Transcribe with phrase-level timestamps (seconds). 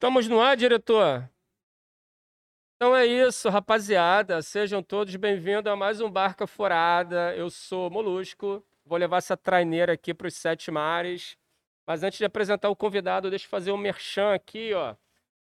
[0.00, 1.30] Estamos no ar, diretor?
[2.74, 4.40] Então é isso, rapaziada.
[4.40, 7.36] Sejam todos bem-vindos a mais um Barca Furada.
[7.36, 8.64] Eu sou Molusco.
[8.82, 11.36] Vou levar essa traineira aqui para os sete mares.
[11.86, 14.96] Mas antes de apresentar o convidado, deixa eu fazer um merchan aqui, ó.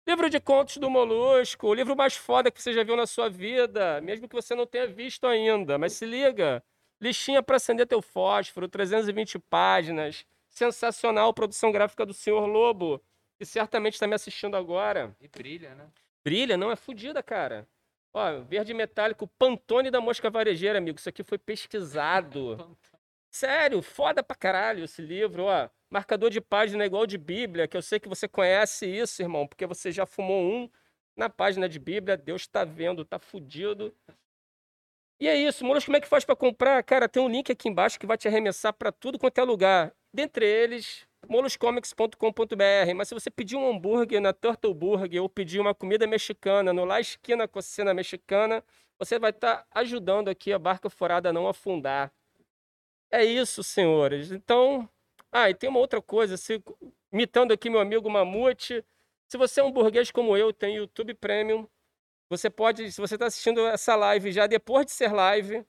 [0.07, 3.29] Livro de contos do Molusco, o livro mais foda que você já viu na sua
[3.29, 5.77] vida, mesmo que você não tenha visto ainda.
[5.77, 6.63] Mas se liga,
[6.99, 10.25] listinha para acender teu fósforo, 320 páginas.
[10.49, 12.99] Sensacional produção gráfica do Senhor Lobo
[13.39, 15.15] que certamente está me assistindo agora.
[15.21, 15.89] E brilha, né?
[16.25, 17.65] Brilha, não, é fodida, cara.
[18.13, 20.99] Ó, verde metálico, Pantone da mosca varejeira, amigo.
[20.99, 22.77] Isso aqui foi pesquisado.
[23.31, 25.69] Sério, foda pra caralho esse livro, ó.
[25.89, 29.65] Marcador de página igual de Bíblia, que eu sei que você conhece isso, irmão, porque
[29.65, 30.69] você já fumou um
[31.15, 32.17] na página de Bíblia.
[32.17, 33.95] Deus tá vendo, tá fudido.
[35.19, 36.83] E é isso, Moros, como é que faz para comprar?
[36.83, 39.93] Cara, tem um link aqui embaixo que vai te arremessar para tudo quanto é lugar.
[40.13, 42.93] Dentre eles, moloscomics.com.br.
[42.95, 46.85] Mas se você pedir um hambúrguer na Turtle Burger ou pedir uma comida mexicana no
[46.85, 48.63] La Esquina Cocina Mexicana,
[48.97, 52.11] você vai estar tá ajudando aqui a barca furada a não afundar.
[53.11, 54.31] É isso, senhores.
[54.31, 54.87] Então,
[55.31, 56.63] ah, e tem uma outra coisa, se,
[57.11, 58.83] imitando aqui meu amigo Mamute,
[59.27, 61.67] se você é um burguês como eu, tem YouTube Premium,
[62.29, 65.65] você pode, se você está assistindo essa live já depois de ser live,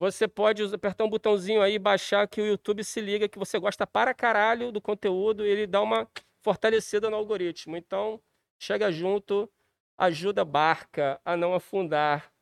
[0.00, 3.58] você pode apertar um botãozinho aí e baixar que o YouTube se liga que você
[3.58, 6.08] gosta para caralho do conteúdo e ele dá uma
[6.40, 7.76] fortalecida no algoritmo.
[7.76, 8.18] Então,
[8.58, 9.50] chega junto,
[9.98, 12.32] ajuda a barca a não afundar.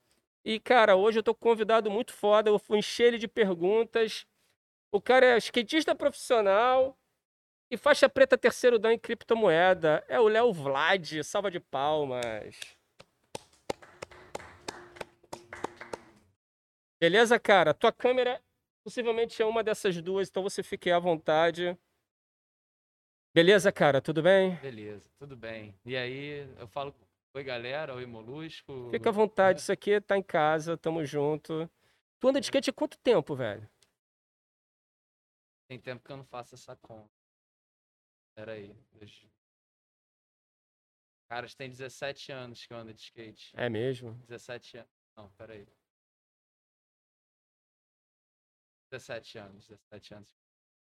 [0.44, 4.24] E, cara, hoje eu tô convidado muito foda, eu vou encher ele de perguntas.
[4.92, 6.96] O cara é skatista profissional
[7.68, 10.04] e faixa preta terceiro dan em criptomoeda.
[10.08, 12.77] É o Léo Vlad, salva de palmas.
[17.00, 17.72] Beleza, cara?
[17.72, 18.42] Tua câmera
[18.82, 21.78] possivelmente é uma dessas duas, então você fique à vontade.
[23.34, 24.00] Beleza, cara?
[24.00, 24.56] Tudo bem?
[24.56, 25.78] Beleza, tudo bem.
[25.84, 26.94] E aí, eu falo,
[27.34, 28.88] oi galera, oi Molusco.
[28.90, 31.70] Fica à vontade, isso aqui tá em casa, tamo junto.
[32.18, 33.68] Tu anda de skate há quanto tempo, velho?
[35.68, 37.12] Tem tempo que eu não faço essa conta.
[38.34, 38.74] Pera aí.
[38.94, 39.24] Deixa...
[41.28, 43.52] Cara, tem 17 anos que eu ando de skate.
[43.54, 44.14] É mesmo?
[44.26, 44.90] 17 anos.
[45.14, 45.66] Não, pera aí.
[48.90, 50.34] 17 anos, 17 anos.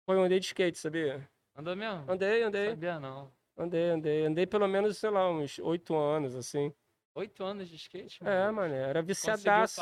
[0.06, 1.28] Foi um andei de skate, sabia?
[1.56, 2.12] Andou mesmo?
[2.12, 2.70] Andei, andei.
[2.70, 3.32] Sabia não.
[3.58, 4.26] Andei, andei.
[4.26, 6.74] Andei pelo menos, sei lá, uns 8 anos, assim.
[7.16, 8.20] 8 anos de skate?
[8.28, 9.82] É, mano, era viciadaço.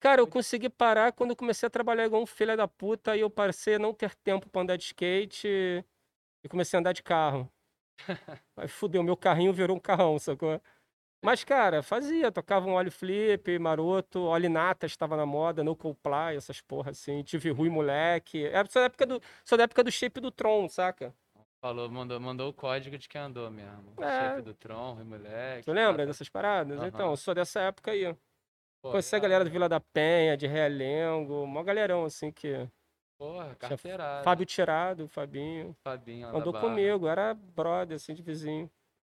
[0.00, 3.20] Cara, eu consegui parar quando eu comecei a trabalhar igual um filho da puta e
[3.20, 7.02] eu passei a não ter tempo pra andar de skate e comecei a andar de
[7.02, 7.50] carro.
[8.56, 10.60] Aí fudeu, meu carrinho virou um carrão, sacou?
[11.22, 16.36] Mas, cara, fazia, tocava um óleo flip, maroto, óleo nata estava na moda, no comply,
[16.36, 17.22] essas porra assim.
[17.22, 18.44] Tive Rui Moleque.
[18.44, 21.12] Era é, só da época do, só da época do shape do Tron, saca?
[21.60, 23.94] Falou, mandou, mandou o código de quem andou mesmo.
[23.98, 24.30] É.
[24.30, 25.64] Shape do Tron, Rui Moleque.
[25.64, 26.78] Tu lembra dessas paradas?
[26.78, 26.86] Uhum.
[26.86, 28.14] Então, sou dessa época aí.
[28.80, 32.68] Pô, Conheci a galera do Vila da Penha, de Realengo, mó galerão assim que.
[33.18, 34.22] Porra, carteirada.
[34.22, 35.76] Fábio Tirado, Fabinho.
[35.82, 38.70] Fabinho, Andou comigo, era brother, assim, de vizinho.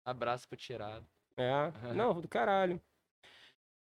[0.05, 1.05] Abraço pro Tirado.
[1.39, 2.81] É, não, do caralho.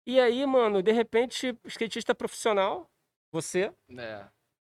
[0.07, 2.89] E aí, mano, de repente, skatista profissional,
[3.33, 3.73] você?
[3.91, 4.25] É,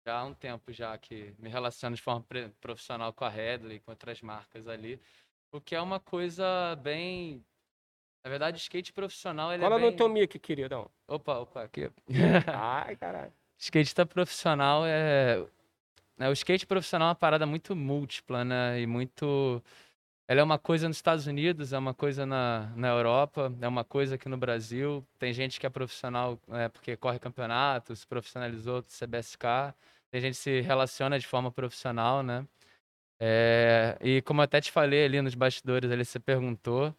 [0.05, 2.25] já há um tempo já que me relaciono de forma
[2.59, 4.99] profissional com a Redley, com outras marcas ali,
[5.53, 7.45] o que é uma coisa bem...
[8.23, 9.91] Na verdade, skate profissional, ele Fala é bem...
[9.91, 10.89] no teu mic, queridão.
[11.07, 11.89] Opa, opa, aqui.
[12.53, 13.33] Ai, caralho.
[13.57, 15.39] Skatista profissional é...
[16.19, 16.29] é...
[16.29, 18.79] O skate profissional é uma parada muito múltipla, né?
[18.79, 19.63] E muito
[20.31, 23.83] ela é uma coisa nos Estados Unidos, é uma coisa na, na Europa, é uma
[23.83, 25.05] coisa aqui no Brasil.
[25.19, 29.75] Tem gente que é profissional é, porque corre campeonato, se profissionalizou do CBSK.
[30.09, 32.47] Tem gente que se relaciona de forma profissional, né?
[33.19, 36.95] É, e como eu até te falei ali nos bastidores, ali você perguntou,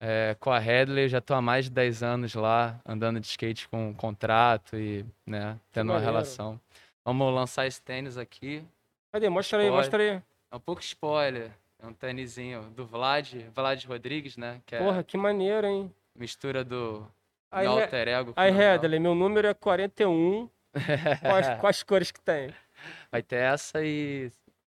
[0.00, 3.28] é, com a Headley, eu já estou há mais de 10 anos lá, andando de
[3.28, 6.60] skate com um contrato e né, tendo uma relação.
[7.04, 8.64] Vamos lançar esse tênis aqui.
[9.12, 9.28] Cadê?
[9.28, 10.20] Mostra aí, mostra aí.
[10.50, 11.61] É um pouco spoiler.
[11.82, 14.62] É um tênisinho do Vlad, Vlad Rodrigues, né?
[14.64, 15.92] Que é Porra, que maneiro, hein?
[16.14, 17.04] Mistura do,
[17.50, 18.32] aí, do alter ego.
[18.36, 20.48] Aí, Redley, meu número é 41.
[21.20, 22.54] quais, quais cores que tem?
[23.10, 24.30] Vai ter essa e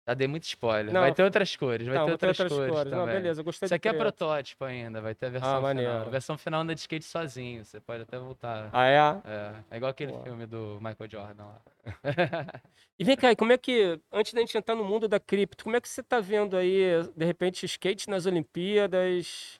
[0.07, 0.93] já dei muito spoiler.
[0.93, 2.91] Não, vai ter outras cores, vai não, ter outras, outras cores, cores.
[2.91, 6.01] Não, beleza, gostei Isso aqui é protótipo ainda, vai ter a versão ah, final.
[6.01, 8.69] A versão final anda de skate sozinho, você pode até voltar.
[8.71, 8.97] Ah, é?
[8.97, 11.61] É, é igual aquele filme do Michael Jordan lá.
[12.99, 15.75] e vem cá, como é que, antes da gente entrar no mundo da cripto, como
[15.75, 16.83] é que você tá vendo aí,
[17.15, 19.59] de repente, skate nas Olimpíadas?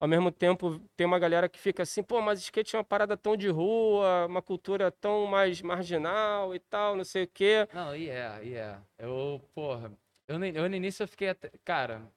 [0.00, 3.16] Ao mesmo tempo, tem uma galera que fica assim, pô, mas skate é uma parada
[3.16, 7.68] tão de rua, uma cultura tão mais marginal e tal, não sei o quê.
[7.72, 8.86] Não, e yeah, é, yeah.
[8.98, 9.04] é.
[9.06, 9.92] Eu, porra,
[10.28, 11.50] eu, eu no início eu fiquei até.
[11.64, 12.12] Cara,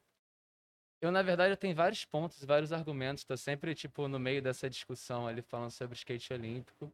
[1.01, 3.23] Eu, na verdade, eu tenho vários pontos, vários argumentos.
[3.23, 6.93] Estou sempre, tipo, no meio dessa discussão ali, falando sobre skate olímpico.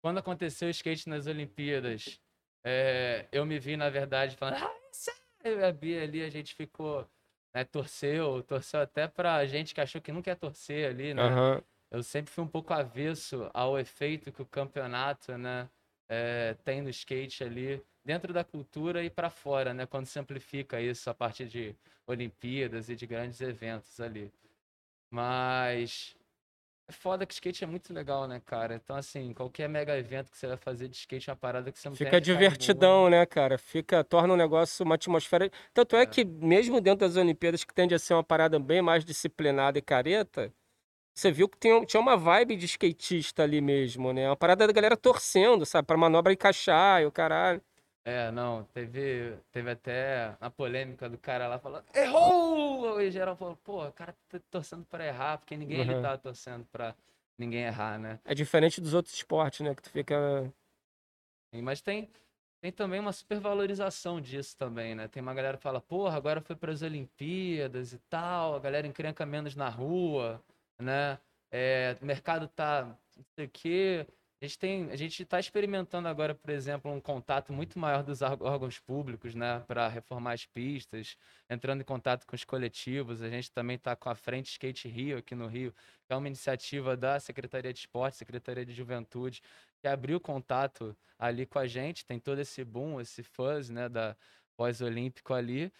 [0.00, 2.20] Quando aconteceu o skate nas Olimpíadas,
[2.64, 7.04] é, eu me vi, na verdade, falando, ah, sério, a Bia ali, a gente ficou,
[7.54, 11.22] né, torceu, torceu até pra gente que achou que não quer torcer ali, né?
[11.22, 11.62] Aham.
[11.90, 15.68] Eu sempre fui um pouco avesso ao efeito que o campeonato, né,
[16.08, 20.80] é, tem no skate ali, dentro da cultura e para fora, né, quando se amplifica
[20.80, 21.74] isso a partir de
[22.06, 24.30] Olimpíadas e de grandes eventos ali.
[25.10, 26.14] Mas
[26.88, 28.74] é foda que skate é muito legal, né, cara?
[28.74, 31.78] Então, assim, qualquer mega evento que você vai fazer de skate é uma parada que
[31.78, 33.10] você não Fica divertidão, boa.
[33.10, 33.58] né, cara?
[33.58, 35.50] Fica, torna o negócio uma atmosfera.
[35.74, 39.04] Tanto é que, mesmo dentro das Olimpíadas, que tende a ser uma parada bem mais
[39.04, 40.52] disciplinada e careta,
[41.14, 44.28] você viu que tem- tinha uma vibe de skatista ali mesmo, né?
[44.28, 45.86] Uma parada da galera torcendo, sabe?
[45.86, 47.62] Pra manobra encaixar e o caralho.
[48.04, 53.00] É, não, teve, teve até a polêmica do cara lá falando, errou!
[53.00, 56.00] E geral falou, pô, o cara tá torcendo pra errar, porque ninguém Uhum.
[56.02, 56.94] tava torcendo pra
[57.38, 58.18] ninguém errar, né?
[58.24, 59.74] É diferente dos outros esportes, né?
[59.74, 60.50] Que tu fica.
[61.62, 62.08] Mas tem,
[62.60, 65.08] tem também uma supervalorização disso também, né?
[65.08, 68.86] Tem uma galera que fala, porra, agora foi para as Olimpíadas e tal, a galera
[68.86, 70.42] encrenca menos na rua,
[70.78, 71.18] né?
[71.50, 72.84] É, o mercado tá
[73.16, 74.06] não sei o quê.
[74.40, 78.22] A gente tem, a gente está experimentando agora, por exemplo, um contato muito maior dos
[78.22, 81.16] órg- órgãos públicos, né, para reformar as pistas,
[81.50, 83.20] entrando em contato com os coletivos.
[83.20, 85.72] A gente também está com a Frente Skate Rio aqui no Rio,
[86.06, 89.42] que é uma iniciativa da Secretaria de Esporte, Secretaria de Juventude,
[89.80, 94.16] que abriu contato ali com a gente, tem todo esse boom, esse fuzz, né, da
[94.56, 95.72] pós-olímpico ali.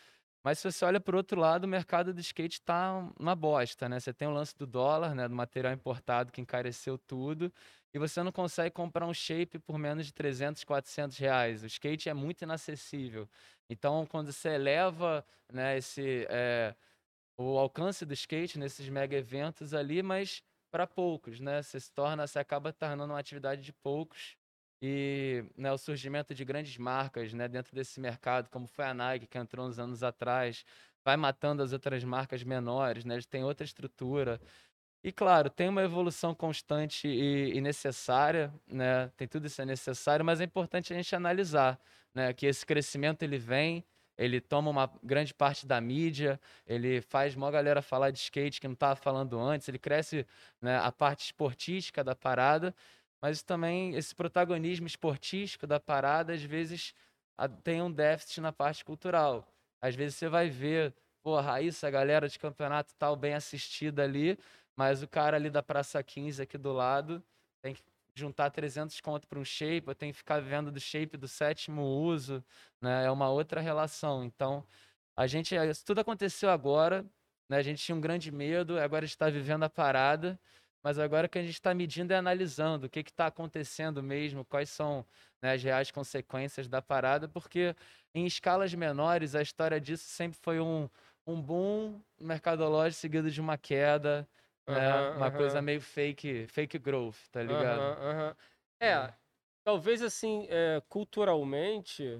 [0.44, 4.00] Mas se você olha por outro lado, o mercado do skate tá uma bosta, né?
[4.00, 7.52] Você tem o lance do dólar, né, do material importado que encareceu tudo,
[7.92, 11.62] e você não consegue comprar um shape por menos de 300, 400 reais.
[11.62, 13.28] O skate é muito inacessível.
[13.68, 16.74] Então, quando você eleva, né, esse, eh,
[17.38, 21.62] o alcance do skate nesses mega eventos ali, mas para poucos, né?
[21.62, 24.37] Você se torna, você acaba tornando uma atividade de poucos
[24.80, 29.26] e né, o surgimento de grandes marcas, né, dentro desse mercado, como foi a Nike
[29.26, 30.64] que entrou uns anos atrás,
[31.04, 33.14] vai matando as outras marcas menores, né?
[33.14, 34.40] Eles têm outra estrutura.
[35.02, 39.08] E claro, tem uma evolução constante e, e necessária, né?
[39.16, 41.80] Tem tudo isso é necessário, mas é importante a gente analisar,
[42.14, 42.32] né?
[42.32, 43.84] Que esse crescimento ele vem,
[44.18, 48.66] ele toma uma grande parte da mídia, ele faz mó galera falar de skate que
[48.66, 50.26] não estava falando antes, ele cresce,
[50.60, 52.74] né, a parte esportística da parada,
[53.20, 56.94] mas também esse protagonismo esportístico da parada às vezes
[57.62, 59.46] tem um déficit na parte cultural.
[59.80, 64.38] Às vezes você vai ver, porra, isso, a galera de campeonato tal bem assistida ali,
[64.76, 67.22] mas o cara ali da Praça 15 aqui do lado
[67.62, 67.82] tem que
[68.14, 72.44] juntar 300 conto para um shape, tem que ficar vendo do shape do sétimo uso,
[72.80, 73.04] né?
[73.04, 74.24] É uma outra relação.
[74.24, 74.64] Então,
[75.16, 77.04] a gente, eh, isso tudo aconteceu agora,
[77.48, 77.56] né?
[77.58, 80.38] A gente tinha um grande medo, agora está vivendo a parada,
[80.88, 84.42] mas agora o que a gente está medindo é analisando o que está acontecendo mesmo,
[84.42, 85.04] quais são
[85.42, 87.76] né, as reais consequências da parada, porque
[88.14, 90.88] em escalas menores a história disso sempre foi um,
[91.26, 94.26] um boom mercadológico seguido de uma queda,
[94.66, 95.10] né?
[95.14, 98.00] Uma coisa meio fake, fake growth, tá ligado?
[98.00, 98.36] Aham.
[98.80, 99.12] É,
[99.62, 102.18] talvez assim, é, culturalmente,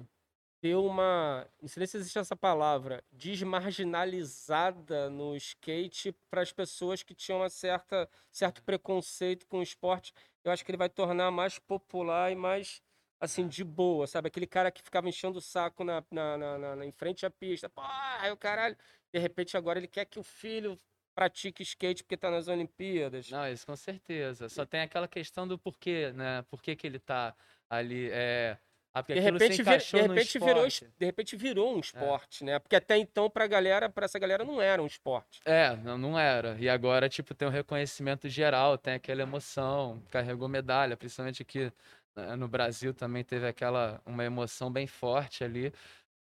[0.61, 1.47] ter uma.
[1.61, 7.39] Não sei nem se existe essa palavra, desmarginalizada no skate para as pessoas que tinham
[7.39, 10.13] uma certa, certo preconceito com o esporte.
[10.43, 12.81] Eu acho que ele vai tornar mais popular e mais.
[13.21, 14.29] Assim, de boa, sabe?
[14.29, 17.67] Aquele cara que ficava enchendo o saco na, na, na, na- em frente à pista.
[17.67, 18.77] Pô, aí o caralho.
[19.11, 20.79] De repente, agora ele quer que o filho
[21.13, 23.29] pratique skate porque tá nas Olimpíadas.
[23.29, 24.47] Não, isso com certeza.
[24.47, 26.43] Só tem aquela questão do porquê, né?
[26.43, 27.35] Por que que ele tá
[27.69, 28.57] ali, é...
[28.93, 32.57] Ah, De repente, vir- de repente virou, de repente virou um esporte, né?
[32.57, 35.39] Porque até então, pra galera, pra essa galera, não era um esporte.
[35.45, 36.57] É, não, não era.
[36.59, 41.71] E agora, tipo, tem um reconhecimento geral, tem aquela emoção, carregou medalha, principalmente aqui
[42.15, 45.71] né, no Brasil também teve aquela, uma emoção bem forte ali.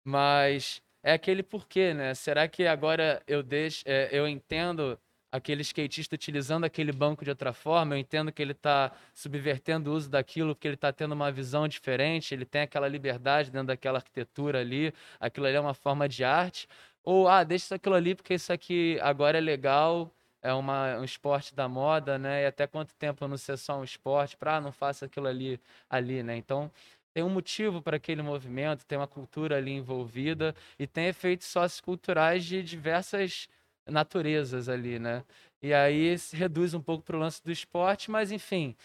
[0.03, 2.13] Mas é aquele porquê, né?
[2.13, 4.99] Será que agora eu deixo, é, eu entendo
[5.35, 9.93] aquele skatista utilizando aquele banco de outra forma, eu entendo que ele está subvertendo o
[9.93, 13.97] uso daquilo porque ele está tendo uma visão diferente, ele tem aquela liberdade dentro daquela
[13.99, 16.67] arquitetura ali, aquilo ali é uma forma de arte,
[17.03, 20.11] ou ah, deixa isso aquilo ali porque isso aqui agora é legal,
[20.41, 22.43] é uma, um esporte da moda, né?
[22.43, 25.59] E até quanto tempo não ser só um esporte, para ah, não faça aquilo ali
[25.89, 26.37] ali, né?
[26.37, 26.71] Então
[27.13, 32.43] tem um motivo para aquele movimento, tem uma cultura ali envolvida e tem efeitos socioculturais
[32.45, 33.47] de diversas
[33.87, 35.23] naturezas ali, né?
[35.61, 38.75] E aí se reduz um pouco para o lance do esporte, mas enfim,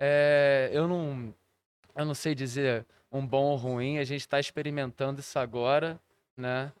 [0.00, 1.34] é, eu não,
[1.96, 6.00] eu não sei dizer um bom ou ruim, a gente está experimentando isso agora,
[6.36, 6.72] né?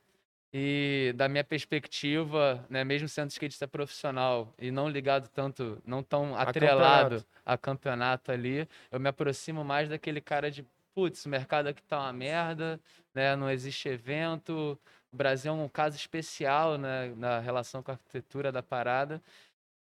[0.52, 6.36] E da minha perspectiva, né, mesmo sendo skatista profissional e não ligado tanto, não tão
[6.36, 7.26] atrelado campeonato.
[7.44, 10.64] a campeonato ali, eu me aproximo mais daquele cara de,
[10.94, 12.80] putz, o mercado aqui tá uma merda,
[13.12, 14.78] né, não existe evento,
[15.14, 19.22] o Brasil é um caso especial, né, na relação com a arquitetura da parada.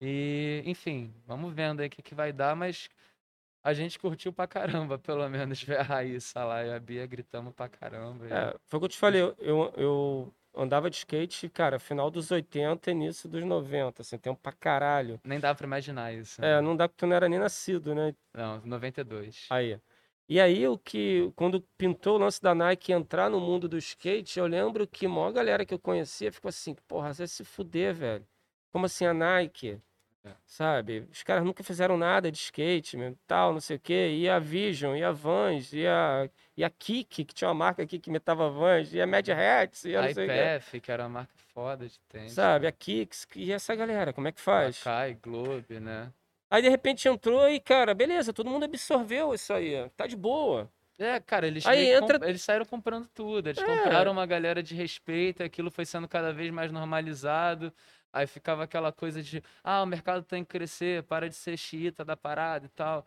[0.02, 2.90] E, enfim, vamos vendo aí o que, que vai dar, mas
[3.64, 7.54] a gente curtiu pra caramba, pelo menos, ver a Raíssa lá e a Bia gritamos
[7.54, 8.28] pra caramba.
[8.28, 12.10] e- É, foi o que eu te falei, eu, eu, andava de skate, cara, final
[12.10, 15.22] dos 80 e início dos 90, assim, tempo pra caralho.
[15.24, 16.44] Nem dá pra imaginar isso.
[16.44, 16.62] É, né?
[16.62, 18.16] não dá que tu não era nem nascido, né?
[18.34, 19.46] Não, 92.
[19.52, 19.80] Aí.
[20.30, 24.38] E aí, o que, quando pintou o lance da Nike entrar no mundo do skate,
[24.38, 27.96] eu lembro que a maior galera que eu conhecia ficou assim, porra, você se fuder,
[27.96, 28.28] velho.
[28.72, 29.82] Como assim a Nike?
[30.24, 30.30] É.
[30.46, 31.08] Sabe?
[31.12, 34.12] Os caras nunca fizeram nada de skate, mesmo, tal, não sei o quê.
[34.20, 37.82] E a Vision, e a Vans, e a, e a Kik, que tinha uma marca
[37.82, 40.10] aqui que imitava Vans, e a Mad Hats, e a não.
[40.10, 42.34] IPF, que era uma marca foda de tênis.
[42.34, 42.68] Sabe?
[42.68, 44.80] A Kicks, e essa galera, como é que faz?
[44.82, 46.14] Akai, Globe, né?
[46.50, 49.88] Aí, de repente, entrou e, cara, beleza, todo mundo absorveu isso aí.
[49.96, 50.72] Tá de boa.
[50.98, 53.48] É, cara, eles, Aí entra- eles saíram comprando tudo.
[53.48, 53.66] Eles É.
[53.66, 57.72] compraram uma galera de respeito, aquilo foi sendo cada vez mais normalizado.
[58.12, 62.04] Aí ficava aquela coisa de, ah, o mercado tem que crescer, para de ser xiita
[62.04, 63.06] da parada e tal.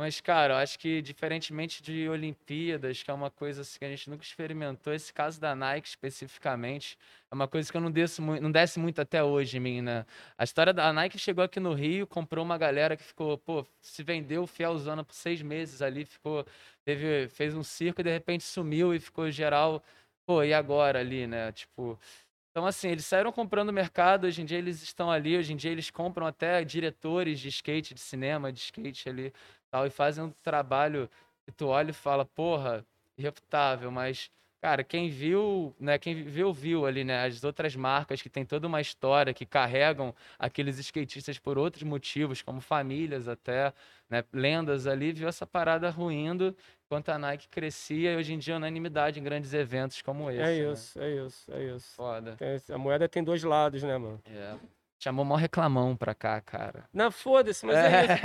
[0.00, 3.88] Mas, cara, eu acho que diferentemente de Olimpíadas, que é uma coisa assim, que a
[3.90, 6.96] gente nunca experimentou, esse caso da Nike especificamente,
[7.30, 9.82] é uma coisa que eu não desço, mui- não desce muito até hoje em mim,
[9.82, 10.06] né?
[10.38, 14.02] A história da Nike chegou aqui no Rio, comprou uma galera que ficou, pô, se
[14.02, 16.46] vendeu fielzona por seis meses ali, ficou,
[16.82, 19.84] teve, fez um circo e de repente sumiu e ficou geral,
[20.24, 21.52] pô, e agora ali, né?
[21.52, 21.98] Tipo,
[22.50, 25.70] então, assim, eles saíram comprando mercado, hoje em dia eles estão ali, hoje em dia
[25.70, 29.32] eles compram até diretores de skate, de cinema, de skate ali,
[29.70, 31.08] tal, e fazem um trabalho
[31.46, 32.84] que tu olha e fala, porra,
[33.16, 34.30] irrefutável, mas,
[34.62, 38.66] cara, quem viu, né, quem viu, viu ali, né, as outras marcas que tem toda
[38.66, 43.72] uma história, que carregam aqueles skatistas por outros motivos, como famílias até,
[44.08, 48.54] né, lendas ali, viu essa parada ruindo, enquanto a Nike crescia, e hoje em dia
[48.54, 50.72] é unanimidade em grandes eventos como esse, É né?
[50.72, 51.94] isso, é isso, é isso.
[51.94, 52.36] Foda.
[52.36, 54.20] Tem a moeda tem dois lados, né, mano?
[54.26, 54.56] É.
[55.02, 56.86] Chamou mó reclamão pra cá, cara.
[56.92, 58.22] Não, foda-se, mas é isso.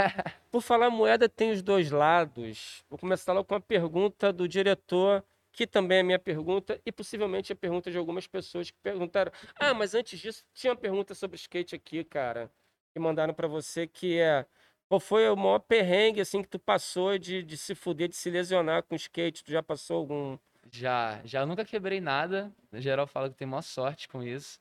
[0.51, 2.83] Por falar moeda tem os dois lados.
[2.89, 7.53] Vou começar logo com a pergunta do diretor, que também é minha pergunta, e possivelmente
[7.53, 9.31] a pergunta de algumas pessoas que perguntaram.
[9.57, 12.51] Ah, mas antes disso, tinha uma pergunta sobre skate aqui, cara,
[12.91, 14.45] que mandaram pra você, que é.
[14.89, 18.29] Qual foi o maior perrengue, assim, que tu passou de, de se fuder, de se
[18.29, 19.45] lesionar com skate?
[19.45, 20.37] Tu já passou algum.
[20.69, 22.51] Já, já eu nunca quebrei nada.
[22.69, 24.59] No geral fala que tem maior sorte com isso.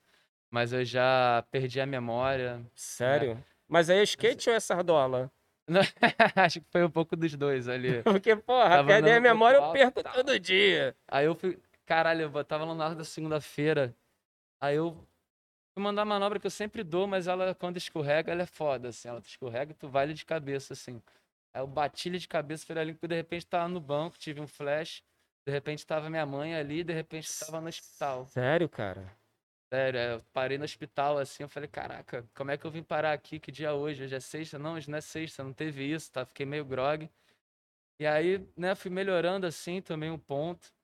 [0.55, 2.65] Mas eu já perdi a memória.
[2.77, 3.45] Sério?
[3.67, 5.29] Mas aí é skate ou é sardola?
[6.37, 8.01] Acho que foi um pouco dos dois ali.
[8.05, 10.13] Porque, porra, perder a memória eu perco tal.
[10.13, 10.95] todo dia.
[11.09, 11.59] Aí eu fui.
[11.85, 13.97] Caralho, eu tava lá no largo da segunda-feira.
[14.61, 14.93] Aí eu
[15.73, 18.91] fui mandar a manobra que eu sempre dou, mas ela, quando escorrega, ela é foda,
[18.91, 19.09] assim.
[19.09, 21.03] Ela escorrega e tu vai de cabeça, assim.
[21.53, 25.03] Aí eu bati de cabeça, fui ali, de repente tava no banco, tive um flash.
[25.45, 28.27] De repente tava minha mãe ali, de repente tava no hospital.
[28.27, 29.24] Sério, cara?
[29.73, 32.83] Sério, é, eu parei no hospital assim, eu falei, caraca, como é que eu vim
[32.83, 33.41] parar aqui?
[33.41, 34.05] Que dia é hoje?
[34.05, 34.59] Hoje é sexta?
[34.59, 36.25] Não, hoje não é sexta, não teve isso, tá?
[36.25, 37.11] Fiquei meio grog.
[37.99, 40.75] E aí, né, fui melhorando assim, tomei um ponto.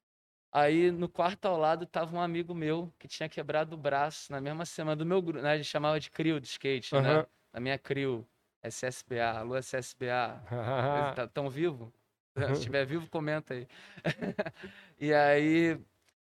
[0.52, 4.40] Aí no quarto ao lado tava um amigo meu que tinha quebrado o braço na
[4.40, 5.52] mesma semana do meu grupo, né?
[5.52, 7.14] A gente chamava de CRIO de skate, né?
[7.14, 7.26] Aham.
[7.52, 8.28] Na minha CRIO,
[8.62, 11.92] SSBA, alô SSBA, Ah, Tá, tão vivo?
[12.36, 12.46] Uhum.
[12.46, 13.66] Se estiver vivo, comenta aí.
[14.98, 15.78] e aí,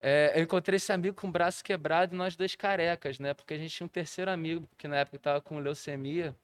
[0.01, 3.34] é, eu encontrei esse amigo com o braço quebrado e nós dois carecas, né?
[3.34, 6.36] Porque a gente tinha um terceiro amigo que na época tava com leucemia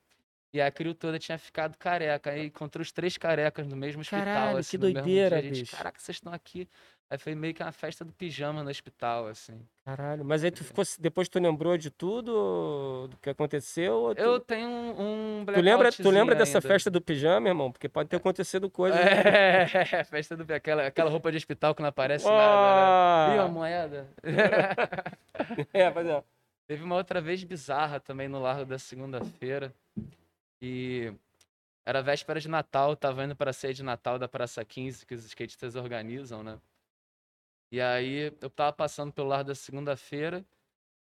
[0.54, 2.32] e a crio toda tinha ficado careca.
[2.32, 4.26] Aí encontrei os três carecas no mesmo hospital.
[4.26, 5.54] Caralho, assim, que doideira, dia.
[5.56, 5.72] Gente.
[5.72, 6.70] Caraca, vocês estão aqui.
[7.10, 9.58] Aí foi meio que uma festa do pijama no hospital, assim.
[9.86, 10.84] Caralho, mas aí tu ficou.
[11.00, 14.14] Depois tu lembrou de tudo do que aconteceu?
[14.14, 16.68] tu- Eu tenho um, um Tu lembra, tu lembra dessa ainda.
[16.68, 17.72] festa do pijama, irmão?
[17.72, 18.98] Porque pode ter acontecido coisa.
[18.98, 19.64] né?
[19.64, 23.36] É, festa do aquela, aquela roupa de hospital que não aparece nada, né?
[23.36, 24.08] Ih, uma moeda.
[25.74, 26.24] É, mas é.
[26.68, 29.74] Teve uma outra vez bizarra também no largo da segunda-feira.
[30.62, 31.14] E
[31.86, 35.14] era véspera de Natal, tava indo para a ceia de Natal da Praça 15, que
[35.16, 36.58] os skatistas organizam, né?
[37.72, 40.46] E aí eu tava passando pelo largo da segunda-feira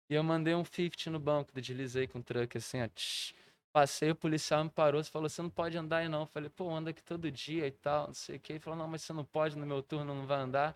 [0.09, 2.87] e eu mandei um 50 no banco, deslizei com o truck assim, ó.
[2.89, 3.33] tsh.
[3.73, 6.21] Passei, o policial me parou e falou: Você não pode andar aí não.
[6.21, 8.53] Eu falei: Pô, anda aqui todo dia e tal, não sei o que.
[8.53, 10.75] Ele falou: Não, mas você não pode, no meu turno não vai andar.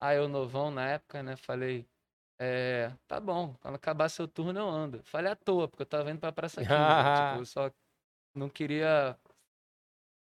[0.00, 1.36] Aí eu, novão na época, né?
[1.36, 1.86] Falei:
[2.38, 5.02] É, tá bom, quando acabar seu turno eu ando.
[5.04, 6.96] Falei à toa, porque eu tava indo pra Praça 15.
[6.96, 7.70] né, tipo, eu só
[8.34, 9.18] não queria,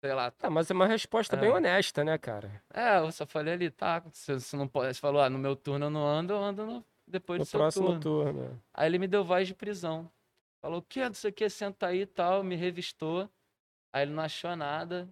[0.01, 0.31] sei lá.
[0.31, 1.53] Tá, mas é uma resposta bem É.
[1.53, 2.63] honesta, né, cara?
[2.73, 4.93] É, eu só falei ali, tá, você, você não pode.
[4.93, 7.47] Você falou: Ah, no meu turno eu não ando, eu ando no, depois No do
[7.47, 8.01] seu próximo turno.
[8.01, 8.63] turno.
[8.73, 10.11] Aí ele me deu voz de prisão.
[10.61, 11.03] Falou, o que?
[11.03, 13.29] Não sei o que, senta aí e tal, me revistou.
[13.93, 15.07] Aí ele não achou nada.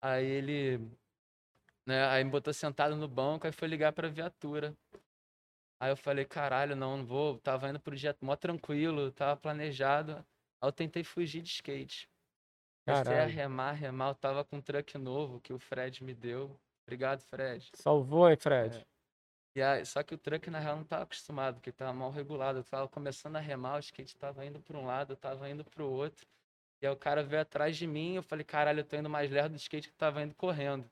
[0.00, 0.80] Aí ele.
[1.86, 4.76] Né, aí me botou sentado no banco, aí foi ligar pra viatura.
[5.80, 7.38] Aí eu falei, caralho, não, não vou.
[7.38, 10.12] Tava indo pro dia mó tranquilo, tava planejado.
[10.60, 12.08] Aí eu tentei fugir de skate.
[12.88, 14.08] Comecei a remar, remar.
[14.08, 16.58] Eu tava com um truck novo que o Fred me deu.
[16.86, 17.70] Obrigado, Fred.
[17.74, 18.86] Salvou, hein, Fred?
[19.54, 22.60] E aí, só que o truck, na real, não tava acostumado, porque tava mal regulado.
[22.60, 25.64] Eu tava começando a remar, o skate tava indo pra um lado, eu tava indo
[25.64, 26.26] pro outro.
[26.80, 29.30] E aí o cara veio atrás de mim, eu falei, caralho, eu tô indo mais
[29.30, 30.88] lerdo do skate que tava indo correndo.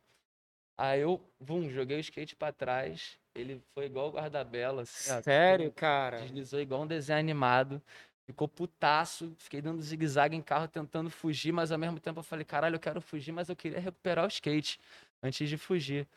[0.76, 5.22] Aí eu, vum, joguei o skate pra trás, ele foi igual o guarda-bela, assim, ó,
[5.22, 6.20] Sério, cara?
[6.20, 7.80] Deslizou igual um desenho animado.
[8.26, 12.44] Ficou putaço, fiquei dando zigue-zague em carro tentando fugir, mas ao mesmo tempo eu falei,
[12.44, 14.80] caralho, eu quero fugir, mas eu queria recuperar o skate
[15.22, 16.08] antes de fugir.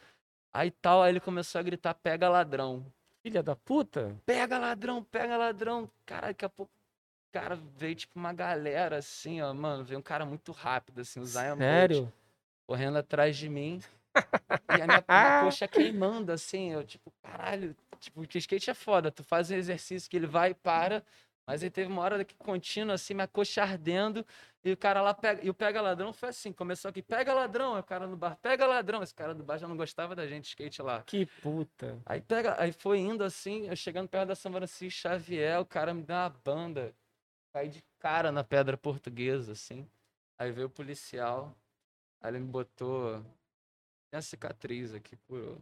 [0.51, 2.83] Aí tal, aí ele começou a gritar, pega ladrão.
[3.21, 4.15] Filha da puta?
[4.25, 5.87] Pega ladrão, pega ladrão.
[6.03, 10.03] Cara, daqui a pouco, o cara veio tipo uma galera assim, ó, mano, veio um
[10.03, 12.13] cara muito rápido, assim, o Zion Bolt, Sério?
[12.65, 13.79] correndo atrás de mim.
[14.71, 19.23] E a minha, minha coxa queimando, assim, eu, tipo, caralho, tipo, skate é foda, tu
[19.23, 21.03] faz um exercício que ele vai e para,
[21.49, 24.23] mas aí teve uma hora que contínua, assim, minha coxa ardendo,
[24.63, 27.73] e o cara lá pega, e o pega ladrão foi assim, começou aqui, pega ladrão,
[27.73, 30.27] aí o cara no bar, pega ladrão, esse cara do bar já não gostava da
[30.27, 31.01] gente, skate lá.
[31.01, 31.99] Que puta.
[32.05, 35.91] Aí pega, aí foi indo assim, eu chegando perto da São Francisco Xavier, o cara
[35.91, 36.93] me deu uma banda,
[37.51, 39.89] caí de cara na pedra portuguesa, assim.
[40.37, 41.57] Aí veio o policial,
[42.21, 43.25] aí ele me botou,
[44.11, 45.59] tem a cicatriz aqui, por...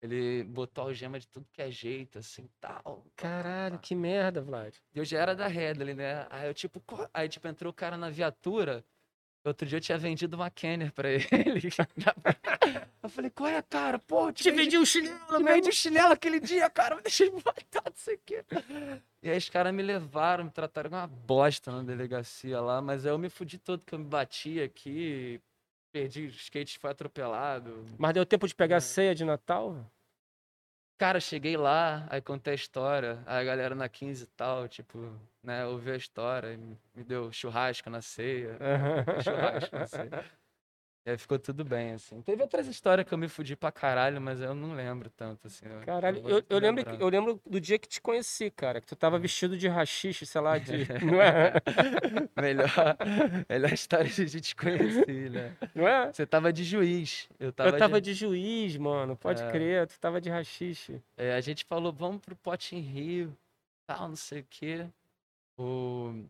[0.00, 3.04] Ele botou algema de tudo que é jeito, assim, tal.
[3.16, 4.72] Caralho, que merda, Vlad.
[4.94, 6.26] Eu já era da Redley, né?
[6.30, 8.84] Aí eu, tipo, co- aí, tipo, entrou o cara na viatura.
[9.44, 11.68] Outro dia eu tinha vendido uma Kenner pra ele.
[13.02, 13.98] eu falei, qual é, cara?
[13.98, 16.96] Pô, Te vendi um chinelo, eu vendi o chinelo aquele dia, cara.
[16.96, 18.44] Me deixei matar, não sei o quê.
[19.22, 22.80] E aí os caras me levaram, me trataram uma bosta na delegacia lá.
[22.80, 25.40] Mas aí eu me fudi todo, que eu me bati aqui.
[25.92, 27.84] Perdi o skate, foi atropelado.
[27.98, 28.78] Mas deu tempo de pegar É.
[28.78, 29.90] a ceia de Natal?
[30.98, 35.16] Cara, cheguei lá, aí contei a história, aí a galera na 15 e tal, tipo,
[35.42, 38.58] né, ouviu a história, e me me deu churrasco na ceia,
[39.22, 40.10] churrasco na ceia.
[41.08, 42.20] E aí ficou tudo bem, assim.
[42.20, 45.64] Teve outras histórias que eu me fudi pra caralho, mas eu não lembro tanto, assim.
[45.86, 48.78] Caralho, eu, eu lembro, que- eu lembro do dia que te conheci, cara.
[48.78, 48.96] Que tu Hum.
[48.98, 50.72] tava vestido de rachixe, sei lá, de.
[51.02, 51.54] Não é?
[52.36, 52.68] melhor,
[53.48, 55.56] melhor história que a gente conhecia, né?
[55.74, 56.12] Não é?
[56.12, 58.12] Você tava de juiz, eu tava, Eu tava de...
[58.12, 59.16] de juiz, mano.
[59.16, 59.50] Pode É.
[59.50, 61.00] crer, tu tava de rachixe.
[61.16, 63.34] É, a gente falou, vamos pro Pote em Rio,
[63.86, 64.86] tal, não sei o quê.
[65.56, 66.22] O...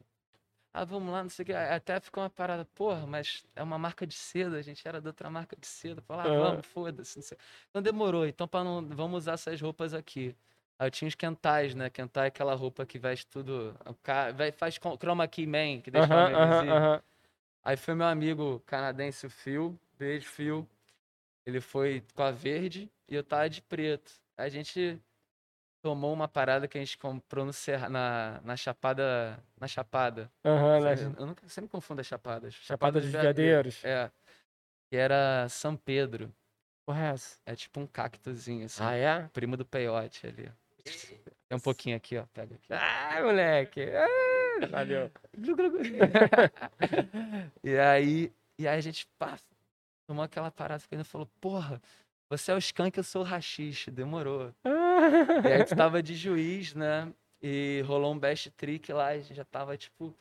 [0.81, 1.53] Ah, vamos lá, não sei o quê.
[1.55, 5.01] Aí Até ficou uma parada, porra, mas é uma marca de seda, a gente era
[5.01, 6.01] de outra marca de seda.
[6.03, 6.31] Falar, ah, Aham.
[6.31, 7.17] vamos, foda-se.
[7.19, 7.37] não sei.
[7.69, 10.37] Então demorou, então para não, vamos usar essas roupas aqui.
[10.79, 11.91] Aí eu tinha os kentais, né?
[11.91, 13.75] Kentai é aquela roupa que veste tudo,
[14.37, 16.77] vai, faz chroma key man, que deixa homem aham, invisível.
[16.77, 17.03] aham.
[17.64, 19.79] Aí foi meu amigo canadense, o Phil.
[19.99, 20.69] Beijo, Phil.
[21.47, 24.12] Ele foi com a verde e eu tava de preto.
[24.37, 25.01] A gente
[25.83, 29.38] tomou uma parada que a gente comprou no Serra, na, na Chapada.
[29.61, 30.31] Na Chapada.
[30.45, 31.14] Aham, Foi- né?
[31.19, 32.55] Eu nunca, sempre confundo as chapadas.
[32.55, 33.85] Chapada dos Veadeiros.
[33.85, 34.11] É.
[34.91, 36.33] Que era São Pedro.
[36.87, 37.38] Porra, é essa?
[37.45, 38.83] É tipo um cactozinho, assim.
[38.83, 39.29] Ah, é?
[39.33, 40.51] Primo do peiote ali.
[41.49, 42.25] Tem um pouquinho aqui, ó.
[42.33, 42.73] Pega aqui.
[42.73, 43.83] Ah, moleque.
[43.93, 45.11] Ah, valeu.
[47.62, 49.37] E aí, e aí a gente pá,
[50.07, 51.81] tomou aquela parada e falou, porra,
[52.31, 54.55] você é o skunk, eu sou o rachixe, demorou.
[55.45, 57.13] E aí tu tava de juiz, né?
[57.41, 60.15] E rolou um best trick lá, a gente já tava, tipo,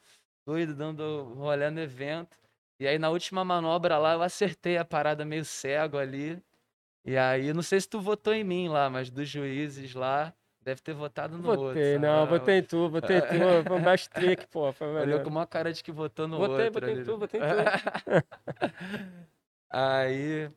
[0.46, 2.38] doido, dando rolê no evento.
[2.80, 6.42] E aí na última manobra lá, eu acertei a parada meio cego ali.
[7.04, 10.82] E aí, não sei se tu votou em mim lá, mas dos juízes lá, deve
[10.82, 11.68] ter votado no outro.
[11.68, 12.40] Botei, não, sabe?
[12.40, 13.28] botei em tu, botei em tu.
[13.66, 14.74] Foi um baixo trick, pô.
[14.74, 16.82] Foi Olhou com uma cara de que votou no Botei, outro.
[16.82, 17.06] botei em ali.
[17.06, 18.28] tu, botei em tu.
[19.72, 20.52] aí,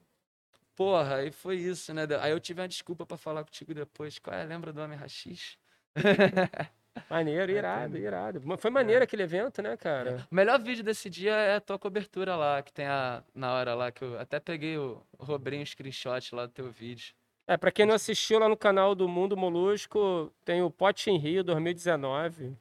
[0.74, 2.02] porra, aí foi isso, né?
[2.20, 4.18] Aí eu tive uma desculpa pra falar contigo depois.
[4.18, 4.44] Qual é?
[4.44, 5.56] Lembra do Homem Rachixe?
[7.09, 8.59] Maneiro, É, irado, tem- irado.
[8.59, 10.26] Foi maneiro aquele evento, né, cara?
[10.30, 13.74] O melhor vídeo desse dia é a tua cobertura lá, que tem a, na hora
[13.74, 17.14] lá, que eu até peguei o, o Robrinho screenshot lá do teu vídeo.
[17.46, 21.18] É, pra quem não assistiu lá no canal do Mundo Molusco, tem o Pote em
[21.18, 22.56] Rio 2019.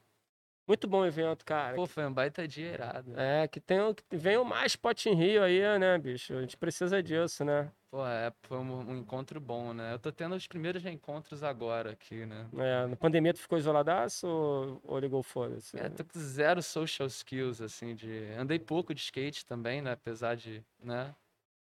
[0.66, 1.74] Muito bom evento, cara.
[1.74, 3.18] Pô, foi um baita dia irado.
[3.18, 6.34] É, que tenham, que venham mais Pote em Rio aí, né, bicho?
[6.34, 7.70] A gente precisa disso, né?
[7.90, 9.92] Pô, é, foi um, um encontro bom, né?
[9.92, 12.48] Eu tô tendo os primeiros reencontros agora aqui, né?
[12.56, 15.76] É, na pandemia tu ficou isoladaço ou, ou ligou foda-se?
[15.76, 18.32] É, tô com zero social skills, assim, de...
[18.38, 19.92] Andei pouco de skate também, né?
[19.92, 21.12] Apesar de, né?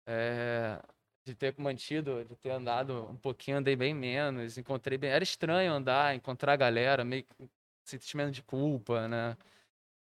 [0.06, 0.80] É...
[1.26, 5.10] de ter mantido, de ter andado um pouquinho, andei bem menos, encontrei bem.
[5.10, 7.26] Era estranho andar, encontrar a galera, meio
[7.84, 9.36] sentimento de culpa, né?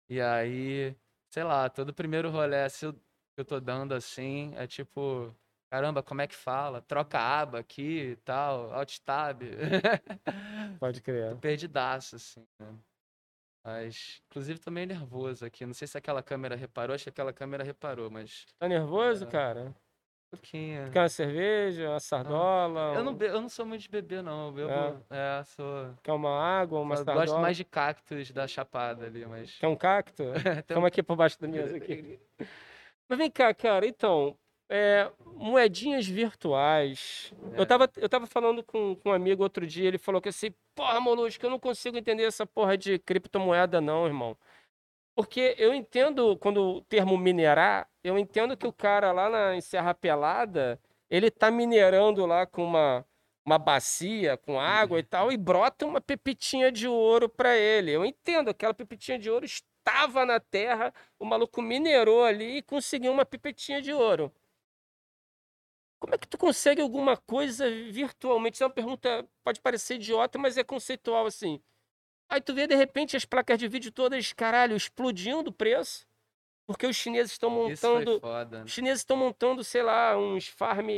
[0.09, 0.95] E aí,
[1.29, 2.99] sei lá, todo primeiro rolê assim, que
[3.37, 5.35] eu tô dando assim, é tipo,
[5.69, 6.81] caramba, como é que fala?
[6.81, 9.41] Troca aba aqui e tal, alt tab.
[10.79, 11.31] Pode crer.
[11.31, 12.73] Tô perdidaço, assim, né?
[13.65, 15.65] Mas, inclusive, tô meio nervoso aqui.
[15.65, 18.45] Não sei se aquela câmera reparou, acho que aquela câmera reparou, mas.
[18.57, 19.27] Tá nervoso, É.
[19.27, 19.61] cara?
[20.33, 20.89] Um pouquinho.
[20.91, 22.93] Quer uma cerveja, uma sardola?
[22.95, 24.47] Eu não, be- eu não sou muito de beber, não.
[24.47, 25.05] Eu bebo.
[25.09, 25.93] É, sou.
[26.01, 27.25] Quer uma água, uma eu sardola?
[27.25, 29.57] gosto mais de cactos da Chapada ali, mas.
[29.57, 30.23] Quer um cacto?
[30.65, 32.19] Tem um- Toma aqui por baixo da mesa aqui.
[33.09, 34.37] Mas vem cá, cara, então,
[34.69, 37.33] é, moedinhas virtuais.
[37.53, 37.61] É.
[37.61, 40.53] Eu, tava, eu tava falando com, com um amigo outro dia, ele falou que assim,
[40.75, 44.37] porra, Molusco, eu não consigo entender essa porra de criptomoeda não, irmão.
[45.15, 49.61] Porque eu entendo, quando o termo minerar, eu entendo que o cara lá na em
[49.61, 53.03] Serra Pelada, ele tá minerando lá com uma,
[53.45, 57.91] uma bacia, com água e tal, e brota uma pepitinha de ouro para ele.
[57.91, 63.11] Eu entendo, aquela pepitinha de ouro estava na terra, o maluco minerou ali e conseguiu
[63.11, 64.31] uma pipetinha de ouro.
[65.99, 68.55] Como é que tu consegue alguma coisa virtualmente?
[68.55, 71.61] Isso é uma pergunta, pode parecer idiota, mas é conceitual assim.
[72.29, 76.05] Aí tu vê de repente as placas de vídeo todas, caralho, explodindo o preço,
[76.67, 78.59] porque os chineses estão montando, foda.
[78.59, 78.63] né?
[78.65, 80.89] os chineses estão montando, sei lá, uns farm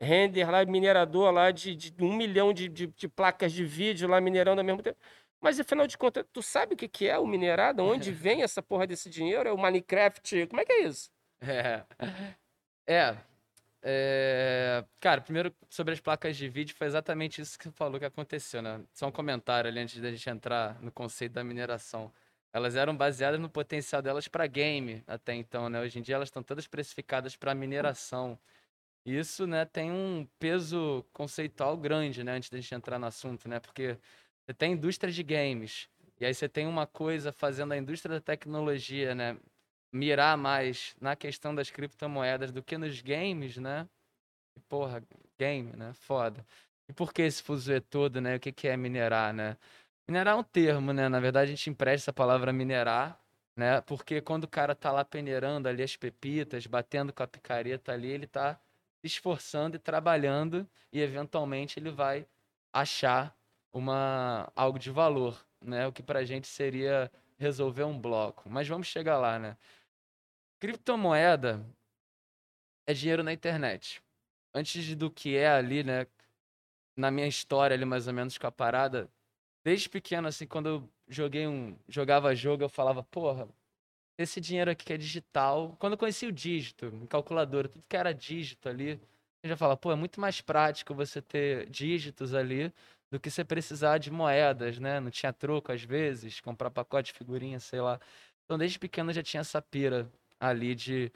[0.00, 4.20] render lá, minerador lá de, de um milhão de, de, de placas de vídeo lá
[4.20, 4.98] minerando ao mesmo tempo.
[5.40, 7.82] Mas afinal de contas, tu sabe o que, que é o minerado?
[7.84, 9.48] Onde vem essa porra desse dinheiro?
[9.48, 10.46] É o Minecraft?
[10.46, 11.10] Como é que é isso?
[11.40, 11.84] É.
[12.86, 13.16] É.
[13.88, 18.04] É, Cara, primeiro sobre as placas de vídeo, foi exatamente isso que você falou que
[18.04, 18.84] aconteceu, né?
[18.92, 22.12] Só um comentário ali antes da gente entrar no conceito da mineração.
[22.52, 25.80] Elas eram baseadas no potencial delas para game até então, né?
[25.80, 28.36] Hoje em dia elas estão todas precificadas para mineração.
[29.04, 33.60] Isso, né, tem um peso conceitual grande, né, antes da gente entrar no assunto, né?
[33.60, 33.98] Porque
[34.46, 35.88] você tem indústria de games,
[36.20, 39.36] e aí você tem uma coisa fazendo a indústria da tecnologia, né,
[39.92, 43.88] mirar mais na questão das criptomoedas do que nos games, né?
[44.56, 45.02] E, porra,
[45.38, 45.92] game, né?
[45.94, 46.44] Foda.
[46.88, 48.36] E por que esse fuzuê todo, né?
[48.36, 49.56] O que que é minerar, né?
[50.08, 51.08] Minerar é um termo, né?
[51.08, 53.20] Na verdade, a gente empresta essa palavra minerar,
[53.56, 53.80] né?
[53.82, 58.08] Porque quando o cara tá lá peneirando ali as pepitas, batendo com a picareta ali,
[58.08, 58.54] ele tá
[59.00, 62.26] se esforçando e trabalhando e eventualmente ele vai
[62.72, 63.36] achar
[63.72, 65.86] uma algo de valor, né?
[65.86, 68.48] O que pra gente seria resolver um bloco.
[68.48, 69.56] Mas vamos chegar lá, né?
[70.58, 71.64] Criptomoeda
[72.86, 74.02] é dinheiro na internet.
[74.54, 76.06] Antes do que é ali, né?
[76.96, 79.10] Na minha história ali, mais ou menos, com a parada,
[79.62, 83.46] desde pequeno, assim, quando eu joguei um, jogava jogo, eu falava, porra,
[84.18, 85.76] esse dinheiro aqui que é digital.
[85.78, 89.00] Quando eu conheci o dígito, calculadora, tudo que era dígito ali,
[89.42, 92.72] eu já falava, pô, é muito mais prático você ter dígitos ali
[93.16, 95.00] do que você precisar de moedas, né?
[95.00, 97.98] Não tinha troco às vezes, comprar pacote de figurinha, sei lá.
[98.44, 101.10] Então, desde pequeno já tinha essa pira ali de,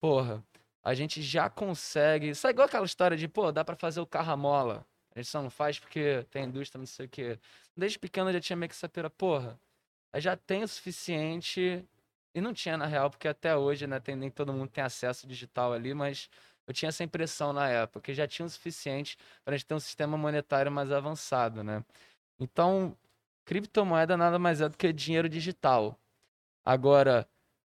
[0.00, 0.44] porra,
[0.82, 2.34] a gente já consegue.
[2.34, 4.86] Sabe igual aquela história de, pô, dá pra fazer o carro à mola.
[5.14, 7.38] A gente só não faz porque tem indústria, não sei o quê.
[7.76, 9.58] Desde pequeno já tinha meio que essa pira, porra,
[10.16, 11.84] já tenho o suficiente.
[12.32, 15.26] E não tinha na real, porque até hoje, né, tem, nem todo mundo tem acesso
[15.26, 16.30] digital ali, mas
[16.70, 19.74] eu tinha essa impressão na época, que já tinha o suficiente para a gente ter
[19.74, 21.84] um sistema monetário mais avançado, né?
[22.38, 22.96] Então,
[23.44, 25.98] criptomoeda nada mais é do que dinheiro digital.
[26.64, 27.28] Agora,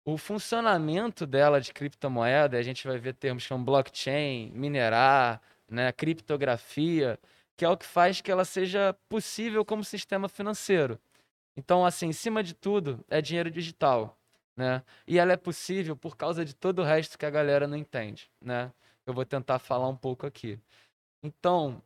[0.05, 7.18] o funcionamento dela de criptomoeda, a gente vai ver termos como blockchain, minerar, né, criptografia,
[7.57, 11.00] que é o que faz que ela seja possível como sistema financeiro.
[11.57, 14.18] Então, assim, em cima de tudo, é dinheiro digital,
[14.56, 14.82] né?
[15.06, 18.30] E ela é possível por causa de todo o resto que a galera não entende,
[18.40, 18.72] né?
[19.06, 20.58] Eu vou tentar falar um pouco aqui.
[21.22, 21.82] Então,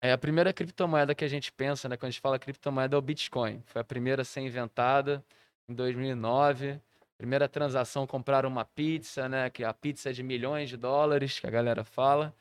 [0.00, 2.98] é a primeira criptomoeda que a gente pensa, né, quando a gente fala criptomoeda é
[2.98, 3.62] o Bitcoin.
[3.66, 5.24] Foi a primeira a ser inventada
[5.68, 6.80] em 2009.
[7.18, 11.46] Primeira transação compraram uma pizza, né, que a pizza é de milhões de dólares, que
[11.46, 12.34] a galera fala.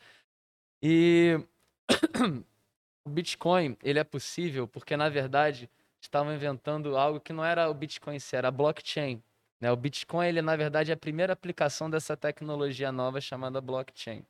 [0.83, 1.39] E
[3.05, 5.69] o Bitcoin, ele é possível porque na verdade
[6.01, 9.23] estavam inventando algo que não era o Bitcoin, era a blockchain.
[9.65, 9.71] Né?
[9.71, 14.23] O Bitcoin, ele na verdade é a primeira aplicação dessa tecnologia nova chamada blockchain,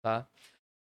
[0.00, 0.24] tá?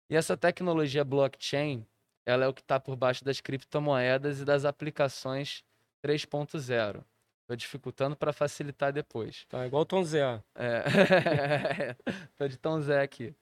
[0.07, 1.83] E essa tecnologia blockchain,
[2.23, 5.63] ela é o que está por baixo das criptomoedas e das aplicações
[6.05, 7.03] 3.0.
[7.41, 9.45] Estou dificultando para facilitar depois.
[9.49, 10.43] Tá igual o Tom Zé.
[10.53, 11.95] É.
[12.37, 13.33] Tô de Tom Zé aqui.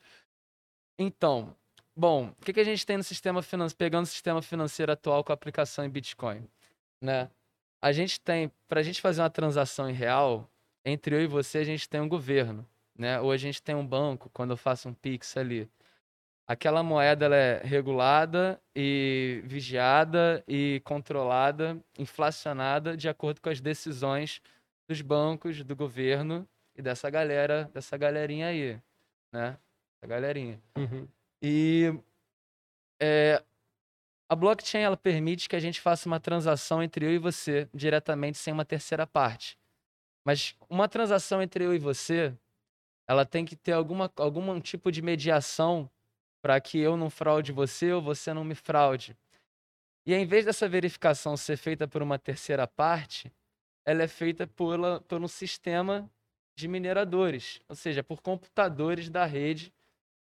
[0.98, 1.54] Então,
[1.94, 5.22] bom, o que, que a gente tem no sistema financeiro, pegando o sistema financeiro atual
[5.22, 6.48] com a aplicação em Bitcoin,
[7.02, 7.30] né?
[7.82, 10.50] A gente tem, para a gente fazer uma transação em real,
[10.86, 13.20] entre eu e você, a gente tem um governo, né?
[13.22, 15.70] Ou a gente tem um banco, quando eu faço um Pix ali.
[16.48, 24.42] Aquela moeda ela é regulada e vigiada e controlada, inflacionada de acordo com as decisões
[24.88, 28.82] dos bancos, do governo e dessa galera, dessa galerinha aí,
[29.32, 29.58] né?
[30.02, 30.60] A galerinha.
[30.76, 31.08] Uhum.
[31.42, 31.94] E
[33.00, 33.44] é,
[34.30, 38.38] a blockchain ela permite que a gente faça uma transação entre eu e você diretamente
[38.38, 39.58] sem uma terceira parte.
[40.24, 42.32] Mas uma transação entre eu e você,
[43.08, 45.90] ela tem que ter alguma, algum tipo de mediação
[46.44, 49.18] para que eu não fraude você ou você não me fraude.
[50.06, 53.32] E em vez dessa verificação ser feita por uma terceira parte,
[53.84, 56.10] ela é feita por, por um sistema
[56.56, 59.74] de mineradores, ou seja, por computadores da rede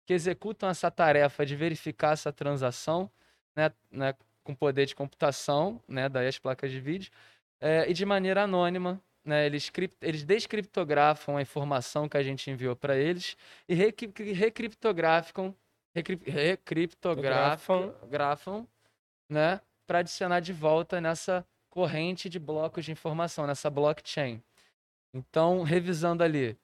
[0.05, 3.11] que executam essa tarefa de verificar essa transação,
[3.55, 7.11] né, né, com poder de computação, né, daí as placas de vídeo,
[7.59, 9.01] é, e de maneira anônima.
[9.23, 15.53] Né, eles, eles descriptografam a informação que a gente enviou para eles e recriptografam,
[15.93, 18.67] recriptografam, grafam,
[19.29, 24.41] né, para adicionar de volta nessa corrente de blocos de informação, nessa blockchain.
[25.13, 26.57] Então, revisando ali,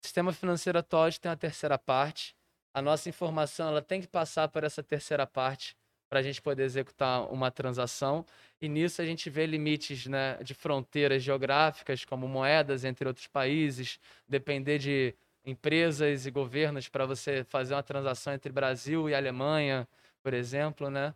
[0.00, 2.36] sistema financeiro atual tem a terceira parte.
[2.74, 5.76] A nossa informação ela tem que passar por essa terceira parte
[6.12, 8.22] para a gente poder executar uma transação.
[8.60, 13.98] E nisso a gente vê limites né, de fronteiras geográficas, como moedas entre outros países,
[14.28, 19.88] depender de empresas e governos para você fazer uma transação entre Brasil e Alemanha,
[20.22, 21.14] por exemplo, né?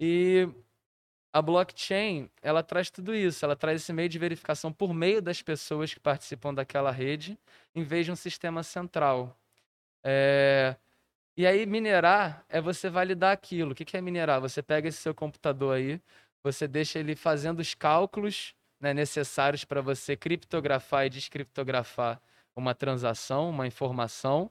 [0.00, 0.48] E
[1.30, 5.42] a blockchain, ela traz tudo isso, ela traz esse meio de verificação por meio das
[5.42, 7.38] pessoas que participam daquela rede,
[7.74, 9.38] em vez de um sistema central.
[10.02, 10.76] É...
[11.36, 13.72] E aí, minerar é você validar aquilo.
[13.72, 14.40] O que é minerar?
[14.40, 16.00] Você pega esse seu computador aí,
[16.42, 22.20] você deixa ele fazendo os cálculos né, necessários para você criptografar e descriptografar
[22.56, 24.50] uma transação, uma informação,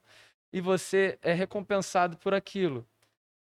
[0.51, 2.85] e você é recompensado por aquilo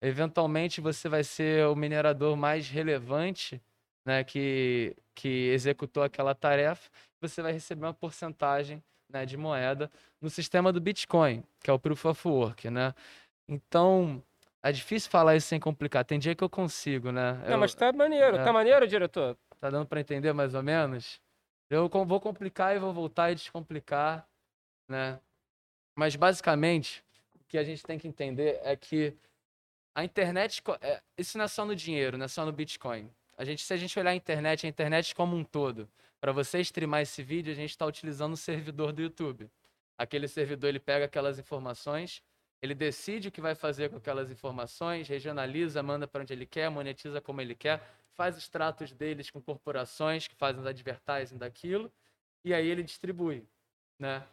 [0.01, 3.61] eventualmente você vai ser o minerador mais relevante
[4.03, 6.89] né, que, que executou aquela tarefa,
[7.21, 11.77] você vai receber uma porcentagem né, de moeda no sistema do Bitcoin, que é o
[11.77, 12.69] Proof of Work.
[12.71, 12.95] Né?
[13.51, 14.23] Então,
[14.63, 16.05] é difícil falar isso sem complicar.
[16.05, 17.33] Tem dia que eu consigo, né?
[17.43, 18.37] Não, eu, mas tá maneiro.
[18.37, 19.37] É, tá maneiro, diretor?
[19.59, 21.19] Tá dando para entender mais ou menos?
[21.69, 24.25] Eu vou complicar e vou voltar e descomplicar,
[24.87, 25.19] né?
[25.93, 27.03] Mas, basicamente,
[27.35, 29.13] o que a gente tem que entender é que
[29.93, 33.11] a internet, é, isso não é só no dinheiro, não é só no Bitcoin.
[33.37, 35.89] A gente, se a gente olhar a internet, a internet como um todo,
[36.21, 39.49] para você streamar esse vídeo, a gente está utilizando o servidor do YouTube.
[39.97, 42.23] Aquele servidor ele pega aquelas informações,
[42.61, 46.69] ele decide o que vai fazer com aquelas informações, regionaliza, manda para onde ele quer,
[46.69, 47.81] monetiza como ele quer,
[48.13, 51.91] faz os tratos deles com corporações que fazem os advertising daquilo,
[52.43, 53.47] e aí ele distribui,
[53.99, 54.23] né?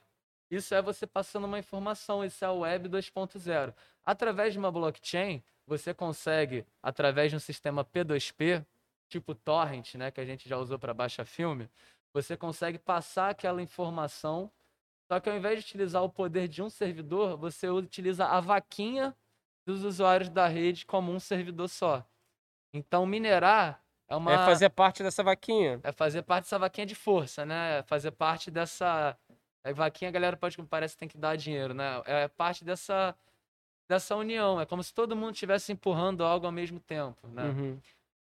[0.50, 3.74] Isso é você passando uma informação, isso é a web 2.0.
[4.04, 8.64] Através de uma blockchain, você consegue, através de um sistema P2P,
[9.08, 11.68] tipo torrent, né, que a gente já usou para baixar filme,
[12.12, 14.50] você consegue passar aquela informação,
[15.10, 19.16] só que ao invés de utilizar o poder de um servidor, você utiliza a vaquinha
[19.66, 22.04] dos usuários da rede como um servidor só.
[22.72, 24.32] Então, minerar é uma.
[24.32, 25.80] É fazer parte dessa vaquinha.
[25.82, 27.78] É fazer parte dessa vaquinha de força, né?
[27.78, 29.16] É fazer parte dessa
[29.64, 32.02] a vaquinha, a galera pode, parece que tem que dar dinheiro, né?
[32.06, 33.14] É parte dessa,
[33.88, 34.60] dessa união.
[34.60, 37.44] É como se todo mundo estivesse empurrando algo ao mesmo tempo, né?
[37.44, 37.80] Uhum.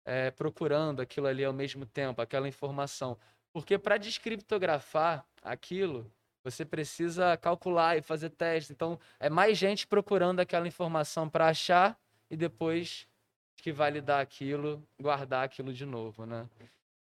[0.05, 3.17] É, procurando aquilo ali ao mesmo tempo, aquela informação.
[3.53, 6.11] Porque para descriptografar aquilo,
[6.43, 8.71] você precisa calcular e fazer testes.
[8.71, 11.99] Então, é mais gente procurando aquela informação para achar
[12.31, 13.07] e depois
[13.57, 16.49] que validar aquilo, guardar aquilo de novo, né?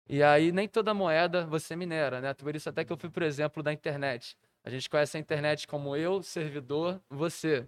[0.07, 2.33] E aí nem toda moeda você minera, né?
[2.33, 4.37] Por isso até que eu fui por exemplo da internet.
[4.63, 7.67] A gente conhece a internet como eu, servidor, você,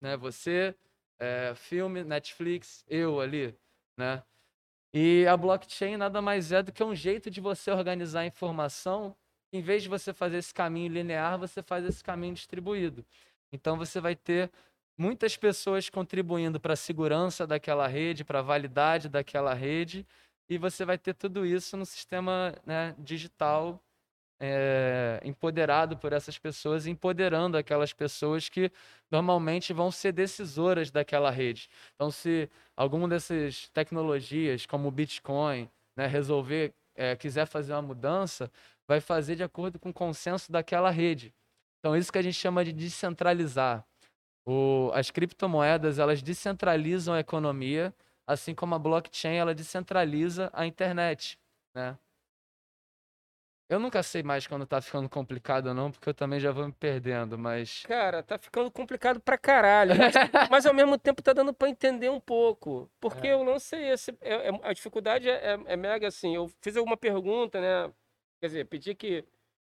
[0.00, 0.16] né?
[0.16, 0.74] Você,
[1.18, 3.54] é, filme, Netflix, eu ali,
[3.96, 4.22] né?
[4.92, 9.16] E a blockchain nada mais é do que um jeito de você organizar a informação.
[9.54, 13.06] Em vez de você fazer esse caminho linear, você faz esse caminho distribuído.
[13.52, 14.50] Então você vai ter
[14.98, 20.04] muitas pessoas contribuindo para a segurança daquela rede, para a validade daquela rede
[20.48, 23.80] e você vai ter tudo isso no sistema né, digital
[24.40, 28.72] é, empoderado por essas pessoas, empoderando aquelas pessoas que
[29.08, 31.68] normalmente vão ser decisoras daquela rede.
[31.94, 38.50] Então, se alguma dessas tecnologias, como o Bitcoin, né, resolver, é, quiser fazer uma mudança,
[38.88, 41.34] vai fazer de acordo com o consenso daquela rede.
[41.78, 43.86] Então, isso que a gente chama de descentralizar.
[44.46, 47.94] O, as criptomoedas, elas descentralizam a economia
[48.26, 51.38] assim como a blockchain ela descentraliza a internet,
[51.74, 51.98] né?
[53.68, 56.66] Eu nunca sei mais quando tá ficando complicado ou não, porque eu também já vou
[56.66, 57.82] me perdendo, mas.
[57.86, 59.94] Cara, tá ficando complicado pra caralho.
[59.96, 60.14] Mas,
[60.50, 62.90] mas ao mesmo tempo tá dando pra entender um pouco.
[63.00, 63.32] Porque É.
[63.32, 66.34] eu não sei, esse, é- é- a dificuldade é, é- é mega assim.
[66.34, 67.92] Eu fiz alguma pergunta, né?
[68.44, 69.24] Quer dizer, pedi que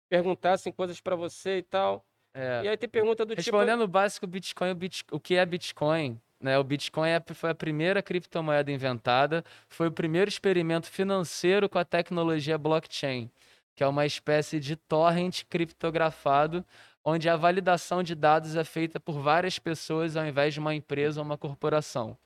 [0.09, 2.07] perguntassem coisas pra você e tal.
[2.33, 2.62] É.
[2.62, 3.43] E aí tem pergunta do tipo.
[3.43, 6.17] Respondendo o básico Bitcoin, o, Bit- o que é Bitcoin?
[6.41, 6.57] Né?
[6.57, 11.85] O Bitcoin é- foi a primeira criptomoeda inventada, foi o primeiro experimento financeiro com a
[11.85, 13.29] tecnologia blockchain,
[13.75, 16.64] que é uma espécie de torrent criptografado,
[17.05, 21.19] onde a validação de dados é feita por várias pessoas ao invés de uma empresa
[21.21, 22.17] ou uma corporação.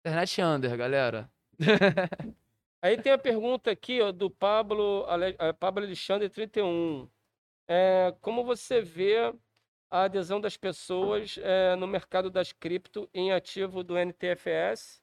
[0.00, 1.30] Internet under, galera.
[2.80, 7.10] Aí tem a pergunta aqui, ó, do Pablo, Ale- eh, Pablo Alexandre 31.
[7.68, 9.16] É, como você vê
[9.90, 15.02] a adesão das pessoas eh, no mercado das cripto em ativo do NTFS?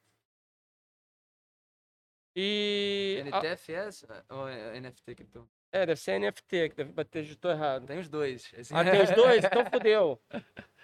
[2.36, 5.26] E a- NTFS ou NFT que
[5.74, 7.86] é, deve ser NFT, que deve bater, digitou errado.
[7.86, 8.50] Tem os dois.
[8.74, 9.44] Ah, tem os dois?
[9.44, 10.22] Então fudeu.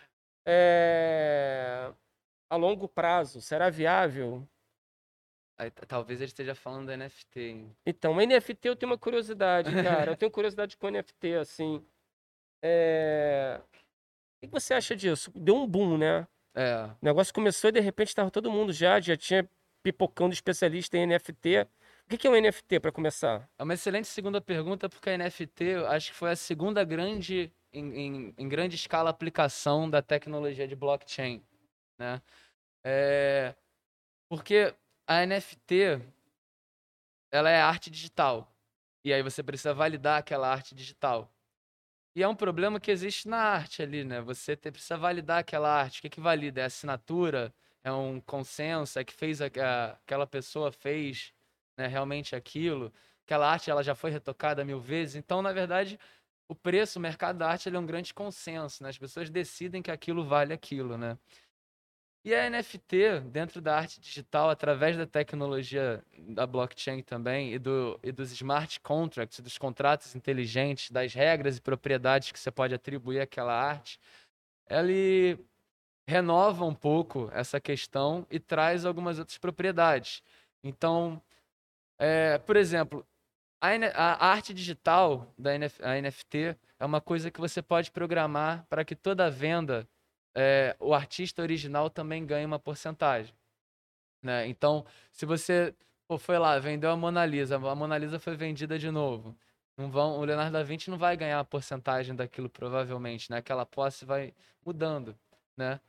[0.44, 1.94] É,
[2.50, 4.50] a longo prazo, será viável?
[5.70, 7.40] Talvez ele esteja falando da NFT.
[7.40, 7.76] hein?
[7.86, 10.12] Então, NFT eu tenho uma curiosidade, cara.
[10.12, 11.86] Eu tenho curiosidade com NFT, assim.
[12.64, 13.60] É...
[14.44, 15.32] O que você acha disso?
[15.36, 16.28] Deu um boom, né?
[16.56, 16.86] É.
[16.86, 19.48] O negócio começou e de repente estava todo mundo já, já tinha
[19.84, 21.68] pipocando especialista em NFT.
[22.12, 23.48] O que é um NFT para começar?
[23.58, 27.94] É uma excelente segunda pergunta, porque a NFT acho que foi a segunda grande, em,
[27.94, 31.42] em- em grande escala, aplicação da tecnologia de blockchain,
[31.98, 32.22] né?
[32.84, 33.56] É,
[34.28, 34.74] porque
[35.12, 36.02] a NFT,
[37.32, 38.50] ela é arte digital,
[39.04, 41.30] e aí você precisa validar aquela arte digital.
[42.16, 44.22] E é um problema que existe na arte ali, né?
[44.22, 46.00] Você precisa validar aquela arte.
[46.00, 46.62] O que que valida?
[46.62, 47.54] É assinatura?
[47.84, 49.00] É um consenso?
[49.00, 51.34] É que fez a- a- aquela pessoa fez
[51.78, 52.94] né, realmente aquilo?
[53.26, 55.16] Aquela arte ela já foi retocada mil vezes.
[55.16, 55.98] Então, na verdade,
[56.50, 58.84] o preço, o mercado da arte, ele é um grande consenso.
[58.84, 58.90] Né?
[58.90, 61.18] As pessoas decidem que aquilo vale aquilo, né?
[62.24, 68.00] E a NFT, dentro da arte digital, através da tecnologia da blockchain também, e, do,
[68.04, 73.22] e dos smart contracts, dos contratos inteligentes, das regras e propriedades que você pode atribuir
[73.22, 74.00] àquela arte,
[74.70, 75.40] ele
[76.08, 80.22] renova um pouco essa questão e traz algumas outras propriedades.
[80.64, 81.20] Então,
[81.98, 83.04] é, por exemplo,
[83.60, 88.86] a, a arte digital da NF NFT é uma coisa que você pode programar para
[88.86, 89.88] que toda venda
[90.36, 93.34] é, o artista original também ganhe uma porcentagem.
[94.22, 94.48] Né?
[94.48, 95.76] Então, se você
[96.08, 99.38] pô, foi lá, vendeu a Mona Lisa, a Mona Lisa foi vendida de novo.
[99.78, 103.38] Não vão, o Leonardo da Vinci não vai ganhar a porcentagem daquilo, provavelmente, né?
[103.38, 104.34] Aquela posse vai
[104.66, 105.18] mudando,
[105.58, 105.80] né?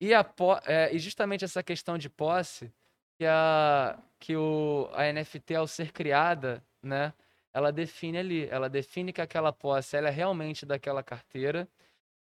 [0.00, 0.24] E, a
[0.66, 2.72] é, e justamente essa questão de posse,
[3.18, 7.12] que a, que o, a NFT, ao ser criada, né?
[7.52, 11.68] Ela define ali, ela define que aquela posse ela é realmente daquela carteira,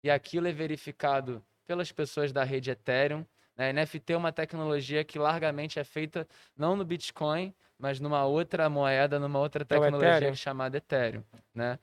[0.03, 3.25] e aquilo é verificado pelas pessoas da rede Ethereum.
[3.55, 3.71] Né?
[3.73, 9.19] NFT é uma tecnologia que largamente é feita não no Bitcoin, mas numa outra moeda,
[9.19, 10.35] numa outra É tecnologia Ethereum?
[10.35, 11.23] chamada Ethereum,
[11.53, 11.79] né?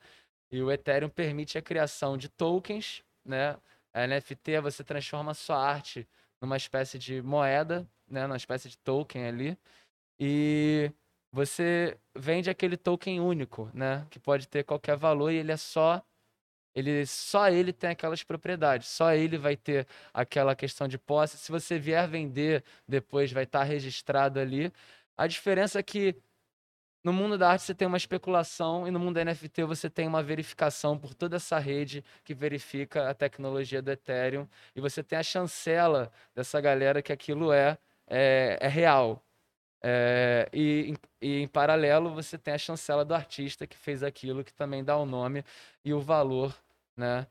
[0.51, 3.57] E o Ethereum permite a criação de tokens, né?
[3.93, 6.07] A NFT você transforma a sua arte
[6.41, 8.27] numa espécie de moeda, né?
[8.27, 9.57] Numa espécie de token ali.
[10.19, 10.91] E
[11.31, 14.05] você vende aquele token único, né?
[14.09, 16.03] Que pode ter qualquer valor e ele é só
[16.75, 21.37] ele só ele tem aquelas propriedades, só ele vai ter aquela questão de posse.
[21.37, 24.71] Se você vier vender depois, vai estar registrado ali.
[25.17, 26.15] A diferença é que
[27.03, 30.07] no mundo da arte você tem uma especulação e no mundo da NFT você tem
[30.07, 35.17] uma verificação por toda essa rede que verifica a tecnologia do Ethereum e você tem
[35.17, 39.23] a chancela dessa galera que aquilo é, é, é real.
[39.83, 44.43] É, e, em- e em paralelo você tem a chancela do artista que fez aquilo,
[44.43, 45.43] que também dá o nome
[45.83, 46.55] e o valor,
[46.95, 47.25] né?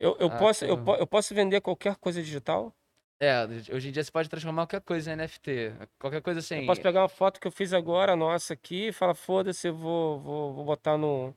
[0.00, 2.72] Eu, eu, posso, eu, eu posso vender qualquer coisa digital?
[3.20, 5.72] É, hoje em dia você pode transformar qualquer coisa em NFT.
[5.98, 6.56] Qualquer coisa assim.
[6.56, 9.74] Eu posso pegar uma foto que eu fiz agora, nossa, aqui, e falar, foda-se, eu
[9.74, 11.34] vou, vou, vou botar no.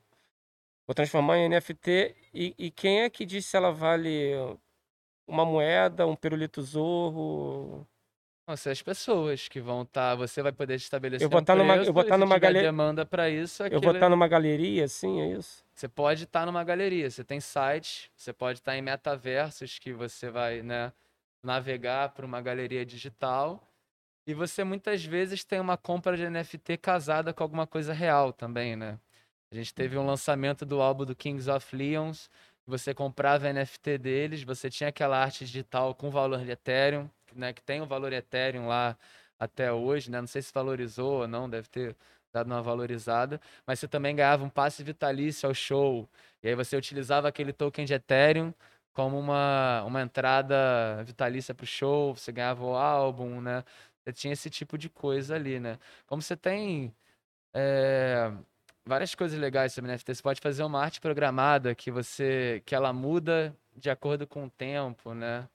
[0.86, 2.14] Vou transformar em NFT.
[2.34, 4.32] E, e quem é que diz se ela vale
[5.26, 7.86] uma moeda, um pirulito zorro?
[8.48, 10.14] Vão ser as pessoas que vão estar.
[10.14, 12.46] você vai poder estabelecer Eu vou um tá numa- preço, eu vou tá numa tiver
[12.46, 15.62] gale- demanda para isso, Eu aquilo vou estar numa galeria, assim, é isso?
[15.74, 20.30] Você pode estar numa galeria, você tem sites, você pode estar em metaversos que você
[20.30, 20.94] vai, né,
[21.44, 23.62] navegar para uma galeria digital.
[24.26, 28.74] E você muitas vezes tem uma compra de NFT casada com alguma coisa real também,
[28.76, 28.98] né?
[29.52, 32.30] A gente teve um lançamento do álbum do Kings of Leons,
[32.66, 37.62] você comprava NFT deles, você tinha aquela arte digital com valor de Ethereum, né, que
[37.62, 38.96] tem o valor Ethereum lá
[39.38, 40.20] até hoje, né?
[40.20, 41.96] Não sei se valorizou ou não, deve ter
[42.32, 46.08] dado uma valorizada, mas você também ganhava um passe vitalício ao show.
[46.42, 48.52] E aí você utilizava aquele token de Ethereum
[48.92, 53.64] como uma, uma entrada vitalícia para o show, você ganhava o álbum, né?
[54.04, 55.78] Você tinha esse tipo de coisa ali, né?
[56.06, 56.94] Como você tem
[57.54, 58.32] é,
[58.84, 62.92] várias coisas legais sobre NFT, você pode fazer uma arte programada que você que ela
[62.92, 65.48] muda de acordo com o tempo, né?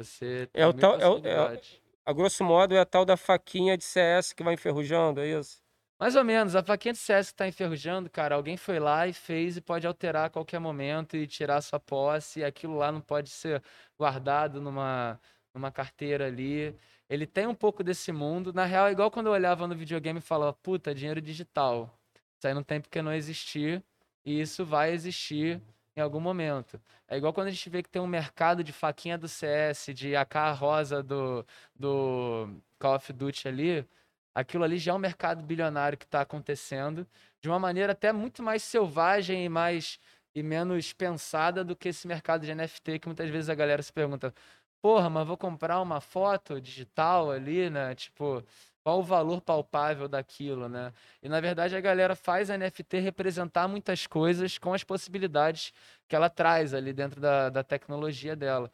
[0.00, 1.60] Você é o tal, é, o, é,
[2.06, 5.62] a grosso modo é a tal da faquinha de CS que vai enferrujando, é isso?
[5.98, 9.12] Mais ou menos, a faquinha de CS que está enferrujando, cara, alguém foi lá e
[9.12, 13.02] fez e pode alterar a qualquer momento e tirar sua posse, e aquilo lá não
[13.02, 13.62] pode ser
[13.98, 15.20] guardado numa,
[15.54, 16.74] numa carteira ali.
[17.06, 18.54] Ele tem um pouco desse mundo.
[18.54, 21.94] Na real, é igual quando eu olhava no videogame e falava, puta, dinheiro digital.
[22.38, 23.84] Isso aí não tem porque não existir,
[24.24, 25.60] e isso vai existir
[26.00, 26.80] em algum momento.
[27.08, 30.16] É igual quando a gente vê que tem um mercado de faquinha do CS, de
[30.16, 31.44] AK rosa do,
[31.74, 32.48] do
[32.78, 33.88] Call of Duty ali
[34.34, 37.06] Aquilo ali já é um mercado bilionário que está acontecendo
[37.40, 39.98] de uma maneira até muito mais selvagem e mais
[40.34, 43.92] e menos pensada do que esse mercado de NFT que muitas vezes a galera se
[43.92, 44.32] pergunta:
[44.80, 47.94] "Porra, mas vou comprar uma foto digital ali, né?
[47.94, 48.44] Tipo,
[48.82, 50.92] qual o valor palpável daquilo, né?
[51.22, 55.72] E na verdade a galera faz a NFT representar muitas coisas com as possibilidades
[56.08, 58.70] que ela traz ali dentro da, da tecnologia dela.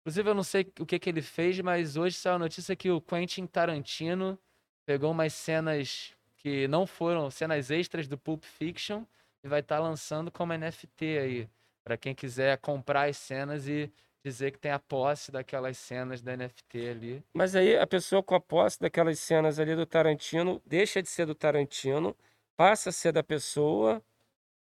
[0.00, 2.90] Inclusive, eu não sei o que, que ele fez, mas hoje saiu a notícia que
[2.90, 4.38] o Quentin Tarantino
[4.86, 9.04] pegou umas cenas que não foram cenas extras do Pulp Fiction
[9.44, 11.48] e vai estar tá lançando como NFT aí,
[11.84, 13.92] para quem quiser comprar as cenas e
[14.24, 17.24] dizer que tem a posse daquelas cenas da NFT ali.
[17.32, 21.26] Mas aí a pessoa com a posse daquelas cenas ali do Tarantino deixa de ser
[21.26, 22.16] do Tarantino,
[22.56, 24.02] passa a ser da pessoa.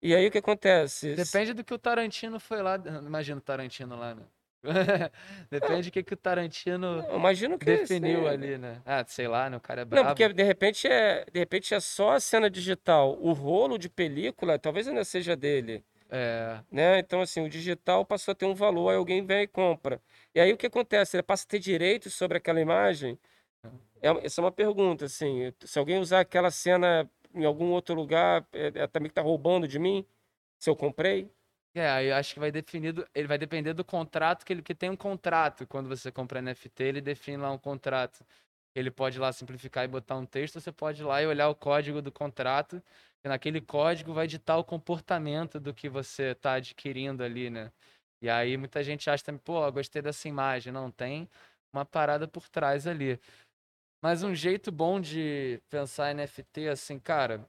[0.03, 1.15] E aí o que acontece?
[1.15, 4.23] Depende do que o Tarantino foi lá, imagina o Tarantino lá, né?
[5.51, 8.83] Depende do que, que o Tarantino imagino que definiu ali, né?
[8.85, 9.57] Ah, sei lá, né?
[9.57, 10.09] O cara é brabo.
[10.09, 13.17] Não, porque de repente é, de repente é só a cena digital.
[13.21, 15.83] O rolo de película talvez ainda seja dele.
[16.11, 16.61] É.
[16.71, 16.99] Né?
[16.99, 20.03] Então, assim, o digital passou a ter um valor, aí alguém vem e compra.
[20.35, 21.17] E aí o que acontece?
[21.17, 23.19] Ele passa a ter direitos sobre aquela imagem?
[24.03, 25.53] É, essa é uma pergunta, assim.
[25.65, 29.69] Se alguém usar aquela cena em algum outro lugar, é, é também que tá roubando
[29.69, 30.05] de mim?
[30.59, 31.31] Se eu comprei?
[31.75, 34.91] É, aí acho que vai definido, ele vai depender do contrato que ele que tem
[34.91, 35.67] um contrato.
[35.67, 38.25] Quando você compra NFT, ele define lá um contrato.
[38.75, 41.55] Ele pode lá simplificar e botar um texto, você pode ir lá e olhar o
[41.55, 42.83] código do contrato,
[43.25, 47.73] e naquele código vai ditar o comportamento do que você está adquirindo ali, né?
[48.23, 50.73] E aí muita gente acha também, pô, gostei dessa imagem.
[50.73, 51.29] Não, tem
[51.73, 53.19] uma parada por trás ali.
[54.03, 57.47] Mas um jeito bom de pensar NFT, assim, cara,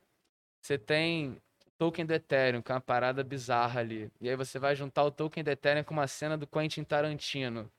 [0.61, 1.41] você tem
[1.77, 4.11] token do Ethereum, que é uma parada bizarra ali.
[4.21, 7.71] E aí você vai juntar o token do Ethereum com uma cena do Quentin Tarantino.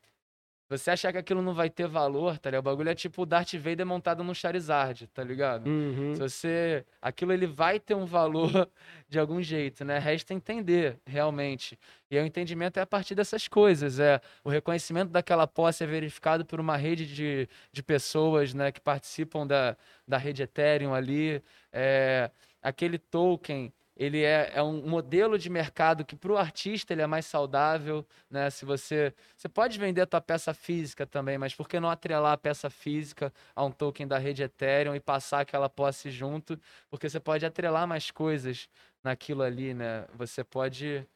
[0.79, 2.63] Você achar que aquilo não vai ter valor, tá ligado?
[2.63, 5.67] O bagulho é tipo o Darth Vader montado no Charizard, tá ligado?
[5.67, 6.15] Uhum.
[6.15, 6.85] Se você.
[7.01, 8.69] Aquilo ele vai ter um valor
[9.09, 9.99] de algum jeito, né?
[9.99, 11.79] Resta entender, realmente.
[12.11, 13.99] E o entendimento é a partir dessas coisas.
[13.99, 18.81] É o reconhecimento daquela posse é verificado por uma rede de, de pessoas né, que
[18.81, 21.43] participam da, da rede Ethereum ali.
[21.73, 22.31] É,
[22.63, 27.07] aquele token ele é, é, um modelo de mercado que para o artista ele é
[27.07, 28.49] mais saudável, né?
[28.51, 32.33] Se você você pode vender a tua peça física também, mas por que não atrelar
[32.33, 36.59] a peça física a um token da rede Ethereum e passar aquela posse junto?
[36.91, 38.69] Porque você pode atrelar mais coisas
[39.05, 40.07] naquilo ali, né?
[40.15, 41.07] Você pode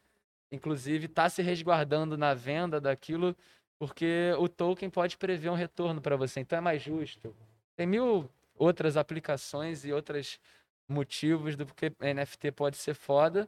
[0.51, 3.35] inclusive estar tá se resguardando na venda daquilo,
[3.79, 7.35] porque o token pode prever um retorno para você, então é mais justo.
[7.75, 10.39] Tem mil outras aplicações e outras
[10.87, 13.47] motivos do porque NFT pode ser foda.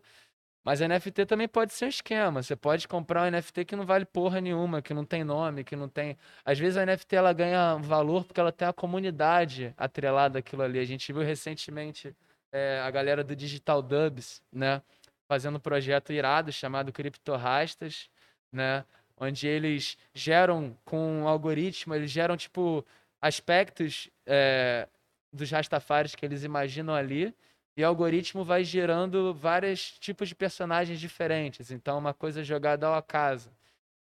[0.64, 2.44] Mas NFT também pode ser um esquema.
[2.44, 5.76] Você pode comprar um NFT que não vale porra nenhuma, que não tem nome, que
[5.76, 6.18] não tem.
[6.44, 10.80] Às vezes a NFT ela ganha valor porque ela tem a comunidade atrelada àquilo ali.
[10.80, 12.16] A gente viu recentemente
[12.52, 14.82] é, a galera do Digital Dubs, né?
[15.28, 18.10] Fazendo um projeto irado chamado Criptorastas,
[18.52, 18.86] né?
[19.18, 22.86] Onde eles geram com um algoritmo, eles geram tipo
[23.22, 24.88] aspectos é,
[25.32, 27.34] dos Rastafaris que eles imaginam ali.
[27.78, 31.72] E o algoritmo vai gerando vários tipos de personagens diferentes.
[31.72, 33.52] Então, uma coisa jogada ao acaso.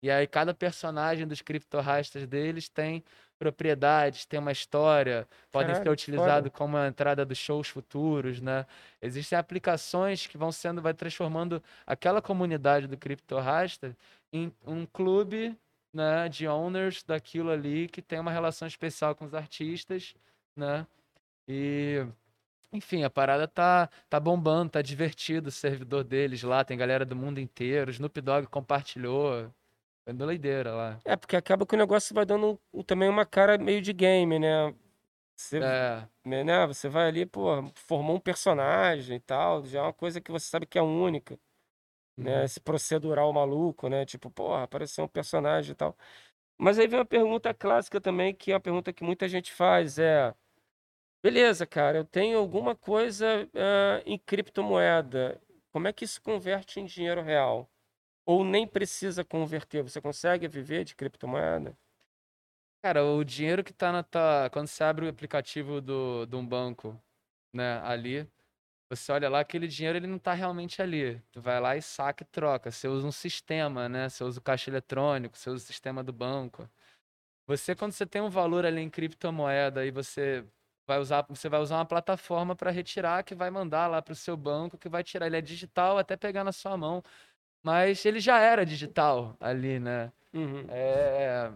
[0.02, 3.04] E aí, cada personagem dos criptorastas deles tem
[3.38, 8.66] propriedades, tem uma história, podem ser utilizados como a entrada dos shows futuros, né?
[9.00, 13.96] Existem aplicações que vão sendo, vai transformando aquela comunidade do criptorasta
[14.30, 15.56] em um clube
[15.92, 20.14] né, de owners daquilo ali que tem uma relação especial com os artistas,
[20.54, 20.86] né?
[21.52, 22.06] E
[22.72, 27.16] enfim, a parada tá, tá bombando, tá divertido o servidor deles lá, tem galera do
[27.16, 29.52] mundo inteiro, Snoop Dogg compartilhou.
[30.04, 31.00] Foi doideira lá.
[31.04, 34.74] É, porque acaba que o negócio vai dando também uma cara meio de game, né?
[35.36, 39.92] Você, É, né, você vai ali, pô, formou um personagem e tal, já é uma
[39.92, 41.38] coisa que você sabe que é única,
[42.22, 42.44] né?
[42.44, 42.44] uhum.
[42.44, 44.06] Esse procedural maluco, né?
[44.06, 45.96] Tipo, porra, apareceu um personagem e tal.
[46.58, 49.98] Mas aí vem uma pergunta clássica também, que é uma pergunta que muita gente faz,
[49.98, 50.34] é...
[51.22, 55.40] Beleza, cara, eu tenho alguma coisa ah, em criptomoeda.
[55.70, 57.70] Como é que isso converte em dinheiro real?
[58.26, 59.82] Ou nem precisa converter?
[59.82, 61.76] Você consegue viver de criptomoeda?
[62.82, 64.48] Cara, o dinheiro que tá na tua.
[64.50, 66.98] Quando você abre o aplicativo do, de um banco,
[67.52, 68.26] né, ali,
[68.90, 71.20] você olha lá, aquele dinheiro ele não tá realmente ali.
[71.32, 72.70] Tu vai lá e saca e troca.
[72.70, 74.08] Você usa um sistema, né?
[74.08, 76.68] Você usa o caixa eletrônico, você usa o sistema do banco.
[77.46, 80.44] Você, quando você tem um valor ali em criptomoeda e você
[80.86, 84.16] vai usar, você vai usar uma plataforma para retirar, que vai mandar lá para o
[84.16, 85.26] seu banco, que vai tirar.
[85.26, 87.02] Ele é digital até pegar na sua mão.
[87.62, 90.12] Mas ele já era digital ali, né?
[90.32, 90.64] Uhum.
[90.68, 91.52] É,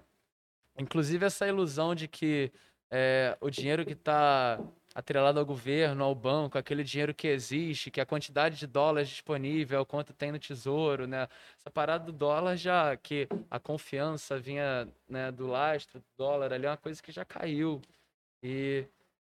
[0.78, 2.52] inclusive essa ilusão de que
[2.90, 4.58] é, o dinheiro que está
[4.94, 9.80] atrelado ao governo, ao banco, aquele dinheiro que existe, que a quantidade de dólares disponível,
[9.80, 11.26] o quanto tem no tesouro, né?
[11.58, 16.66] Essa parada do dólar já, que a confiança vinha, né, do lastro do dólar ali,
[16.66, 17.82] é uma coisa que já caiu.
[18.42, 18.86] E,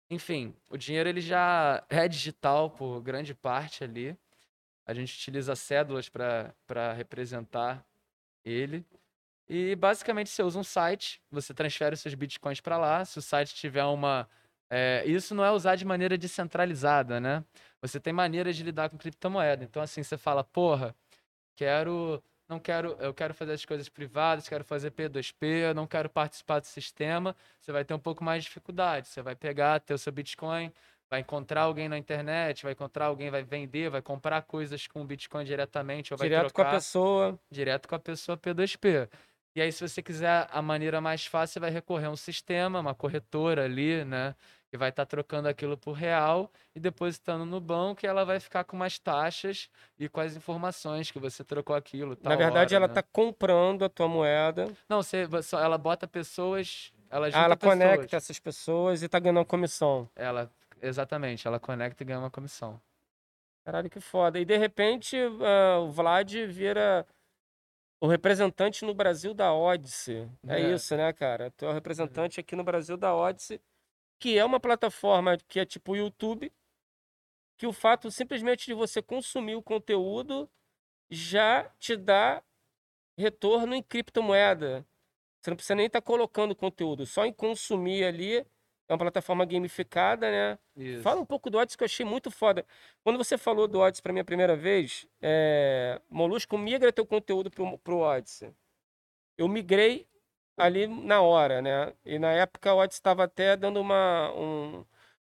[0.09, 4.17] enfim, o dinheiro ele já é digital por grande parte ali.
[4.85, 7.85] A gente utiliza cédulas para representar
[8.43, 8.85] ele.
[9.47, 13.05] E basicamente você usa um site, você transfere os seus bitcoins para lá.
[13.05, 14.29] Se o site tiver uma.
[14.69, 17.43] é, isso não é usar de maneira descentralizada, né?
[17.81, 19.63] Você tem maneiras de lidar com criptomoeda.
[19.63, 20.95] Então, assim, você fala, porra,
[21.55, 22.23] quero.
[22.49, 26.59] Não quero, eu quero fazer as coisas privadas, quero fazer P2P, eu não quero participar
[26.59, 27.35] do sistema.
[27.61, 29.07] Você vai ter um pouco mais de dificuldade.
[29.07, 30.73] Você vai pegar, ter o seu Bitcoin,
[31.07, 35.05] vai encontrar alguém na internet, vai encontrar alguém, vai vender, vai comprar coisas com o
[35.05, 37.39] Bitcoin diretamente, ou vai Direto com a pessoa.
[37.51, 39.07] direto com a pessoa P2P.
[39.55, 42.79] E aí, se você quiser a maneira mais fácil, você vai recorrer a um sistema,
[42.79, 44.35] uma corretora ali, né?
[44.71, 48.63] Que vai estar trocando aquilo por real e depositando no banco, e ela vai ficar
[48.63, 49.67] com umas taxas
[49.97, 52.15] e com as informações que você trocou aquilo.
[52.21, 52.93] Na verdade, hora, ela né?
[52.93, 54.71] tá comprando a tua moeda.
[54.87, 56.93] Não, você, ela bota pessoas.
[57.09, 57.79] Ela Ah, ela pessoas.
[57.79, 60.07] conecta essas pessoas e tá ganhando uma comissão.
[60.15, 62.79] Ela, exatamente, ela conecta e ganha uma comissão.
[63.65, 64.39] Caralho, que foda.
[64.39, 67.07] E de repente, ah, o Vlad vira
[67.99, 70.29] o representante no Brasil da Odyssey.
[70.47, 70.73] É, É.
[70.73, 71.49] isso, né, cara?
[71.57, 73.59] Tu é o representante aqui no Brasil da Odyssey,
[74.19, 76.51] que é uma plataforma que é tipo o YouTube,
[77.57, 80.49] que o fato simplesmente de você consumir o conteúdo
[81.09, 82.43] já te dá
[83.17, 84.85] retorno em criptomoeda.
[85.41, 88.45] Você não precisa nem estar colocando conteúdo, só em consumir ali.
[88.87, 90.59] É uma plataforma gamificada, né?
[90.75, 91.03] Isso.
[91.03, 92.65] Fala um pouco do Odyssey que eu achei muito foda.
[93.03, 96.01] Quando você falou do Odyssey pra mim a primeira vez, é...
[96.09, 98.51] Molusco migra teu conteúdo pro, pro Odyssey.
[99.37, 100.07] Eu migrei
[100.59, 101.93] ali na hora, né?
[102.05, 104.85] E na época o Odyssey estava até dando uma, um,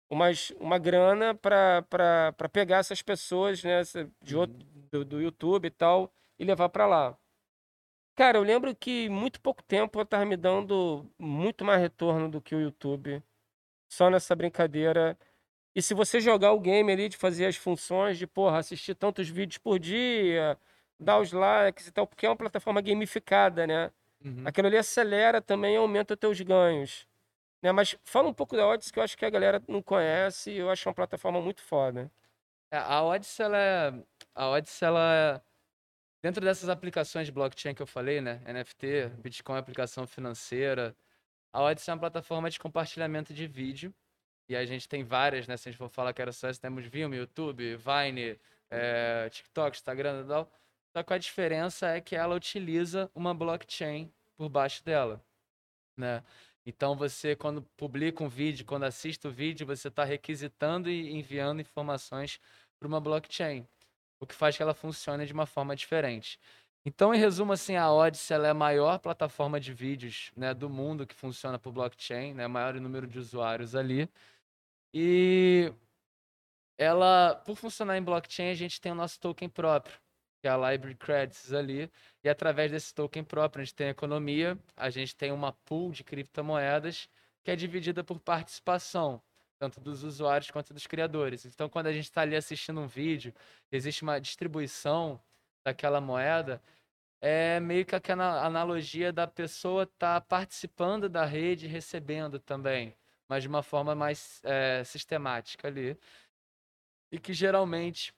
[0.09, 3.81] umas, uma grana para pegar essas pessoas, né?
[4.21, 4.57] De outro,
[4.91, 7.17] do, do YouTube e tal, e levar para lá.
[8.15, 12.39] Cara, eu lembro que muito pouco tempo eu tava me dando muito mais retorno do
[12.41, 13.23] que o YouTube.
[13.89, 15.17] Só nessa brincadeira.
[15.75, 19.29] E se você jogar o game ali de fazer as funções de, porra, assistir tantos
[19.29, 20.57] vídeos por dia,
[20.99, 23.91] dar os likes e tal, porque é uma plataforma gamificada, né?
[24.23, 24.43] Uhum.
[24.45, 27.07] Aquilo ali acelera também e aumenta os teus ganhos.
[27.61, 27.71] Né?
[27.71, 30.57] Mas fala um pouco da Odyssey, que eu acho que a galera não conhece e
[30.57, 32.11] eu acho uma plataforma muito foda.
[32.71, 33.93] É, a Odyssey, ela é,
[34.33, 35.41] a Odyssey, ela é-
[36.21, 40.95] dentro dessas aplicações de blockchain que eu falei, né, NFT, Bitcoin, aplicação financeira,
[41.53, 43.93] a Odyssey é uma plataforma de compartilhamento de vídeo,
[44.49, 46.59] e a gente tem várias, né, se a gente for falar que era só essa,
[46.59, 48.39] temos Vimeo, YouTube, Vine,
[48.71, 50.51] eh, TikTok, Instagram e tal,
[50.95, 55.23] só que a diferença é que ela utiliza uma blockchain por baixo dela,
[55.97, 56.23] né?
[56.65, 61.61] Então você, quando publica um vídeo, quando assiste o vídeo, você está requisitando e enviando
[61.61, 62.39] informações
[62.79, 63.67] para uma blockchain,
[64.19, 66.39] o que faz que ela funcione de uma forma diferente.
[66.85, 71.07] Então, em resumo, assim, a Odyssey é a maior plataforma de vídeos né, do mundo
[71.07, 74.09] que funciona por blockchain, né, maior número de usuários ali.
[74.93, 75.73] E
[76.77, 79.97] ela, por funcionar em blockchain, a gente tem o nosso token próprio,
[80.43, 81.89] que é a Library Credits ali.
[82.21, 85.93] E através desse token próprio, a gente tem a economia, a gente tem uma pool
[85.93, 87.07] de criptomoedas
[87.45, 89.21] que é dividida por participação,
[89.57, 91.45] tanto dos usuários quanto dos criadores.
[91.45, 93.33] Então, quando a gente está ali assistindo um vídeo,
[93.71, 95.17] existe uma distribuição
[95.63, 96.61] daquela moeda,
[97.21, 102.93] é meio que aquela analogia da pessoa estar participando da rede e recebendo também,
[103.29, 105.97] mas de uma forma mais eh, sistemática ali.
[107.09, 108.13] E que geralmente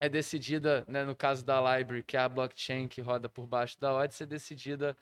[0.00, 3.78] é decidida, né, no caso da Library, que é a blockchain que roda por baixo
[3.80, 4.96] da Odyssey, é decidida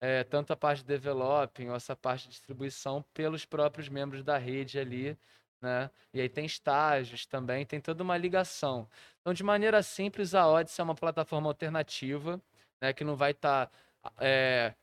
[0.00, 4.38] é, tanto a parte de developing ou essa parte de distribuição pelos próprios membros da
[4.38, 5.18] rede ali,
[5.60, 5.90] né?
[6.14, 8.88] E aí tem estágios também, tem toda uma ligação.
[9.20, 12.40] Então, de maneira simples, a Odyssey é uma plataforma alternativa,
[12.80, 12.92] né?
[12.92, 14.74] Que não vai estar tá, é,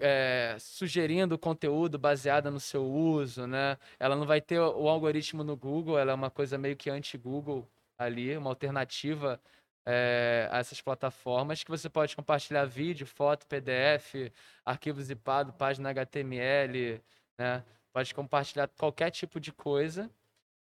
[0.00, 3.78] é, sugerindo conteúdo baseado no seu uso, né?
[3.98, 7.68] Ela não vai ter o algoritmo no Google, ela é uma coisa meio que anti-Google
[7.98, 9.40] ali, uma alternativa
[9.86, 14.32] é, a essas plataformas que você pode compartilhar vídeo, foto, PDF,
[14.64, 17.02] arquivo zipado, página HTML,
[17.38, 17.64] né?
[17.92, 20.10] Pode compartilhar qualquer tipo de coisa,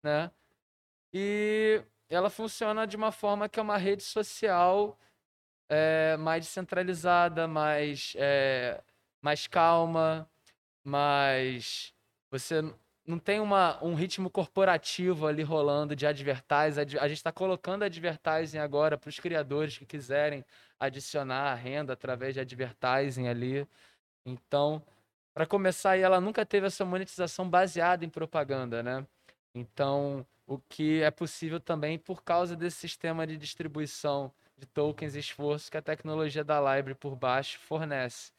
[0.02, 0.30] né?
[1.12, 4.98] E ela funciona de uma forma que é uma rede social
[5.68, 8.82] é, mais descentralizada, mais, é,
[9.22, 10.28] mais calma,
[10.84, 11.94] mais
[12.30, 12.62] você
[13.10, 16.80] não tem uma, um ritmo corporativo ali rolando de advertising.
[16.98, 20.44] A gente está colocando advertising agora para os criadores que quiserem
[20.78, 23.66] adicionar renda através de advertising ali.
[24.24, 24.82] Então,
[25.34, 29.06] para começar, ela nunca teve essa monetização baseada em propaganda, né?
[29.54, 35.18] Então, o que é possível também por causa desse sistema de distribuição de tokens e
[35.18, 38.30] esforço que a tecnologia da Library por baixo fornece.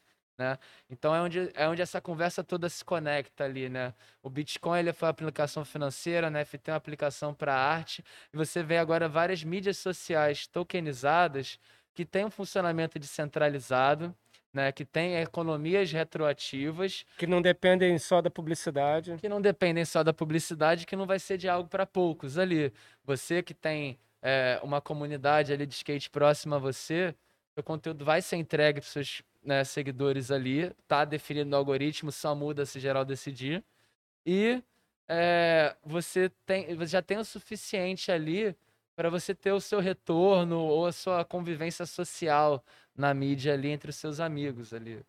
[0.41, 0.57] Né?
[0.89, 3.93] Então é onde, é onde essa conversa toda se conecta ali, né?
[4.23, 6.41] O Bitcoin ele foi uma aplicação financeira, né?
[6.41, 11.59] NFT é uma aplicação para arte, e você vê agora várias mídias sociais tokenizadas
[11.93, 14.15] que têm um funcionamento descentralizado,
[14.51, 17.05] né, que tem economias retroativas.
[17.17, 19.15] Que não dependem só da publicidade.
[19.17, 22.73] Que não dependem só da publicidade, que não vai ser de algo para poucos ali.
[23.03, 27.15] Você que tem é, uma comunidade ali de skate próxima a você,
[27.55, 32.35] o conteúdo vai ser entregue para seus né, seguidores ali, tá definido no algoritmo, só
[32.35, 33.63] muda se geral decidir.
[34.25, 34.63] E
[35.07, 38.55] é, você, tem, você já tem o suficiente ali
[38.95, 42.63] para você ter o seu retorno ou a sua convivência social
[42.95, 45.03] na mídia ali entre os seus amigos ali.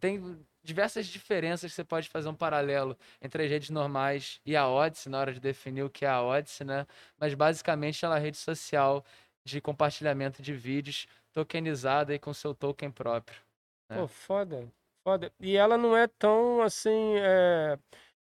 [0.00, 4.68] Tem diversas diferenças que você pode fazer um paralelo entre as redes normais e a
[4.68, 6.86] Odyssey na hora de definir o que é a Odyssey, né?
[7.18, 9.04] Mas basicamente ela é rede social
[9.44, 13.51] de compartilhamento de vídeos tokenizada e com seu token próprio.
[13.92, 13.98] Né?
[13.98, 14.66] Pô, foda,
[15.06, 15.32] foda.
[15.38, 17.16] E ela não é tão assim.
[17.18, 17.78] É...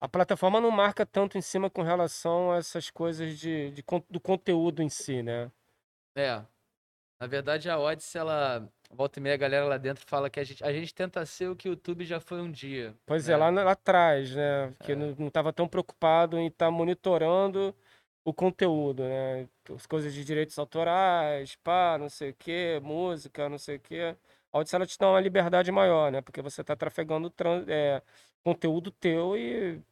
[0.01, 4.21] A plataforma não marca tanto em cima com relação a essas coisas de, de, do
[4.21, 5.51] conteúdo em si, né?
[6.15, 6.43] É.
[7.21, 8.69] Na verdade, a Odyssey, ela.
[8.91, 11.49] Volta e meia, a galera lá dentro fala que a gente, a gente tenta ser
[11.49, 12.95] o que o YouTube já foi um dia.
[13.07, 13.35] Pois é, né?
[13.35, 14.73] é, lá, lá atrás, né?
[14.85, 14.95] Que é.
[14.95, 17.75] não estava tão preocupado em estar tá monitorando
[18.25, 19.49] o conteúdo, né?
[19.75, 24.17] As coisas de direitos autorais, pá, não sei o quê, música, não sei o quê.
[24.55, 26.23] A Odyssey ela te dá uma liberdade maior, né?
[26.23, 27.33] Porque você está trafegando
[27.67, 28.01] é,
[28.45, 29.83] conteúdo teu e.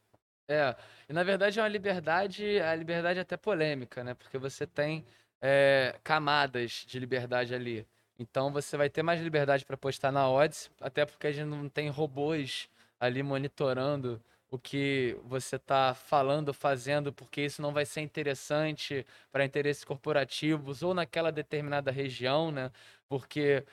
[0.48, 0.76] É,
[1.08, 4.14] e na verdade é uma liberdade, a liberdade é até polêmica, né?
[4.14, 5.04] Porque você tem
[5.40, 7.84] é, camadas de liberdade ali.
[8.16, 11.68] Então você vai ter mais liberdade para postar na Odyssey, até porque a gente não
[11.68, 12.68] tem robôs
[13.00, 19.44] ali monitorando o que você está falando, fazendo, porque isso não vai ser interessante para
[19.44, 22.70] interesses corporativos ou naquela determinada região, né?
[23.08, 23.64] Porque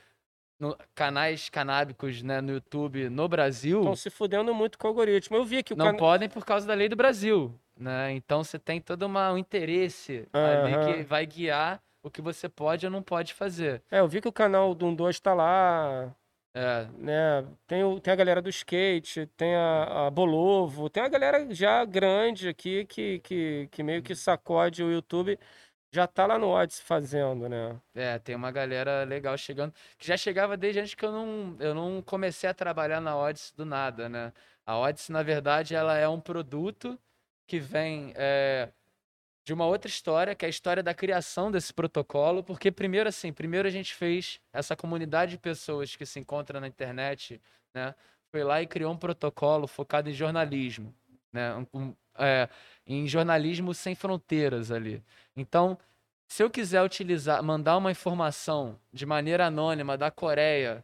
[0.60, 3.80] no, canais canábicos né, no YouTube no Brasil.
[3.80, 5.38] Estão se fudendo muito com o algoritmo.
[5.38, 5.98] Eu vi que o Não can...
[5.98, 7.54] podem por causa da lei do Brasil.
[7.78, 8.12] Né?
[8.12, 10.94] Então você tem todo uma, um interesse uhum.
[10.94, 13.82] que vai guiar o que você pode ou não pode fazer.
[13.90, 16.14] É, eu vi que o canal do 2 está lá.
[16.54, 16.88] É.
[16.98, 17.46] Né?
[17.68, 21.86] Tem, o, tem a galera do skate, tem a, a Bolovo, tem a galera já
[21.86, 25.40] grande aqui que, que, que meio que sacode o YouTube
[25.92, 27.80] já tá lá no Odyssey fazendo, né?
[27.96, 31.74] É, tem uma galera legal chegando, que já chegava desde antes que eu não, eu
[31.74, 34.32] não comecei a trabalhar na Odyssey do nada, né?
[34.66, 37.00] A Odyssey, na verdade, ela é um produto
[37.48, 38.70] que vem é,
[39.44, 43.34] de uma outra história, que é a história da criação desse protocolo, porque primeiro, assim,
[43.34, 47.42] primeiro a gente fez essa comunidade de pessoas que se encontra na internet,
[47.74, 47.96] né?
[48.32, 50.94] Foi lá e criou um protocolo focado em jornalismo,
[51.34, 51.56] né?
[51.74, 52.50] Um, é,
[52.86, 55.04] em jornalismo sem fronteiras ali.
[55.36, 55.78] Então,
[56.28, 60.84] se eu quiser utilizar, mandar uma informação de maneira anônima da Coreia,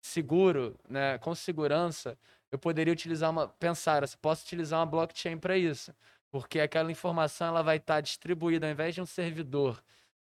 [0.00, 2.16] seguro, né, com segurança,
[2.50, 5.94] eu poderia utilizar uma, pensar, posso utilizar uma blockchain para isso,
[6.30, 9.82] porque aquela informação ela vai estar tá distribuída ao invés de um servidor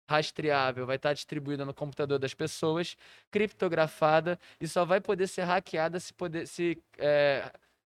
[0.07, 2.97] rastreável, vai estar tá distribuída no computador das pessoas,
[3.31, 7.51] criptografada e só vai poder ser hackeada se poder se é,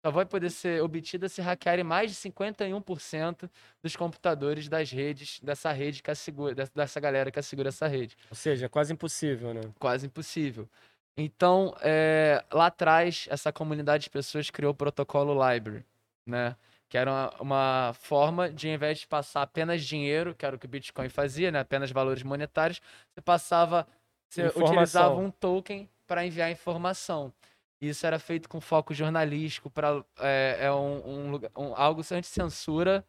[0.04, 3.49] só vai poder ser obtida se hackearem mais de 51%
[3.82, 8.18] dos computadores das redes, dessa rede que assegura, dessa galera que assegura essa rede.
[8.30, 9.62] Ou seja, quase impossível, né?
[9.80, 10.68] Quase impossível.
[11.16, 15.86] Então, é, lá atrás, essa comunidade de pessoas criou o protocolo Library,
[16.28, 16.58] né?
[16.89, 20.60] Que era uma, uma, forma de, ao invés de passar apenas dinheiro, que era o
[20.60, 21.60] que o Bitcoin fazia, né?
[21.60, 22.82] Apenas valores monetários,
[23.14, 23.88] você passava,
[24.28, 27.32] você utilizava um token para enviar informação.
[27.90, 33.06] Isso era feito com foco jornalístico, para é, é um, um, um- algo anti-censura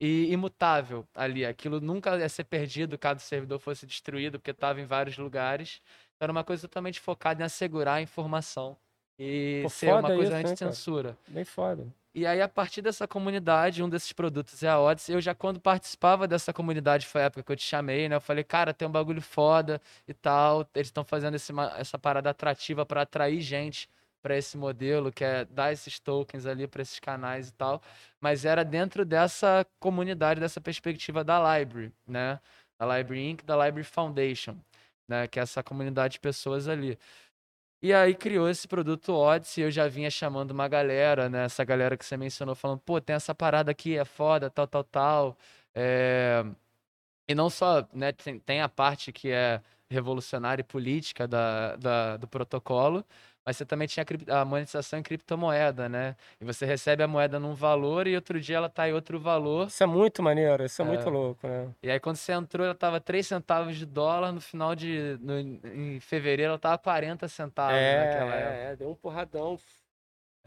[0.00, 1.46] e imutável ali.
[1.46, 5.80] Aquilo nunca ia ser perdido caso o servidor fosse destruído, porque estava em vários lugares.
[6.16, 8.76] Então, Era uma coisa totalmente focada em assegurar a informação
[9.18, 11.16] e Pô, ser uma coisa anti-censura.
[11.26, 11.86] Bem foda.
[12.14, 15.14] E aí, a partir dessa comunidade, um desses produtos é a Odyssey.
[15.14, 18.16] Eu já, quando participava dessa comunidade, foi a época que eu te chamei, né?
[18.16, 20.68] Eu falei, cara, tem um bagulho foda e tal.
[20.74, 23.88] Eles estão fazendo esse essa parada atrativa para atrair gente
[24.22, 27.82] para esse modelo, que é dar esses tokens ali para esses canais e tal.
[28.20, 32.40] Mas era dentro dessa comunidade, dessa perspectiva da Library, né?
[32.78, 34.56] Da Library Inc., da Library Foundation,
[35.08, 35.26] né?
[35.28, 36.98] Que é essa comunidade de pessoas ali.
[37.80, 41.44] E aí criou esse produto Odyssey, eu já vinha chamando uma galera, né?
[41.44, 44.84] Essa galera que você mencionou, falando, pô, tem essa parada aqui, é foda, tal, tal,
[44.84, 45.38] tal.
[45.74, 46.44] É,
[47.28, 49.60] E não só, né, tem, tem a parte que é
[49.90, 53.04] revolucionária e política da, da- do protocolo,
[53.48, 56.16] mas você também tinha a monetização em criptomoeda, né?
[56.38, 59.68] E você recebe a moeda num valor e outro dia ela tá em outro valor.
[59.68, 61.10] Isso é muito maneiro, isso é, muito É.
[61.10, 61.70] louco, né?
[61.82, 65.16] E aí quando você entrou, ela tava 3 centavos de dólar, no final de...
[65.22, 68.54] no- em fevereiro ela tava 40 centavos naquela época.
[68.54, 69.58] é, é, deu um porradão.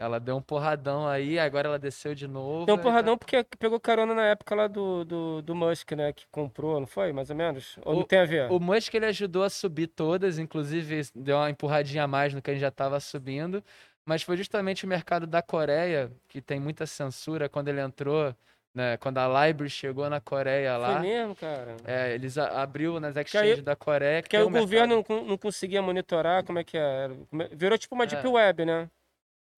[0.02, 2.66] Ela deu um porradão aí, agora ela desceu de novo.
[2.66, 6.12] Deu um aí porradão porque pegou carona na época lá do, do, do Musk, né?
[6.12, 7.14] Que comprou, não foi?
[7.14, 7.78] Mais ou menos?
[7.86, 8.48] Ou não O- tem a ver?
[8.48, 12.42] tá- O Musk ele ajudou a subir todas, inclusive deu uma empurradinha a mais no
[12.42, 13.64] que a gente já estava subindo.
[14.04, 18.36] Mas foi justamente o mercado da Coreia, que tem muita censura, quando ele entrou,
[18.74, 18.98] né?
[18.98, 21.00] Quando a Library chegou na Coreia Foi lá.
[21.00, 21.78] mesmo, cara?
[21.86, 24.18] É, eles abriu nas aí- exchanges da Coreia.
[24.24, 27.14] que Porque aí o governo não, não conseguia monitorar como é que era.
[27.14, 28.30] É- Virou tipo uma deep É.
[28.30, 28.90] web, né?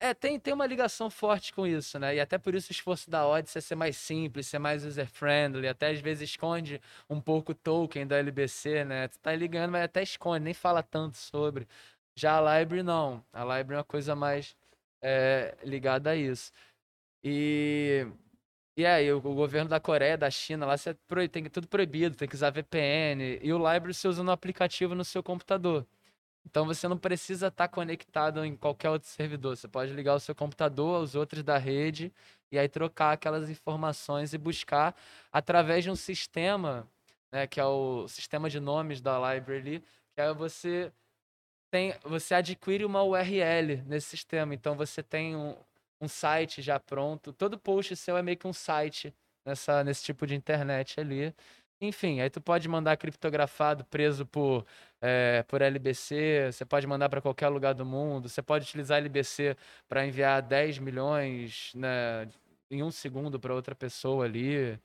[0.04, 2.16] É, tem, tem uma ligação forte com isso, né?
[2.16, 5.66] E até por isso o esforço da Odyssey é ser mais simples, ser mais user-friendly,
[5.66, 9.08] até às vezes esconde um pouco o token da LBC, né?
[9.08, 11.66] Tu tá ligando, mas até esconde, nem fala tanto sobre.
[12.16, 13.24] Já a Library não.
[13.32, 14.58] A Library é uma coisa mais
[15.01, 16.51] é, ligada a isso.
[17.24, 18.08] E,
[18.78, 22.16] e aí, o, o governo da Coreia, da China, lá você proí- tem tudo proibido,
[22.18, 23.39] tem que usar VPN.
[23.41, 25.86] E o Library você usa no aplicativo no seu computador.
[26.46, 29.56] Então você não precisa estar conectado em qualquer outro servidor.
[29.56, 32.12] Você pode ligar o seu computador aos outros da rede
[32.52, 34.96] e aí trocar aquelas informações e buscar
[35.32, 36.88] através de um sistema,
[37.32, 39.84] né, que é o sistema de nomes da library,
[40.14, 40.91] que é você
[41.72, 44.54] tem, você adquire uma URL nesse sistema.
[44.54, 45.56] Então você tem um,
[46.00, 47.34] um site já pronto.
[47.34, 49.14] Todo post seu é meio que um site
[49.46, 51.34] nessa, nesse tipo de internet ali.
[51.86, 54.66] Enfim, aí tu pode mandar criptografado preso por,
[55.02, 59.58] eh, por LBC, você pode mandar para qualquer lugar do mundo, você pode utilizar LBC
[59.90, 62.26] para enviar 10 milhões né,
[62.72, 64.80] em um segundo para outra pessoa ali,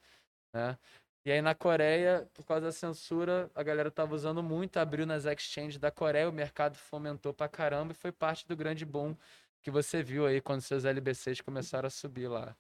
[0.55, 0.79] né?
[1.27, 5.25] E aí na Coreia, por causa da censura, a galera tava usando muito, abriu nas
[5.25, 9.17] exchanges da Coreia, o mercado fomentou pra caramba e foi parte do grande boom
[9.63, 12.57] que você viu aí quando seus LBCs começaram a subir lá.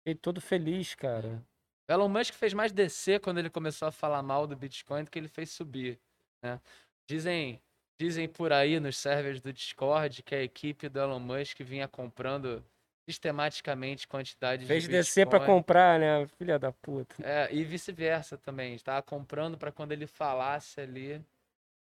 [0.00, 1.44] Fiquei todo feliz, cara.
[1.88, 5.18] Elon Musk fez mais descer quando ele começou a falar mal do Bitcoin do que
[5.18, 6.00] ele fez subir,
[6.42, 6.60] né?
[7.08, 7.60] Dizem,
[8.00, 12.64] dizem por aí nos servers do Discord que a equipe do Elon Musk vinha comprando
[13.08, 15.58] sistematicamente quantidades Fez de descer pra Bitcoin.
[15.58, 16.26] comprar, né?
[16.36, 17.14] Filha da puta.
[17.22, 18.74] É, e vice-versa também.
[18.74, 21.24] Estava comprando para quando ele falasse ali.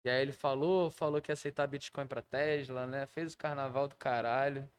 [0.06, 3.06] E aí ele falou, falou que ia aceitar Bitcoin para Tesla, né?
[3.06, 4.70] Fez o carnaval do caralho.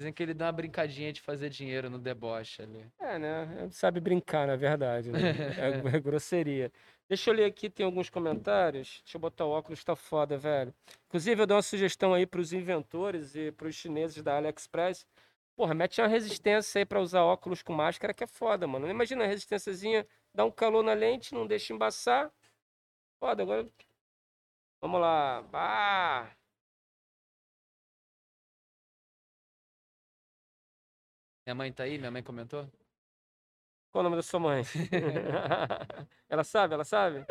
[0.00, 2.86] Dizem que ele dá uma brincadinha de fazer dinheiro no deboche ali.
[2.98, 3.58] É, né?
[3.60, 5.12] Ele sabe brincar, na verdade.
[5.12, 5.20] Né?
[5.92, 6.72] É, é grosseria.
[7.06, 9.02] Deixa eu ler aqui, tem alguns comentários.
[9.04, 10.72] Deixa eu botar o óculos, tá foda, velho.
[11.06, 15.06] Inclusive, eu dou uma sugestão aí pros inventores e pros chineses da AliExpress.
[15.54, 18.88] Porra, mete uma resistência aí pra usar óculos com máscara que é foda, mano.
[18.88, 22.32] Imagina a resistênciazinha, dá um calor na lente, não deixa embaçar.
[23.18, 23.68] Foda, agora.
[24.80, 25.44] Vamos lá.
[25.52, 26.30] Ah!
[31.50, 31.98] Minha mãe tá aí?
[31.98, 32.64] Minha mãe comentou?
[33.90, 34.62] Qual o nome da sua mãe?
[36.30, 37.26] ela sabe, ela sabe?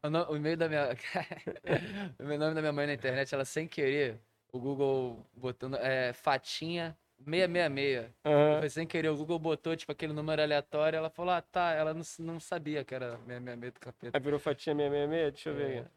[0.00, 0.90] O, no- o e-mail da minha.
[2.20, 4.20] o nome da minha mãe na internet, ela sem querer,
[4.52, 5.74] o Google botando.
[5.78, 8.12] É, Fatinha 666.
[8.24, 8.60] Aham.
[8.60, 10.96] Foi sem querer, o Google botou, tipo, aquele número aleatório.
[10.96, 11.72] Ela falou, ah, tá.
[11.72, 14.16] Ela não, não sabia que era 666 do capeta.
[14.16, 15.32] Aí virou fatinha 666?
[15.32, 15.80] Deixa eu ver É.
[15.80, 15.88] aqui.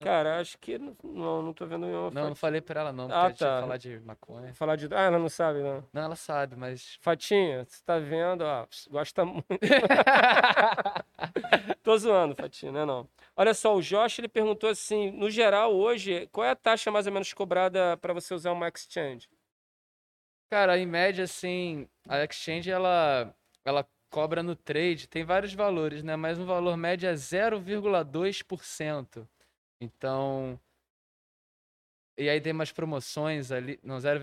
[0.00, 0.78] Cara, acho que.
[0.78, 3.40] Não, não, tô vendo nenhuma Não, não falei pra ela não, porque Ah, a gente
[3.40, 3.60] ia tá.
[3.60, 4.54] falar de maconha.
[4.54, 4.88] Falar de.
[4.92, 5.84] Ah, ela não sabe, não.
[5.92, 6.98] Não, ela sabe, mas.
[7.00, 8.42] Fatinha, você tá vendo?
[8.42, 9.46] Ó, gosta muito.
[11.82, 12.84] Tô zoando, Fatinha, né?
[12.84, 13.08] Não.
[13.36, 17.06] Olha só, o Josh ele perguntou assim: no geral, hoje, qual é a taxa mais
[17.06, 19.28] ou menos cobrada para você usar uma exchange?
[20.50, 23.34] Cara, em média, assim, a exchange, ela,
[23.64, 26.14] ela cobra no trade, tem vários valores, né?
[26.14, 29.26] Mas um valor médio é 0,2%.
[29.84, 30.58] Então,
[32.16, 34.20] E aí tem umas promoções ali, não, 0,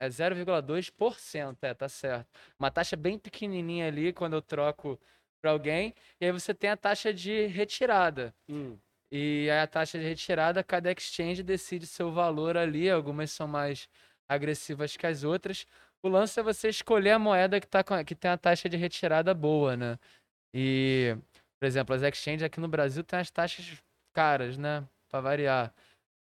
[0.00, 2.26] é 0,2%, é, tá certo.
[2.58, 4.98] Uma taxa bem pequenininha ali quando eu troco
[5.42, 8.34] para alguém, e aí você tem a taxa de retirada.
[8.48, 8.78] Hum.
[9.12, 13.88] E aí a taxa de retirada, cada exchange decide seu valor ali, algumas são mais
[14.28, 15.66] agressivas que as outras.
[16.02, 18.76] O lance é você escolher a moeda que, tá com, que tem a taxa de
[18.76, 19.98] retirada boa, né?
[20.54, 21.16] E,
[21.58, 24.86] por exemplo, as exchanges aqui no Brasil tem as taxas caras, né?
[25.08, 25.74] Para variar.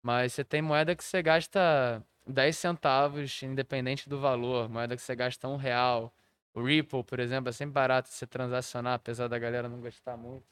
[0.02, 4.68] Mas você tem moeda que você gasta 10 centavos, independente do valor.
[4.68, 6.14] Moeda que você gasta um real.
[6.54, 10.46] O Ripple, por exemplo, é sempre barato você transacionar, apesar da galera não gostar muito.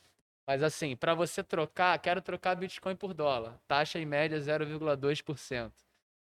[0.47, 3.59] Mas assim, para você trocar, quero trocar Bitcoin por dólar.
[3.67, 5.73] Taxa em média 0,2%.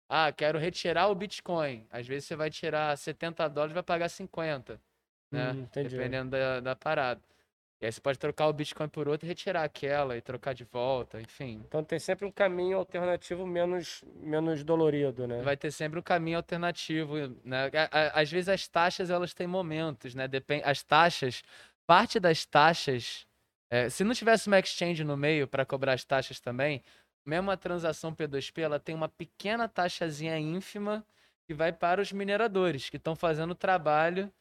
[0.08, 1.86] Ah, quero retirar o Bitcoin.
[1.90, 4.80] Às vezes você vai tirar 70 dólares e vai pagar 50,
[5.30, 5.52] né?
[5.52, 7.20] Hum, Dependendo da, da parada.
[7.82, 10.62] E aí você pode trocar o Bitcoin por outro e retirar aquela e trocar de
[10.62, 11.60] volta, enfim.
[11.66, 15.42] Então tem sempre um caminho alternativo menos, menos dolorido, né?
[15.42, 17.14] Vai ter sempre um caminho alternativo,
[17.44, 17.68] né?
[18.14, 20.28] Às vezes as taxas elas têm momentos, né?
[20.28, 21.42] Depende, as taxas,
[21.84, 23.26] parte das taxas,
[23.68, 26.84] é, se não tivesse uma exchange no meio para cobrar as taxas também,
[27.26, 31.04] mesmo a transação P2P, ela tem uma pequena taxazinha ínfima
[31.48, 34.32] que vai para os mineradores que estão fazendo o trabalho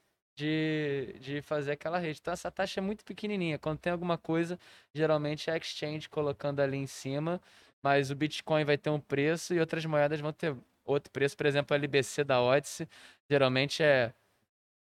[0.42, 2.20] de, de fazer aquela rede.
[2.20, 3.60] Então essa taxa é muito pequenininha.
[3.60, 4.60] Quando tem alguma coisa,
[4.94, 7.40] geralmente é a exchange colocando ali em cima,
[7.82, 11.38] mas o Bitcoin vai ter um preço e outras moedas vão ter outro preço.
[11.38, 12.88] Por exemplo, a LBC da Odyssey
[13.30, 14.14] geralmente é,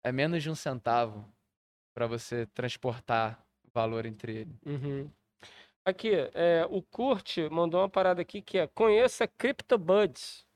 [0.04, 1.28] é menos de um centavo
[1.92, 4.54] para você transportar valor entre ele.
[4.64, 5.10] Uhum.
[5.84, 10.46] Aqui, é, o Kurt mandou uma parada aqui que é conheça CryptoBuds.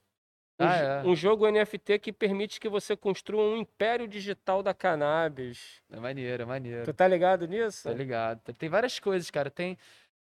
[0.58, 1.02] Um, Ah, é.
[1.04, 5.82] um jogo NFT que permite que você construa um império digital da cannabis.
[5.90, 6.84] É maneiro, é maneiro.
[6.84, 7.84] Tu tá ligado nisso?
[7.88, 8.40] Tá ligado.
[8.54, 9.50] Tem- várias coisas, cara.
[9.50, 9.76] Tem.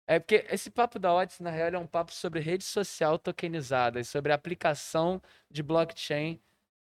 [0.08, 4.00] É porque esse papo da Odyssey, na real, é um papo sobre rede social tokenizada
[4.00, 6.42] e sobre a aplicação de blockchain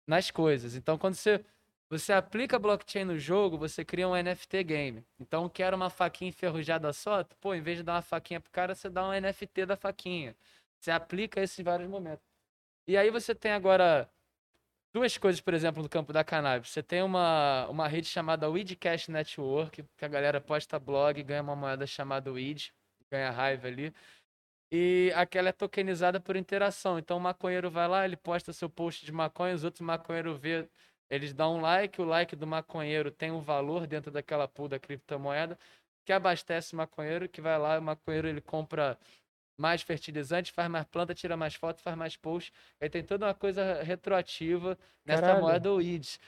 [0.06, 0.74] nas coisas.
[0.74, 1.42] Então, quando você,
[1.88, 5.06] você aplica blockchain no jogo, você cria um NFT game.
[5.20, 7.24] Então, quer uma faquinha enferrujada só?
[7.40, 10.36] Pô, em vez de dar uma faquinha pro cara, você dá um NFT da faquinha.
[10.78, 12.25] Você aplica isso em vários momentos.
[12.88, 14.08] E aí você tem agora
[14.92, 16.70] duas coisas, por exemplo, no campo da cannabis.
[16.70, 21.42] Você tem uma, uma rede chamada Weed Cash Network, que a galera posta blog, ganha
[21.42, 22.72] uma moeda chamada Weed,
[23.10, 23.92] ganha raiva ali.
[24.70, 26.98] E aquela é tokenizada por interação.
[26.98, 30.68] Então o maconheiro vai lá, ele posta seu post de maconha, os outros maconheiros vê,
[31.10, 34.78] eles dão um like, o like do maconheiro tem um valor dentro daquela pool da
[34.78, 35.58] criptomoeda,
[36.04, 38.98] que abastece o maconheiro, que vai lá, o maconheiro ele compra
[39.56, 42.52] mais fertilizante, faz mais planta, tira mais foto, faz mais post.
[42.80, 45.40] Aí tem toda uma coisa retroativa nessa Caralho.
[45.42, 46.18] moeda WID.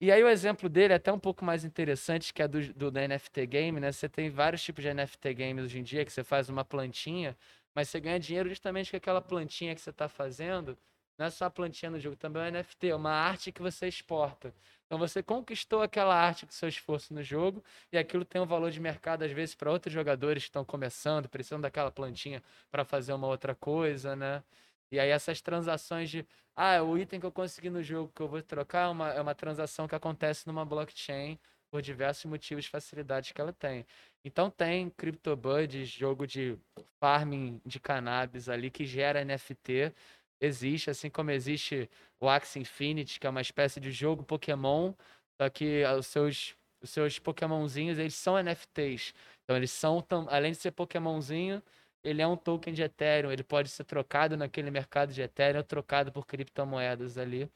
[0.00, 2.90] E aí o exemplo dele é até um pouco mais interessante, que é do, do
[2.90, 3.90] da NFT Game, né?
[3.92, 7.36] Você tem vários tipos de NFT games hoje em dia, que você faz uma plantinha,
[7.74, 10.76] mas você ganha dinheiro justamente com aquela plantinha que você está fazendo.
[11.18, 13.62] Não é só a plantinha no jogo, também é um NFT, é uma arte que
[13.62, 14.52] você exporta.
[14.86, 18.70] Então você conquistou aquela arte com seu esforço no jogo e aquilo tem um valor
[18.70, 23.12] de mercado às vezes para outros jogadores que estão começando, precisando daquela plantinha para fazer
[23.12, 24.42] uma outra coisa, né?
[24.90, 28.28] E aí essas transações de, ah, o item que eu consegui no jogo que eu
[28.28, 31.38] vou trocar é uma, é uma transação que acontece numa blockchain
[31.70, 33.84] por diversos motivos e facilidades que ela tem.
[34.24, 36.56] Então tem CryptoBuddies, jogo de
[37.00, 39.92] farming de cannabis ali que gera NFT,
[40.40, 41.88] existe, assim como existe
[42.20, 44.92] o Axie Infinity, que é uma espécie de jogo Pokémon,
[45.40, 49.14] só que ah, os seus, os seus Pokémonzinhos, eles são NFTs.
[49.44, 51.62] Então eles são, além de ser Pokémonzinho,
[52.02, 55.64] ele é um token de Ethereum, ele pode ser trocado naquele mercado de Ethereum, ou
[55.64, 57.50] trocado por criptomoedas ali.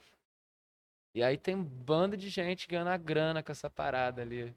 [1.15, 4.55] E aí tem um bando de gente ganhando a grana com essa parada ali.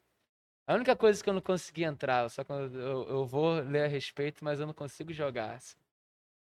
[0.65, 3.87] A única coisa que eu não consegui entrar, só quando eu, eu vou ler a
[3.87, 5.55] respeito, mas eu não consigo jogar.
[5.55, 5.75] assim.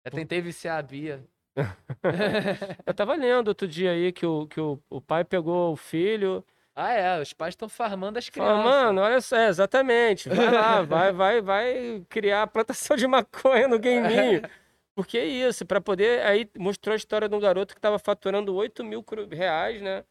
[0.05, 1.25] Eu tentei viciar a Bia.
[2.87, 6.45] Eu tava lendo outro dia aí que o, que o, o pai pegou o filho.
[6.75, 8.65] Ah, é, os pais estão farmando as crianças.
[8.65, 10.29] Mano, olha só, é, exatamente.
[10.29, 14.43] Vai lá, vai, vai, vai criar a plantação de maconha no gameinho.
[14.95, 16.23] Porque é isso, pra poder.
[16.25, 20.05] Aí mostrou a história de um garoto que tava faturando 8 mil reais, né?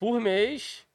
[0.00, 0.87] Por mês.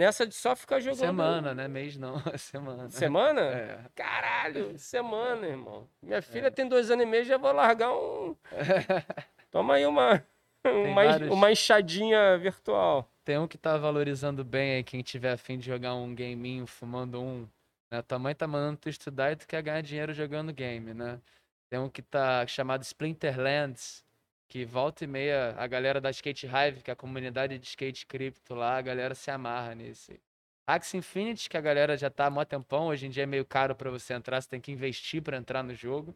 [0.00, 0.98] Nessa de só ficar jogando.
[0.98, 1.68] Semana, né?
[1.68, 2.88] Mês não, semana.
[2.88, 3.40] Semana?
[3.42, 3.80] É.
[3.94, 5.86] Caralho, semana, irmão.
[6.02, 8.34] Minha filha tem dois anos e meio, já vou largar um.
[9.52, 10.24] Toma aí uma,
[10.64, 13.06] uma, vários- uma enxadinha virtual.
[13.26, 17.20] Tem um que tá valorizando bem aí, quem tiver afim de jogar um gameinho, fumando
[17.20, 17.46] um.
[17.92, 18.00] Né?
[18.00, 21.20] Tua mãe tá mandando tu estudar e tu quer ganhar dinheiro jogando game, né?
[21.68, 24.02] Tem um que tá chamado Splinterlands,
[24.50, 28.04] que volta e meia a galera da Skate Hive, que é a comunidade de skate
[28.04, 30.20] cripto lá, a galera se amarra nesse.
[30.66, 33.44] Axie Infinity, que a galera já tá há mó tempão, hoje em dia é meio
[33.44, 36.14] caro pra você entrar, você tem que investir pra entrar no jogo.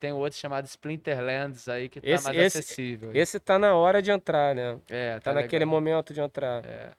[0.00, 3.10] Tem outro chamado Splinterlands aí que tá Esse- mais esse- acessível.
[3.14, 4.78] Esse tá na hora de entrar, né?
[4.88, 5.80] é, Tá, naquele legal.
[5.80, 6.64] momento de entrar.
[6.64, 6.92] É.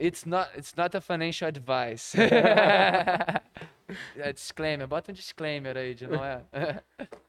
[0.00, 2.16] It's not, it's not a financial advice.
[4.18, 6.42] é, disclaimer, bota um disclaimer aí de não é.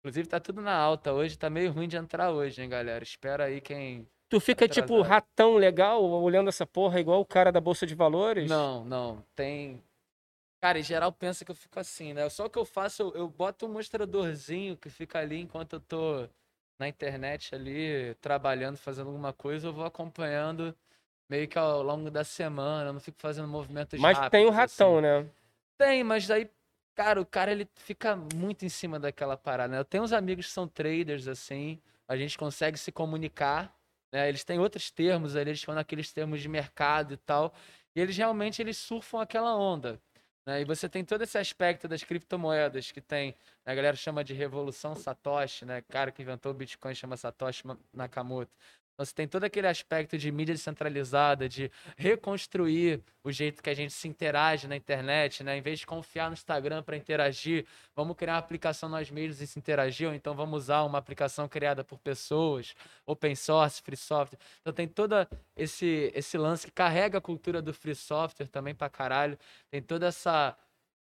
[0.00, 3.04] Inclusive tá tudo na alta hoje, tá meio ruim de entrar hoje, hein, galera.
[3.04, 4.06] Espera aí quem.
[4.30, 8.48] Tu fica tipo ratão legal olhando essa porra igual o cara da Bolsa de Valores?
[8.48, 9.82] Não, não, tem.
[10.62, 12.28] Cara, em geral pensa que eu fico assim, né?
[12.28, 15.80] Só o que eu faço, eu, eu boto um mostradorzinho que fica ali enquanto eu
[15.80, 16.28] tô
[16.78, 20.74] na internet ali, trabalhando, fazendo alguma coisa, eu vou acompanhando
[21.28, 24.78] meio que ao longo da semana, eu não fico fazendo movimentos Mas tem o rápidos,
[24.78, 25.02] ratão, assim.
[25.02, 25.30] né?
[25.78, 26.50] Tem, mas aí,
[26.94, 29.78] cara, o cara ele fica muito em cima daquela parada, né?
[29.78, 33.74] Eu tenho uns amigos que são traders, assim, a gente consegue se comunicar,
[34.12, 34.28] né?
[34.28, 37.54] Eles têm outros termos ali, eles falam aqueles termos de mercado e tal,
[37.94, 40.00] e eles realmente eles surfam aquela onda.
[40.46, 40.62] Né?
[40.62, 43.34] E você tem todo esse aspecto das criptomoedas que tem,
[43.64, 45.78] a galera chama de revolução Satoshi, né?
[45.80, 47.62] O cara que inventou o Bitcoin chama Satoshi
[47.92, 48.50] Nakamoto.
[49.00, 53.94] Você tem todo aquele aspecto de mídia descentralizada, de reconstruir o jeito que a gente
[53.94, 55.56] se interage na internet, né?
[55.56, 57.64] Em vez de confiar no Instagram para interagir,
[57.96, 61.48] vamos criar uma aplicação nós mesmos e se interagir, ou então vamos usar uma aplicação
[61.48, 62.74] criada por pessoas,
[63.06, 64.38] open source, free software.
[64.60, 65.14] Então tem todo
[65.56, 69.38] esse, esse lance que carrega a cultura do free software também pra caralho.
[69.70, 70.54] Tem toda essa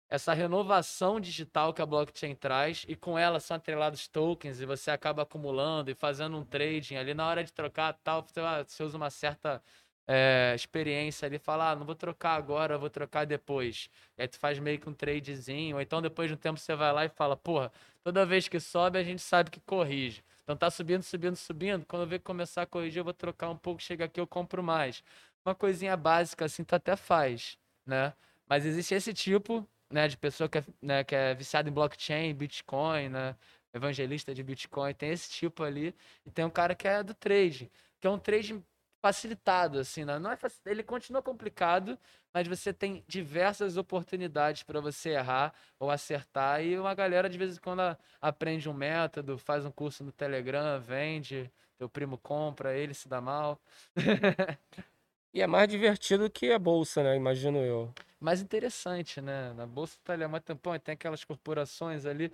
[0.08, 4.90] essa renovação digital que a blockchain traz e com ela são atrelados tokens e você
[4.90, 8.96] acaba acumulando e fazendo um trading ali na hora de trocar tal, você, ah, usa
[8.96, 9.62] uma certa
[10.06, 13.88] é, experiência ali, fala, ah, não vou trocar agora, vou trocar depois.
[14.18, 16.74] E aí tu faz meio que um tradezinho, ou então depois de um tempo você
[16.76, 20.22] vai lá e fala, porra, toda vez que sobe a gente sabe que corrige.
[20.42, 23.48] Então tá subindo, subindo, subindo, quando eu ver que começar a corrigir eu vou trocar
[23.50, 25.02] um pouco, chega aqui eu compro mais.
[25.44, 28.12] Uma coisinha básica assim tu até faz, né?
[28.46, 32.34] Mas existe esse tipo, né, de pessoa que é, né, que é viciada em blockchain,
[32.34, 33.36] Bitcoin, né?
[33.72, 35.94] Evangelista de Bitcoin, tem esse tipo ali.
[36.26, 37.70] E tem um cara que é do trade,
[38.00, 38.62] que é um trade
[39.02, 40.18] facilitado, assim, né?
[40.18, 41.98] Não é faci- ele continua complicado,
[42.32, 46.62] mas você tem diversas oportunidades para você errar ou acertar.
[46.64, 47.82] E uma galera, de vez em quando,
[48.20, 53.20] aprende um método, faz um curso no Telegram, vende, teu primo compra, ele se dá
[53.20, 53.60] mal.
[55.34, 57.16] E é mais divertido que a Bolsa, né?
[57.16, 57.92] Imagino eu.
[58.20, 59.52] mais interessante, né?
[59.54, 62.30] Na Bolsa tá ali há muito tempão, e tem aquelas corporações ali.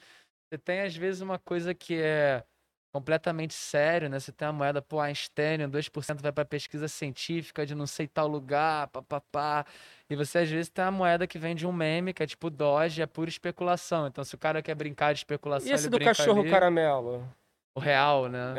[0.53, 2.45] Você tem, às vezes, uma coisa que é
[2.93, 4.21] completamente sério, né?
[4.21, 8.29] Você tem a moeda, pô, Einstein, 2% vai para pesquisa científica de não sei tal
[8.29, 9.65] lugar, papapá.
[10.11, 12.51] E você, às vezes, tem a moeda que vem de um meme, que é tipo
[12.51, 14.09] Doge, é pura especulação.
[14.09, 16.51] Então, se o cara quer brincar de especulação, E esse do cachorro ali.
[16.51, 17.27] caramelo?
[17.75, 18.55] O real, né?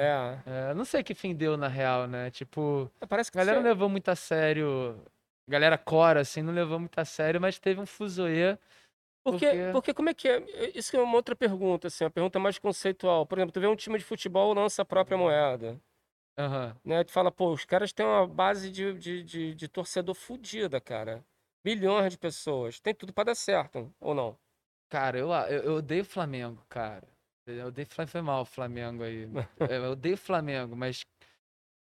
[0.45, 0.70] É.
[0.72, 2.32] É, não sei que fim deu na real, né?
[2.32, 5.03] Tipo, Parece que a galera você- não levou muito a sério.
[5.47, 8.57] A galera cora, assim, não levou muito a sério, mas teve um fuzuê.
[9.24, 10.39] Porque, Porque- porque como é que é?
[10.74, 13.26] Isso é uma outra pergunta, assim, uma pergunta mais conceitual.
[13.26, 15.80] Por exemplo, tu vê um time de futebol lança a própria moeda,
[16.39, 16.76] Aham.
[16.84, 17.03] né?
[17.03, 21.24] Tu fala, pô, os caras têm uma base de, de, de, de torcedor fodida, cara.
[21.64, 22.80] Milhões de pessoas.
[22.80, 24.36] Tem tudo pra dar certo, ou não?
[24.89, 27.07] Cara, eu, eu, eu odeio o Flamengo, cara.
[27.58, 29.28] Eu odeio Flamengo, foi mal o Flamengo aí.
[29.70, 31.06] Eu odeio Flamengo, mas.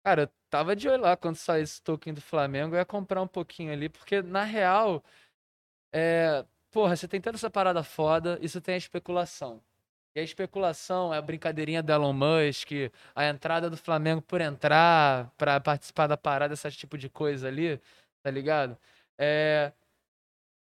[0.03, 3.21] Cara, eu tava de olho lá quando saiu esse token do Flamengo, eu ia comprar
[3.21, 5.03] um pouquinho ali, porque na real.
[5.93, 6.45] É.
[6.71, 9.61] Porra, você tem toda essa parada foda, isso tem a especulação.
[10.15, 12.71] E a especulação é a brincadeirinha do Elon Musk,
[13.15, 17.79] a entrada do Flamengo por entrar pra participar da parada, esse tipo de coisa ali,
[18.21, 18.77] tá ligado?
[19.17, 19.71] É,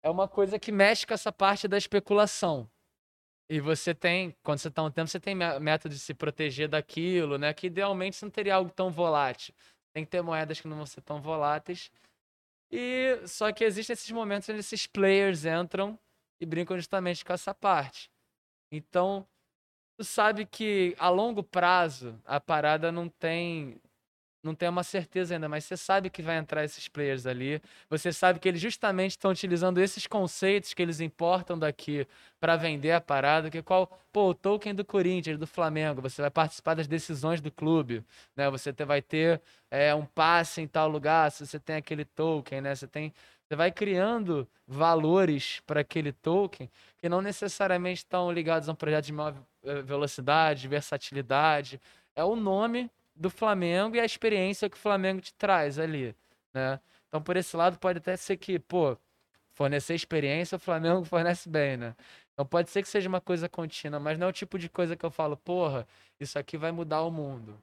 [0.03, 2.69] é uma coisa que mexe com essa parte da especulação.
[3.51, 6.69] E você tem, quando você tá um tempo, você tem mé- método de se proteger
[6.69, 7.55] daquilo, né?
[7.55, 9.55] Que idealmente você não teria algo tão volátil.
[9.95, 11.91] Tem que ter moedas que não vão ser tão voláteis.
[12.71, 15.99] E só que existem esses momentos onde esses players entram
[16.41, 18.11] e brincam justamente com essa parte.
[18.71, 19.27] Então,
[19.97, 23.81] tu sabe que a longo prazo a parada não tem
[24.43, 27.61] não tem uma certeza ainda, mas você sabe que vai entrar esses players ali.
[27.91, 32.07] Você sabe que eles justamente estão utilizando esses conceitos que eles importam daqui
[32.41, 36.23] para vender a parada, que é qual, pô, o token do Corinthians, do Flamengo, você
[36.23, 38.05] vai participar das decisões do clube,
[38.37, 38.49] né?
[38.51, 42.61] Você te- vai ter é, um passe em tal lugar, se você tem aquele token,
[42.61, 42.75] né?
[42.75, 43.13] Você tem
[43.49, 49.07] você vai criando valores para aquele token que não necessariamente estão ligados a um projeto
[49.07, 49.35] de maior
[49.65, 51.81] eh, velocidade, versatilidade.
[52.15, 56.15] É o nome do Flamengo e a experiência que o Flamengo te traz ali,
[56.55, 56.81] né?
[57.09, 58.97] Então, por esse lado, pode até ser que, pô,
[59.55, 61.95] fornecer experiência, o Flamengo fornece bem, né?
[62.33, 64.97] Então pode ser que seja uma coisa contínua, mas não é o tipo de coisa
[64.97, 65.85] que eu falo, porra,
[66.21, 67.61] isso aqui vai mudar o mundo.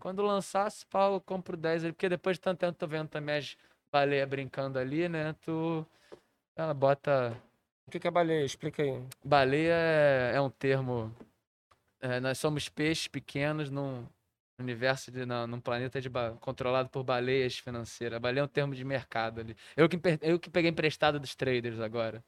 [0.00, 3.08] Quando lançar, se pau, eu compro 10 ali, porque depois de tanto tempo tô vendo
[3.08, 3.56] também as
[3.92, 5.34] baleias brincando ali, né?
[5.44, 5.86] Tu
[6.56, 7.36] ela bota
[7.86, 8.44] O que que é baleia?
[8.46, 9.02] Explica aí.
[9.22, 11.14] Baleia é, é um termo.
[12.00, 14.06] é, nós somos peixes pequenos num
[14.58, 16.08] universo, de, na- num planeta de
[16.40, 18.20] controlado por baleias financeiras.
[18.20, 19.56] Baleia é um termo de mercado ali.
[19.76, 22.24] Eu que, eu que peguei emprestado dos traders agora.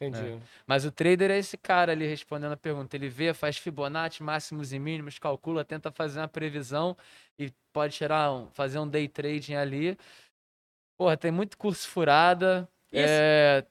[0.00, 0.38] Entendi.
[0.66, 2.96] Mas o trader é esse cara ali respondendo a pergunta.
[2.96, 6.96] Ele vê, faz Fibonacci, máximos e mínimos, calcula, tenta fazer uma previsão
[7.38, 9.96] e pode tirar um, fazer um day trading ali.
[10.96, 12.68] Porra, tem muito curso furada.
[12.92, 13.64] É,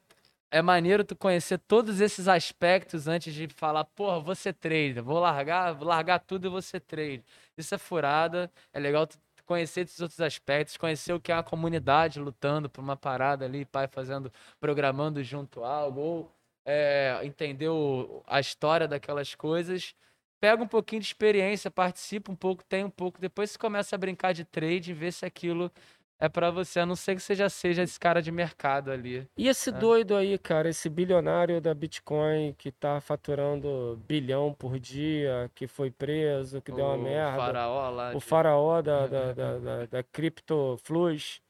[0.54, 5.72] é maneiro tu conhecer todos esses aspectos antes de falar, porra, ser trader, vou largar,
[5.74, 7.24] vou largar tudo e ser trader.
[7.58, 11.42] Isso é furada, é legal tu conhecer esses outros aspectos, conhecer o que é a
[11.42, 16.32] comunidade lutando por uma parada ali, pai fazendo, programando junto algo, ou
[16.64, 19.92] é, entender o- a história daquelas coisas.
[20.40, 23.98] Pega um pouquinho de experiência, participa um pouco, tem um pouco, depois você começa a
[23.98, 25.70] brincar de trade e ver se aquilo
[26.18, 29.28] é pra você, a não ser que você já seja esse cara de mercado ali.
[29.36, 29.72] E esse É.
[29.72, 35.90] doido aí, cara, esse bilionário da Bitcoin que tá faturando bilhão por dia, que foi
[35.90, 37.36] preso, que deu uma o merda.
[37.36, 38.10] faraó lá.
[38.14, 41.40] O de- faraó da, da, da, da, da Crypto Flux.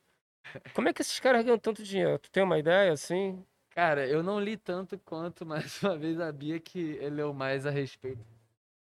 [0.75, 2.19] Como é que esses caras ganham tanto dinheiro?
[2.19, 3.45] Tu tem uma ideia, assim?
[3.71, 7.71] Cara, eu não li tanto quanto, mais uma vez, a Bia que leu mais a
[7.71, 8.25] respeito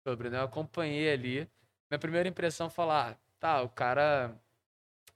[0.07, 0.39] sobre, né?
[0.39, 1.49] Eu acompanhei ali.
[1.91, 4.35] Minha primeira impressão foi falar, ah, tá, o cara.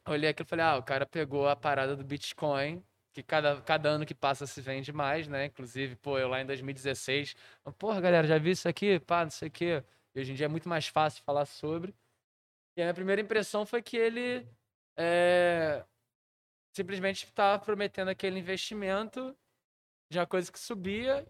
[0.07, 3.89] Olhei aquilo e falei, ah, o cara pegou a parada do Bitcoin, que cada, cada
[3.89, 5.47] ano que passa se vende mais, né?
[5.47, 7.35] Inclusive, pô, eu lá em 2016,
[7.79, 9.01] porra, galera, já vi isso aqui?
[9.01, 9.85] Pá, não sei o quê.
[10.15, 11.95] E hoje em dia é muito mais fácil falar sobre.
[12.77, 14.47] E a minha primeira impressão foi que ele
[14.99, 15.85] é,
[16.75, 19.37] simplesmente estava prometendo aquele investimento
[20.11, 21.27] de uma coisa que subia.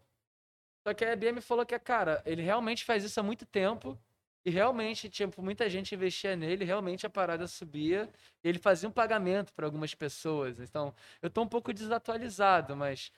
[0.86, 3.98] Só que a IBM falou que, cara, ele realmente faz isso há muito tempo.
[4.46, 8.10] E realmente, tipo, muita gente investia nele, realmente a parada subia.
[8.42, 10.60] E ele fazia um pagamento para algumas pessoas.
[10.60, 13.10] Então, eu tô um pouco desatualizado, mas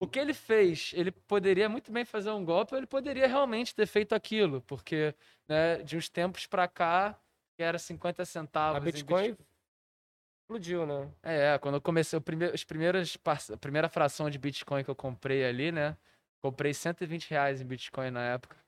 [0.00, 3.74] o que ele fez, ele poderia muito bem fazer um golpe, ou ele poderia realmente
[3.74, 5.14] ter feito aquilo, porque,
[5.48, 7.18] né, de uns tempos para cá,
[7.56, 9.36] que era 50 centavos A Bitcoin
[10.42, 11.10] explodiu, né?
[11.22, 13.16] é, quando eu comecei, o prime- os primeiros,
[13.52, 15.96] a primeira fração de Bitcoin que eu comprei ali, né?
[16.40, 18.61] Comprei 120 reais em Bitcoin na época.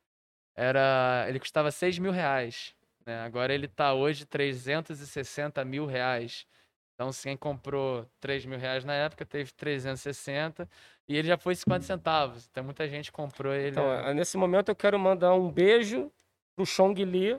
[0.56, 2.74] Era, ele custava 6 mil reais,
[3.04, 3.22] né?
[3.22, 6.46] Agora ele tá hoje 360 mil reais.
[6.94, 10.68] Então, se quem comprou 3 mil reais na época, teve 360
[11.08, 12.48] e ele já foi 50 centavos.
[12.50, 13.70] Então, muita gente comprou ele.
[13.70, 16.10] Então, a- é, nesse momento eu quero mandar um beijo
[16.54, 17.36] pro Chong Li,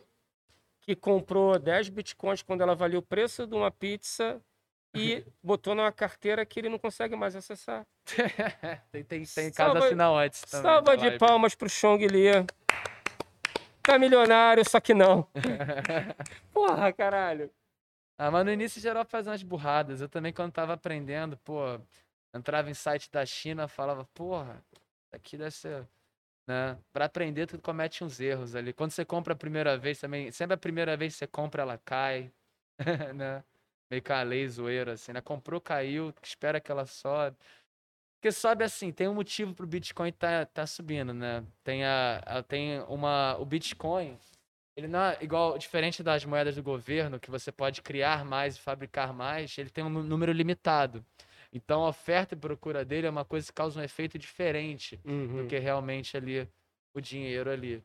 [0.82, 4.41] que comprou 10 bitcoins quando ela valia o preço de uma pizza
[4.93, 7.88] e botou numa carteira que ele não consegue mais acessar.
[8.91, 10.70] tem, tem, tem Salva- casa assinar antes também.
[10.70, 12.28] Salva na de palmas pro Chong Li.
[13.86, 15.28] Tá milionário, só que não.
[16.52, 17.52] Porra, caralho.
[18.18, 20.02] Ah, mas no início geral faz umas burradas.
[20.02, 21.80] Eu também, quando tava aprendendo, pô,
[22.34, 24.64] entrava em site da China, falava, porra,
[25.12, 25.88] aqui deve ser.
[26.48, 26.78] Né?
[26.94, 28.74] Pra aprender, tu comete uns erros ali.
[28.74, 31.78] Quando você compra a primeira vez também, sempre a primeira vez que você compra, ela
[31.78, 32.32] cai.
[33.16, 33.44] né?
[33.90, 35.22] Meio que a lei zoeira, assim, né?
[35.22, 37.38] Comprou, caiu, espera que ela sobe.
[38.26, 41.45] Porque sobe assim, tem um motivo pro Bitcoin tá, tá subindo, né?
[41.63, 43.38] Tem, a, a- tem uma.
[43.38, 44.17] O Bitcoin,
[44.76, 48.59] ele não é igual, diferente das moedas do governo, que você pode criar mais e
[48.59, 51.05] fabricar mais, ele tem um número limitado.
[51.53, 55.43] Então a oferta e procura dele é uma coisa que causa um efeito diferente Uhum.
[55.43, 56.49] do que realmente ali
[56.95, 57.84] o dinheiro ali.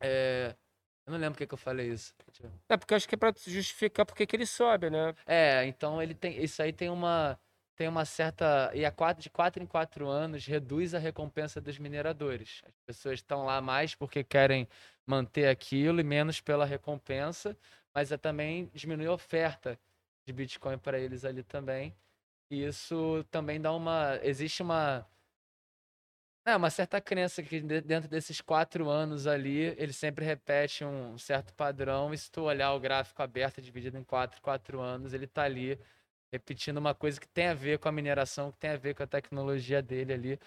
[0.00, 0.56] É,
[1.06, 2.14] eu não lembro por que eu falei isso.
[2.66, 5.14] É porque eu acho que é pra justificar porque que ele sobe, né?
[5.26, 6.42] É, então ele tem.
[6.42, 7.38] Isso aí tem uma.
[7.76, 8.70] Tem uma certa.
[8.74, 12.62] E a quatro, de 4 em 4 anos reduz a recompensa dos mineradores.
[12.64, 14.68] As pessoas estão lá mais porque querem
[15.06, 17.56] manter aquilo e menos pela recompensa,
[17.92, 19.78] mas é também diminui a oferta
[20.26, 21.94] de Bitcoin para eles ali também.
[22.50, 24.18] E isso também dá uma.
[24.22, 25.06] Existe uma.
[26.46, 31.16] É, uma certa crença que de- dentro desses quatro anos ali, ele sempre repete um
[31.16, 32.12] certo padrão.
[32.12, 35.78] E se tu olhar o gráfico aberto, dividido em quatro, quatro anos, ele tá ali
[36.34, 39.02] repetindo uma coisa que tem a ver com a mineração, que tem a ver com
[39.04, 40.40] a tecnologia dele ali.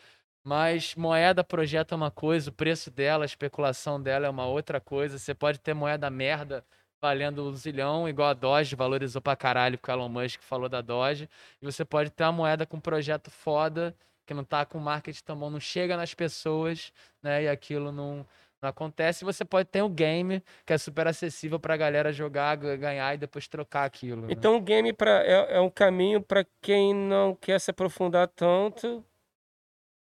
[0.43, 5.17] Mas moeda projeta uma coisa, o preço dela, a especulação dela é uma outra coisa.
[5.17, 6.63] Você pode ter moeda merda
[7.01, 11.29] valendo um zilhão, igual a Doge, valorizou pra caralho, o Elon Musk falou da Doge.
[11.61, 13.95] E você pode ter uma moeda com um projeto foda,
[14.25, 16.91] que não tá com marketing tão bom, não chega nas pessoas,
[17.23, 17.43] né?
[17.43, 18.25] E aquilo não,
[18.61, 19.23] não acontece.
[19.25, 23.17] Você pode ter um game que é super acessível pra galera jogar, ga- ganhar e
[23.17, 24.23] depois trocar aquilo.
[24.23, 24.27] né?
[24.31, 29.03] Então o game pra, é, é um caminho para quem não quer se aprofundar tanto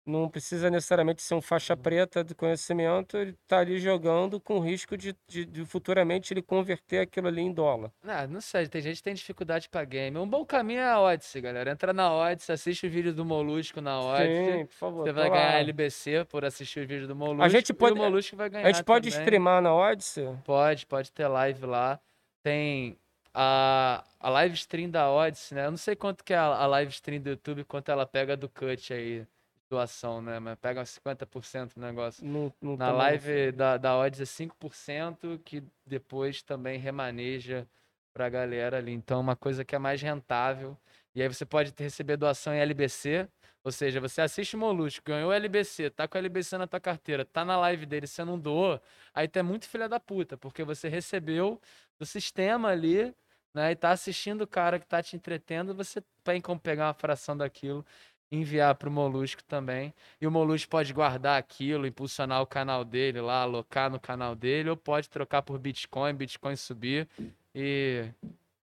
[0.05, 4.97] não precisa necessariamente ser um faixa preta de conhecimento, ele tá ali jogando com risco
[4.97, 7.93] de, de, de futuramente ele converter aquilo ali em dólar.
[8.05, 10.19] Ah, não sei, tem gente que tem dificuldade pra game.
[10.19, 11.70] Um bom caminho é a Odyssey, galera.
[11.70, 14.53] Entra na Odyssey, assiste o vídeo do Molusco na Odyssey.
[14.59, 15.03] Sim, por favor.
[15.07, 15.59] Você vai ganhar lá.
[15.61, 17.43] LBC por assistir o vídeo do Molusco.
[17.45, 19.23] A gente pode- o Molusco vai ganhar A gente pode também.
[19.24, 20.29] streamar na Odyssey?
[20.45, 22.01] Pode, pode ter live lá.
[22.43, 22.99] Tem
[23.33, 25.66] a, a live stream da Odyssey, né?
[25.66, 28.37] Eu não sei quanto que é a, a live stream do YouTube, quanto ela pega
[28.37, 29.24] do cut aí,
[29.73, 30.39] doação, né?
[30.39, 32.24] Mas pega uns 50% do negócio.
[32.24, 37.66] No, no Na live da, da Odyssey é 5%, que depois também remaneja
[38.12, 38.93] pra galera ali.
[38.93, 40.77] Então, uma coisa que é mais rentável.
[41.15, 43.28] E aí você pode receber doação em LBC,
[43.65, 46.81] ou seja, você assiste o Molusco, ganhou o LBC, tá com o LBC na tua
[46.81, 48.81] carteira, tá na live dele, você não doou,
[49.15, 51.61] aí tu é muito filha da puta, porque você recebeu
[51.99, 53.15] do sistema ali,
[53.55, 56.94] né, e tá assistindo o cara que tá te entretendo, você tem como pegar uma
[56.94, 57.85] fração daquilo
[58.33, 59.93] enviar pro Molusco também.
[60.21, 64.71] E o Molusco pode guardar aquilo, impulsionar o canal dele lá, alocar no canal dele,
[64.71, 67.07] ou pode trocar por Bitcoin, Bitcoin subir
[67.55, 68.09] e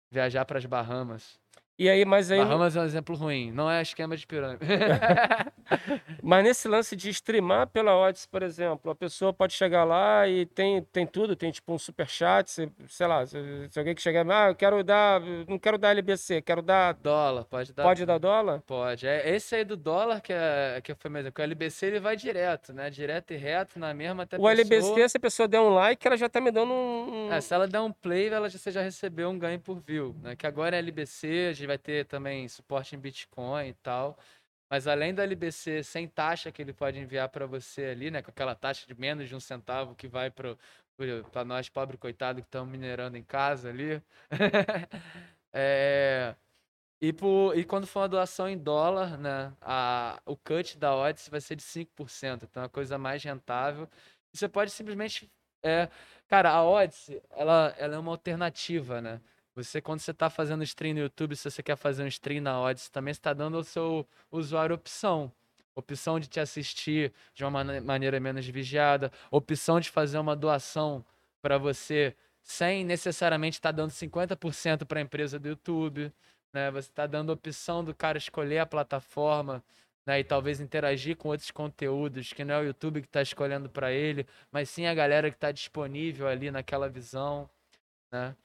[0.10, 1.38] viajar para as Bahamas.
[1.79, 4.65] E aí, mas aí, Bahamas é um exemplo ruim, não é esquema de pirâmide.
[6.23, 10.45] mas nesse lance de streamar pela Odyssey, por exemplo, a pessoa pode chegar lá e
[10.47, 13.37] tem, tem tudo, tem tipo um superchat, se, sei lá, se,
[13.69, 17.45] se alguém que chegar, ah, eu quero dar, não quero dar LBC, quero dar, dólar,
[17.45, 17.83] pode dar.
[17.83, 18.61] pode dar dólar?
[18.65, 19.05] Pode.
[19.07, 21.27] É esse aí do dólar que, é, que foi mesmo.
[21.31, 22.89] Porque o LBC ele vai direto, né?
[22.89, 26.05] Direto e reto na mesma até O LBC, pessoa- se a pessoa der um like,
[26.07, 27.27] ela já tá me dando um...
[27.27, 29.79] um- É, se ela der um play, ela já, você já recebeu um ganho por
[29.79, 30.35] view, né?
[30.35, 34.18] Que agora é LBC, a gente vai ter também suporte em Bitcoin e tal.
[34.69, 38.22] Mas além do LBC sem taxa que ele pode enviar para você ali, né?
[38.22, 40.56] Com aquela taxa de menos de um centavo que vai para
[41.45, 44.02] nós, pobre coitado, que estamos minerando em casa ali.
[45.60, 46.35] É,
[47.02, 49.53] e, por, e quando for uma doação em dólar, né?
[49.61, 52.44] A, o cut da Odyssey vai ser de 5%.
[52.44, 53.88] Então é uma coisa mais rentável.
[54.34, 55.31] E você pode simplesmente.
[55.64, 55.89] É,
[56.27, 59.22] cara, a Odyssey, ela, ela é uma alternativa, né?
[59.57, 62.61] Você, quando você está fazendo stream no YouTube, se você quer fazer um stream na
[62.61, 65.31] Odyssey, também está dando ao seu usuário opção.
[65.75, 71.03] Opção de te assistir de uma mane- maneira menos vigiada, opção de fazer uma doação
[71.41, 76.13] para você sem necessariamente estar dando 50% para a empresa do YouTube,
[76.53, 76.69] né?
[76.69, 79.63] Você está dando opção do cara escolher a plataforma,
[80.05, 80.19] né?
[80.19, 83.91] E talvez interagir com outros conteúdos que não é o YouTube que está escolhendo para
[83.91, 87.49] ele, mas sim a galera que está disponível ali naquela visão,
[88.11, 88.35] né?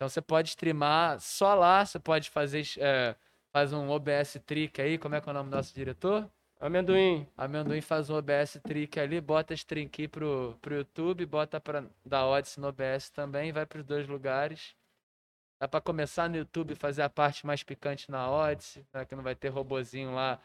[0.00, 3.14] Então você pode streamar só lá, você pode fazer é,
[3.52, 6.26] faz um OBS trick aí, como é que é o nome do nosso diretor?
[6.58, 7.28] Amendoim.
[7.36, 12.24] Amendoim faz um OBS trick ali, bota stream aqui pro, pro YouTube, bota pra, da
[12.24, 14.74] Odyssey no OBS também, vai pros dois lugares.
[15.60, 19.14] Dá pra começar no YouTube e fazer a parte mais picante na Odyssey, né, que
[19.14, 20.40] não vai ter robozinho lá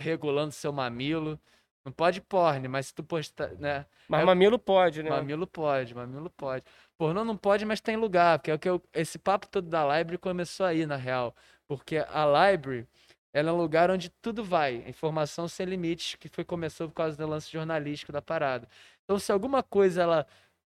[0.00, 1.38] regulando seu mamilo.
[1.84, 3.86] Não pode porn, mas se tu postar, né?
[4.08, 5.10] Mas É- mamilo pode, né?
[5.10, 6.64] Mamilo pode, mamilo pode.
[6.98, 9.82] Pornô não pode, mas tem lugar, porque é o que eu, esse papo todo da
[9.82, 11.34] library começou aí, na real.
[11.66, 12.86] Porque a library,
[13.32, 17.16] ela é um lugar onde tudo vai, informação sem limites, que foi começou por causa
[17.16, 18.68] do lance jornalístico da parada.
[19.04, 20.26] Então, se alguma coisa ela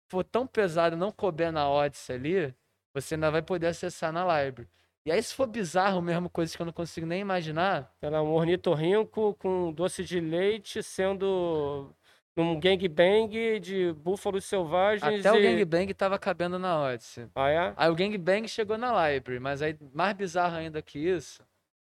[0.09, 2.55] for tão pesada não couber na Odyssey ali,
[2.93, 4.69] você ainda vai poder acessar na library.
[5.05, 8.31] E aí, se for bizarro mesmo, coisas que eu não consigo nem imaginar, Era um
[8.33, 11.95] ornitorrinco com doce de leite sendo
[12.35, 15.41] num gangbang de búfalos selvagens até o e...
[15.41, 17.27] gangbang tava cabendo na Odyssey.
[17.35, 17.73] Ah, é?
[17.75, 21.43] Aí o gangbang chegou na library, mas aí mais bizarro ainda que isso,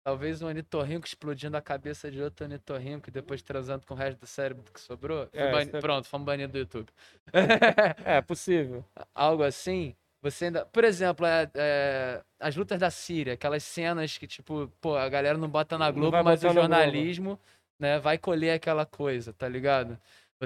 [0.03, 4.19] talvez um ornitorrinco explodindo a cabeça de outro ornitorrinco e depois transando com o resto
[4.19, 5.29] do cérebro que sobrou.
[5.31, 6.89] É, isso é- Pronto, fomos banidos do YouTube.
[8.05, 8.83] É, possível.
[9.13, 10.65] Algo assim, você ainda...
[10.65, 15.37] Por exemplo, é, é, as lutas da Síria, aquelas cenas que, tipo, pô, a galera
[15.37, 17.39] não bota na Globo, mas o jornalismo
[17.79, 19.97] né, vai colher aquela coisa, tá ligado?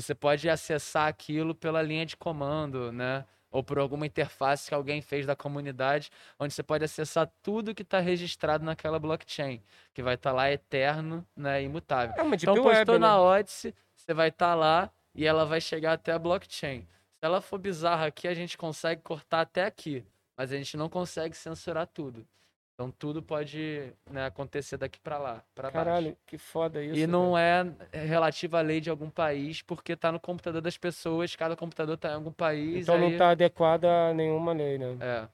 [0.02, 3.26] Você pode acessar aquilo pela linha de comando, né?
[3.49, 7.82] Ou por alguma interface que alguém fez da comunidade, onde você pode acessar tudo que
[7.82, 9.60] está registrado naquela blockchain,
[9.95, 12.14] que vai estar lá eterno, né, imutável.
[12.15, 12.99] É Então postou web, né?
[12.99, 16.82] na Odyssey, você vai estar lá e ela vai chegar até a blockchain.
[16.82, 20.06] Se ela for bizarra aqui, a gente consegue cortar até aqui,
[20.36, 22.28] mas a gente não consegue censurar tudo.
[22.78, 25.86] Então tudo pode né, acontecer daqui para lá, para baixo.
[25.86, 26.95] Caralho, que foda isso.
[26.95, 31.36] E não é relativa à lei de algum país, porque tá no computador das pessoas,
[31.36, 32.84] cada computador tá em algum país.
[32.84, 34.95] Então não aí- tá adequada a nenhuma lei, né?
[35.02, 35.28] É,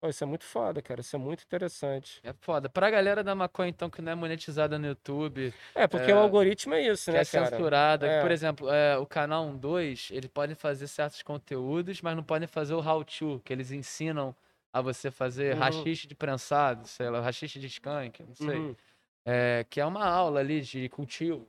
[0.00, 1.00] Pô, isso é muito foda, cara.
[1.00, 2.20] Isso é muito interessante.
[2.24, 2.68] é foda.
[2.70, 6.18] Pra galera da maconha, então, que não é monetizada no YouTube, É, porque É, o
[6.18, 7.50] algoritmo é isso, que né, é cara?
[7.50, 8.06] censurada.
[8.08, 8.20] É.
[8.22, 12.72] Por exemplo, é, o canal 12, eles podem fazer certos conteúdos, mas não podem fazer
[12.74, 14.34] o how-to, que eles ensinam
[14.72, 15.60] a você fazer Uhum.
[15.60, 18.56] rachixe de prensado, sei lá, rachixe de skunk, não sei.
[18.56, 18.76] Uhum.
[19.24, 21.46] é, que é uma aula ali de cultivo,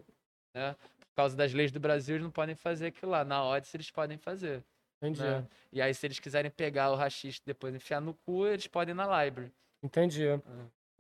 [0.54, 0.76] né?
[1.00, 3.24] Por causa das leis do Brasil, eles não podem fazer aquilo lá.
[3.24, 4.64] Na Odyssey, eles podem fazer.
[5.02, 5.22] Entendi.
[5.22, 5.46] né?
[5.72, 8.94] E aí, se eles quiserem pegar o rachis e depois enfiar no cu, eles podem
[8.94, 9.52] ir na library.
[9.84, 10.24] Entendi.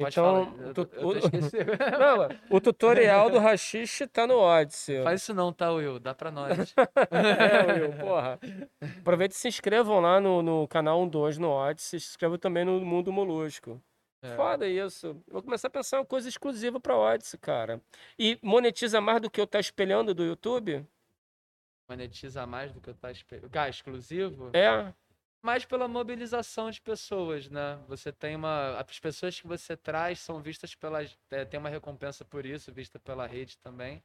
[0.03, 0.67] Pode então, falar.
[0.67, 1.71] Eu, tu- eu esquecendo.
[1.99, 5.03] Não, o tutorial do Rachixe tá no Odyssey.
[5.03, 5.99] Faz isso não, tá, Will?
[5.99, 6.73] Dá pra nós.
[7.11, 8.39] É, Will, porra.
[8.99, 11.99] Aproveita e se inscrevam lá no, no canal 12 no Odyssey.
[11.99, 13.81] Se inscrevam também no Mundo Molusco.
[14.21, 14.35] É.
[14.35, 15.21] Foda isso.
[15.29, 17.81] Vou começar a pensar em uma coisa exclusiva pra Odyssey, cara.
[18.17, 20.85] E monetiza mais do que eu tá espelhando do YouTube?
[21.89, 23.51] Monetiza mais do que eu tá esperando.
[23.55, 24.49] Ah, exclusivo?
[24.53, 24.93] É.
[25.43, 27.75] mais pela mobilização de pessoas, né?
[27.87, 28.79] Você tem uma.
[28.79, 31.17] As pessoas que você traz são vistas pelas.
[31.29, 34.01] é, tem uma recompensa por isso, vista pela rede também.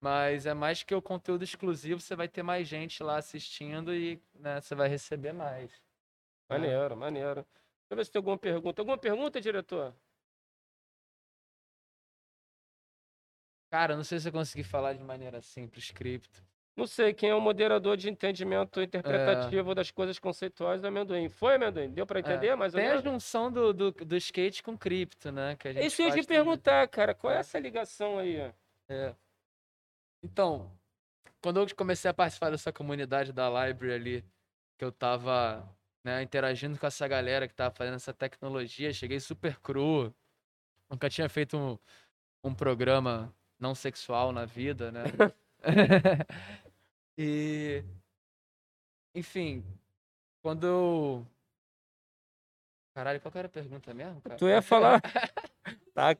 [0.00, 4.22] Mas é mais que o conteúdo exclusivo, você vai ter mais gente lá assistindo e
[4.34, 5.70] né, você vai receber mais.
[6.48, 6.58] né?
[6.58, 7.42] Maneiro, maneiro.
[7.42, 8.80] Deixa eu ver se tem alguma pergunta.
[8.80, 9.94] Alguma pergunta, diretor?
[13.70, 16.42] Cara, não sei se eu consegui falar de maneira simples, cripto.
[16.78, 21.28] Não sei quem é o moderador de entendimento interpretativo das coisas conceituais do amendoim.
[21.28, 21.90] Foi, amendoim?
[21.90, 22.82] Deu pra entender mais ou É.
[22.84, 23.12] Tem a menos?
[23.12, 25.56] junção do, do, do skate com cripto, né?
[25.56, 27.16] Que a gente É Isso eu ia te perguntar, cara.
[27.16, 27.40] Qual é É.
[27.40, 28.36] essa ligação aí?
[28.88, 29.12] É.
[30.22, 30.70] Então,
[31.42, 34.24] quando eu comecei a participar dessa comunidade da Library ali,
[34.78, 35.68] que eu tava
[36.04, 40.14] né, interagindo com essa galera que tava fazendo essa tecnologia, cheguei super cru,
[40.88, 41.76] nunca tinha feito um,
[42.44, 45.02] um programa não sexual na vida, né?
[47.18, 47.82] e,
[49.14, 49.64] enfim,
[50.40, 51.26] quando eu...
[52.94, 54.36] Caralho, qual que era a pergunta mesmo, cara?
[54.36, 55.00] Tu ia falar.
[55.98, 56.14] Tá,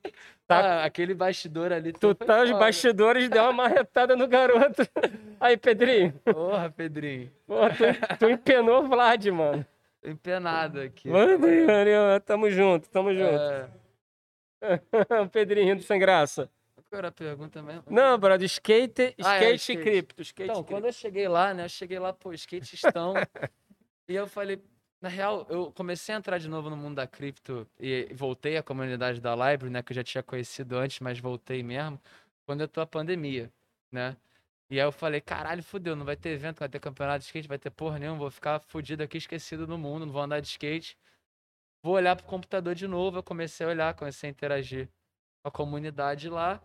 [0.45, 1.93] tá, Ah, aquele bastidor ali.
[1.93, 2.59] tu tá os foda.
[2.59, 4.83] bastidores, deu uma marretada no garoto.
[5.39, 6.13] Aí, Pedrinho.
[6.25, 7.31] Porra, Pedrinho.
[7.47, 9.65] Pô, tu, tu empenou o Vlad, mano.
[10.03, 11.09] Tô empenado aqui.
[11.09, 12.21] Marinho.
[12.27, 13.39] Tamo junto, tamo junto.
[13.41, 13.69] É,
[15.31, 16.51] Pedrinho do sem graça.
[16.89, 17.85] Qual era a pergunta mesmo?
[17.91, 19.83] Não, brother, skate, skate, Ah, é, e skate.
[19.83, 20.23] cripto.
[20.23, 20.89] Skate Então, e quando cripto.
[20.89, 21.65] eu cheguei lá, né?
[21.65, 23.15] Eu cheguei lá, pô, skate estão.
[24.09, 24.63] e eu falei,
[25.01, 28.63] na real, eu comecei a entrar de novo no mundo da cripto e voltei à
[28.63, 29.83] comunidade da Library, né?
[29.83, 32.01] Que eu já tinha conhecido antes, mas voltei mesmo,
[32.47, 33.53] quando eu tô a pandemia,
[33.93, 34.17] né?
[34.71, 37.25] E aí eu falei, caralho, fudeu, não vai ter evento, não vai ter campeonato de
[37.27, 40.41] skate, vai ter porra nenhuma, vou ficar fudido aqui, esquecido no mundo, não vou andar
[40.41, 40.99] de skate.
[41.83, 44.89] Vou olhar pro computador de novo, eu comecei a olhar, comecei a interagir
[45.43, 46.61] com a comunidade lá.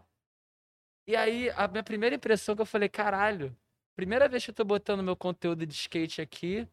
[1.05, 3.55] E aí, a minha primeira impressão que eu falei, caralho,
[3.95, 6.67] primeira vez que eu tô botando meu conteúdo de skate aqui,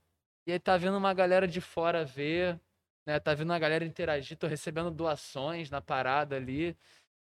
[0.46, 2.60] e aí tá vindo uma galera de fora ver,
[3.06, 3.18] né?
[3.18, 6.76] Tá vindo uma galera interagir, tô recebendo doações na parada ali.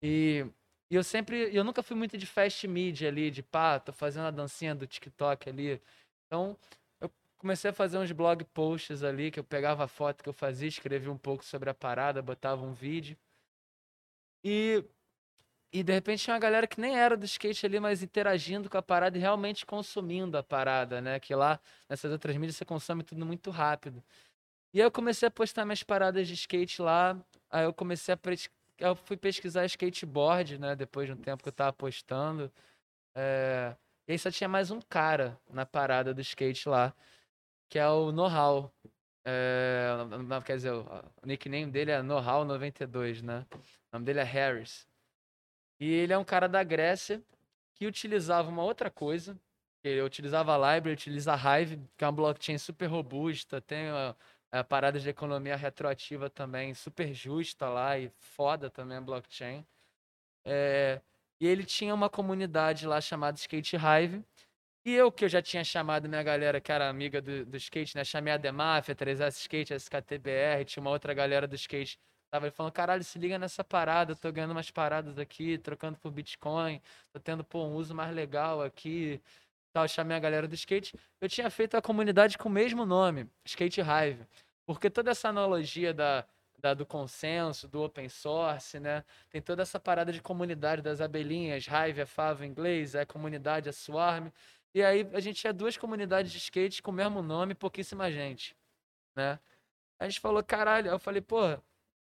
[0.03, 0.47] E,
[0.91, 4.27] e eu sempre, eu nunca fui muito de fast media ali, de pá, tô fazendo
[4.27, 5.83] a dancinha do TikTok ali.
[6.27, 6.59] Então,
[7.01, 10.33] eu comecei a fazer uns blog posts ali, que eu pegava a foto que eu
[10.35, 13.19] fazia, escrevia um pouco sobre a parada, botava um vídeo.
[14.45, 14.85] E
[15.73, 18.79] e de repente tinha uma galera que nem era do skate ali, mas interagindo com
[18.79, 21.21] a parada e realmente consumindo a parada, né?
[21.21, 24.03] Que lá nessas outras mídias você consome tudo muito rápido.
[24.73, 27.19] E aí eu comecei a postar minhas paradas de skate lá.
[27.51, 28.19] Aí eu comecei a
[28.79, 30.77] eu fui pesquisar skateboard, né?
[30.77, 32.53] Depois de um tempo que eu tava postando.
[33.15, 33.75] É,
[34.09, 36.95] E aí só tinha mais um cara na parada do skate lá,
[37.69, 38.73] que é o Know-How.
[39.25, 39.89] É,
[40.45, 40.87] Quer dizer, o
[41.25, 43.47] nickname dele é Know-How92, né?
[43.53, 44.87] O nome dele é Harris.
[45.79, 47.23] E ele é um cara da Grécia
[47.75, 49.39] que utilizava uma outra coisa.
[49.85, 54.17] Ele utilizava a Library, utiliza a Hive, que é uma blockchain super robusta, tem a,
[54.51, 59.65] a parada de economia retroativa também, super justa lá e foda também a blockchain.
[60.45, 61.01] É,
[61.41, 64.25] e ele tinha uma comunidade lá chamada Skate Hive.
[64.85, 67.97] E eu, que eu já tinha chamado minha galera, que era amiga do, do skate,
[67.97, 68.05] né?
[68.05, 71.99] Chamei a Demafia, 3S Skate, SKTBR, tinha uma outra galera do skate
[72.37, 76.11] Tava falando, caralho, se liga nessa parada, eu tô ganhando umas paradas aqui, trocando por
[76.11, 79.23] Bitcoin, tô tendo, pô, um uso mais legal aqui.
[79.73, 80.95] Tal, chamei a galera do skate.
[81.19, 84.27] Eu tinha feito a comunidade com o mesmo nome, Skate Hive.
[84.67, 86.27] Porque toda essa analogia da,
[86.59, 89.03] da- do consenso, do open source, né?
[89.31, 93.71] Tem toda essa parada de comunidade das abelhinhas, Hive é favo em inglês, é comunidade,
[93.71, 94.29] é swarm.
[94.75, 98.55] E aí a gente tinha duas comunidades de skate com o mesmo nome, pouquíssima gente,
[99.17, 99.39] né?
[99.99, 101.63] A gente falou, caralho, eu falei, porra,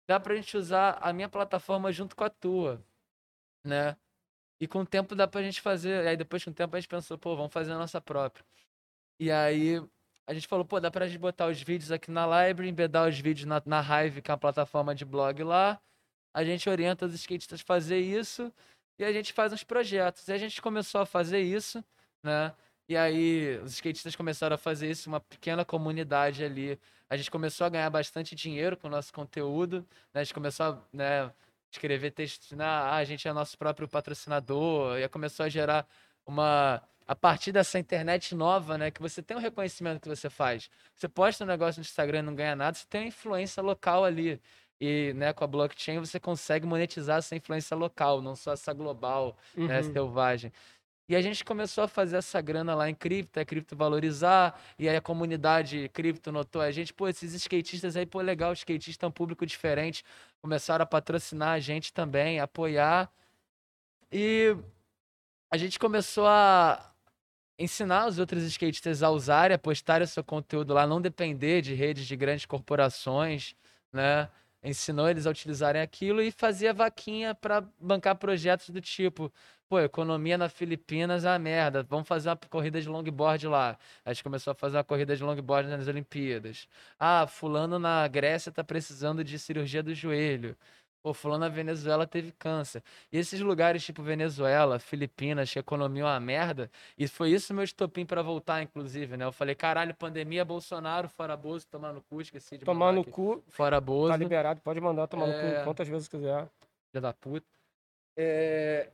[0.07, 2.83] dá pra gente usar a minha plataforma junto com a tua,
[3.65, 3.97] né?
[4.59, 6.07] E com o tempo dá pra gente fazer.
[6.07, 8.45] Aí depois com o tempo a gente pensou, pô, vamos fazer a nossa própria.
[9.19, 9.81] E aí
[10.27, 13.19] a gente falou, pô, dá pra gente botar os vídeos aqui na library, embedar os
[13.19, 15.79] vídeos na, na Hive, que é a plataforma de blog lá.
[16.33, 18.51] A gente orienta os skatistas a fazer isso
[18.99, 20.27] e a gente faz uns projetos.
[20.27, 21.83] E a gente começou a fazer isso,
[22.23, 22.53] né?
[22.87, 26.79] E aí os skatistas começaram a fazer isso, uma pequena comunidade ali.
[27.15, 30.21] A gente começou a ganhar bastante dinheiro com o nosso conteúdo, né?
[30.21, 31.31] A gente começou a, né?
[31.71, 35.87] escrever textos, na, ah, a gente é nosso próprio patrocinador, e começou a gerar
[36.25, 40.69] uma a partir dessa internet nova, né, que você tem um reconhecimento que você faz.
[40.95, 44.03] Você posta um negócio no Instagram e não ganha nada, você tem uma influência local
[44.03, 44.41] ali.
[44.81, 49.37] E né, com a blockchain você consegue monetizar essa influência local, não só essa global,
[49.55, 49.67] né, uhum.
[49.67, 50.51] né, selvagem.
[51.07, 54.89] E a gente começou a fazer essa grana lá em cripto, a cripto valorizar, e
[54.89, 59.03] aí a comunidade cripto notou a gente, pô, esses skatistas aí, pô, legal, os skatistas
[59.03, 60.03] é um público diferente,
[60.41, 63.11] começaram a patrocinar a gente também, apoiar.
[64.11, 64.57] E
[65.51, 66.91] a gente começou a
[67.57, 71.73] ensinar os outros skatistas a usarem, a postarem o seu conteúdo lá, não depender de
[71.73, 73.55] redes de grandes corporações,
[73.93, 74.29] né?
[74.65, 79.31] Ensinou eles a utilizarem aquilo e fazia vaquinha para bancar projetos do tipo,
[79.69, 83.77] pô, economia na Filipinas é uma merda, vamos fazer uma corrida de longboard lá.
[84.03, 86.67] A gente começou a fazer uma corrida de longboard nas Olimpíadas.
[86.99, 90.57] Ah, fulano na Grécia tá precisando de cirurgia do joelho.
[91.05, 92.81] Pô, fulano na Venezuela teve câncer.
[93.11, 96.67] E esses lugares tipo Venezuela, Filipinas, que a economia é uma merda,
[96.97, 99.23] e foi isso meu estopim para voltar, inclusive, né?
[99.23, 103.11] Eu falei, caralho, pandemia, Bolsonaro, fora Bozo, tomar no cu, esqueci de Tomar no aqui.
[103.11, 103.43] cu.
[103.49, 104.13] Fora Bozo.
[104.13, 105.31] Tá liberado, pode mandar tomar é...
[105.31, 105.63] no cu é.
[105.63, 106.49] quantas vezes quiser.
[106.89, 107.45] Filha da puta.
[108.17, 108.89] É...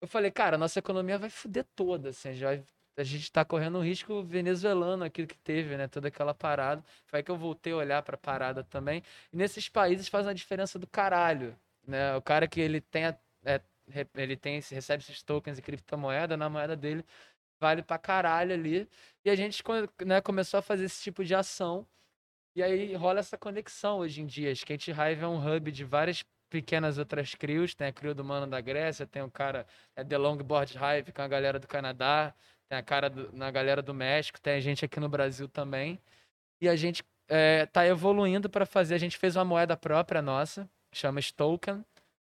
[0.00, 2.64] Eu falei, cara, nossa economia vai fuder toda, assim, a gente vai
[3.00, 5.88] a gente está correndo um risco venezuelano, aquilo que teve, né?
[5.88, 6.84] Toda aquela parada.
[7.06, 9.02] Foi aí que eu voltei a olhar para a parada também.
[9.32, 11.56] E nesses países faz uma diferença do caralho,
[11.86, 12.16] né?
[12.16, 13.04] O cara que ele tem,
[13.44, 13.60] é,
[14.14, 17.04] ele tem, recebe esses tokens e criptomoeda, na moeda dele
[17.60, 18.88] vale pra caralho ali.
[19.24, 19.62] E a gente
[20.04, 21.86] né, começou a fazer esse tipo de ação.
[22.56, 24.50] E aí rola essa conexão hoje em dia.
[24.52, 27.74] Skate Hive é um hub de várias pequenas outras crios.
[27.74, 31.22] Tem a crio do Mano da Grécia, tem o cara é The Longboard Hive com
[31.22, 32.34] a galera do Canadá
[32.70, 36.00] tem a cara do, na galera do México, tem a gente aqui no Brasil também.
[36.60, 38.94] E a gente é, tá evoluindo para fazer.
[38.94, 41.84] A gente fez uma moeda própria nossa, chama Stoken.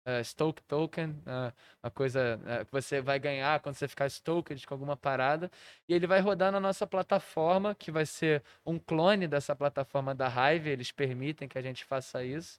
[0.08, 1.54] Uh, Stoke Token, uh,
[1.84, 5.52] uma coisa uh, que você vai ganhar quando você ficar stoked com alguma parada.
[5.86, 10.30] E ele vai rodar na nossa plataforma, que vai ser um clone dessa plataforma da
[10.30, 10.70] Hive.
[10.70, 12.58] Eles permitem que a gente faça isso.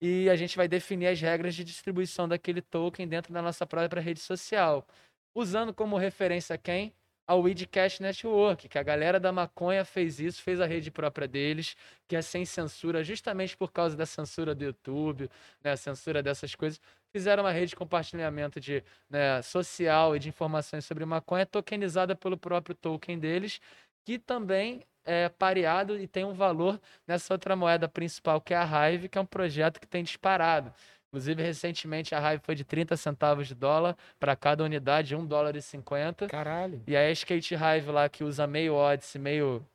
[0.00, 4.00] E a gente vai definir as regras de distribuição daquele token dentro da nossa própria
[4.00, 4.86] rede social.
[5.34, 6.94] Usando como referência quem?
[7.28, 11.76] A Weedcast Network, que a galera da maconha fez isso, fez a rede própria deles,
[12.08, 15.30] que é sem censura, justamente por causa da censura do YouTube,
[15.62, 16.80] né, censura dessas coisas.
[17.12, 22.38] Fizeram uma rede de compartilhamento de né, social e de informações sobre maconha, tokenizada pelo
[22.38, 23.60] próprio token deles,
[24.06, 28.90] que também é pareado e tem um valor nessa outra moeda principal, que é a
[28.90, 30.72] Hive, que é um projeto que tem disparado.
[31.08, 35.56] Inclusive, recentemente a Hive foi de 30 centavos de dólar para cada unidade, 1 dólar
[35.56, 36.26] e 50.
[36.28, 36.82] Caralho.
[36.86, 39.66] E aí a Skate Hive lá, que usa meio Odyssey, meio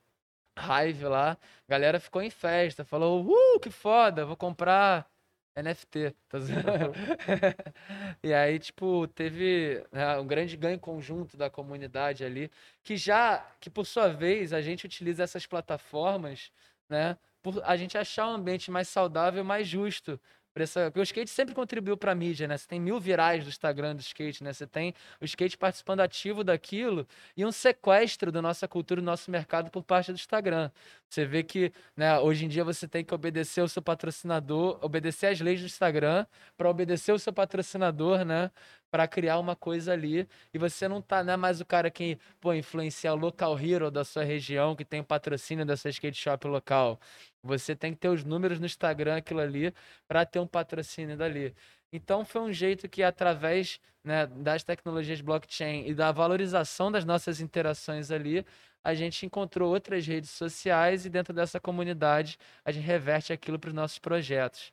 [0.57, 1.37] Hive lá, a
[1.67, 5.07] galera ficou em festa, falou, uh, que foda, vou comprar
[5.55, 6.15] NFT.
[6.29, 6.37] Tá
[8.23, 12.51] e aí, tipo, teve né, um grande ganho conjunto da comunidade ali,
[12.83, 16.51] que já, que por sua vez, a gente utiliza essas plataformas,
[16.87, 20.19] né, por a gente achar um ambiente mais saudável, mais justo
[20.61, 22.57] essa, porque o skate sempre contribuiu para a mídia, né?
[22.57, 24.53] Você tem mil virais do Instagram do skate, né?
[24.53, 29.31] Você tem o skate participando ativo daquilo e um sequestro da nossa cultura, do nosso
[29.31, 30.69] mercado por parte do Instagram.
[31.09, 35.27] Você vê que, né, hoje em dia você tem que obedecer o seu patrocinador, obedecer
[35.27, 36.25] às leis do Instagram
[36.55, 38.51] para obedecer o seu patrocinador, né?
[38.93, 40.27] Para criar uma coisa ali.
[40.53, 44.03] E você não tá, né, mais o cara que, pô, influencia o local hero da
[44.03, 46.99] sua região, que tem o patrocínio dessa skate shop local.
[47.41, 49.73] Você tem que ter os números no Instagram, aquilo ali,
[50.07, 51.55] para ter um patrocínio dali.
[51.91, 57.41] Então foi um jeito que, através né, das tecnologias blockchain e da valorização das nossas
[57.41, 58.45] interações ali,
[58.83, 63.69] a gente encontrou outras redes sociais e dentro dessa comunidade a gente reverte aquilo para
[63.69, 64.71] os nossos projetos.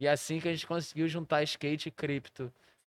[0.00, 2.50] E é assim que a gente conseguiu juntar skate e cripto.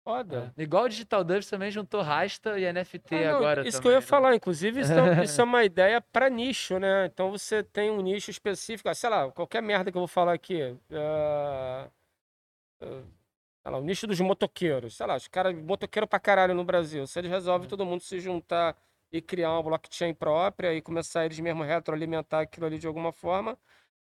[0.05, 0.53] Foda.
[0.57, 0.62] É.
[0.62, 3.61] Igual o Digital Dubs também juntou Rasta e NFT ah, não, agora.
[3.62, 4.07] Isso também, que eu ia né?
[4.07, 7.07] falar, inclusive, isso, é, isso é uma ideia para nicho, né?
[7.07, 10.33] Então você tem um nicho específico, ah, sei lá, qualquer merda que eu vou falar
[10.33, 10.61] aqui.
[10.91, 11.91] Uh,
[12.83, 13.07] uh,
[13.62, 14.97] sei lá, o nicho dos motoqueiros.
[14.97, 17.07] Sei lá, os caras motoqueiro pra caralho no Brasil.
[17.07, 17.70] Se eles resolvem uhum.
[17.70, 18.77] todo mundo se juntar
[19.12, 23.57] e criar uma blockchain própria e começar eles mesmo retroalimentar aquilo ali de alguma forma,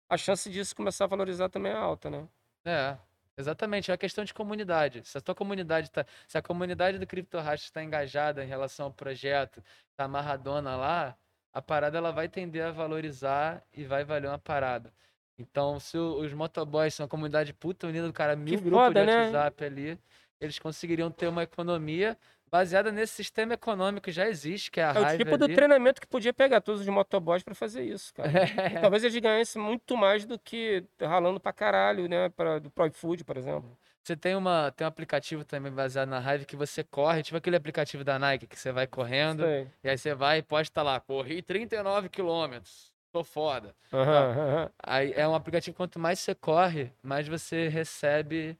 [0.08, 2.26] a chance disso começar a valorizar também é alta, né?
[2.64, 2.96] É.
[3.40, 5.02] Exatamente, é uma questão de comunidade.
[5.04, 8.92] Se a tua comunidade tá, se a comunidade do CryptoHash está engajada em relação ao
[8.92, 11.16] projeto, está amarradona lá,
[11.52, 14.92] a parada ela vai tender a valorizar e vai valer uma parada.
[15.38, 19.24] Então, se os motoboys são uma comunidade puta unida do cara, mil grupos de né?
[19.24, 19.98] WhatsApp ali,
[20.40, 22.16] eles conseguiriam ter uma economia
[22.50, 26.00] baseada nesse sistema econômico que já existe, que é a É o tipo do treinamento
[26.00, 28.30] que podia pegar todos os motoboys para fazer isso, cara.
[28.30, 28.70] É.
[28.82, 32.28] Talvez eles ganhassem muito mais do que ralando pra caralho, né?
[32.30, 33.78] Pra, do Pro Food, por exemplo.
[34.02, 37.56] Você tem, uma, tem um aplicativo também baseado na Hive que você corre, tipo aquele
[37.56, 39.68] aplicativo da Nike que você vai correndo, Sei.
[39.84, 43.74] e aí você vai e pode estar lá, corri 39 quilômetros, tô foda.
[43.92, 44.70] Aham, aham.
[44.82, 48.58] Aí é um aplicativo, quanto mais você corre, mais você recebe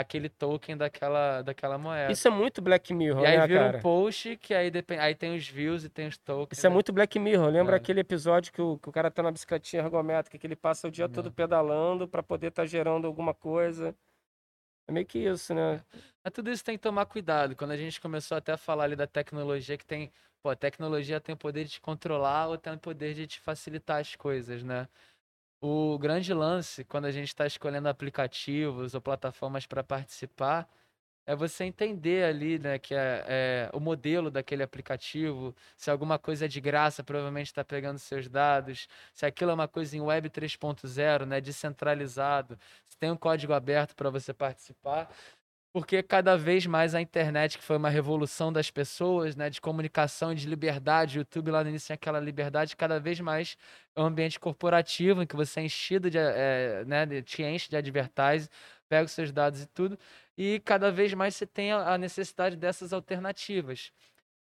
[0.00, 2.12] aquele token daquela, daquela moeda.
[2.12, 3.78] Isso é muito Black Mirror, e aí né, vira cara?
[3.78, 6.58] um post que aí, depende, aí tem os views e tem os tokens.
[6.58, 6.74] Isso é né?
[6.74, 7.48] muito Black Mirror.
[7.48, 7.78] Lembra É.
[7.78, 10.90] aquele episódio que o, que o cara tá na bicicletinha ergométrica, que ele passa o
[10.90, 13.94] dia todo pedalando pra poder estar gerando alguma coisa.
[14.88, 15.82] É meio que isso, né?
[16.24, 17.54] Mas tudo isso tem que tomar cuidado.
[17.56, 20.10] Quando a gente começou até a falar ali da tecnologia, que tem.
[20.42, 23.38] Pô, a tecnologia tem o poder de te controlar ou tem o poder de te
[23.40, 24.88] facilitar as coisas, né?
[25.64, 30.68] O grande lance, quando a gente está escolhendo aplicativos ou plataformas para participar,
[31.24, 36.46] é você entender ali, né, que é, é o modelo daquele aplicativo, se alguma coisa
[36.46, 40.30] é de graça, provavelmente está pegando seus dados, se aquilo é uma coisa em Web
[40.30, 42.58] 3.0, né, descentralizado,
[42.88, 45.08] se tem um código aberto para você participar,
[45.72, 50.32] porque cada vez mais a internet, que foi uma revolução das pessoas, né, de comunicação
[50.32, 53.56] e de liberdade, o YouTube lá no início tinha aquela liberdade, cada vez mais
[53.96, 57.76] é um ambiente corporativo em que você é enchido de, eh, né, te enche de
[57.76, 58.48] advertising,
[58.88, 59.98] pega os seus dados e tudo,
[60.36, 63.90] e cada vez mais você tem a necessidade dessas alternativas.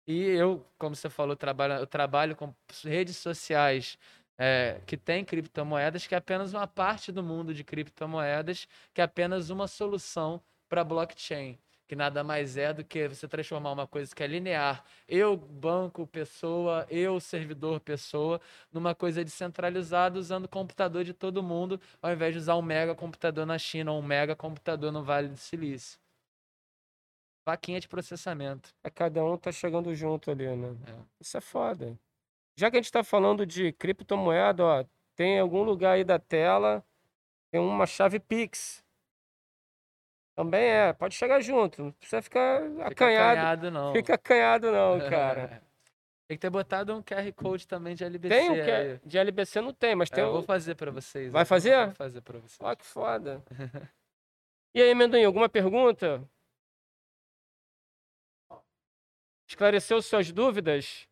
[0.07, 2.53] E eu, como você falou, trabalho, eu trabalho com
[2.83, 3.97] redes sociais
[4.39, 9.03] eh, que têm criptomoedas, que é apenas uma parte do mundo de criptomoedas, que é
[9.03, 14.15] apenas uma solução para blockchain, que nada mais é do que você transformar uma coisa
[14.15, 18.39] que é linear, eu banco pessoa, eu servidor pessoa,
[18.71, 22.93] numa coisa descentralizada usando o computador de todo mundo, ao invés de usar um mega
[22.93, 25.99] computador na China ou um mega computador no Vale do Silício.
[27.43, 28.69] Vaquinha de processamento.
[28.83, 30.75] É cada um tá chegando junto ali, né?
[30.85, 30.93] É.
[31.19, 31.97] Isso é foda.
[32.55, 34.85] Já que a gente tá falando de criptomoeda, ó,
[35.15, 36.85] tem em algum lugar aí da tela,
[37.49, 38.83] tem uma chave Pix.
[40.39, 43.31] Também é, pode chegar junto, não precisa ficar Fica acanhado.
[43.39, 43.91] acanhado, não.
[43.91, 45.61] Fica acanhado não, cara.
[46.29, 48.33] Tem que ter botado um QR Code também de LBC.
[48.33, 48.99] Tem o aí.
[48.99, 50.33] que de LBC não tem, mas É, tem eu o...
[50.33, 51.33] vou fazer pra vocês.
[51.33, 51.87] Vai fazer?
[51.87, 52.57] Vou fazer pra vocês.
[52.61, 53.43] Ó, que foda.
[54.73, 56.23] E aí, Amendoim, alguma pergunta?
[59.47, 61.07] Esclareceu suas dúvidas?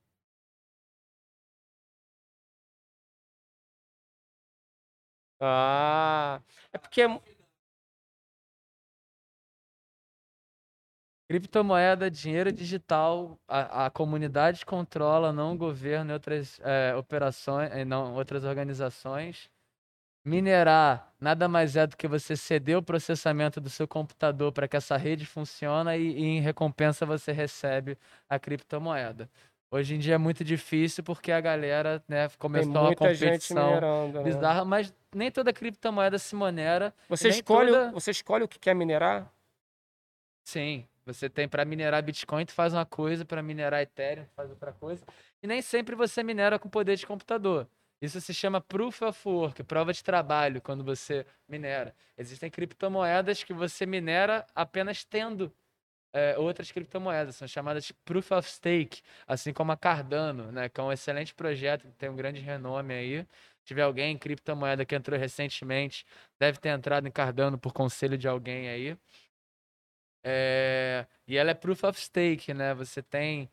[5.40, 6.42] Ah,
[6.74, 7.08] é porque é
[11.30, 17.84] Criptomoeda, dinheiro digital, a, a comunidade controla, não o governo e outras eh, operações, eh,
[17.84, 19.50] não outras organizações.
[20.26, 24.78] Minerar nada mais é do que você ceder o processamento do seu computador para que
[24.78, 27.98] essa rede funcione e, e em recompensa você recebe
[28.30, 29.30] a criptomoeda.
[29.70, 34.24] Hoje em dia é muito difícil porque a galera né, começou uma competição minerando, né?
[34.24, 36.94] bizarra, mas nem toda criptomoeda se minera.
[37.10, 39.30] Você escolhe, o- toda- você escolhe o que quer minerar?
[40.46, 44.50] Sim, você tem para minerar Bitcoin, tu faz uma coisa, para minerar Ethereum, tu faz
[44.50, 45.06] outra coisa.
[45.42, 47.68] E nem sempre você minera com poder de computador.
[48.02, 51.96] Isso se chama Proof of Work, prova de trabalho, quando você minera.
[52.18, 55.52] Existem criptomoedas que você minera apenas tendo
[56.14, 60.80] eh, outras criptomoedas, são chamadas de Proof of Stake, assim como a Cardano, né, que
[60.80, 63.28] é um excelente projeto, tem um grande renome aí.
[63.60, 66.06] Se tiver alguém em criptomoeda que entrou recentemente,
[66.40, 68.98] deve ter entrado em Cardano por conselho de alguém aí.
[70.30, 72.74] É, e ela é proof of stake, né?
[72.74, 73.50] Você tem.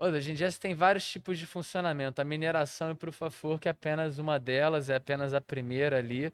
[0.00, 2.20] Hoje em dia você tem vários tipos de funcionamento.
[2.20, 6.32] A mineração e proof of work é apenas uma delas, é apenas a primeira ali.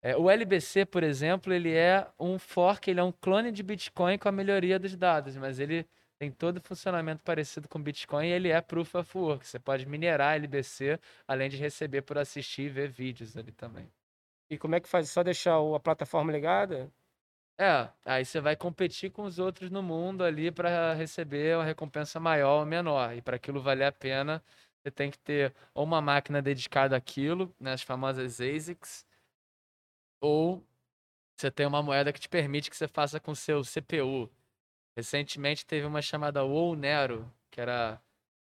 [0.00, 4.16] É, o LBC, por exemplo, ele é um fork, ele é um clone de Bitcoin
[4.16, 5.86] com a melhoria dos dados, mas ele
[6.18, 9.46] tem todo o funcionamento parecido com Bitcoin e ele é proof of work.
[9.46, 13.86] Você pode minerar LBC, além de receber por assistir e ver vídeos ali também.
[14.48, 15.10] E como é que faz?
[15.10, 16.90] Só deixar a plataforma ligada?
[17.62, 22.18] É, aí você vai competir com os outros no mundo ali para receber uma recompensa
[22.18, 23.16] maior ou menor.
[23.16, 24.42] E para aquilo valer a pena,
[24.82, 29.06] você tem que ter ou uma máquina dedicada àquilo, né, as famosas ASICs,
[30.20, 30.64] ou
[31.36, 34.30] você tem uma moeda que te permite que você faça com seu CPU.
[34.96, 36.42] Recentemente teve uma chamada
[36.76, 38.02] Nero, que era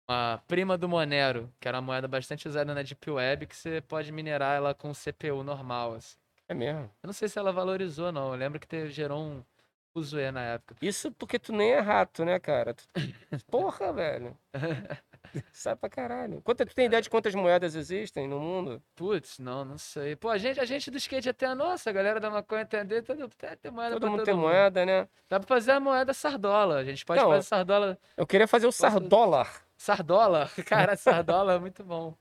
[0.08, 3.80] uma prima do Monero, que era uma moeda bastante usada na Deep Web, que você
[3.82, 5.94] pode minerar ela com CPU normal.
[5.94, 6.18] assim.
[6.48, 6.90] É mesmo.
[7.02, 8.32] Eu não sei se ela valorizou, não.
[8.32, 9.44] Eu lembro que teve, gerou um
[9.92, 10.76] fuzuê na época.
[10.80, 12.74] Isso porque tu nem é rato, né, cara?
[13.50, 14.36] Porra, velho.
[15.52, 16.40] Sai pra caralho.
[16.42, 18.82] Quanto, tu tem ideia de quantas moedas existem no mundo?
[18.96, 20.16] Putz, não, não sei.
[20.16, 23.02] Pô, a gente, a gente do skate até a nossa, a galera da maconha entender,
[23.02, 25.06] todo, tem, tem moeda Todo mundo todo tem moeda, né?
[25.28, 26.76] Dá pra fazer a moeda sardola.
[26.76, 27.98] A gente pode Não, fazer sardola.
[28.16, 29.62] Eu queria fazer o sardólar.
[29.76, 30.50] Sardola?
[30.66, 32.16] Cara, sardola é muito bom.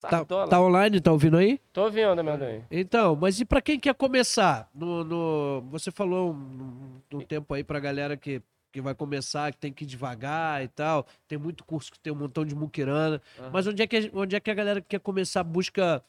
[0.00, 1.60] Tá, tá, online, tá ouvindo aí?
[1.72, 2.62] Tô ouvindo, amendoim.
[2.70, 4.70] Então, mas e para quem quer começar?
[4.72, 9.58] No, no, você falou um, um tempo aí pra galera que, que vai começar, que
[9.58, 11.04] tem que ir devagar e tal.
[11.26, 13.20] Tem muito curso que tem um montão de muquirana.
[13.40, 13.50] Uhum.
[13.52, 16.00] Mas onde é, que, onde é que a galera que quer começar busca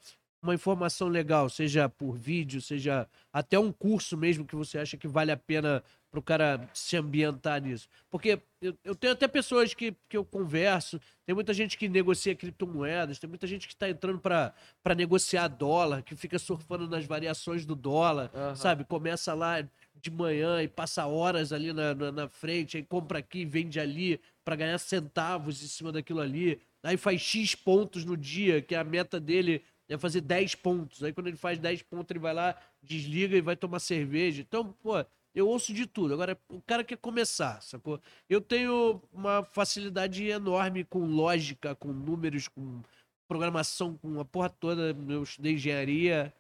[0.42, 5.08] uma informação legal, seja por vídeo, seja até um curso mesmo que você acha que
[5.08, 7.88] vale a pena para o cara se ambientar nisso.
[8.10, 12.36] Porque eu, eu, tenho até pessoas que, que eu converso, tem muita gente que negocia
[12.36, 17.66] criptomoedas, tem muita gente que está entrando para negociar dólar, que fica surfando nas variações
[17.66, 18.56] do dólar, uhum.
[18.56, 18.84] sabe?
[18.86, 19.62] Começa lá
[20.02, 24.20] de manhã e passa horas ali na, na, na frente, aí compra aqui, vende ali
[24.44, 26.60] para ganhar centavos em cima daquilo ali.
[26.82, 31.04] Aí faz X pontos no dia, que a meta dele é fazer 10 pontos.
[31.04, 34.42] Aí quando ele faz 10 pontos, ele vai lá, desliga e vai tomar cerveja.
[34.42, 35.04] Então, pô,
[35.34, 36.14] eu ouço de tudo.
[36.14, 38.02] Agora, o cara quer começar, sacou?
[38.30, 42.82] Eu tenho uma facilidade enorme com lógica, com números, com
[43.28, 44.96] programação, com a porra toda.
[45.08, 46.34] Eu estudei engenharia.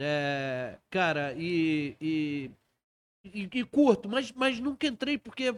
[0.00, 2.50] É, cara, e, e,
[3.24, 5.52] e, e, curto, mas, mas nunca entrei porque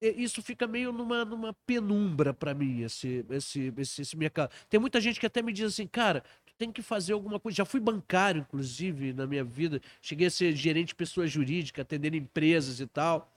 [0.00, 4.52] isso fica meio numa, numa penumbra para mim, esse, esse, esse, esse mercado.
[4.68, 6.24] Tem muita gente que até me diz assim, cara,
[6.62, 7.56] tem que fazer alguma coisa.
[7.56, 9.80] Já fui bancário, inclusive, na minha vida.
[10.00, 13.28] Cheguei a ser gerente de pessoa jurídica, atendendo empresas e tal.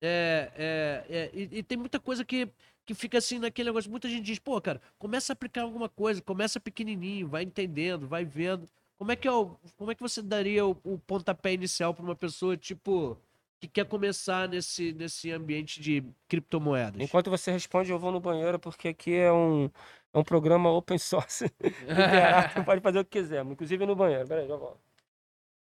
[0.00, 2.48] É, é, é e, e, tem muita coisa que,
[2.84, 3.88] que fica assim naquele negócio.
[3.88, 8.24] Muita gente diz, pô, cara, começa a aplicar alguma coisa, começa pequenininho, vai entendendo, vai
[8.24, 8.68] vendo.
[8.98, 9.30] Como é que, é
[9.76, 13.16] como é que você daria o, o pontapé inicial para uma pessoa, tipo,
[13.60, 17.00] que quer começar nesse, nesse ambiente de criptomoedas?
[17.00, 19.70] Enquanto você responde, eu vou no banheiro, porque aqui é um,
[20.12, 21.46] é um programa open source.
[22.52, 24.28] Você pode fazer o que quiser, inclusive no banheiro.
[24.28, 24.80] Peraí, já volto.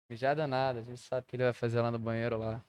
[0.08, 2.62] Mijada nada, a gente sabe que ele vai fazer lá no banheiro lá.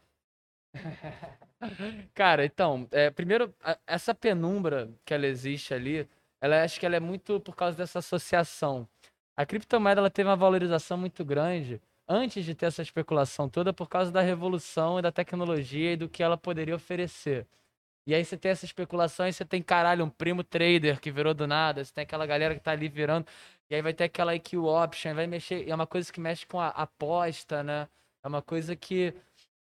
[2.14, 6.08] Cara, então, é, primeiro, a, essa penumbra que ela existe ali,
[6.40, 8.88] ela acho que ela é muito por causa dessa associação.
[9.36, 13.90] A criptomoeda ela teve uma valorização muito grande antes de ter essa especulação toda por
[13.90, 17.46] causa da revolução e da tecnologia e do que ela poderia oferecer.
[18.08, 21.34] E aí você tem essa especulação e você tem, caralho, um primo trader que virou
[21.34, 23.26] do nada, você tem aquela galera que tá ali virando,
[23.70, 26.60] e aí vai ter aquela IQ option, vai mexer, é uma coisa que mexe com
[26.60, 27.88] a aposta, né?
[28.24, 29.14] É uma coisa que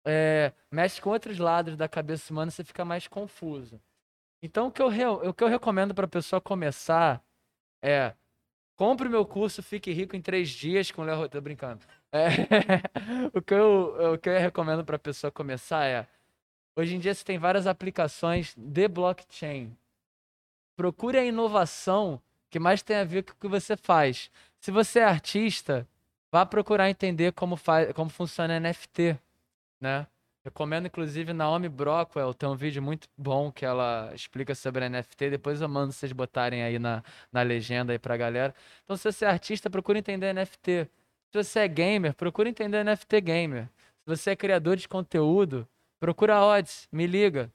[0.07, 3.81] é, mexe com outros lados da cabeça humana, você fica mais confuso.
[4.43, 7.23] Então o que eu, o que eu recomendo pra pessoa começar
[7.83, 8.15] é
[8.77, 11.85] compre meu curso Fique Rico em três dias com o Léo, tô brincando.
[12.13, 12.29] É,
[13.35, 16.07] o, que eu, o que eu recomendo pra pessoa começar é
[16.77, 19.77] Hoje em dia você tem várias aplicações de blockchain.
[20.77, 22.21] Procure a inovação
[22.51, 24.31] que mais tem a ver com o que você faz.
[24.59, 25.87] Se você é artista,
[26.33, 29.19] vá procurar entender como, faz, como funciona NFT,
[29.81, 30.07] né?
[30.45, 35.31] Recomendo, inclusive, Naomi Brockwell, tem um vídeo muito bom que ela explica sobre NFT.
[35.31, 37.03] Depois eu mando vocês botarem aí na,
[37.33, 38.55] na legenda aí pra galera.
[38.85, 40.87] Então, se você é artista, procure entender NFT.
[41.33, 43.65] Se você é gamer, procure entender NFT gamer.
[44.03, 45.67] Se você é criador de conteúdo,
[46.05, 47.51] Procura odds, me liga.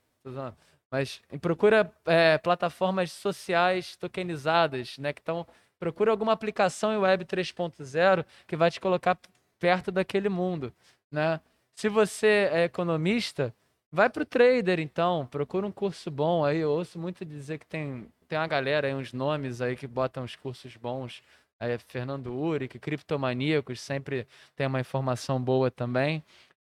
[0.89, 5.13] Mas procura é, plataformas sociais tokenizadas, né?
[5.13, 5.45] Que estão.
[5.77, 9.19] Procura alguma aplicação em Web 3.0 que vai te colocar
[9.59, 10.73] perto daquele mundo,
[11.11, 11.39] né?
[11.75, 13.53] Se você é economista,
[13.91, 16.57] vai para o trader então, procura um curso bom aí.
[16.57, 20.23] Eu ouço muito dizer que tem, tem uma galera aí, uns nomes aí que botam
[20.23, 21.21] uns cursos bons.
[21.59, 26.23] Aí, Fernando Uric, Criptomaníacos, sempre tem uma informação boa também.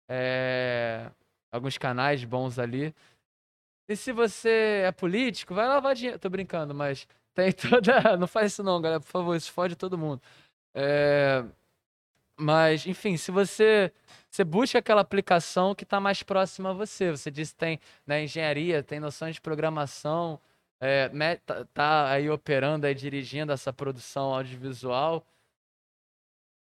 [0.08, 1.10] É
[1.52, 2.95] alguns canais bons ali.
[3.88, 6.19] E se você é político, vai lavar dinheiro.
[6.19, 8.15] Tô brincando, mas tem toda.
[8.18, 10.22] Não faz isso não, galera, por favor, isso fode todo mundo.
[10.73, 11.44] É...
[12.38, 13.91] Mas, enfim, se você,
[14.30, 17.11] você busca aquela aplicação que está mais próxima a você.
[17.11, 20.40] Você disse que tem né, engenharia, tem noções de programação,
[20.80, 21.10] é,
[21.45, 25.23] tá, tá aí operando, aí dirigindo essa produção audiovisual.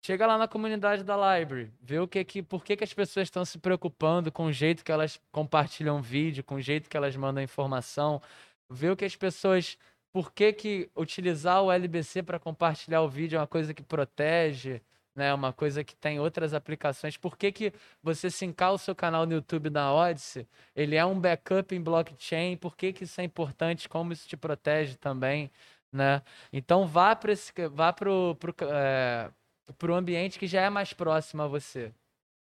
[0.09, 3.27] Chega lá na comunidade da Library, vê o que que, por que, que as pessoas
[3.27, 7.15] estão se preocupando com o jeito que elas compartilham vídeo, com o jeito que elas
[7.15, 8.23] mandam informação,
[8.71, 9.77] vê o que as pessoas,
[10.11, 14.81] por que que utilizar o LBC para compartilhar o vídeo é uma coisa que protege,
[15.15, 17.19] né, uma coisa que tem outras aplicações.
[17.19, 17.73] Por que que
[18.03, 22.57] você sincar o seu canal no YouTube da Odyssey, ele é um backup em blockchain,
[22.57, 25.51] por que que isso é importante, como isso te protege também,
[25.93, 26.23] né?
[26.51, 29.31] Então vá para esse, vá pro, pro é,
[29.77, 31.93] para o ambiente que já é mais próximo a você,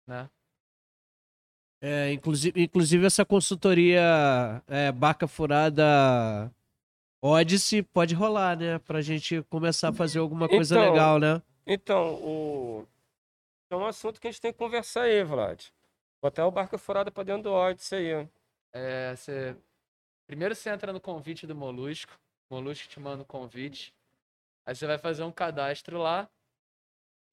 [0.08, 0.30] né?
[1.82, 4.02] É, inclusive, inclusive essa consultoria
[4.68, 6.50] é, Barca Furada
[7.22, 8.80] Odyssey pode rolar, né?
[8.80, 11.42] Pra gente começar a fazer alguma coisa então, legal, né?
[11.66, 12.88] Então, o...
[13.70, 15.68] é um assunto que a gente tem que conversar aí, Vlad.
[16.22, 18.30] Botar o Barca Furada pra dentro do Odyssey aí.
[18.74, 19.56] É, você...
[20.28, 22.12] Primeiro você entra no convite do Molusco.
[22.50, 23.94] O Molusco te manda o convite.
[24.66, 26.30] Aí você vai fazer um cadastro lá.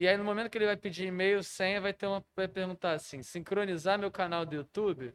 [0.00, 2.92] E aí no momento que ele vai pedir e-mail, senha, vai ter uma vai perguntar
[2.92, 5.12] assim: sincronizar meu canal do YouTube?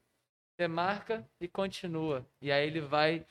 [0.56, 2.24] Você marca e continua.
[2.40, 3.26] E aí ele vai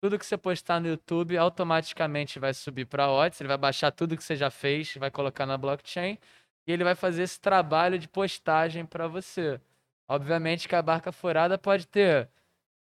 [0.00, 3.90] tudo que você postar no YouTube automaticamente vai subir para a Odyssey, ele vai baixar
[3.90, 6.18] tudo que você já fez, vai colocar na blockchain
[6.66, 9.60] e ele vai fazer esse trabalho de postagem para você.
[10.08, 12.28] Obviamente que a barca furada pode ter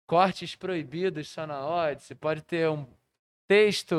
[0.07, 2.85] cortes proibidos só na Odyssey, pode ter um
[3.47, 3.95] texto,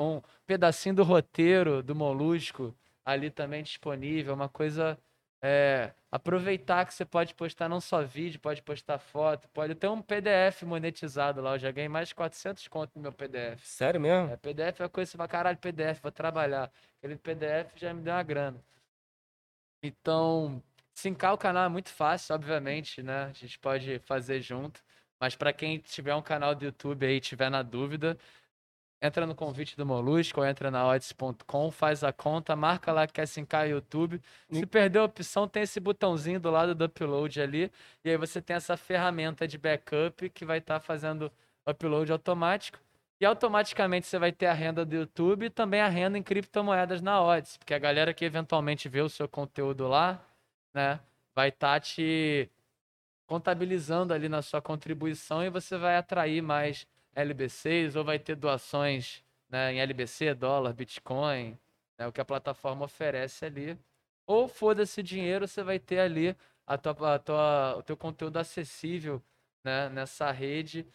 [0.00, 2.74] um pedacinho do roteiro do Molusco
[3.04, 4.98] ali também disponível, uma coisa
[5.46, 10.00] é, aproveitar que você pode postar não só vídeo, pode postar foto, pode ter um
[10.00, 11.54] PDF monetizado lá.
[11.54, 13.62] Eu já ganhei mais de 400 conto no meu PDF.
[13.62, 14.32] Sério mesmo?
[14.32, 16.72] É, PDF é coisa, você vai, caralho, PDF, vou trabalhar.
[16.98, 18.58] Aquele PDF já me deu uma grana.
[19.82, 20.62] Então,
[20.94, 23.24] sincar o canal é muito fácil, obviamente, né?
[23.24, 24.82] A gente pode fazer junto.
[25.20, 28.16] Mas para quem tiver um canal do YouTube aí e tiver na dúvida,
[29.04, 33.12] entra no convite do Molusco, ou entra na odds.com, faz a conta, marca lá que
[33.12, 34.18] quer sincar YouTube.
[34.50, 37.70] Se perder a opção, tem esse botãozinho do lado do upload ali,
[38.02, 41.30] e aí você tem essa ferramenta de backup que vai estar tá fazendo
[41.66, 42.78] upload automático.
[43.20, 47.02] E automaticamente você vai ter a renda do YouTube e também a renda em criptomoedas
[47.02, 50.20] na Odds, porque a galera que eventualmente vê o seu conteúdo lá,
[50.74, 50.98] né,
[51.34, 52.50] vai estar tá te
[53.26, 59.24] contabilizando ali na sua contribuição e você vai atrair mais LB6 ou vai ter doações
[59.48, 61.58] né, em LBC, dólar, Bitcoin,
[61.98, 63.78] né, o que a plataforma oferece ali.
[64.26, 66.36] Ou foda-se dinheiro, você vai ter ali
[66.66, 69.22] a tua, a tua, o teu conteúdo acessível
[69.62, 70.86] né, nessa rede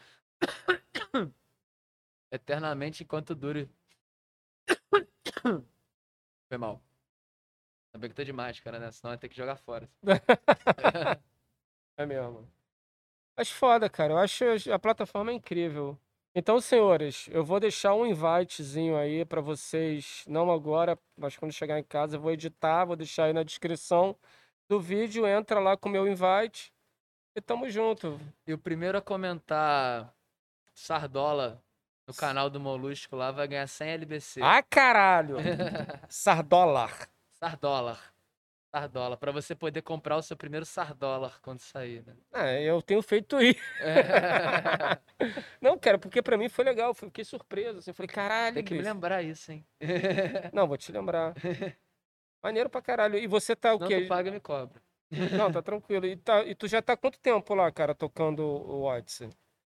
[2.32, 3.70] eternamente enquanto dure.
[6.50, 6.82] Foi mal.
[7.94, 8.92] Ainda bem que tô de máscara, né?
[8.92, 9.90] Senão vai ter que jogar fora.
[11.98, 12.48] é mesmo.
[13.38, 14.14] Acho foda, cara.
[14.14, 15.98] Eu acho a plataforma incrível.
[16.40, 21.78] Então, senhores, eu vou deixar um invitezinho aí para vocês, não agora, mas quando chegar
[21.78, 24.16] em casa eu vou editar, vou deixar aí na descrição
[24.70, 26.72] do vídeo, entra lá com o meu invite
[27.36, 28.18] e tamo junto.
[28.48, 30.16] E o primeiro a comentar
[30.74, 31.62] Sardola
[32.08, 34.42] no canal do Molusco lá vai ganhar 100 LBC.
[34.42, 35.36] Ah, caralho!
[36.08, 37.10] Sardolar.
[37.34, 38.09] Sardolar.
[38.72, 42.16] Sardola, para você poder comprar o seu primeiro Sardolar quando sair, né?
[42.32, 43.60] É, eu tenho feito isso.
[43.82, 45.00] É.
[45.60, 48.84] Não, cara, porque para mim foi legal, fiquei surpreso, assim, falei, caralho, Tem que bicho.
[48.84, 49.66] me lembrar isso, hein?
[50.54, 51.34] Não, vou te lembrar.
[52.44, 53.18] Maneiro pra caralho.
[53.18, 54.02] E você tá o Não, quê?
[54.02, 54.82] Tu paga, me cobra.
[55.38, 56.06] Não, tá tranquilo.
[56.06, 59.30] E, tá, e tu já tá quanto tempo lá, cara, tocando o Odyssey?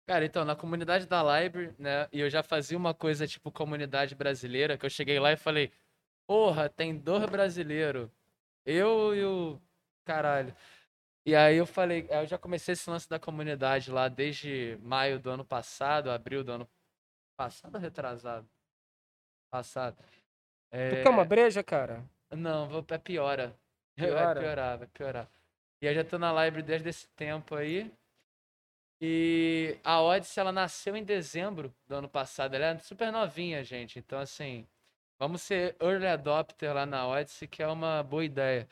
[0.07, 4.15] Cara, então, na comunidade da Library, né, e eu já fazia uma coisa tipo comunidade
[4.15, 5.73] brasileira, que eu cheguei lá e falei,
[6.27, 8.11] porra, tem dor brasileiro
[8.65, 9.61] eu e o.
[10.05, 10.55] Caralho.
[11.25, 15.31] E aí eu falei, eu já comecei esse lance da comunidade lá desde maio do
[15.31, 16.69] ano passado, abril do ano
[17.37, 18.49] passado retrasado?
[19.51, 19.97] Passado.
[20.71, 20.91] É...
[20.91, 22.05] Tu quer uma breja, cara?
[22.31, 23.57] Não, vou, é piora.
[23.95, 24.25] piora.
[24.25, 25.29] Vai piorar, vai piorar.
[25.81, 27.93] E eu já tô na live desde esse tempo aí.
[29.01, 32.55] E a Odyssey, ela nasceu em dezembro do ano passado.
[32.55, 33.99] Ela é super novinha, gente.
[33.99, 34.67] Então, assim,
[35.23, 38.69] Vamos ser early adopter lá na Odyssey, que é uma boa ideia.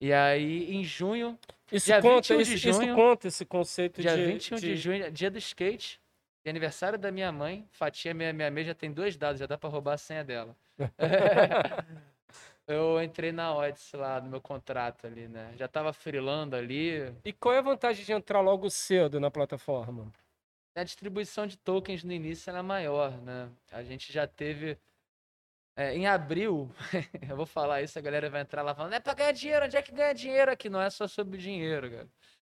[0.00, 1.38] E aí, em junho.
[1.70, 4.16] Isso dia conta, isso, junho, isso conta esse conceito dia de.
[4.16, 4.62] Dia 21 de...
[4.62, 6.00] de junho, dia do skate.
[6.46, 7.68] Aniversário da minha mãe.
[7.70, 10.56] Fatia minha minha já tem dois dados, já dá para roubar a senha dela.
[12.66, 15.52] eu entrei na Odyssey lá no meu contrato ali, né?
[15.58, 17.14] Já tava freelando ali.
[17.22, 20.10] E qual é a vantagem de entrar logo cedo na plataforma?
[20.74, 23.50] A distribuição de tokens no início era maior, né?
[23.70, 24.78] A gente já teve
[25.76, 26.70] é, em abril,
[27.28, 29.76] eu vou falar isso, a galera vai entrar lá falando, é pra ganhar dinheiro, onde
[29.76, 30.68] é que ganha dinheiro aqui?
[30.68, 32.08] Não é só sobre dinheiro, cara.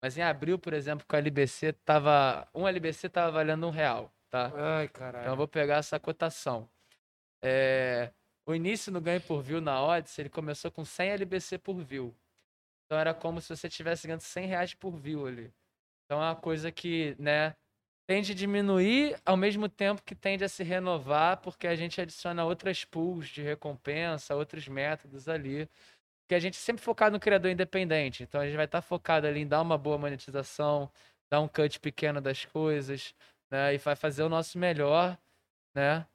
[0.02, 2.46] Mas em abril, por exemplo, com a LBC, tava.
[2.54, 4.52] Um LBC tava valendo um real, tá?
[4.54, 5.22] Ai, caralho.
[5.22, 6.68] Então eu vou pegar essa cotação.
[7.42, 8.12] É,
[8.46, 12.14] o início no ganho por view na Odyssey, ele começou com 100 LBC por view.
[12.84, 15.50] Então era como se você estivesse ganhando 100 reais por view ali.
[16.04, 17.56] Então é uma coisa que, né,
[18.06, 22.44] tende a diminuir ao mesmo tempo que tende a se renovar, porque a gente adiciona
[22.44, 25.68] outras pools de recompensa, outros métodos ali.
[26.22, 28.22] Porque a gente sempre focado no criador independente.
[28.22, 30.90] Então a gente vai estar focado ali em dar uma boa monetização,
[31.30, 33.14] dar um cut pequeno das coisas,
[33.50, 33.74] né?
[33.74, 35.18] E vai fazer o nosso melhor,
[35.74, 36.06] né?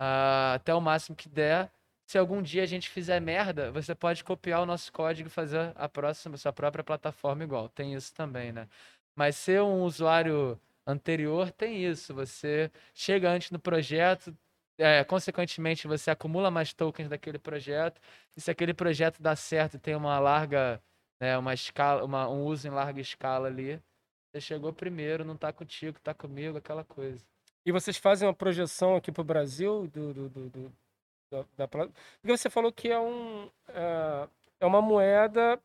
[0.00, 1.70] Uh, até o máximo que der.
[2.06, 5.72] Se algum dia a gente fizer merda, você pode copiar o nosso código e fazer
[5.74, 7.68] a próxima, sua própria plataforma igual.
[7.68, 8.68] Tem isso também, né?
[9.16, 12.14] Mas ser um usuário anterior tem isso.
[12.14, 14.36] Você chega antes no projeto,
[14.78, 18.00] é, consequentemente você acumula mais tokens daquele projeto.
[18.36, 20.82] E se aquele projeto dá certo e tem uma larga,
[21.20, 23.80] né, uma escala, uma, um uso em larga escala ali,
[24.32, 27.24] você chegou primeiro, não está contigo, está comigo, aquela coisa.
[27.64, 30.72] E vocês fazem uma projeção aqui para o Brasil do, do, do,
[31.30, 31.88] da, da pla-
[32.20, 34.28] Porque você falou que é um é,
[34.60, 35.60] é uma moeda.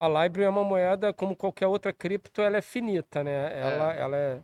[0.00, 3.58] A Library é uma moeda como qualquer outra cripto, ela é finita, né?
[3.58, 4.42] Ela, ela é.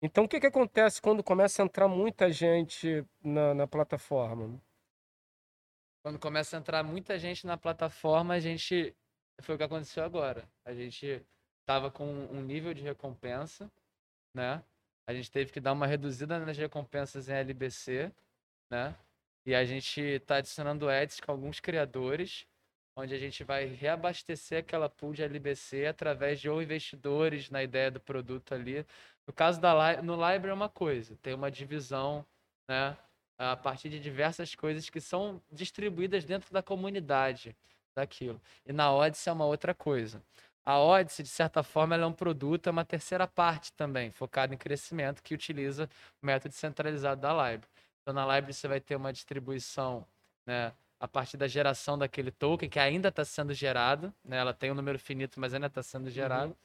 [0.00, 4.60] Então o que que acontece quando começa a entrar muita gente na, na plataforma?
[6.02, 8.96] Quando começa a entrar muita gente na plataforma, a gente.
[9.42, 10.48] Foi o que aconteceu agora.
[10.64, 11.22] A gente
[11.66, 13.70] tava com um nível de recompensa,
[14.34, 14.64] né?
[15.06, 18.10] A gente teve que dar uma reduzida nas recompensas em LBC,
[18.70, 18.96] né?
[19.44, 22.46] E a gente tá adicionando ads com alguns criadores,
[22.98, 27.92] onde a gente vai reabastecer aquela pool de LBC através de ou investidores na ideia
[27.92, 28.84] do produto ali.
[29.24, 32.26] No caso da no Library é uma coisa, tem uma divisão,
[32.68, 32.96] né?
[33.38, 37.56] a partir de diversas coisas que são distribuídas dentro da comunidade
[37.94, 38.40] daquilo.
[38.66, 40.20] E na Odyssey é uma outra coisa.
[40.64, 44.58] A Odyssey, de certa forma, é um produto, é uma terceira parte também, focada em
[44.58, 45.88] crescimento, que utiliza
[46.20, 47.68] o método centralizado da Library.
[48.02, 50.04] Então, na Library você vai ter uma distribuição,
[50.44, 54.70] né, a partir da geração daquele token, que ainda está sendo gerado, né, ela tem
[54.70, 56.56] um número finito, mas ainda está sendo gerado.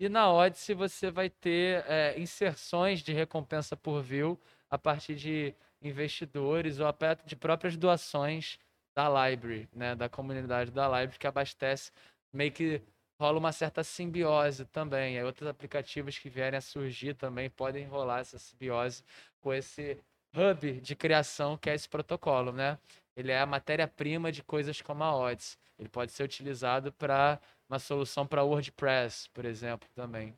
[0.00, 4.40] E na Odyssey você vai ter é, inserções de recompensa por view
[4.70, 8.58] a partir de investidores ou a partir de próprias doações
[8.94, 11.92] da library, né, da comunidade da library que abastece,
[12.32, 12.82] meio que
[13.20, 15.16] rola uma certa simbiose também.
[15.16, 19.04] E outros aplicativos que vierem a surgir também podem rolar essa simbiose
[19.40, 19.98] com esse
[20.34, 22.78] hub de criação que é esse protocolo, né?
[23.18, 25.58] Ele é a matéria-prima de coisas como a Odyssey.
[25.76, 30.32] Ele pode ser utilizado para uma solução para WordPress, por exemplo, também.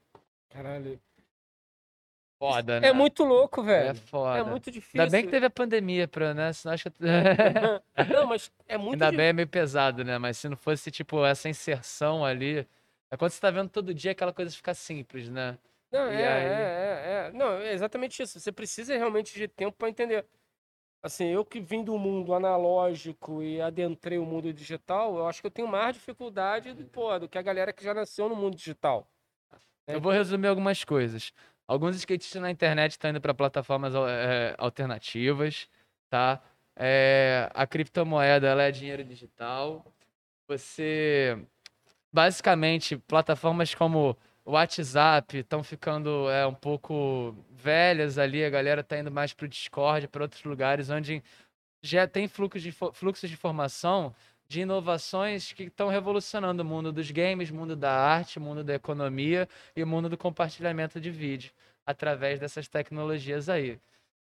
[0.49, 0.99] Caralho.
[2.43, 2.89] Foda, né?
[2.89, 3.95] É muito louco, É velho.
[4.07, 4.39] foda.
[4.39, 4.99] É muito difícil.
[4.99, 6.55] Ainda bem que teve a pandemia pra, né?
[6.55, 6.97] Senão acho que...
[8.17, 10.17] Não, mas é muito Ainda di- bem é meio pesado, né?
[10.17, 12.67] Mas se não fosse, tipo, essa inserção ali...
[13.11, 15.59] É quando você tá vendo todo dia aquela coisa fica simples, né?
[15.93, 16.45] Não, é, aí?
[16.47, 17.33] é, é, é.
[17.33, 18.39] Não, é exatamente isso.
[18.41, 20.25] Você precisa realmente de tempo para entender.
[21.03, 25.47] Assim, eu que vim do mundo analógico e adentrei o mundo digital, eu acho que
[25.47, 28.55] eu tenho mais dificuldade do, pô, do que a galera que já nasceu no mundo
[28.55, 29.11] digital.
[29.87, 29.95] É.
[29.95, 31.33] Eu vou resumir algumas coisas.
[31.67, 35.69] Alguns skatistas na internet estão indo para plataformas eh, alternativas,
[36.11, 36.43] tá?
[36.77, 39.85] É, a criptomoeda ela é dinheiro digital.
[40.49, 41.39] Você,
[42.13, 48.45] basicamente, plataformas como WhatsApp estão ficando é, um pouco velhas ali.
[48.45, 51.23] A galera tá indo mais para o Discord, para outros lugares onde
[51.83, 54.15] já tem fluxo de, fluxos de informação
[54.49, 59.49] de inovações que estão revolucionando o mundo dos games, mundo da arte, mundo da economia
[59.77, 61.53] e o mundo do compartilhamento de vídeo
[61.87, 63.79] através dessas tecnologias aí.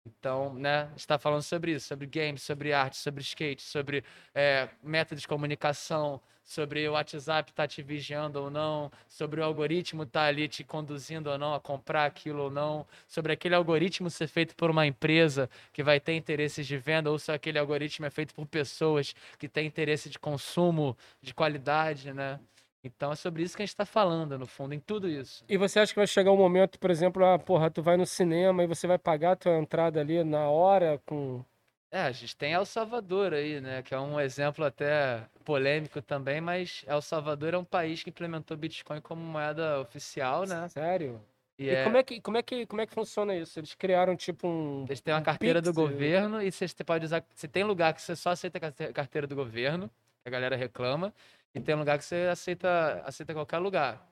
[0.06, 5.22] Então, né, está falando sobre isso, sobre games, sobre arte, sobre skate, sobre é, métodos
[5.22, 10.46] de comunicação, sobre o WhatsApp tá te vigiando ou não, sobre o algoritmo tá ali
[10.46, 14.70] te conduzindo ou não a comprar aquilo ou não, sobre aquele algoritmo ser feito por
[14.70, 18.46] uma empresa que vai ter interesses de venda ou se aquele algoritmo é feito por
[18.46, 22.38] pessoas que têm interesse de consumo, de qualidade, né?
[22.86, 25.44] Então é sobre isso que a gente está falando, no fundo, em tudo isso.
[25.48, 28.06] E você acha que vai chegar um momento, por exemplo, ah, porra, tu vai no
[28.06, 31.44] cinema e você vai pagar a tua entrada ali na hora com.
[31.90, 33.80] É, a gente tem El Salvador aí, né?
[33.82, 38.56] Que é um exemplo até polêmico também, mas El Salvador é um país que implementou
[38.56, 40.68] Bitcoin como moeda oficial, né?
[40.68, 41.20] Sério?
[41.58, 43.58] E, E é, como é que, como é que, como é que funciona isso?
[43.58, 44.84] Eles criaram tipo um.
[44.88, 47.24] eles têm uma um carteira do Pix, eh, governo e você pode usar.
[47.34, 49.88] Você tem lugar que você só aceita carte- carteira do governo,
[50.22, 51.14] que a galera reclama,
[51.56, 54.06] e tem lugar que você aceita, aceita qualquer lugar.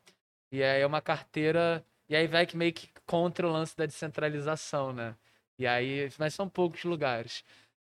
[0.51, 1.85] E aí é uma carteira.
[2.09, 5.15] E aí vai que meio que contra o lance da descentralização, né?
[5.59, 7.45] E aí, mas são poucos lugares.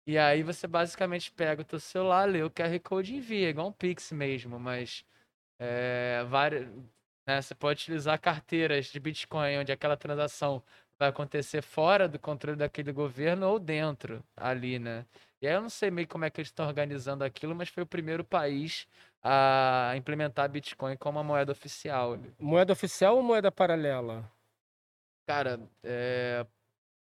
[0.07, 3.67] E aí você basicamente pega o teu celular, lê o QR Code e envia, igual
[3.67, 5.05] um Pix mesmo, mas
[5.59, 6.67] é, várias,
[7.27, 10.63] né, você pode utilizar carteiras de Bitcoin onde aquela transação
[10.99, 15.05] vai acontecer fora do controle daquele governo ou dentro ali, né?
[15.41, 17.83] E aí eu não sei meio como é que eles estão organizando aquilo, mas foi
[17.83, 18.87] o primeiro país
[19.27, 22.13] a implementar Bitcoin como uma moeda oficial.
[22.13, 22.31] ali.
[22.39, 24.31] Moeda oficial ou moeda paralela?
[25.27, 26.45] Cara, é,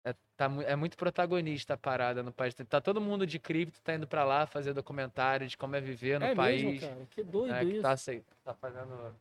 [0.05, 2.55] é, tá é muito protagonista a parada no país.
[2.55, 6.21] Tá todo mundo de cripto tá indo pra lá fazer documentário de como é viver
[6.21, 6.63] no é país.
[6.63, 7.07] mesmo, cara?
[7.07, 7.83] Que doido né, que isso.
[7.83, 9.17] tá, acei- tá fazendo.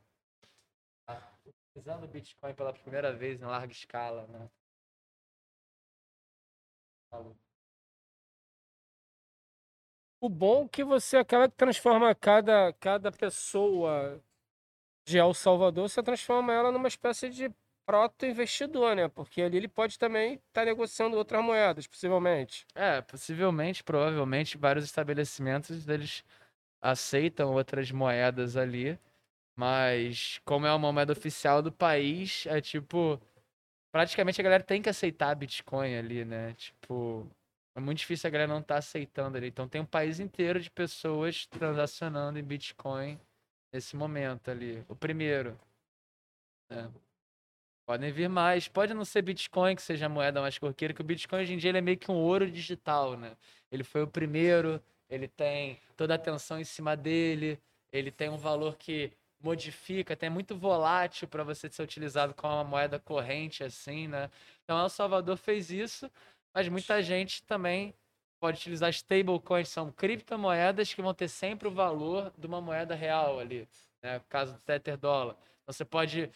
[1.07, 1.31] Tá
[1.73, 4.47] utilizando Bitcoin pela primeira vez em larga escala, né?
[7.09, 7.35] Falou.
[10.23, 14.21] O bom é que você acaba que transforma cada, cada pessoa
[15.03, 17.51] de El Salvador, você transforma ela numa espécie de
[17.87, 19.07] proto-investidor, né?
[19.07, 22.67] Porque ali ele pode também estar negociando outras moedas, possivelmente.
[22.75, 26.23] É, possivelmente, provavelmente, vários estabelecimentos eles
[26.79, 28.99] aceitam outras moedas ali,
[29.55, 33.19] mas como é uma moeda oficial do país, é tipo,
[33.91, 36.53] praticamente a galera tem que aceitar Bitcoin ali, né?
[36.53, 37.27] Tipo,
[37.75, 39.47] É muito difícil a galera não estar tá aceitando ali.
[39.47, 43.19] Então tem um país inteiro de pessoas transacionando em Bitcoin
[43.71, 44.83] nesse momento ali.
[44.89, 45.57] O primeiro.
[46.69, 46.91] Né?
[47.85, 48.67] Podem vir mais.
[48.67, 51.57] Pode não ser Bitcoin que seja a moeda mais corriqueira, que o Bitcoin hoje em
[51.57, 53.35] dia ele é meio que um ouro digital, né?
[53.71, 57.59] Ele foi o primeiro, ele tem toda a atenção em cima dele,
[57.91, 59.11] ele tem um valor que
[59.41, 64.29] modifica, tem muito volátil para você ser utilizado como uma moeda corrente assim, né?
[64.63, 66.09] Então El Salvador fez isso,
[66.53, 67.93] mas muita gente também
[68.39, 73.39] pode utilizar stablecoins, são criptomoedas que vão ter sempre o valor de uma moeda real
[73.39, 73.67] ali,
[74.01, 74.17] né?
[74.17, 75.37] No caso do Tether dólar.
[75.67, 76.29] Você pode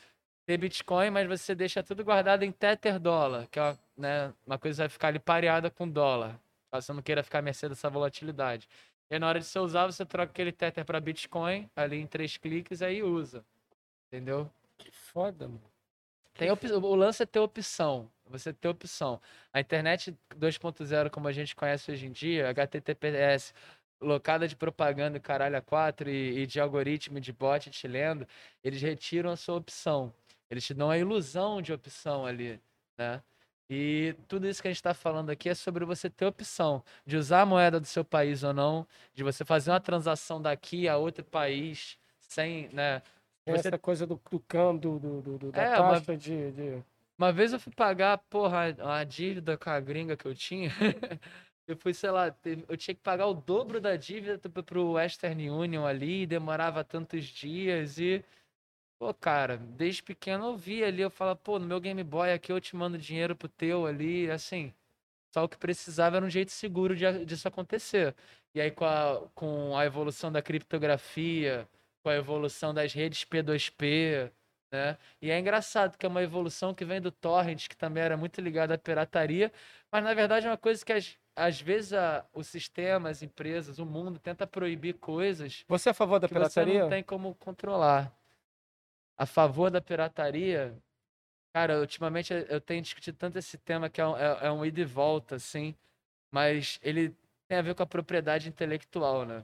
[0.46, 4.60] ter Bitcoin, mas você deixa tudo guardado em Tether dólar, que é uma, né, uma
[4.60, 6.40] coisa que vai ficar ali pareada com dólar,
[6.72, 8.70] caso você não queira ficar à mercê dessa volatilidade.
[9.10, 12.08] E aí, na hora de você usar, você troca aquele Tether para Bitcoin, ali em
[12.08, 13.44] três cliques, aí usa.
[14.08, 14.50] Entendeu?
[14.78, 15.75] Que foda, mano.
[16.36, 16.66] Tem op...
[16.66, 18.10] O lance é ter opção.
[18.28, 19.22] Você ter opção.
[19.54, 23.54] A internet 2.0, como a gente conhece hoje em dia, HTTPS,
[24.02, 28.28] locada de propaganda caralho a 4 e, e de algoritmo de bot te lendo,
[28.64, 30.14] eles retiram a sua opção.
[30.50, 32.60] Eles te dão a ilusão de opção ali,
[32.98, 33.22] né?
[33.68, 37.18] E tudo isso que a gente está falando aqui é sobre você ter opção de
[37.18, 40.98] usar a moeda do seu país ou não, de você fazer uma transação daqui a
[40.98, 43.02] outro país sem, né?
[43.46, 43.68] Você...
[43.68, 46.18] Essa coisa do, do câmbio, do, do, do, da é, taxa uma...
[46.18, 46.84] de, de...
[47.18, 50.70] Uma vez eu fui pagar, porra, a dívida com a gringa que eu tinha.
[51.68, 52.36] eu fui, sei lá,
[52.68, 57.98] eu tinha que pagar o dobro da dívida pro Western Union ali, demorava tantos dias
[57.98, 58.24] e
[58.98, 62.52] Pô, cara, desde pequeno eu vi ali, eu falo, pô, no meu Game Boy aqui
[62.52, 64.74] eu te mando dinheiro pro teu ali, assim.
[65.34, 68.16] Só o que precisava era um jeito seguro de, disso acontecer.
[68.54, 71.68] E aí, com a, com a evolução da criptografia,
[72.06, 74.32] com a evolução das redes P2P,
[74.72, 74.96] né?
[75.20, 78.40] E é engraçado que é uma evolução que vem do torrent, que também era muito
[78.42, 79.52] ligado à pirataria,
[79.92, 83.80] mas na verdade é uma coisa que às, às vezes a, o sistema, as empresas,
[83.80, 85.66] o mundo tenta proibir coisas.
[85.68, 86.74] Você é a favor da pirataria?
[86.74, 88.16] Você não tem como controlar
[89.18, 90.78] a favor da pirataria,
[91.56, 94.80] cara, ultimamente eu tenho discutido tanto esse tema que é um, é, é um ida
[94.80, 95.74] e volta, assim,
[96.30, 97.16] mas ele
[97.48, 99.44] tem a ver com a propriedade intelectual, né?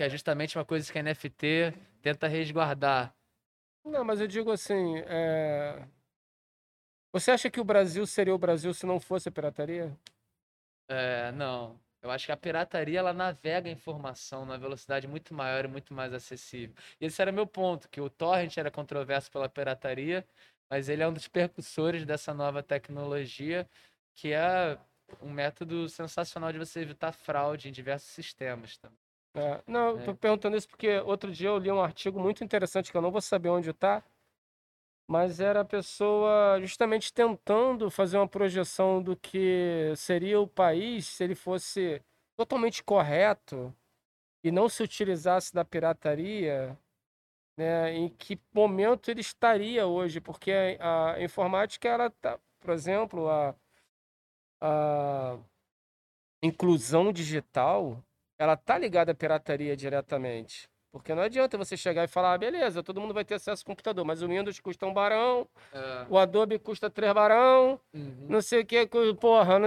[0.00, 3.14] Que é justamente uma coisa que a NFT tenta resguardar.
[3.84, 5.86] Não, mas eu digo assim, é...
[7.12, 9.94] você acha que o Brasil seria o Brasil se não fosse a pirataria?
[10.88, 11.78] É, não.
[12.00, 15.92] Eu acho que a pirataria ela navega a informação numa velocidade muito maior e muito
[15.92, 16.74] mais acessível.
[16.98, 20.26] E esse era meu ponto, que o torrent era controverso pela pirataria,
[20.70, 23.68] mas ele é um dos percussores dessa nova tecnologia,
[24.14, 24.78] que é
[25.20, 28.99] um método sensacional de você evitar fraude em diversos sistemas também.
[29.34, 30.04] É, não, é.
[30.04, 33.12] tô perguntando isso porque outro dia eu li um artigo muito interessante que eu não
[33.12, 34.02] vou saber onde está,
[35.08, 41.24] mas era a pessoa justamente tentando fazer uma projeção do que seria o país se
[41.24, 42.02] ele fosse
[42.36, 43.74] totalmente correto
[44.42, 46.78] e não se utilizasse da pirataria,
[47.56, 53.28] né, em que momento ele estaria hoje, porque a, a informática, ela tá, por exemplo,
[53.28, 53.54] a,
[54.60, 55.38] a
[56.42, 58.02] inclusão digital,
[58.40, 60.66] ela tá ligada à pirataria diretamente.
[60.90, 63.66] Porque não adianta você chegar e falar, ah, beleza, todo mundo vai ter acesso ao
[63.66, 66.06] computador, mas o Windows custa um barão, é.
[66.08, 68.26] o Adobe custa três barão, uhum.
[68.28, 68.88] não sei o que,
[69.20, 69.58] porra,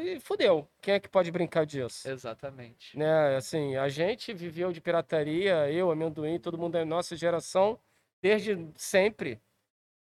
[0.00, 0.68] e fudeu.
[0.82, 2.10] Quem é que pode brincar disso?
[2.10, 2.98] Exatamente.
[2.98, 7.78] Né, assim, a gente viveu de pirataria, eu, amendoim, todo mundo da nossa geração,
[8.20, 9.40] desde sempre.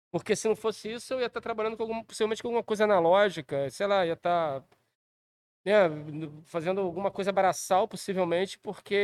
[0.10, 2.86] Porque se não fosse isso, eu ia estar trabalhando com algum, possivelmente com alguma coisa
[2.86, 4.64] analógica, sei lá, ia estar
[5.66, 5.74] né,
[6.46, 8.96] fazendo alguma coisa braçal, possivelmente, porque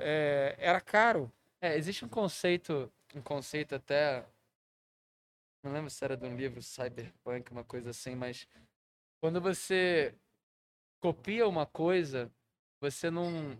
[0.00, 1.32] é, era caro.
[1.60, 4.24] É, existe um conceito, um conceito até.
[5.62, 8.46] Não lembro se era de um livro cyberpunk, uma coisa assim, mas
[9.20, 10.14] quando você
[11.00, 12.30] copia uma coisa,
[12.80, 13.56] você não.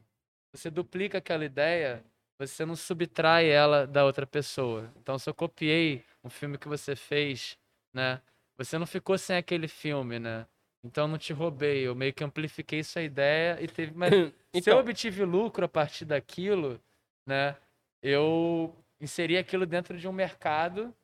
[0.53, 2.05] Você duplica aquela ideia,
[2.39, 4.93] você não subtrai ela da outra pessoa.
[4.97, 7.59] Então, se eu copiei um filme que você fez,
[7.93, 8.23] né?
[8.57, 10.47] Você não ficou sem aquele filme, né?
[10.87, 13.93] Então não te roubei, eu meio que amplifiquei sua ideia e teve.
[13.95, 14.33] Mas então...
[14.63, 16.81] se eu obtive lucro a partir daquilo,
[17.27, 17.57] né?
[18.01, 20.95] Eu inseri aquilo dentro de um mercado,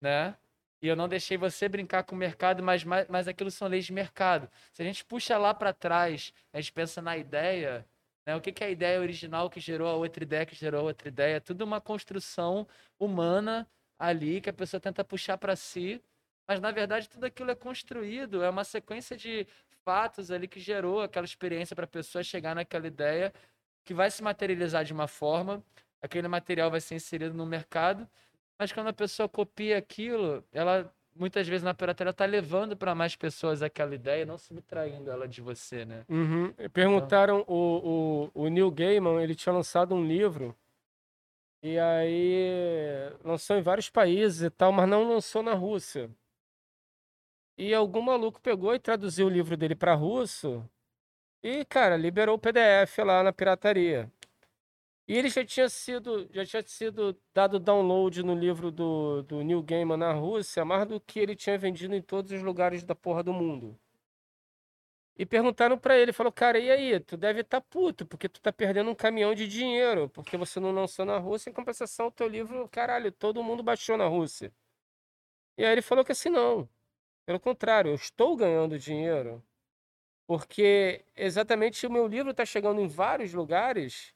[0.00, 0.36] né?
[0.80, 3.84] E eu não deixei você brincar com o mercado, mas, mas, mas aquilo são leis
[3.86, 4.48] de mercado.
[4.72, 7.84] Se a gente puxa lá para trás, a gente pensa na ideia,
[8.24, 8.36] né?
[8.36, 10.84] O que, que é a ideia original que gerou a outra ideia, que gerou a
[10.84, 11.40] outra ideia?
[11.40, 12.66] Tudo uma construção
[12.98, 16.00] humana ali que a pessoa tenta puxar para si
[16.46, 19.46] mas na verdade tudo aquilo é construído, é uma sequência de
[19.84, 23.32] fatos ali que gerou aquela experiência para a pessoa chegar naquela ideia
[23.84, 25.62] que vai se materializar de uma forma,
[26.02, 28.06] aquele material vai ser inserido no mercado,
[28.58, 33.16] mas quando a pessoa copia aquilo, ela muitas vezes na pirataria tá levando para mais
[33.16, 36.04] pessoas aquela ideia, não subtraindo ela de você, né?
[36.08, 36.52] Uhum.
[36.72, 40.54] Perguntaram, o, o, o Neil Gaiman, ele tinha lançado um livro,
[41.62, 46.10] e aí lançou em vários países e tal, mas não lançou na Rússia.
[47.58, 50.68] E algum maluco pegou e traduziu o livro dele para russo,
[51.42, 54.10] e, cara, liberou o PDF lá na pirataria.
[55.08, 59.62] E ele já tinha sido, já tinha sido dado download no livro do, do Neil
[59.62, 63.22] Gaiman na Rússia, mais do que ele tinha vendido em todos os lugares da porra
[63.22, 63.78] do mundo.
[65.18, 67.00] E perguntaram para ele, falou, cara, e aí?
[67.00, 70.60] Tu deve estar tá puto, porque tu tá perdendo um caminhão de dinheiro, porque você
[70.60, 74.52] não lançou na Rússia, em compensação, o teu livro, caralho, todo mundo baixou na Rússia.
[75.56, 76.68] E aí ele falou que assim, não.
[77.26, 79.42] Pelo contrário, eu estou ganhando dinheiro.
[80.26, 84.14] Porque exatamente o meu livro está chegando em vários lugares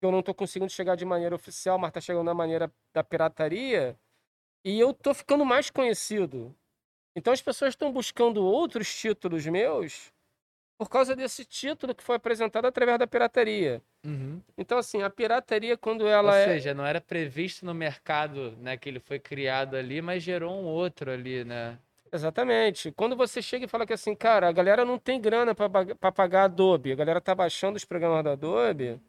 [0.00, 3.02] que eu não estou conseguindo chegar de maneira oficial, mas está chegando na maneira da
[3.02, 3.98] pirataria,
[4.64, 6.54] e eu estou ficando mais conhecido.
[7.16, 10.12] Então as pessoas estão buscando outros títulos meus
[10.76, 13.80] por causa desse título que foi apresentado através da pirataria.
[14.04, 14.42] Uhum.
[14.58, 16.44] Então, assim, a pirataria, quando ela Ou é.
[16.46, 20.64] seja, não era previsto no mercado né, que ele foi criado ali, mas gerou um
[20.64, 21.78] outro ali, né?
[22.12, 22.92] Exatamente.
[22.92, 26.44] Quando você chega e fala que assim, cara, a galera não tem grana para pagar
[26.44, 29.00] Adobe, a galera tá baixando os programas da Adobe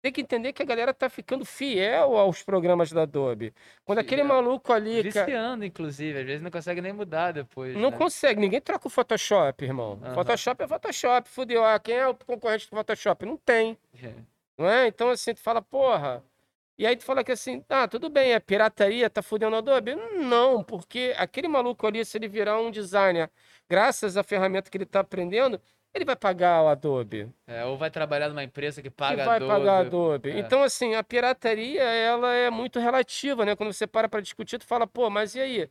[0.00, 3.52] tem que entender que a galera tá ficando fiel aos programas da Adobe.
[3.84, 4.06] Quando fiel.
[4.06, 5.02] aquele maluco ali.
[5.02, 7.76] Viciando, inclusive, às vezes não consegue nem mudar depois.
[7.76, 7.96] Não né?
[7.96, 10.00] consegue, ninguém troca o Photoshop, irmão.
[10.02, 10.14] Uhum.
[10.14, 11.64] Photoshop é Photoshop, fudeu.
[11.64, 13.26] Ah, quem é o concorrente do Photoshop?
[13.26, 13.76] Não tem.
[14.02, 14.12] É.
[14.56, 14.86] Não é?
[14.86, 16.22] Então, assim, tu fala, porra.
[16.80, 19.96] E aí tu fala que assim, ah, tudo bem, é pirataria, tá fudendo Adobe?
[20.16, 23.30] Não, porque aquele maluco ali, se ele virar um designer,
[23.68, 25.60] graças à ferramenta que ele tá aprendendo,
[25.92, 27.30] ele vai pagar o Adobe.
[27.46, 29.52] É, ou vai trabalhar numa empresa que paga que vai Adobe.
[29.52, 30.30] pagar Adobe.
[30.30, 30.38] É.
[30.38, 33.54] Então, assim, a pirataria, ela é muito relativa, né?
[33.54, 35.70] Quando você para para discutir, tu fala, pô, mas e aí?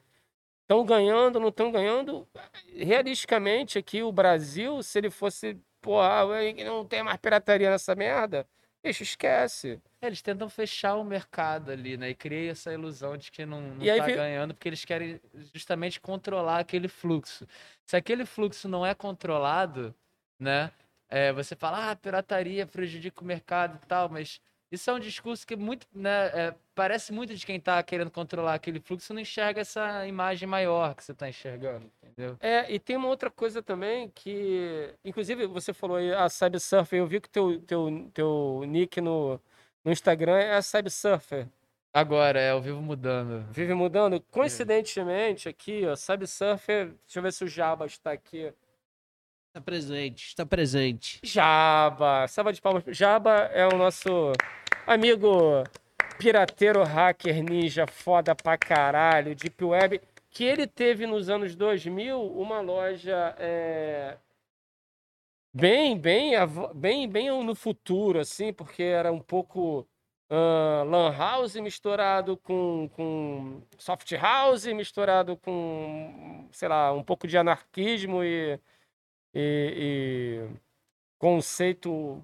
[0.61, 2.27] Estão ganhando, não estão ganhando?
[2.75, 6.21] Realisticamente, aqui o Brasil, se ele fosse, pô, ah,
[6.63, 8.45] não tem mais pirataria nessa merda,
[8.83, 9.81] bicho, esquece.
[10.01, 12.09] É, eles tentam fechar o mercado ali, né?
[12.09, 15.19] E cria essa ilusão de que não, não tá ganhando, porque eles querem
[15.53, 17.45] justamente controlar aquele fluxo.
[17.85, 19.93] Se aquele fluxo não é controlado,
[20.39, 20.71] né?
[21.09, 24.39] É, você fala, ah, pirataria prejudica o mercado e tal, mas
[24.71, 28.53] isso é um discurso que muito, né, é, parece muito de quem está querendo controlar
[28.53, 32.37] aquele fluxo não enxerga essa imagem maior que você está enxergando, entendeu?
[32.39, 37.07] É, e tem uma outra coisa também que, inclusive, você falou aí, a Cybersurfer, eu
[37.07, 39.41] vi que teu, teu, teu nick no,
[39.89, 41.47] no Instagram é a Cybersurfer.
[41.91, 43.43] Agora, é, eu vivo mudando.
[43.51, 44.23] Vive mudando?
[44.29, 48.53] Coincidentemente, aqui, ó, Cybersurfer, deixa eu ver se o Jaba está aqui.
[49.47, 51.19] Está presente, está presente.
[51.23, 52.83] Jaba, salva de palmas.
[52.89, 54.31] Jaba é o nosso
[54.85, 55.63] amigo
[56.19, 62.61] pirateiro hacker ninja foda pra caralho, Deep Web, que ele teve nos anos 2000 uma
[62.61, 64.17] loja é,
[65.53, 66.33] bem, bem,
[66.75, 69.81] bem, bem no futuro, assim, porque era um pouco
[70.29, 77.37] uh, lan house misturado com, com soft house misturado com, sei lá, um pouco de
[77.37, 78.59] anarquismo e
[79.33, 80.59] e, e
[81.17, 82.23] conceito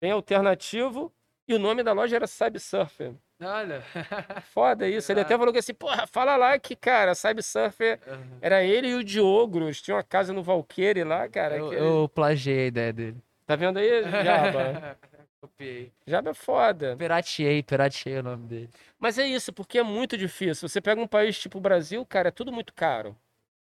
[0.00, 1.12] bem alternativo.
[1.48, 3.14] E o nome da loja era Cybersurfer.
[3.40, 3.82] Olha.
[4.52, 5.12] Foda isso.
[5.12, 8.38] Ele até falou que assim, porra, fala lá que, cara, Cybersurfer uhum.
[8.40, 9.82] era ele e o Diogros.
[9.82, 11.56] Tinha uma casa no Valkyrie lá, cara.
[11.56, 11.74] Eu, que...
[11.74, 13.16] eu plagiei a ideia dele.
[13.46, 14.98] Tá vendo aí, Jaba?
[15.40, 15.92] Copiei.
[16.06, 16.96] Jaba é foda.
[16.96, 18.70] Pirateei, pirateei o nome dele.
[18.98, 20.68] Mas é isso, porque é muito difícil.
[20.68, 23.16] Você pega um país tipo o Brasil, cara, é tudo muito caro.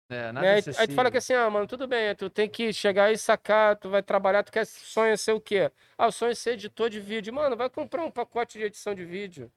[0.09, 0.53] É, nada né?
[0.53, 3.17] Aí, aí tu fala que assim, ah, mano, tudo bem, tu tem que chegar e
[3.17, 5.69] sacar, tu vai trabalhar, tu quer sonha ser o quê?
[5.97, 7.33] Ah, o sonho é ser editor de vídeo.
[7.33, 9.51] Mano, vai comprar um pacote de edição de vídeo.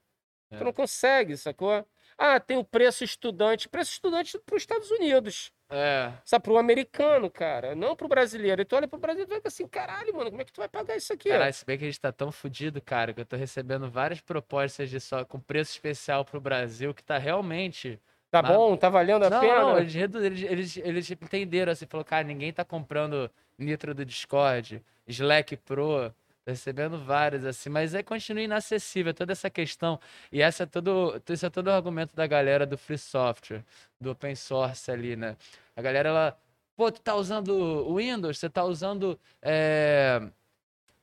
[0.51, 0.57] É.
[0.59, 1.87] Tu não consegue, sacou?
[2.19, 3.69] Ah, tem o preço estudante.
[3.69, 5.53] Preço estudante para os Estados Unidos.
[5.71, 6.13] É.
[6.25, 7.75] Sabe, pro americano, cara.
[7.75, 8.61] Não pro brasileiro.
[8.61, 10.69] E tu olha pro brasileiro e fica assim, caralho, mano, como é que tu vai
[10.69, 11.29] pagar isso aqui?
[11.29, 14.21] Caralho, se bem que a gente tá tão fudido, cara, que eu tô recebendo várias
[14.21, 18.01] propostas de só com preço especial pro Brasil, que tá realmente
[18.31, 18.53] Tá Mas...
[18.53, 18.77] bom?
[18.77, 19.59] Tá valendo a não, pena?
[19.59, 23.29] Não, eles, eles, eles, eles entenderam assim, falou, cara, ninguém tá comprando
[23.59, 26.15] Nitro do Discord, Slack Pro,
[26.47, 30.01] recebendo vários, assim, mas aí continua inacessível toda essa questão.
[30.33, 33.65] E essa é todo, esse é todo o argumento da galera do free software,
[34.01, 35.37] do open source ali, né?
[35.77, 36.39] A galera, ela,
[36.77, 39.19] pô, tu tá usando Windows, você tá usando.
[39.43, 40.21] É...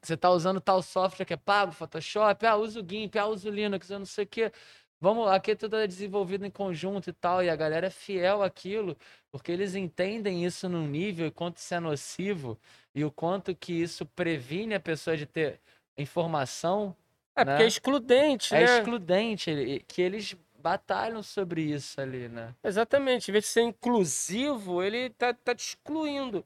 [0.01, 3.35] Você tá usando tal software que é pago, Photoshop, ah, usa o GIMP, ah, o
[3.35, 4.51] Linux, eu não sei o quê.
[4.99, 8.97] Vamos, aqui tudo é desenvolvido em conjunto e tal, e a galera é fiel àquilo,
[9.31, 12.57] porque eles entendem isso num nível, e quanto isso é nocivo,
[12.95, 15.59] e o quanto que isso previne a pessoa de ter
[15.95, 16.95] informação.
[17.35, 17.51] É, né?
[17.51, 18.63] porque é excludente, é né?
[18.63, 22.55] É excludente, que eles batalham sobre isso ali, né?
[22.63, 23.29] Exatamente.
[23.29, 26.43] Em vez de ser inclusivo, ele tá, tá te excluindo.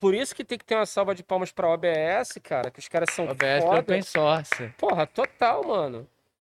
[0.00, 2.88] Por isso que tem que ter uma salva de palmas pra OBS, cara, que os
[2.88, 3.80] caras são OBS é foda.
[3.80, 4.74] open source.
[4.76, 6.08] Porra, total, mano.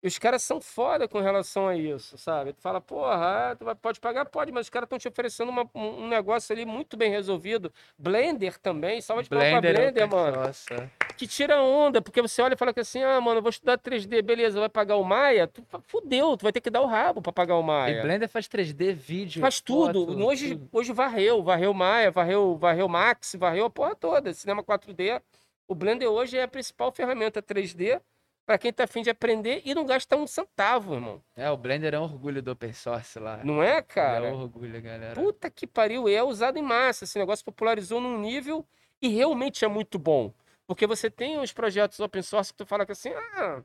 [0.03, 2.53] E os caras são foda com relação a isso, sabe?
[2.53, 4.24] Tu fala, porra, ah, tu pode pagar?
[4.27, 7.73] Pode, mas os caras estão te oferecendo uma- um negócio ali muito bem resolvido.
[7.97, 10.51] Blender também, salva de palmas pra Blender, é Blender, mano.
[10.73, 10.91] é.
[11.16, 13.79] Que tira onda, porque você olha e fala que assim, ah, mano, eu vou estudar
[13.79, 15.47] 3D, beleza, vai pagar o Maia?
[15.47, 18.03] Tu fudeu, tu vai ter que dar o rabo pra pagar o E Maia.
[18.03, 20.05] Blender faz 3D, vídeo, Faz tudo.
[20.07, 20.69] foto, hoje, tudo.
[20.73, 24.35] hoje varreu, varreu Maia, varreu, varreu Max, varreu a porra toda.
[24.35, 25.20] Cinema 4D.
[25.69, 28.01] O Blender hoje é a principal ferramenta 3D
[28.44, 31.23] para quem tá afim de aprender e não gasta um centavo, irmão.
[31.36, 33.43] É, o Blender é um orgulho do open source lá.
[33.44, 34.27] Não é, cara?
[34.28, 35.14] É um orgulho, galera.
[35.14, 37.05] Puta que pariu, e é usado em massa.
[37.05, 38.66] Esse negócio popularizou num nível
[39.01, 40.32] e realmente é muito bom.
[40.66, 43.62] Porque você tem uns projetos open source que tu fala que assim, ah.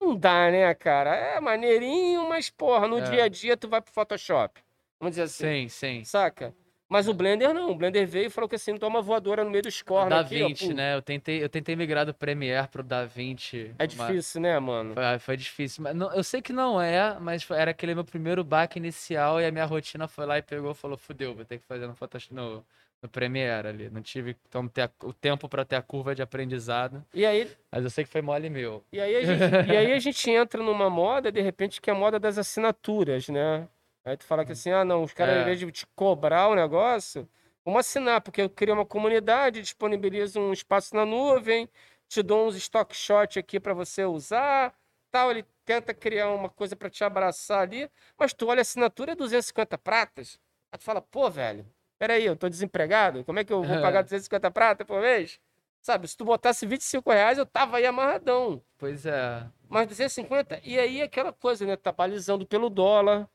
[0.00, 1.14] Não dá, né, cara?
[1.14, 3.02] É maneirinho, mas porra, no É.
[3.02, 4.60] dia a dia tu vai pro Photoshop.
[4.98, 5.68] Vamos dizer assim.
[5.68, 6.04] Sim, sim.
[6.04, 6.54] Saca?
[6.90, 7.70] Mas o Blender não.
[7.70, 10.10] O Blender veio e falou que assim, toma voadora no meio dos cornos.
[10.10, 10.74] Da aqui, ó, Vinci, pum.
[10.74, 10.96] né?
[10.96, 13.70] Eu tentei, eu tentei migrar do Premiere pro Da Vinci.
[13.78, 14.94] É uma- difícil, né, mano?
[14.94, 15.84] Foi, foi difícil.
[15.84, 19.40] Mas não- eu sei que não é, mas foi- era aquele meu primeiro baque inicial
[19.40, 21.86] e a minha rotina foi lá e pegou e falou: fudeu, vou ter que fazer
[21.86, 22.64] no, Photoshop, no,
[23.00, 23.88] no Premiere ali.
[23.88, 27.04] Não tive então, ter o tempo pra ter a curva de aprendizado.
[27.14, 28.82] E aí, Mas eu sei que foi mole meu.
[28.92, 31.92] e aí, a gente, e aí a gente entra numa moda, de repente, que é
[31.92, 33.68] a moda das assinaturas, né?
[34.10, 35.42] Aí tu fala que assim, ah, não, os caras, É.
[35.42, 37.28] em vez de te cobrar o negócio,
[37.64, 41.68] vamos assinar, porque eu crio uma comunidade, disponibilizo um espaço na nuvem,
[42.08, 44.74] te dou uns stock shot aqui para você usar,
[45.12, 45.30] tal.
[45.30, 47.88] Ele tenta criar uma coisa para te abraçar ali,
[48.18, 50.40] mas tu olha a assinatura é 250 pratas.
[50.72, 51.64] Aí tu fala, pô, velho,
[51.96, 55.38] peraí, eu tô desempregado, como é que eu vou pagar 250 pratas por mês?
[55.80, 58.60] Sabe, se tu botasse 25 reais, eu tava aí amarradão.
[58.76, 59.46] Pois é.
[59.68, 61.76] Mas 250, e aí aquela coisa, né?
[61.76, 63.28] Tá balizando pelo dólar,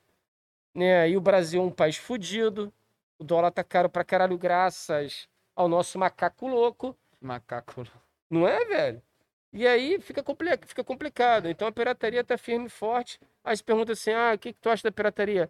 [0.76, 1.00] né?
[1.02, 2.72] Aí o Brasil é um país fudido,
[3.18, 7.84] o dólar tá caro pra caralho graças ao nosso macaco louco, Macaco.
[8.30, 9.02] não é, velho?
[9.54, 11.48] E aí fica, compli fica complicado.
[11.48, 13.18] Então a pirataria tá firme e forte.
[13.42, 15.50] Aí se pergunta assim: ah, o que, que tu acha da pirataria?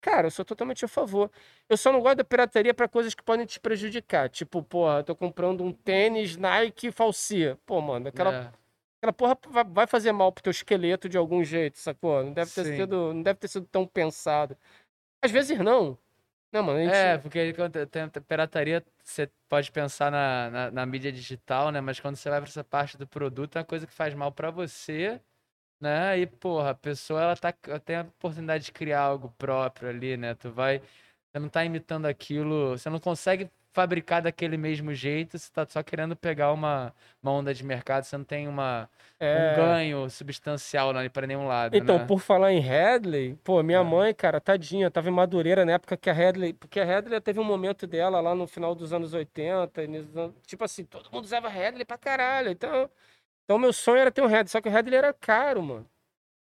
[0.00, 1.30] Cara, eu sou totalmente a favor.
[1.68, 4.28] Eu só não gosto da pirataria pra coisas que podem te prejudicar.
[4.30, 7.58] Tipo, porra, eu tô comprando um tênis Nike falsia.
[7.66, 8.63] Pô, mano, aquela É.
[9.04, 12.24] Aquela porra va- vai fazer mal pro teu esqueleto de algum jeito, sacou?
[12.24, 12.76] Não deve ter Sim.
[12.76, 14.56] sido, não deve ter sido tão pensado.
[15.22, 15.98] Às vezes não.
[16.50, 16.94] Não, mano, gente...
[16.94, 21.82] É, porque quando tem pirataria, você pode pensar na, na, na mídia digital, né?
[21.82, 24.32] Mas quando você vai pra essa parte do produto, é uma coisa que faz mal
[24.32, 25.20] pra você,
[25.78, 26.18] né?
[26.18, 30.16] E, porra, a pessoa, ela tá, ela tem a oportunidade de criar algo próprio ali,
[30.16, 30.34] né?
[30.34, 35.50] Tu vai, você não tá imitando aquilo, você não consegue fabricar daquele mesmo jeito, você
[35.52, 38.88] tá só querendo pegar uma, uma onda de mercado, você não tem uma,
[39.18, 39.36] é...
[39.36, 42.06] um ganho substancial ali pra nenhum lado, Então, né?
[42.06, 43.84] por falar em Hadley, pô, minha É.
[43.84, 47.40] mãe, cara, tadinha, tava em Madureira na época que a Hadley, porque a Hadley teve
[47.40, 51.10] um momento dela lá no final dos anos 80, e nos anos- tipo assim, todo
[51.10, 52.50] mundo usava Hadley pra caralho.
[52.50, 52.88] Então,
[53.44, 55.86] então meu sonho era ter um Hadley, só que o Hadley era caro, mano.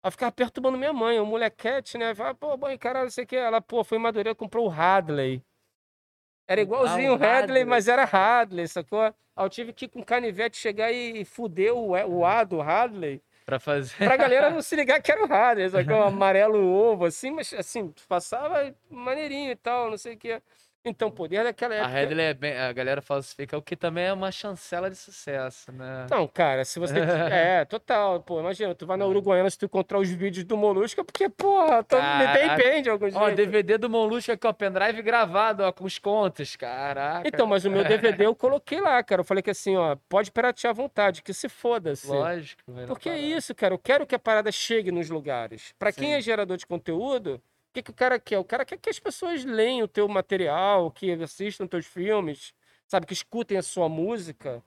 [0.03, 2.13] Ela ficava perturbando minha mãe, o molequete, né?
[2.39, 3.35] Pô, mãe, caralho, não sei o que.
[3.35, 5.43] Ela, pô, foi em Madureira, comprou o Hadley.
[6.47, 7.65] Era igualzinho Ah, o Hadley.
[7.65, 9.01] mas era Hadley, sacou?
[9.01, 13.21] Aí eu tive que ir com canivete chegar e fuder o, o A do Hadley
[13.45, 13.95] Pra fazer.
[13.97, 16.01] pra galera não se ligar que era o Hadley, sacou?
[16.03, 20.41] Amarelo ovo, assim, mas assim, passava maneirinho e tal, não sei o que.
[20.89, 21.99] Então, poder daquela A época.
[22.01, 26.03] Hadley é bem, a galera falsifica, o que também é uma chancela de sucesso, né?
[26.05, 26.95] Então, cara, se você.
[27.37, 28.21] É, total.
[28.21, 31.29] Pô, imagina, tu vai na Uruguaiana se tu encontrar os vídeos do Molusco, é porque,
[31.29, 32.55] porra, tu me Caraca.
[32.55, 33.17] depende jeito.
[33.17, 37.27] Ó, DVD do Molusco aqui, ó, pendrive gravado, ó, com os contos, caraca.
[37.27, 39.21] Então, mas o meu DVD eu coloquei lá, cara.
[39.21, 42.07] Eu falei que assim, ó, pode piratear à vontade, que se foda-se.
[42.07, 42.61] Lógico.
[42.67, 43.73] vai Porque é isso, cara.
[43.73, 45.73] Eu quero que a parada chegue nos lugares.
[45.77, 47.41] Pra quem é gerador de conteúdo,
[47.73, 48.39] que, que o cara quer?
[48.39, 52.53] O cara quer que as pessoas leiam o teu material, que assistam teus filmes,
[52.87, 53.05] sabe?
[53.05, 54.63] Que escutem a sua música.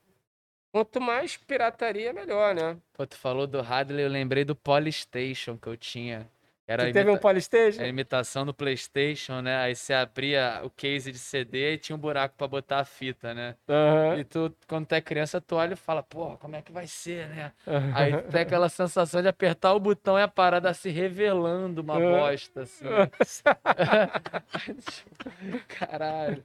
[0.72, 2.78] Quanto mais pirataria, melhor, né?
[2.92, 6.30] Pô, tu falou do Hadley, eu lembrei do Polystation que eu tinha.
[6.70, 7.82] Era Tu teve um Polystation?
[7.82, 9.56] a imitação do PlayStation, né?
[9.56, 13.34] Aí você abria o case de CD e tinha um buraco pra botar a fita,
[13.34, 13.56] né?
[13.68, 14.18] Aham.
[14.20, 16.86] E tu, quando tu é criança, tu olha e fala, pô, como é que vai
[16.86, 17.52] ser, né?
[17.66, 17.92] aham.
[17.92, 22.00] Aí tu tem aquela sensação de apertar o botão e a parada se revelando uma
[22.00, 22.08] É.
[22.08, 22.86] bosta, assim.
[25.66, 26.44] Caralho.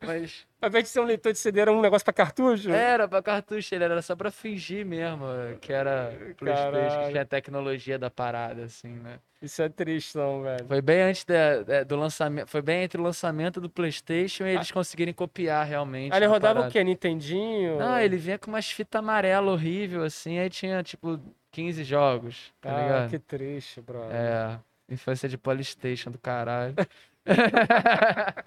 [0.00, 2.70] Mas Ao invés de ser um leitor de CD, era um negócio pra cartucho?
[2.70, 5.26] era pra cartucho, ele era só pra fingir mesmo
[5.60, 7.10] que era Playstation, que Caralho.
[7.10, 9.18] tinha a tecnologia da parada, assim, né?
[9.42, 10.64] Isso é triste, não, velho.
[10.66, 14.54] Foi bem antes da- da- do lançamento, foi bem entre o lançamento do Playstation e
[14.54, 16.12] eles conseguirem copiar realmente.
[16.14, 16.68] Aí ele rodava parada.
[16.70, 16.82] o quê?
[16.82, 17.78] Nintendinho?
[17.78, 21.20] Não, ele vinha com umas fitas amarelas horrível, assim, aí tinha, tipo,
[21.50, 23.10] 15 jogos, tá Ah, ligado?
[23.10, 24.14] que triste, brother.
[24.16, 26.74] É, infância de Polystation do caralho.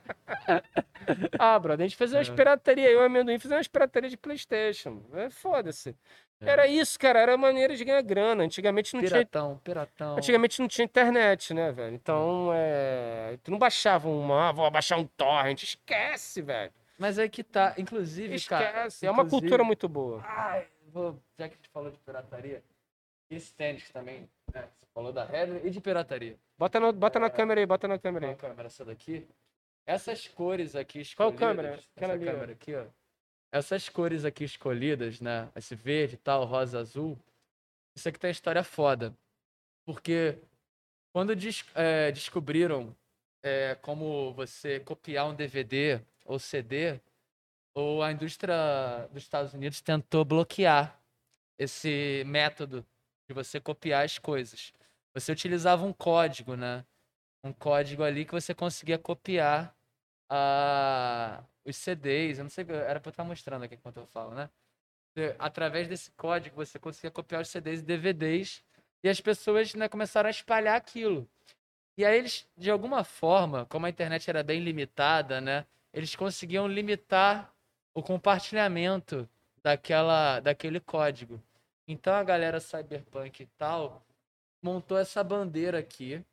[1.40, 2.34] Ah, brother, a gente fez umas É.
[2.34, 2.90] pirataria.
[2.90, 5.02] Eu e o amendoim fizemos umas pirataria de Playstation.
[5.14, 5.96] É foda-se.
[6.42, 6.50] É.
[6.50, 7.20] Era isso, cara.
[7.20, 8.44] Era maneira de ganhar grana.
[8.44, 9.12] Antigamente não tinha.
[9.12, 10.18] piratão, piratão.
[10.18, 11.96] Antigamente não tinha internet, né, velho?
[11.96, 13.38] Então, é.
[13.44, 15.64] Tu não baixava uma, ah, vou baixar um torrent.
[15.64, 16.74] Esquece, velho.
[17.00, 18.66] Mas aí que tá, inclusive, cara.
[18.88, 19.06] Esquece.
[19.06, 20.22] É uma cultura muito boa.
[20.26, 22.62] Ai, vou, já que a gente falou de pirataria,
[23.30, 24.70] esse tênis também, né?
[24.80, 26.38] Você falou da Redner e de pirataria.
[26.58, 27.22] Bota, no, bota É.
[27.22, 28.40] na câmera aí, bota na câmera Qual aí.
[28.42, 29.28] câmera essa daqui?
[29.86, 31.40] Essas cores aqui Qual escolhidas.
[31.40, 31.80] câmera?
[31.96, 32.86] Aquela Essa câmera aqui, ó.
[33.52, 35.50] Essas cores aqui escolhidas, né?
[35.56, 37.18] Esse verde tal, rosa, azul.
[37.96, 39.16] Isso aqui tem uma história foda.
[39.86, 40.38] Porque
[41.14, 42.96] quando des- é, descobriram
[43.44, 47.00] é, como você copiar um DVD ou CD,
[47.74, 51.00] ou a indústria dos Estados Unidos tentou bloquear
[51.58, 52.86] esse método
[53.28, 54.74] de você copiar as coisas.
[55.14, 56.86] Você utilizava um código, né?
[57.44, 59.76] Um código ali que você conseguia copiar
[60.30, 62.38] a, os CDs.
[62.38, 64.50] Eu não sei, era pra eu estar mostrando aqui enquanto eu falo, né?
[65.40, 68.64] Através desse código você conseguia copiar os CDs e DVDs
[69.04, 71.28] e as pessoas né, começaram a espalhar aquilo.
[71.98, 75.66] E aí eles, de alguma forma, como a internet era bem limitada, né?
[75.92, 77.52] Eles conseguiam limitar
[77.96, 79.28] o compartilhamento
[79.64, 81.42] daquela, daquele código.
[81.88, 84.06] Então a galera cyberpunk e tal
[84.62, 86.24] montou essa bandeira aqui.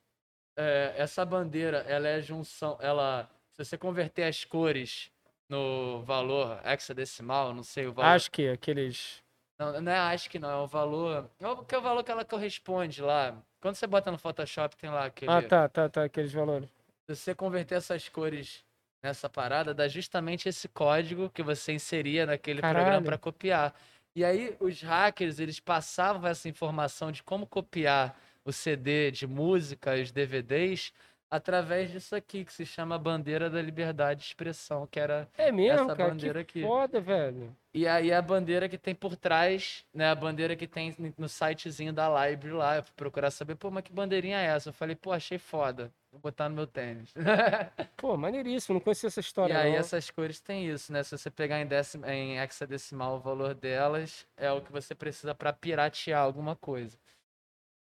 [0.56, 5.10] É, essa bandeira, ela é a junção, ela, se você converter as cores
[5.48, 8.10] no valor hexadecimal, não sei o valor.
[8.10, 9.22] Acho que aqueles.
[9.58, 12.02] Não, não é acho que não, é o valor, é o que é o valor
[12.02, 13.36] que ela corresponde lá.
[13.60, 16.04] Quando você bota no Photoshop tem lá aquele Ah, tá, tá, tá.
[16.04, 16.68] Aqueles valores.
[17.08, 18.64] se você converter essas cores
[19.02, 23.04] nessa parada, dá justamente esse código que você inseria naquele programa Caralho.
[23.04, 23.74] para copiar.
[24.14, 30.00] E aí os hackers, eles passavam essa informação de como copiar o CD de música,
[30.00, 30.92] os DVDs,
[31.34, 35.28] através disso aqui, que se chama Bandeira da Liberdade de Expressão, que era...
[35.36, 36.10] É mesmo, Essa cara.
[36.10, 36.68] bandeira que aqui.
[36.68, 37.54] foda, velho.
[37.74, 41.92] E aí a bandeira que tem por trás, né, a bandeira que tem no sitezinho
[41.92, 44.68] da Library lá, eu fui procurar saber, pô, mas que bandeirinha é essa?
[44.68, 47.12] Eu falei, pô, achei foda, vou botar no meu tênis.
[47.96, 48.74] Pô, maneiríssimo.
[48.74, 49.54] Não conhecia essa história.
[49.54, 49.78] E aí não.
[49.78, 51.02] essas cores têm isso, né?
[51.02, 55.34] Se você pegar em, décima, em hexadecimal o valor delas, é o que você precisa
[55.34, 56.96] para piratear alguma coisa.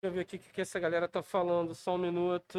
[0.00, 1.74] Deixa eu ver aqui o que essa galera tá falando.
[1.74, 2.58] Só um minuto.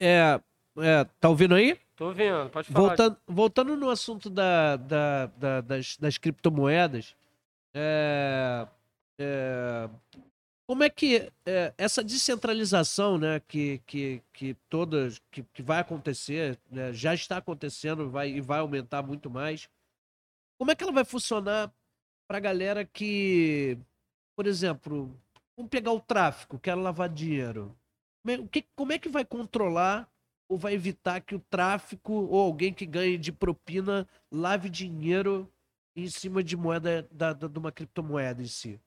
[0.00, 0.40] É,
[0.78, 1.78] é, tá ouvindo aí?
[1.96, 2.88] Tô vendo, pode falar.
[2.88, 7.16] Voltando, voltando no assunto da, da- da- das, das criptomoedas,
[7.74, 8.66] é,
[9.18, 9.88] é,
[10.68, 16.58] como é que é, essa descentralização né, que, que, que todas que, que vai acontecer,
[16.70, 19.68] né, já está acontecendo vai, e vai aumentar muito mais,
[20.58, 21.72] como é que ela vai funcionar
[22.28, 23.78] para a galera que,
[24.36, 25.16] por exemplo,
[25.56, 27.74] vamos pegar o tráfico, quer lavar dinheiro.
[28.74, 30.08] Como é, que, vai controlar
[30.48, 35.50] ou vai evitar que o tráfico ou alguém que ganhe de propina lave dinheiro
[35.94, 38.80] em cima de moeda da, da- de uma criptomoeda em si?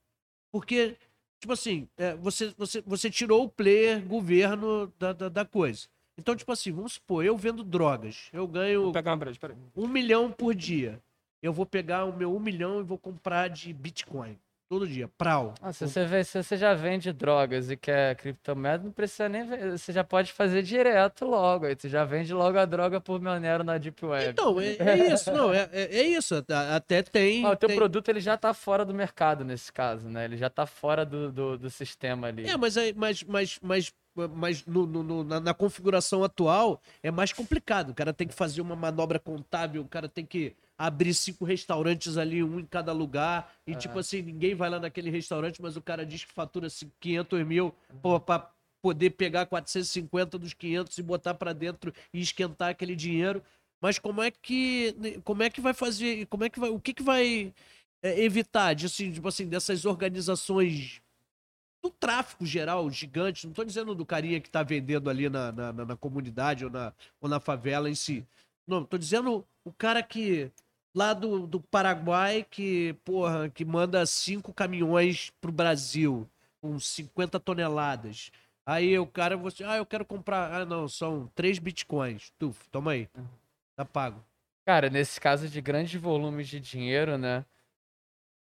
[0.52, 0.98] Porque,
[1.40, 5.88] tipo assim, é, você, você, você tirou o player governo da, da, da coisa.
[6.18, 9.56] Então, tipo assim, vamos supor, eu vendo drogas, eu ganho Vou pegar uma breja, peraí.
[9.76, 11.02] um milhão por dia.
[11.42, 14.38] Eu vou pegar o meu um milhão e vou comprar de Bitcoin.
[14.70, 15.08] Todo dia.
[15.18, 15.56] Prau.
[15.64, 19.44] Ah, se, você vê, se você já vende drogas e quer criptomoeda, não precisa nem
[19.44, 19.72] ver.
[19.76, 21.66] Você já pode fazer direto logo.
[21.66, 24.30] Aí você já vende logo a droga por Monero na Deep Web.
[24.30, 26.36] Então, é, é isso, não, é, é, é isso.
[26.76, 27.44] Até- tem.
[27.44, 30.26] Ah, o teu tem- produto ele já tá fora do mercado nesse caso, né?
[30.26, 32.48] Ele já tá fora do, do, do sistema ali.
[32.48, 33.94] É, mas, mas, mas, mas,
[34.36, 37.90] mas no, no- no- na, na configuração atual é mais complicado.
[37.90, 42.16] O cara tem que fazer uma manobra contábil, o cara tem que abrir cinco restaurantes
[42.18, 43.54] ali, um em cada lugar.
[43.68, 46.94] E, tipo assim, ninguém vai lá naquele restaurante, mas o cara diz que fatura cinco-
[47.02, 48.50] 500 mil pô, pra
[48.82, 53.44] poder pegar 450 dos 500 e botar pra dentro e esquentar aquele dinheiro.
[53.82, 54.96] Mas como é que
[55.26, 56.26] como é que vai fazer?
[56.28, 56.70] Como é que vai?
[56.70, 57.54] O que que vai
[58.02, 61.02] é, evitar assim, tipo assim, dessas organizações
[61.84, 63.46] do tráfico geral gigante?
[63.48, 66.94] Não tô dizendo do carinha que tá vendendo ali na, na, na- comunidade ou na,
[67.20, 68.26] ou na favela em si.
[68.68, 70.52] Não, tô dizendo o cara que
[70.94, 76.28] lá do, do Paraguai que, porra, que manda cinco caminhões pro Brasil
[76.62, 78.32] com 50 toneladas.
[78.66, 80.54] Aí o cara, você, ah, eu quero comprar.
[80.54, 82.32] Ah, não, são três bitcoins.
[82.38, 83.10] Tuf, toma aí.
[83.76, 84.24] Tá pago.
[84.66, 87.44] Cara, nesse caso de grandes volumes de dinheiro, né?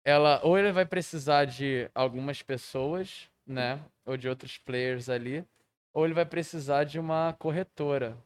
[0.05, 3.79] Ela ou ele vai precisar de algumas pessoas, né?
[4.05, 5.43] Ou de outros players ali,
[5.93, 8.17] ou ele vai precisar de uma corretora,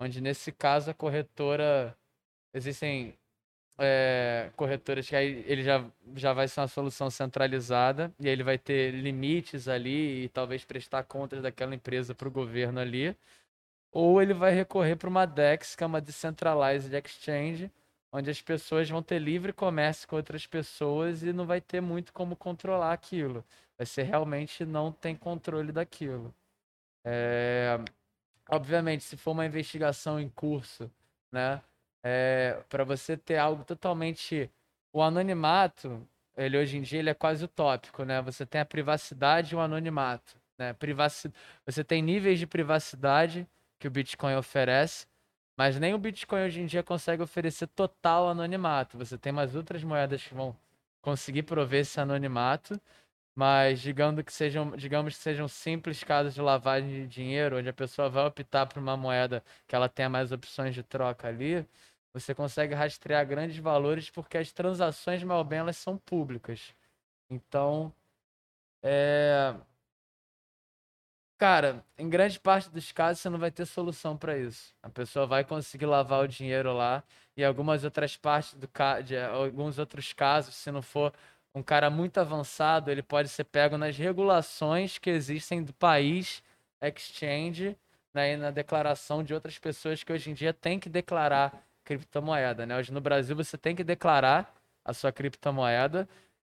[0.00, 1.96] onde nesse caso a corretora
[2.52, 3.16] existem
[3.78, 5.84] é, corretoras que aí ele já,
[6.14, 10.64] já vai ser uma solução centralizada e aí ele vai ter limites ali e talvez
[10.64, 13.16] prestar contas daquela empresa para o governo ali.
[13.92, 17.70] Ou ele vai recorrer para uma DEX, que é uma Decentralized Exchange,
[18.12, 22.12] onde as pessoas vão ter livre comércio com outras pessoas e não vai ter muito
[22.12, 23.44] como controlar aquilo.
[23.78, 26.34] Vai ser realmente não tem controle daquilo.
[27.04, 27.78] É...
[28.50, 30.90] Obviamente, se for uma investigação em curso,
[31.32, 31.60] né?
[32.02, 32.62] É...
[32.68, 34.50] Para você ter algo totalmente.
[34.92, 36.06] O anonimato,
[36.36, 38.22] ele hoje em dia ele é quase utópico, né?
[38.22, 40.36] Você tem a privacidade e o anonimato.
[40.58, 40.72] Né?
[40.72, 41.30] Privaci...
[41.66, 43.46] Você tem níveis de privacidade
[43.78, 45.06] que o Bitcoin oferece,
[45.56, 48.96] mas nem o Bitcoin hoje em dia consegue oferecer total anonimato.
[48.98, 50.56] Você tem mais outras moedas que vão
[51.02, 52.80] conseguir prover esse anonimato,
[53.36, 57.72] mas digamos que sejam, digamos que sejam simples casos de lavagem de dinheiro, onde a
[57.74, 61.66] pessoa vai optar por uma moeda que ela tenha mais opções de troca ali,
[62.14, 66.74] você consegue rastrear grandes valores porque as transações, mal bem, elas são públicas.
[67.30, 67.92] Então,
[68.82, 69.54] é,
[71.38, 74.74] Cara, em grande parte dos casos você não vai ter solução para isso.
[74.82, 77.04] A pessoa vai conseguir lavar o dinheiro lá
[77.36, 79.02] e algumas outras partes do ca...
[79.02, 81.12] de alguns outros casos, se não for
[81.56, 86.42] um cara muito avançado, ele pode ser pego nas regulações que existem do país
[86.82, 87.74] exchange,
[88.12, 92.66] né, e na declaração de outras pessoas que hoje em dia tem que declarar criptomoeda,
[92.66, 92.76] né?
[92.76, 94.54] Hoje no Brasil você tem que declarar
[94.84, 96.06] a sua criptomoeda,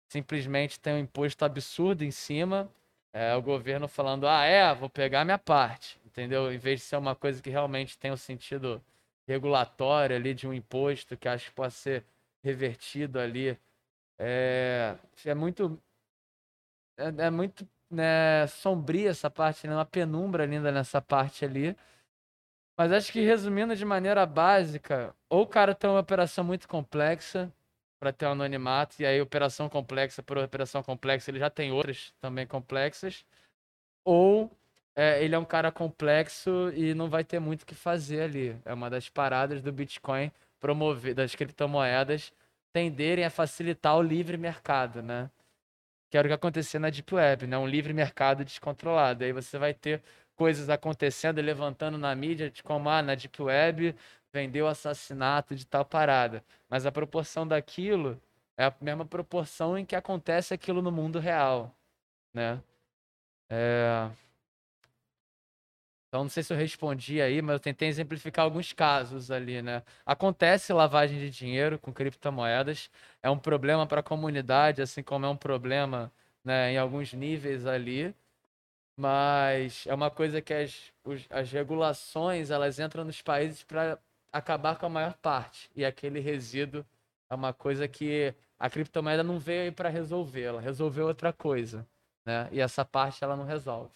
[0.10, 2.68] simplesmente tem um imposto absurdo em cima
[3.14, 6.52] é o governo falando, ah, é, vou pegar minha parte, entendeu?
[6.52, 8.82] Em vez de ser uma coisa que realmente tem um sentido
[9.28, 12.04] regulatório ali de um imposto que acho que pode ser
[12.44, 13.58] revertido ali.
[14.20, 14.96] É,
[15.26, 15.82] é muito.
[16.98, 19.74] É, é muito né, sombria essa parte, né?
[19.76, 21.76] uma penumbra linda nessa parte ali.
[22.78, 27.52] Mas acho que resumindo de maneira básica, ou o cara tem uma operação muito complexa,
[28.00, 32.14] para ter um anonimato, e aí operação complexa por operação complexa, ele já tem outras
[32.22, 33.26] também complexas,
[34.06, 34.52] ou
[34.96, 38.60] é, ele é um cara complexo e não vai ter muito o que fazer ali.
[38.66, 42.34] É uma das paradas do Bitcoin promover, das criptomoedas
[42.74, 45.30] tenderem a facilitar o livre mercado, né?
[46.10, 47.58] Que era o que acontecia na Deep Web, né?
[47.58, 49.24] Um livre mercado descontrolado.
[49.24, 50.02] Aí você vai ter
[50.36, 53.96] coisas acontecendo e levantando na mídia, de como ah, na Deep Web
[54.32, 56.44] vendeu assassinato de tal parada.
[56.70, 58.22] Mas a proporção daquilo
[58.58, 61.76] é a mesma proporção em que acontece aquilo no mundo real,
[62.34, 62.62] né?
[63.50, 64.10] É...
[66.08, 69.84] Então, não sei se eu respondi aí, mas eu tentei exemplificar alguns casos ali, né?
[70.06, 72.90] Acontece lavagem de dinheiro com criptomoedas,
[73.22, 76.12] é um problema para a comunidade, assim como é um problema
[76.46, 78.16] né, em alguns níveis ali,
[78.98, 84.00] mas é uma coisa que as, os, as regulações elas entram nos países para
[84.32, 85.70] acabar com a maior parte.
[85.76, 86.86] E aquele resíduo
[87.30, 91.88] é uma coisa que a criptomoeda não veio aí para resolver, ela resolveu outra coisa,
[92.26, 92.50] né?
[92.52, 93.92] E essa parte ela não resolve.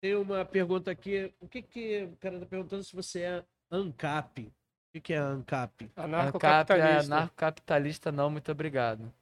[0.00, 4.46] Tem uma pergunta aqui, o que que o cara tá perguntando se você é ANCAP?
[4.46, 4.52] O
[4.92, 5.90] que que é ANCAP?
[5.96, 6.74] Anarcocapitalista.
[6.74, 9.12] ANCAP é anarcocapitalista não, muito obrigado.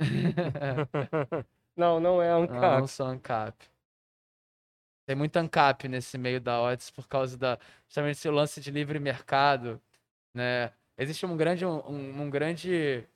[1.76, 2.60] não, não é ANCAP.
[2.60, 3.70] Não, não sou ANCAP.
[5.06, 8.98] Tem muito ANCAP nesse meio da odds por causa da justamente esse lance de livre
[8.98, 9.80] mercado,
[10.32, 10.72] né?
[10.96, 13.06] Existe um grande um, um grande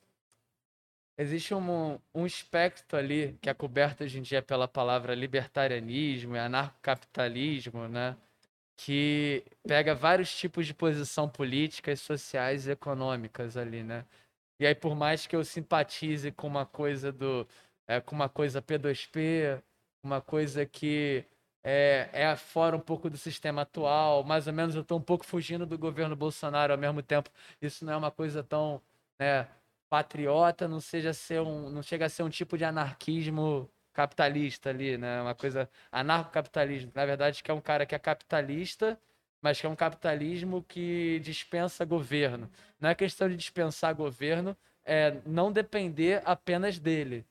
[1.19, 6.39] existe um, um espectro ali que é coberto hoje em dia pela palavra libertarianismo e
[6.39, 8.15] anarcocapitalismo, né?
[8.77, 14.05] Que pega vários tipos de posição políticas, sociais e econômicas ali, né?
[14.59, 17.47] E aí, por mais que eu simpatize com uma coisa do.
[17.87, 19.61] É, com uma coisa P2P,
[20.03, 21.25] uma coisa que
[21.63, 25.25] é, é fora um pouco do sistema atual, mais ou menos eu estou um pouco
[25.25, 27.29] fugindo do governo Bolsonaro ao mesmo tempo.
[27.61, 28.81] Isso não é uma coisa tão
[29.19, 29.47] né,
[29.89, 34.97] patriota, não seja ser um, não chega a ser um tipo de anarquismo capitalista ali,
[34.97, 35.21] né?
[35.21, 38.99] Uma coisa anarcocapitalismo, na verdade que é um cara que é capitalista,
[39.41, 42.49] mas que é um capitalismo que dispensa governo.
[42.79, 44.55] Não é questão de dispensar governo,
[44.85, 47.25] é não depender apenas dele,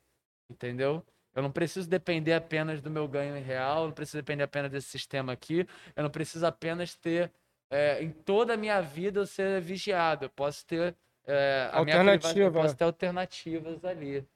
[0.49, 1.05] entendeu?
[1.35, 5.33] Eu não preciso depender apenas do meu ganho real, não preciso depender apenas desse sistema
[5.33, 7.31] aqui, eu não preciso apenas ter
[7.69, 10.25] é, em toda a minha vida eu ser vigiado.
[10.25, 10.95] Eu posso ter
[11.29, 12.33] é, a Alternativa.
[12.33, 14.27] minha eu posso ter alternativas ali.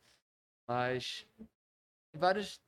[0.67, 1.27] Mas
[2.13, 2.61] vários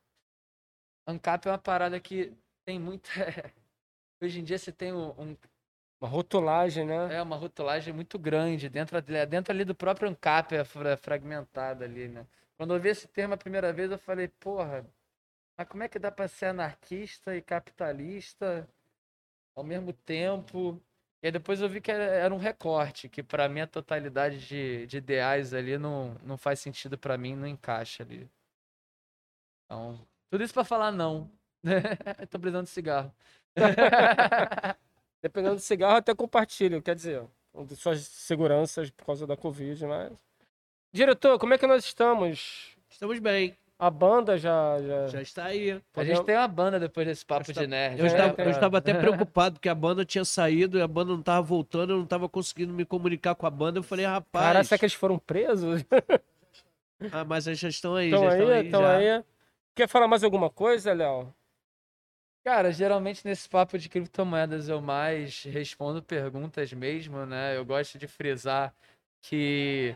[1.08, 2.34] ANCAP é uma parada que
[2.66, 3.10] tem muita.
[4.22, 5.38] Hoje em dia você tem um, um,
[6.02, 7.16] uma rotulagem, né?
[7.16, 8.68] É, uma rotulagem muito grande.
[8.68, 10.64] Dentro, dentro ali do próprio ANCAP é
[10.98, 12.26] fragmentada ali, né?
[12.58, 14.86] Quando eu vi esse termo a primeira vez, eu falei, porra,
[15.58, 18.68] mas como é que dá para ser anarquista e capitalista
[19.56, 20.82] ao mesmo tempo?
[21.26, 24.46] E aí depois eu vi que era, era um recorte, que pra mim a totalidade
[24.46, 28.30] de, de ideais ali não, não faz sentido pra mim, não encaixa ali.
[29.66, 30.00] Então,
[30.30, 31.28] tudo isso pra falar não.
[32.30, 33.12] Tô precisando de cigarro.
[35.20, 39.84] Dependendo do cigarro, até compartilho, quer dizer, um de suas seguranças por causa da Covid,
[39.88, 40.14] mas.
[40.94, 42.78] Diretor, como é que nós estamos?
[42.88, 43.58] Estamos bem.
[43.78, 44.82] A banda já.
[44.82, 45.08] já...
[45.08, 45.82] Já está aí.
[45.94, 48.00] A gente tem uma banda depois desse papo de nerd.
[48.00, 51.12] Eu, É, estava, eu estava até preocupado que a banda tinha saído e a banda
[51.12, 53.80] não estava voltando, eu não estava conseguindo me comunicar com a banda.
[53.80, 55.84] Eu falei, rapaz, Cara, será que eles foram presos?
[57.12, 58.66] ah, mas eles já estão aí, Estão já estão aí, aí.
[58.66, 58.96] estão já.
[58.98, 59.24] aí.
[59.76, 61.34] Quer falar mais alguma coisa, Léo?
[62.46, 67.58] Cara, geralmente nesse papo de criptomoedas eu mais respondo perguntas mesmo, né?
[67.58, 68.74] Eu gosto de frisar
[69.22, 69.96] que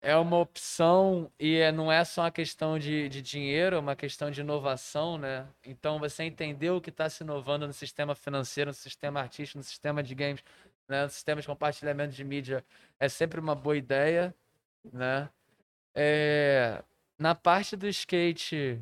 [0.00, 3.96] é uma opção e é- não é só uma questão de, de dinheiro, é uma
[3.96, 5.46] questão de inovação, né?
[5.64, 9.64] Então você entender o que está se inovando no sistema financeiro, no sistema artístico, no
[9.64, 10.42] sistema de games,
[10.88, 11.04] né?
[11.04, 12.64] No sistema de compartilhamento de mídia
[13.00, 14.34] é sempre uma boa ideia,
[14.92, 15.28] né?
[15.94, 16.82] É,
[17.18, 18.80] na parte do skate,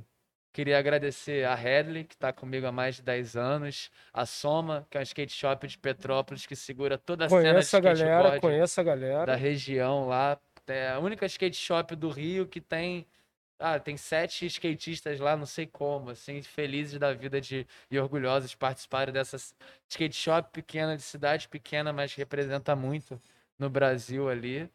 [0.56, 4.96] Queria agradecer a Headley, que está comigo há mais de 10 anos, a Soma, que
[4.96, 8.06] é um skate shop de Petrópolis que segura toda a cena de Conheço a galera,
[8.06, 9.36] skateboard conheço a da galera.
[9.36, 10.40] região lá.
[10.68, 13.06] É a única skate shop do Rio que tem
[13.58, 18.50] ah, tem sete skatistas lá, não sei como, assim, felizes da vida de, e orgulhosos
[18.50, 19.36] de participarem dessa
[19.88, 23.20] skate shop pequena, de cidade pequena, mas representa muito
[23.58, 24.70] no Brasil ali,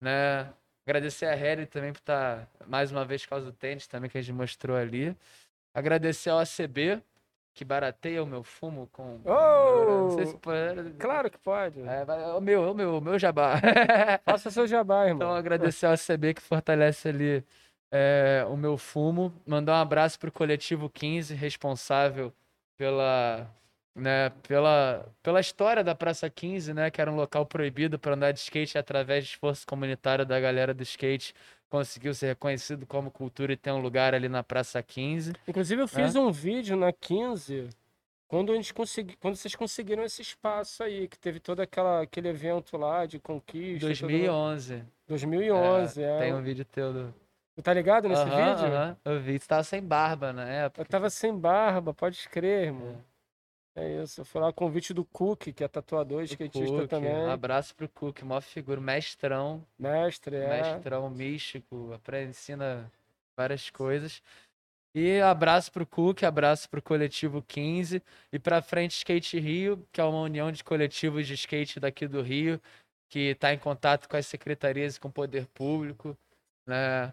[0.00, 0.52] né?
[0.86, 4.18] Agradecer a Harry também por estar, mais uma vez, por causa do tênis também que
[4.18, 5.16] a gente mostrou ali.
[5.74, 7.02] Agradecer ao ACB,
[7.56, 9.18] que barateia o meu fumo com...
[9.24, 10.38] Não sei se Oh!
[10.38, 10.90] pode...
[10.98, 11.80] Claro que pode.
[11.80, 13.54] É, vai- é o meu, é o meu, o meu jabá.
[14.24, 15.34] Faça seu jabá, Então, irmão.
[15.34, 17.42] agradecer ao ACB que fortalece ali
[17.90, 19.32] é, o meu fumo.
[19.46, 22.30] Mandar um abraço pro Coletivo 15, responsável
[22.76, 23.50] pela,
[23.94, 28.32] né, pela, pela história da Praça 15, né, que era um local proibido para andar
[28.32, 31.32] de skate através de esforço comunitário da galera do skate
[31.68, 35.32] conseguiu ser reconhecido como cultura e ter um lugar ali na Praça 15.
[35.48, 37.68] Inclusive, eu fiz um vídeo na 15
[38.28, 42.28] quando, a gente consegui, quando vocês conseguiram esse espaço aí, que teve todo aquela, aquele
[42.28, 43.86] evento lá de conquista.
[43.86, 44.84] tudo- 2011.
[45.06, 46.18] 2011, é.
[46.18, 47.14] Tem um vídeo teu do...
[47.62, 48.66] Tá ligado nesse Aham, vídeo?
[48.74, 49.38] aham, eu vi.
[49.38, 50.82] Você tava sem barba na época.
[50.82, 52.90] Eu tava sem barba, pode escrever, irmão.
[52.90, 53.15] É
[54.02, 54.22] isso.
[54.22, 57.14] Eu fui lá com o convite do Cook, que é tatuador, O skatista Cook, também.
[57.28, 60.48] Abraço pro Cook, maior figura, mestrão, Mestre, é.
[60.48, 62.90] mestrão místico, aprende, ensina
[63.36, 64.22] várias coisas.
[64.94, 70.04] E abraço pro Cook, abraço pro Coletivo 15 e pra Frente Skate Rio, que é
[70.04, 72.58] uma união de coletivos de skate daqui do Rio,
[73.10, 76.16] que está em contato com as secretarias e com o poder público,
[76.66, 77.12] né?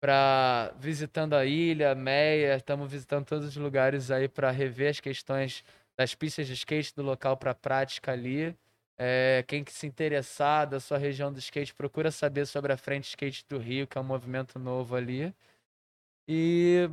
[0.00, 5.62] Pra, visitando a ilha, Meia, estamos visitando todos os lugares aí para rever as questões
[5.96, 8.56] das pistas de skate do local para prática ali.
[8.98, 13.08] É, quem que se interessar da sua região do skate, procura saber sobre a Frente
[13.08, 15.34] Skate do Rio, que é um movimento novo ali.
[16.28, 16.88] E,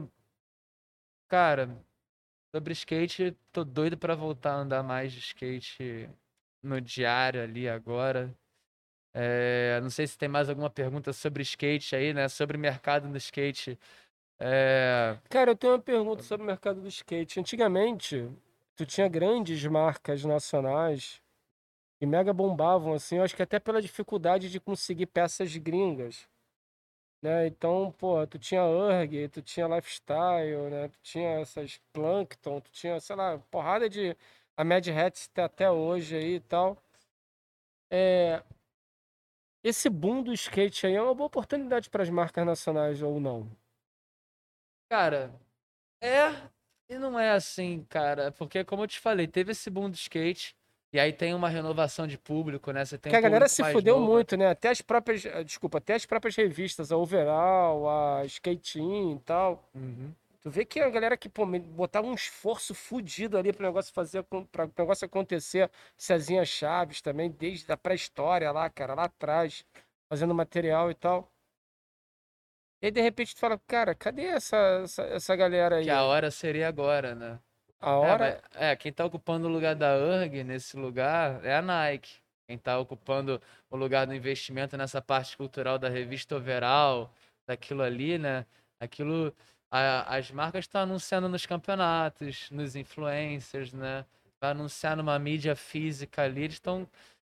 [1.27, 1.69] cara,
[2.53, 6.09] sobre skate, tô doido para voltar a andar mais de skate
[6.63, 8.35] no diário ali agora.
[9.13, 12.27] É, não sei se tem mais alguma pergunta sobre skate aí, né?
[12.27, 13.77] Sobre o mercado do skate.
[14.39, 17.39] É, Cara, eu tenho uma pergunta sobre o mercado do skate.
[17.39, 18.29] Antigamente,
[18.79, 21.21] tu tinha grandes marcas nacionais
[21.99, 26.29] que mega bombavam, assim, eu acho que até pela dificuldade de conseguir peças gringas.
[27.21, 27.47] Né?
[27.47, 30.87] Então, pô, tu tinha Urg, tu tinha Lifestyle, né?
[30.87, 34.15] Tu tinha essas Plankton, tu tinha, sei lá, porrada de.
[34.55, 36.77] A Mad Hats tá até hoje aí e tal.
[37.91, 38.41] É,
[39.61, 43.51] esse boom do skate aí é uma boa oportunidade para as marcas nacionais ou não?
[44.89, 45.33] cara,
[46.01, 46.49] é
[46.89, 48.31] e não é assim, cara.
[48.31, 50.55] Porque, como eu te falei, teve esse boom do skate.
[50.91, 52.83] E aí tem uma renovação de público, né?
[52.83, 54.11] Você tem Que a galera se fudeu novo.
[54.11, 54.47] muito, né?
[54.47, 59.63] Até as próprias, eh, desculpa, até as próprias revistas, a Overall, a Skating e tal.
[59.75, 60.11] Uhum.
[60.41, 64.23] Tu vê que a galera que pô, botava um esforço fudido ali pro negócio fazer,
[64.23, 65.69] para o negócio acontecer.
[65.95, 69.63] Cezinha Chaves também, desde a pré-história lá, cara, lá atrás,
[70.09, 71.29] fazendo material e tal.
[72.81, 75.83] E aí, de repente, tu fala, cara, cadê essa, essa, essa galera aí?
[75.85, 77.39] Que a hora seria agora, né?
[77.81, 78.41] A É, hora.
[78.53, 82.19] mas- é, quem tá ocupando o lugar da URG nesse lugar é a Nike.
[82.47, 87.13] Quem tá ocupando o lugar do investimento nessa parte cultural da revista Overall,
[87.47, 88.45] daquilo ali, né?
[88.79, 89.33] Aquilo,
[89.69, 94.05] a- as marcas estão anunciando nos campeonatos, nos influencers, né?
[94.41, 96.87] Vai anunciar numa mídia física ali, eles estão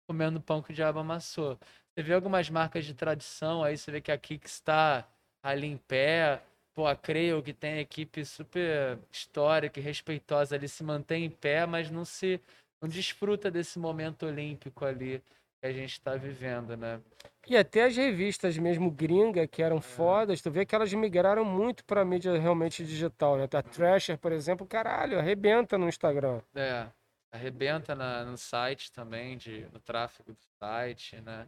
[0.08, 1.58] comendo pão que o diabo amassou.
[1.96, 5.06] Você vê algumas marcas de tradição, aí você vê que a Kicks está
[5.44, 6.42] ali em pé,
[6.80, 11.66] Pô, a Creio, que tem equipe super histórica e respeitosa ali, se mantém em pé,
[11.66, 12.40] mas não se
[12.82, 15.22] não desfruta desse momento olímpico ali
[15.60, 17.02] que a gente está vivendo, né?
[17.46, 19.66] E até as revistas mesmo gringa, que É.
[19.66, 23.46] eram fodas, tu vê que elas migraram muito pra mídia realmente digital, né?
[23.52, 26.42] A Thrasher, por exemplo, caralho, arrebenta no Instagram.
[26.56, 26.88] É,
[27.32, 31.48] arrebenta na, no site também, de, no tráfego do site, né?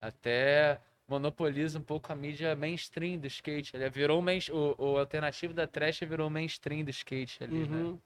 [0.00, 0.80] Até
[1.10, 3.76] monopoliza um pouco a mídia mainstream do skate.
[3.76, 7.76] Ele virou main, o, o alternativo da trash virou mainstream do skate ali, né?
[7.78, 8.00] Uhum.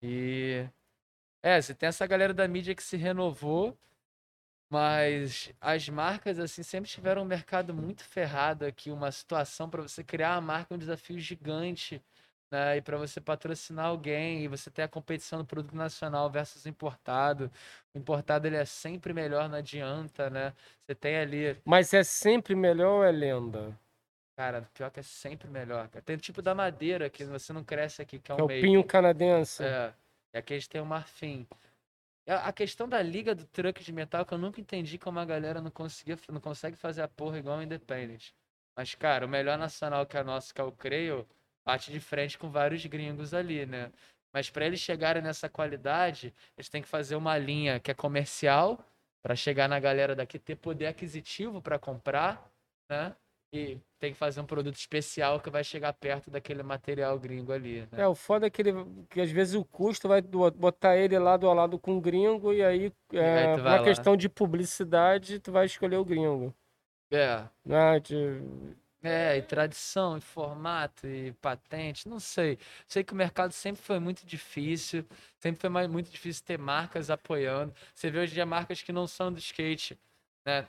[0.00, 0.64] E
[1.42, 3.76] é, você tem essa galera da mídia que se renovou,
[4.70, 10.04] mas as marcas assim sempre tiveram um mercado muito ferrado aqui, uma situação para você
[10.04, 12.00] criar uma marca é um desafio gigante,
[12.50, 12.76] né?
[12.78, 17.50] E para você patrocinar alguém e você ter a competição do produto nacional versus importado.
[17.94, 20.54] O importado ele é sempre melhor, não adianta, né?
[20.86, 23.78] Você tem ali, Mas é sempre melhor ou é lenda?
[24.36, 26.02] cara, pior que é sempre melhor, cara.
[26.04, 28.46] Tem o tipo da madeira que você não cresce aqui, que é Que é o
[28.46, 28.60] o maple.
[28.62, 29.62] pinho canadense.
[29.62, 29.92] É.
[30.34, 31.46] E aqui a gente tem o marfim.
[32.28, 35.24] A a questão da liga do truck de metal que eu nunca entendi como a
[35.24, 38.32] galera não conseguia, não consegue fazer a porra igual o Independent.
[38.76, 41.26] Mas, cara, o melhor nacional que é nosso, que é o Creio,
[41.68, 43.92] bate de frente com vários gringos ali, né?
[44.32, 48.82] Mas para eles chegarem nessa qualidade, eles têm que fazer uma linha que é comercial,
[49.22, 52.50] para chegar na galera daqui, ter poder aquisitivo para comprar,
[52.90, 53.14] né?
[53.52, 57.80] E tem que fazer um produto especial que vai chegar perto daquele material gringo ali,
[57.92, 58.02] né?
[58.02, 58.72] É, o foda é que, ele,
[59.10, 62.62] que às vezes o custo vai botar ele lado a lado com o gringo e
[62.62, 66.54] aí, é, questão de publicidade, tu vai escolher o gringo.
[67.10, 67.44] É.
[67.64, 68.00] Né?
[68.00, 72.58] De- É, e tradição, e formato, e patente, não sei.
[72.86, 75.06] Sei que o mercado sempre foi muito difícil,
[75.38, 77.72] sempre foi muito difícil ter marcas apoiando.
[77.94, 79.96] Você vê hoje em dia marcas que não são do skate,
[80.44, 80.66] né?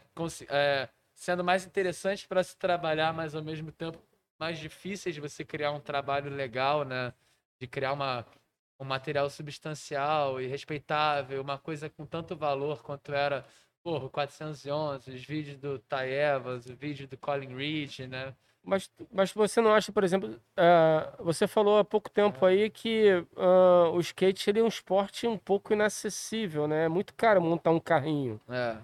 [0.50, 4.00] é, sendo mais interessantes para se trabalhar, mas ao mesmo tempo
[4.40, 7.14] mais difíceis de você criar um trabalho legal, né?
[7.60, 8.26] De criar uma,
[8.80, 13.46] um material substancial e respeitável, uma coisa com tanto valor quanto era
[13.90, 16.06] Porra, o 411, os vídeos do Ty
[16.36, 18.36] Evans, o vídeo do Colin Reed, né?
[18.64, 23.26] Mas, mas você não acha, por exemplo, ah, você falou há pouco tempo aí que
[23.36, 26.86] ah, o skate ele é um esporte um pouco inacessível, né?
[26.86, 28.78] É muito caro montar um carrinho, É.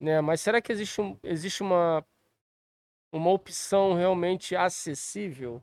[0.00, 0.20] né?
[0.20, 2.04] Mas será que existe, um, existe uma,
[3.12, 5.60] uma opção realmente acessível?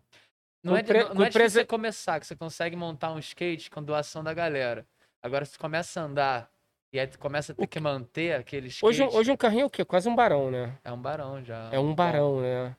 [0.64, 3.82] Não, é, Com pre- não, é você começar, que você consegue montar um skate com
[3.82, 4.86] doação da galera.
[5.24, 6.52] Agora, se tu começa a andar
[6.94, 9.64] e aí tu começa a ter que manter aquele skate, Hoje, um- hoje um carrinho
[9.64, 9.86] é o quê?
[9.86, 10.78] Quase um barão, né?
[10.84, 11.70] é um barão já.
[11.72, 11.96] É um bom.
[11.96, 12.76] barão, né?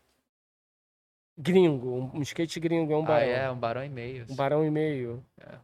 [1.38, 3.28] Gringo, um, skate gringo é um Ah, barão.
[3.28, 4.26] é, um barão e meio.
[4.28, 5.24] Um barão e meio.
[5.40, 5.58] É.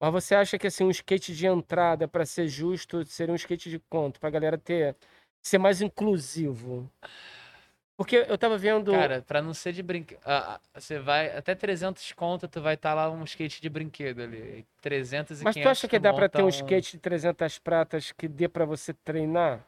[0.00, 3.70] Mas você acha que assim, um skate de entrada, para ser justo, seria um skate
[3.70, 4.20] de quanto?
[4.20, 4.94] Pra galera ter
[5.42, 6.90] ser mais inclusivo?
[7.96, 8.90] Porque eu tava vendo.
[8.90, 10.18] Cara, pra não ser de brinquedo.
[10.74, 11.36] você vai.
[11.36, 14.66] Até 300 conto, tu vai estar lá um skate de brinquedo ali.
[14.82, 18.10] 300 e mas tu 500 acha que dá pra ter um skate de 300 pratas
[18.12, 19.64] que dê pra você treinar?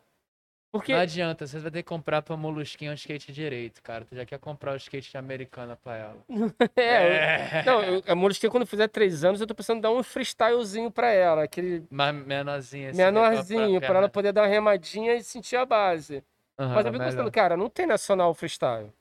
[0.73, 4.05] Porque Não adianta, você vai ter que comprar pra Molusquinha um skate direito, cara.
[4.05, 6.19] Tu já quer comprar o skate de americana pra ela.
[6.77, 9.91] é, eu- não, eu, a Molestia, quando fizer três anos, eu tô pensando em dar
[9.93, 12.99] um freestylezinho pra ela, aquele Mas menorzinho assim.
[12.99, 16.23] menorzinho, pra ela poder dar uma remadinha e sentir a base.
[16.59, 18.93] Mas eu fico pensando, cara, não tem nacional freestyle.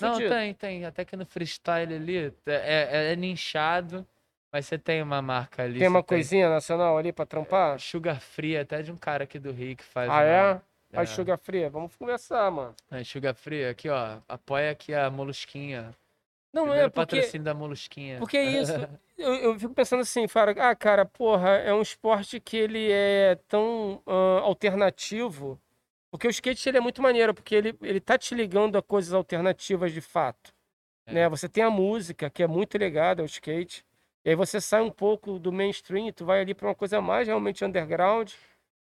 [0.00, 0.84] Não, tem, tem.
[0.84, 4.06] Até que no freestyle ali é, é, é nichado,
[4.52, 5.78] mas você tem uma marca ali.
[5.78, 7.78] Tem uma você coisinha nacional ali pra trampar?
[7.78, 10.10] Sugar Free, até de um cara aqui do Rio que faz.
[10.10, 10.60] Ah, uma- é?
[10.94, 11.06] A é.
[11.06, 11.68] Sugar Free?
[11.68, 12.74] Vamos conversar, mano.
[12.90, 15.94] É, Sugar Free, aqui ó, apoia aqui a Molusquinha.
[16.52, 18.18] Não Primeiro é porque, patrocínio da Molusquinha.
[18.18, 18.72] porque é isso.
[19.14, 23.38] Eu, eu fico pensando assim, Fara, ah, cara, porra, é um esporte que ele é
[23.46, 25.60] tão ah, alternativo.
[26.12, 29.14] Porque o skate ele é muito maneiro, porque ele, ele tá te ligando a coisas
[29.14, 30.52] alternativas de fato.
[31.06, 31.12] É.
[31.14, 31.28] Né?
[31.30, 33.82] Você tem a música, que é muito ligada ao skate.
[34.22, 37.00] E aí você sai um pouco do mainstream, e tu vai ali pra uma coisa
[37.00, 38.30] mais realmente underground.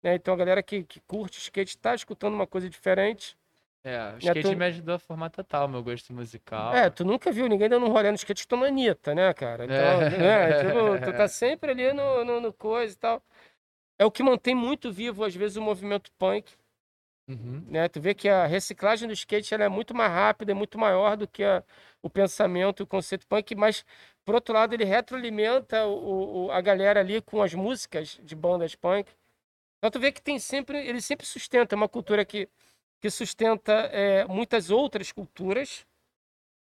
[0.01, 0.15] Né?
[0.15, 3.37] Então a galera que, que curte skate tá escutando uma coisa diferente.
[3.83, 6.73] É, o Já skate tô- me ajudou a formar total meu gosto musical.
[6.73, 9.65] É, tu nunca viu ninguém dando um rolê no skate escutando Anitta, né, cara?
[9.65, 10.09] Então, É.
[10.09, 10.53] né,
[10.97, 13.23] tipo, tu tá sempre ali no, no, no coisa e tal.
[13.99, 16.51] É o que mantém muito vivo, às vezes, o movimento punk,
[17.31, 17.63] Uhum.
[17.67, 17.87] né?
[17.87, 21.15] Tu vê que a reciclagem do skate ela é muito mais rápida, é muito maior
[21.17, 21.63] do que a-
[22.01, 23.85] o pensamento, o conceito punk, mas,
[24.25, 28.75] por outro lado, ele retroalimenta o, o- a galera ali com as músicas de bandas
[28.75, 29.09] punk.
[29.77, 32.47] Então tu vê que tem sempre, ele sempre sustenta é uma cultura que,
[32.99, 35.85] que sustenta é, muitas outras culturas,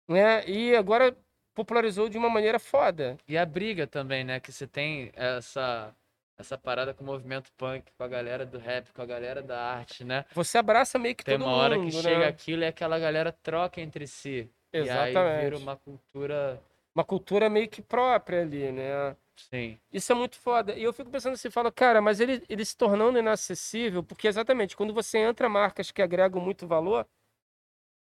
[0.08, 0.46] né?
[0.48, 1.16] E agora
[1.54, 3.18] popularizou de uma maneira foda.
[3.28, 4.40] E a briga também, né?
[4.40, 5.94] Que você tem essa,
[6.38, 9.60] essa parada com o movimento punk, com a galera do rap, com a galera da
[9.60, 10.24] arte, né?
[10.34, 12.02] Você abraça meio que Tem todo uma hora mundo, que né?
[12.02, 14.50] chega aquilo e aquela galera troca entre si.
[14.72, 15.62] E aí vira Exatamente.
[15.62, 16.62] uma cultura.
[16.94, 19.16] uma cultura meio que própria ali, né?
[19.36, 19.78] Sim.
[19.92, 20.74] Isso é muito foda.
[20.74, 24.76] E eu fico pensando assim, falo, cara, mas ele, ele se tornando inacessível, porque exatamente,
[24.76, 27.06] quando você entra marcas que agregam muito valor,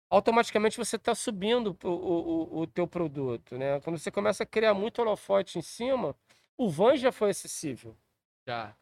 [0.10, 3.80] automaticamente você está subindo o, o, o teu produto, né?
[3.82, 6.16] Quando você começa a criar muito holofote em cima,
[6.58, 7.95] o Van já foi acessível.
[8.48, 8.75] Já.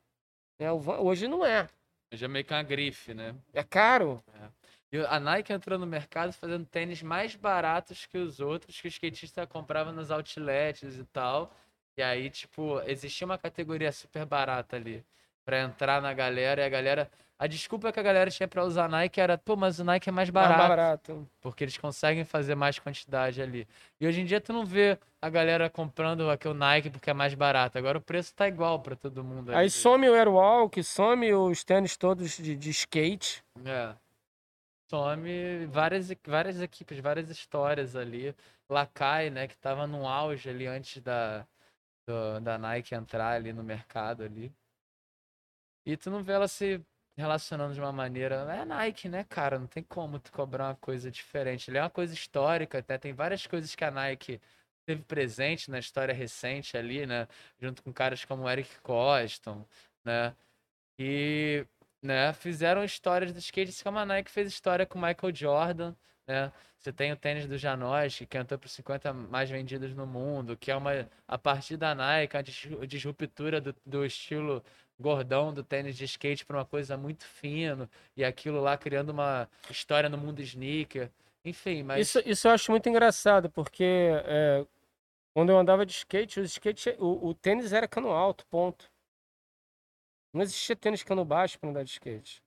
[0.79, 1.67] Van, hoje não é.
[2.11, 3.35] Já meio que uma grife, né?
[3.53, 4.23] É caro.
[4.91, 8.89] E a Nike entrou no mercado fazendo tênis mais baratos que os outros que o
[8.89, 11.51] skatista comprava nos outlets e tal.
[11.97, 15.03] E aí, tipo, existia uma categoria super barata ali
[15.43, 17.11] pra entrar na galera e a galera.
[17.43, 20.11] A desculpa que a galera tinha pra usar Nike era, pô, mas o Nike é
[20.13, 20.69] mais Mais barato.
[20.69, 21.29] barato.
[21.41, 23.67] Porque eles conseguem fazer mais quantidade ali.
[23.99, 27.33] E hoje em dia tu não vê a galera comprando aquele Nike porque é mais
[27.33, 27.77] barato.
[27.77, 29.49] Agora o preço tá igual pra todo mundo.
[29.49, 29.69] Aí ali.
[29.71, 33.43] some o Airwalk, some os tênis todos de, de skate.
[33.65, 33.93] É.
[34.89, 38.33] Some várias, várias equipes, várias histórias ali.
[38.69, 41.45] Lakai, né, que tava no auge ali antes da,
[42.07, 44.49] do- da Nike entrar ali no mercado ali.
[45.85, 46.79] E tu não vê ela se
[47.17, 48.35] relacionando de uma maneira.
[48.53, 49.59] É Nike, né, cara?
[49.59, 51.69] Não tem como tu cobrar uma coisa diferente.
[51.69, 54.41] Ele é uma coisa histórica, até tem várias coisas que a Nike
[54.85, 57.27] teve presente na história recente ali, né?
[57.59, 59.65] Junto com caras como Eric Coston,
[60.03, 60.35] né?
[60.99, 61.65] E
[62.01, 65.95] né, fizeram histórias do skate, assim como a Nike fez história com Michael Jordan,
[66.27, 66.51] né?
[66.77, 70.57] Você tem o tênis do Janosch, que entrou para os 50 mais vendidos no mundo,
[70.57, 74.61] que é uma, a partir da Nike, a dis- disruptura do, do estilo
[75.03, 79.49] gordão do tênis de skate para uma coisa muito fino, e aquilo lá criando uma
[79.69, 81.11] história no mundo sneaker.
[81.43, 84.65] Enfim, mas Isso, isso eu acho muito engraçado, porque é,
[85.35, 88.89] quando eu andava de skate, o, skate o, o tênis era cano alto, ponto.
[90.33, 92.41] Não existia tênis cano baixo para andar de skate.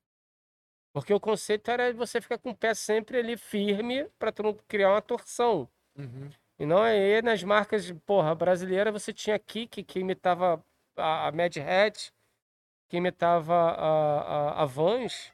[0.94, 4.54] Porque o conceito era você ficar com o pé sempre ali firme para tu não
[4.66, 5.68] criar uma torção.
[5.94, 6.30] Uhum.
[6.58, 10.64] E não é nas marcas, porra, brasileira você tinha Kik, que imitava
[10.96, 12.10] a, a Mad Hat,
[12.88, 14.20] que imitava a,
[14.60, 15.32] a, a Vans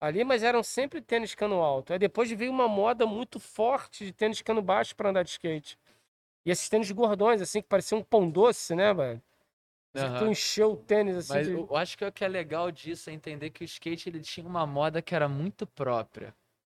[0.00, 1.92] ali, mas eram sempre tênis cano alto.
[1.92, 5.78] Aí depois veio uma moda muito forte de tênis cano baixo para andar de skate.
[6.44, 9.22] E esses tênis gordões, assim, que pareciam um pão doce, né, velho?
[9.94, 12.28] Assim, que Tu encheu o tênis, assim, Mas de- eu acho que o que é
[12.28, 16.34] legal disso é entender que o skate ele tinha uma moda que era muito própria,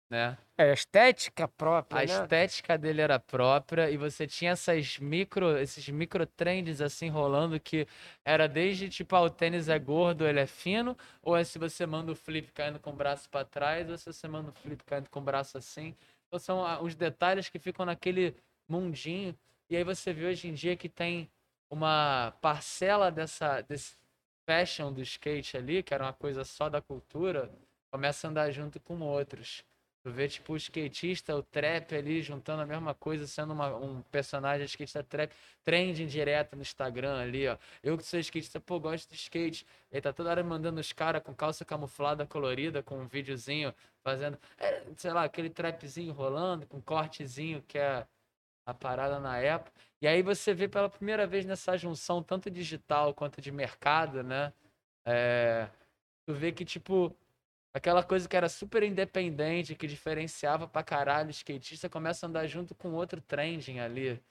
[0.09, 0.37] né?
[0.57, 2.13] É, estética própria, A né?
[2.13, 7.87] estética dele era própria e você tinha essas micro, esses micro trends assim rolando que
[8.23, 11.85] era desde tipo, ah, o tênis é gordo, ele é fino, ou é se você
[11.85, 14.83] manda o flip caindo com o braço para trás, ou se você manda o flip
[14.85, 15.95] caindo com o braço assim.
[16.27, 18.35] Então são ah, os detalhes que ficam naquele
[18.67, 19.37] mundinho.
[19.69, 21.29] E aí você vê hoje em dia que tem
[21.69, 23.95] uma parcela dessa desse
[24.45, 27.51] fashion do skate ali, que era uma coisa só da cultura,
[27.91, 29.65] começa a andar junto com outros.
[30.05, 34.03] Tu vê, tipo, o skatista, o trap ali, juntando a mesma coisa, sendo uma- um
[34.03, 37.57] personagem skatista trap, trending direto no Instagram ali, ó.
[37.81, 39.65] Eu que sou skatista, pô, gosto de skate.
[39.91, 44.37] Ele tá toda hora mandando os caras com calça camuflada colorida, com um videozinho, fazendo,
[44.59, 48.05] é, sei lá, aquele trapzinho rolando, com cortezinho, que é
[48.63, 49.71] a parada na época.
[49.99, 54.53] E aí você vê pela primeira vez nessa junção, tanto digital quanto de mercado, né?
[55.05, 55.67] É,
[56.27, 57.15] tu vê que, tipo,
[57.75, 62.47] aquela coisa que era super independente, que diferenciava pra caralho o skatista, começa a andar
[62.47, 64.23] junto com outro trending ali.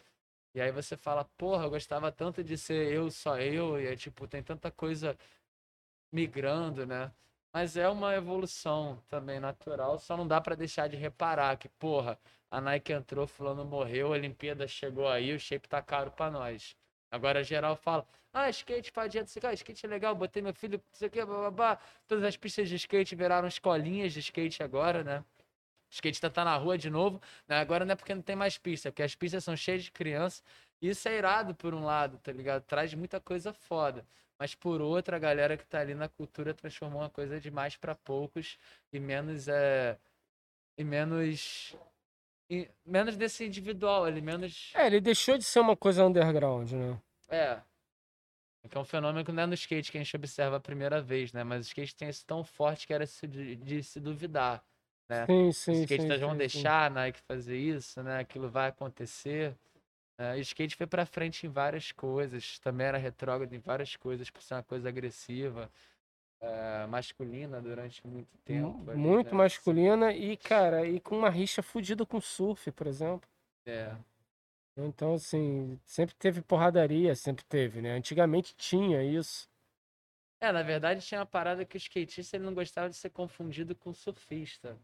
[0.55, 3.97] E aí você fala, porra, eu gostava tanto de ser eu, só eu, e aí,
[3.97, 5.18] tipo, tem tanta coisa
[6.12, 7.12] migrando, né?
[7.52, 12.18] Mas é uma evolução também natural, só não dá pra deixar de reparar que, porra,
[12.50, 16.76] a Nike entrou, fulano morreu, a Olimpíada chegou aí, o shape tá caro pra nós.
[17.15, 21.07] Agora geral fala, ah, skate pra adianta, ah, skate é legal, botei meu filho, sei
[21.07, 21.78] o que, babá.
[22.09, 25.20] Todas as pistas de skate viraram escolinhas de skate agora, né?
[25.89, 27.59] O skate tá, tá na rua de novo, né?
[27.59, 29.93] Agora não é porque não tem mais pista, é porque as pistas são cheias de
[29.93, 30.43] criança.
[30.83, 32.65] Isso é irado por um lado, tá ligado?
[32.65, 34.05] Traz muita coisa foda.
[34.36, 37.76] Mas por outra, a galera que tá ali na cultura transformou uma coisa de mais
[37.76, 38.59] pra poucos
[38.93, 39.97] e menos é
[40.76, 41.76] e menos
[42.84, 47.00] menos desse individual, ele menos É, ele deixou de ser uma coisa underground, né?
[47.28, 47.62] é.
[48.68, 51.00] Que é um fenômeno que não é no skate que a gente observa a primeira
[51.00, 51.44] vez, né?
[51.44, 54.64] Mas o skate tem isso tão forte que era de, de se duvidar.
[55.08, 55.28] né?
[55.28, 55.86] Sim, Os sim, sim.
[55.86, 56.39] skatistas vão sim, sim.
[56.39, 58.18] deixar a Nike fazer isso, né?
[58.20, 59.55] Aquilo vai acontecer.
[60.18, 62.58] É, o skate foi pra frente em várias coisas.
[62.60, 65.70] Também era retrógrado em várias coisas, por ser uma coisa agressiva,
[66.44, 68.90] é, masculina durante muito tempo.
[68.90, 69.39] ali, Muito né?
[69.39, 73.28] masculina e, cara, e com uma rixa fodida com surf, por exemplo.
[73.66, 73.97] É.
[74.76, 77.92] Então, assim, sempre teve porradaria, sempre teve, né?
[77.92, 79.48] Antigamente tinha isso.
[80.40, 83.74] É, na verdade tinha uma parada que o skatista ele não gostava de ser confundido
[83.74, 84.76] com surfista,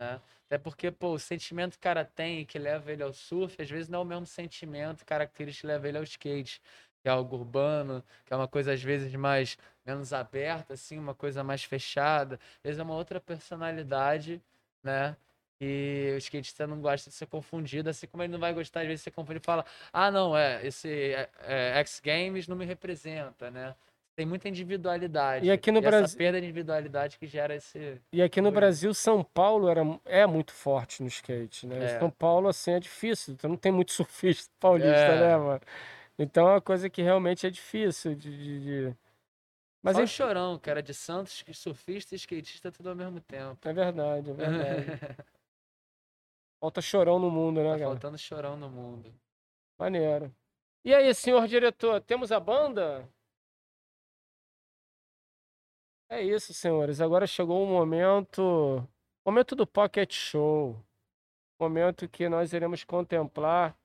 [0.00, 0.22] né?
[0.46, 3.68] Até porque, pô, o sentimento que o cara tem que leva ele ao surf, às
[3.68, 6.62] vezes não é o mesmo sentimento característico que leva ele ao skate.
[7.02, 11.14] Que é algo urbano, que é uma coisa às vezes mais menos aberta, assim, uma
[11.14, 12.36] coisa mais fechada.
[12.36, 14.40] Às vezes é uma outra personalidade,
[14.82, 15.16] né?
[15.60, 18.86] E o skatista não gosta de ser confundido, assim como ele não vai gostar, às
[18.86, 22.56] vezes, de ser confundido e fala, ah, não, é, esse é, é, X Games não
[22.56, 23.74] me representa, né?
[24.14, 25.46] Tem muita individualidade.
[25.46, 28.00] E aqui no essa Brasil- perda de individualidade que gera esse.
[28.12, 28.50] E aqui no.
[28.50, 31.84] Brasil, São Paulo era, é muito forte no skate, né?
[31.84, 31.98] É.
[31.98, 33.32] São Paulo, assim, é difícil.
[33.32, 35.20] Então não tem muito surfista paulista, É.
[35.20, 35.60] né, mano?
[36.22, 38.30] Então é uma coisa que realmente é difícil de...
[38.36, 38.96] de- de-
[39.82, 43.68] Mas o enfim, chorão, cara, de Santos, que surfista e skatista tudo ao mesmo tempo.
[43.68, 44.86] é verdade, é verdade.
[46.60, 47.84] Falta chorão no mundo, né, Tá cara?
[47.90, 49.12] faltando chorão no mundo.
[49.78, 50.34] Maneiro.
[50.84, 53.08] E aí, senhor diretor, temos a banda?
[56.08, 57.00] É isso, senhores.
[57.00, 58.86] Agora chegou o momento,
[59.24, 60.76] momento do Pocket Show.
[61.60, 63.76] Momento que nós iremos contemplar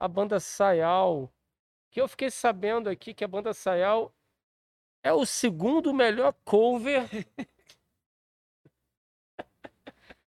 [0.00, 1.32] a banda Sayal.
[1.90, 4.14] Que eu fiquei sabendo aqui que a banda Sayal
[5.02, 7.08] é o segundo melhor cover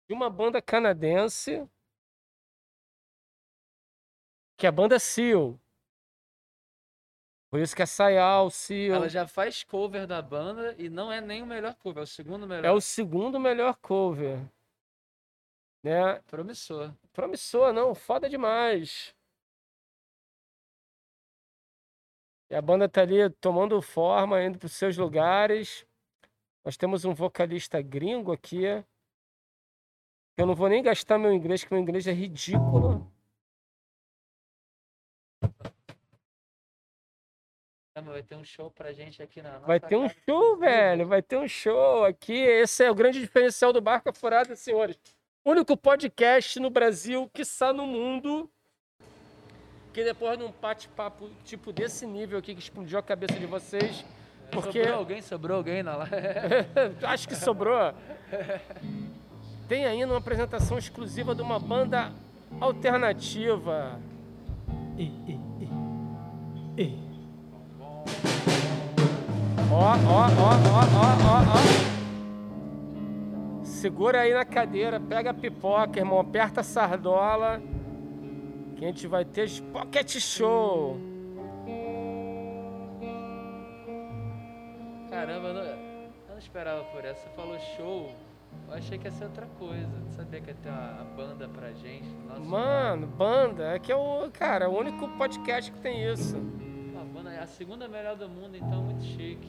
[0.07, 1.67] de uma banda canadense,
[4.57, 5.59] que é a banda Seal.
[7.49, 8.95] Por isso que é Sayal, Seal.
[8.95, 12.07] Ela já faz cover da banda e não é nem o melhor cover, é o
[12.07, 12.65] segundo melhor.
[12.65, 14.39] É o segundo melhor cover.
[15.83, 16.19] Né?
[16.27, 16.93] promissor.
[17.11, 19.13] Promissor, não, foda demais.
[22.53, 25.87] E a banda tá ali tomando forma, indo para os seus lugares.
[26.63, 28.65] Nós temos um vocalista gringo aqui.
[30.37, 33.11] Eu não vou nem gastar meu inglês, que meu inglês é ridículo.
[37.95, 40.19] Vai ter um show pra gente aqui na nossa Vai ter um casa.
[40.23, 41.07] show, velho.
[41.07, 42.33] Vai ter um show aqui.
[42.35, 44.99] Esse é o grande diferencial do Barca Furada, senhores.
[45.43, 47.41] Único podcast no Brasil, que
[47.73, 48.47] no mundo,
[49.93, 54.03] que depois de um bate-papo tipo desse nível aqui, que explodiu a cabeça de vocês,
[54.51, 55.21] porque Sobrou alguém?
[55.21, 56.15] Sobrou alguém na live?
[57.05, 57.93] acho que sobrou.
[59.67, 62.11] Tem ainda uma apresentação exclusiva de uma banda
[62.59, 63.99] alternativa.
[69.71, 71.63] Ó, ó, ó, ó, ó, ó, ó.
[73.63, 77.61] Segura aí na cadeira, pega a pipoca, irmão, aperta a sardola.
[78.83, 80.97] Que a gente vai ter Pocket Show.
[85.09, 87.21] Caramba, eu não, eu não esperava por essa.
[87.21, 88.13] Você falou show.
[88.67, 89.87] Eu achei que ia ser outra coisa.
[89.87, 92.09] Não sabia que ia ter uma, uma banda pra gente.
[92.27, 96.35] Nossa, Mano, banda, é que é o, cara, o único podcast que tem isso.
[96.99, 99.47] a banda é a segunda melhor do mundo, então muito chique.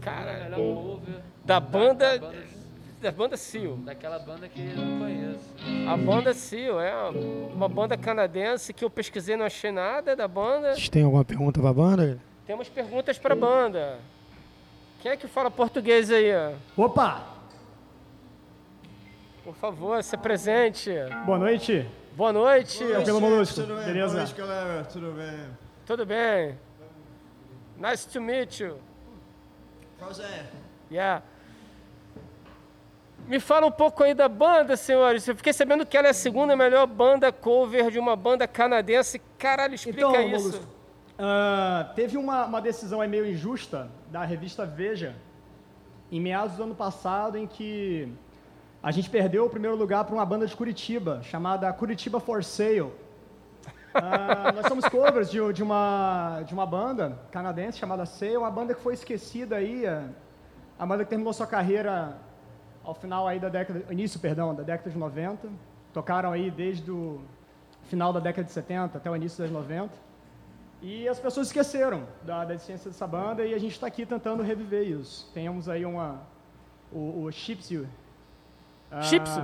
[0.00, 2.42] Cara, melhor cover da banda, da banda-
[3.02, 3.76] da banda Seal.
[3.78, 5.54] daquela banda que eu não conheço.
[5.88, 6.94] A banda Seal é
[7.52, 10.74] uma banda canadense que eu pesquisei e não achei nada da banda.
[10.74, 12.18] Vocês têm alguma pergunta pra banda?
[12.46, 13.98] Temos perguntas pra banda.
[15.00, 16.30] Quem é que fala português aí?
[16.76, 17.26] Opa!
[19.42, 20.90] Por favor, se presente.
[21.26, 21.84] Boa noite.
[22.14, 22.78] Boa noite.
[23.04, 23.84] Pelo Molusco, Tudo bem?
[23.86, 24.06] beleza?
[24.14, 24.84] Boa noite, galera.
[24.84, 25.46] Tudo bem?
[25.84, 26.58] Tudo bem?
[27.78, 28.78] Nice to meet you.
[29.98, 30.46] Prazer.
[30.90, 31.24] Yeah.
[33.32, 35.26] Me fala um pouco aí da banda, senhores.
[35.26, 39.22] Eu fiquei sabendo que ela é a segunda melhor banda cover de uma banda canadense.
[39.38, 40.48] Caralho, explica Então, isso.
[40.50, 40.66] Molusco,
[41.18, 45.16] ah, teve uma, uma decisão aí meio injusta da revista Veja,
[46.10, 48.12] em meados do ano passado, em que
[48.82, 52.92] a gente perdeu o primeiro lugar para uma banda de Curitiba, chamada Curitiba For Sale.
[53.94, 58.74] Ah, nós somos covers de, de uma, de uma banda canadense chamada Sale, uma banda
[58.74, 60.04] que foi esquecida aí, a,
[60.78, 62.14] a banda que terminou sua carreira
[62.84, 65.48] ao final aí da década, início, perdão, da década de 90.
[65.92, 67.20] Tocaram aí desde o
[67.84, 69.92] final da década de 70 até o início das 90.
[70.80, 74.42] E as pessoas esqueceram da, da existência dessa banda e a gente está aqui tentando
[74.42, 75.30] reviver isso.
[75.32, 76.22] Temos aí uma,
[76.90, 77.86] o, o Chipsy.
[78.90, 79.40] ah, Chipsy?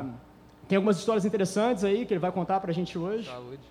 [0.67, 3.63] Tem algumas histórias interessantes aí que ele vai contar pra gente hoje Saúde.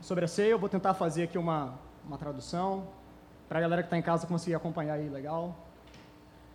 [0.00, 0.50] sobre a ceia.
[0.50, 2.88] Eu vou tentar fazer aqui uma, uma tradução
[3.48, 5.56] para a galera que está em casa conseguir acompanhar aí legal.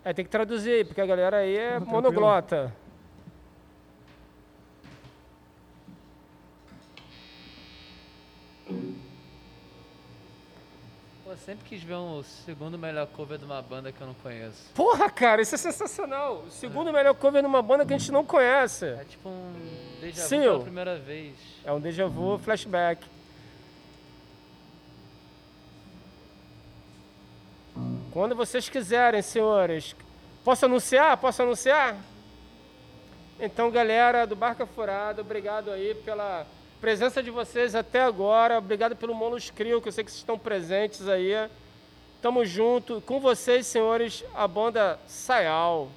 [0.03, 1.92] É, tem que traduzir aí, porque a galera aí é Tranquilo.
[1.92, 2.74] monoglota.
[11.24, 14.72] Pô, sempre quis ver um segundo melhor cover de uma banda que eu não conheço.
[14.74, 16.44] Porra, cara, isso é sensacional.
[16.48, 18.86] O segundo melhor cover numa banda que a gente não conhece.
[18.86, 19.53] É tipo um
[20.02, 21.36] déjà vu Sim, pela primeira vez.
[21.64, 23.06] É um déjà vu flashback.
[28.12, 29.96] Quando vocês quiserem, senhores.
[30.44, 31.16] Posso anunciar?
[31.18, 31.96] Posso anunciar?
[33.40, 36.46] Então, galera do Barca Furada, obrigado aí pela
[36.82, 38.58] presença de vocês até agora.
[38.58, 41.34] Obrigado pelo Monos Crio, que eu sei que vocês estão presentes aí.
[42.20, 43.00] Tamo junto.
[43.02, 45.90] Com vocês, senhores, a banda Sayal.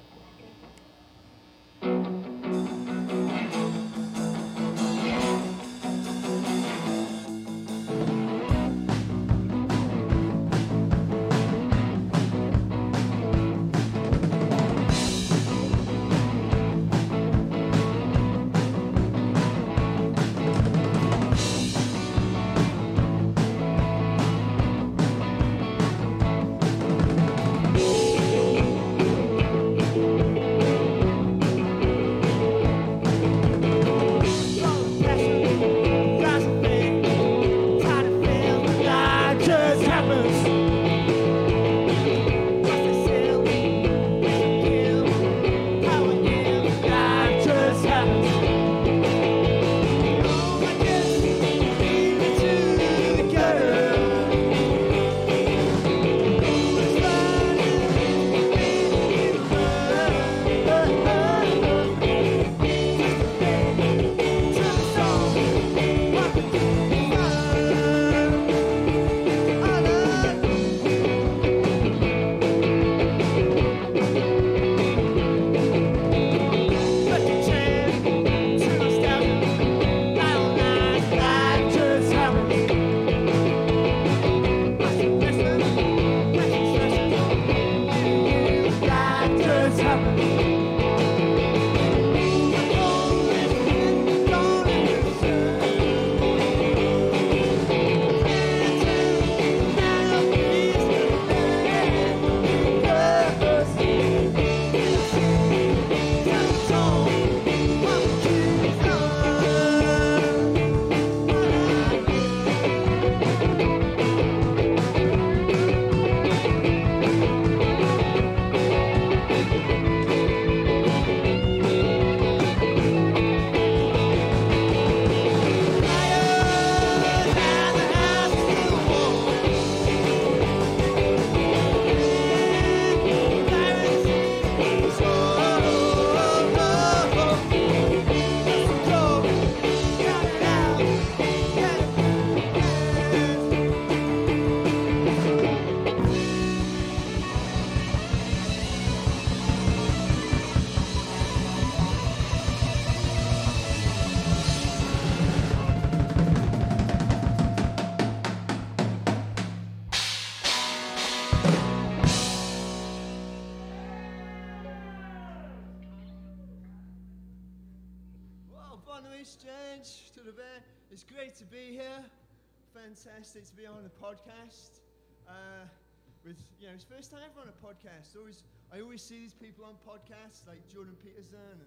[176.73, 178.17] With you know, it's first time ever on a podcast.
[178.17, 181.61] Always, I always see these people on podcasts like Jordan Peterson and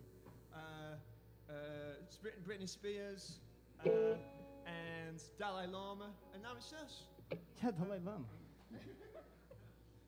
[1.48, 3.38] uh, uh, Britney Spears
[3.84, 3.90] uh,
[4.66, 7.02] and Dalai Lama, and now it's us.
[7.62, 8.24] Yeah, Dalai Lama.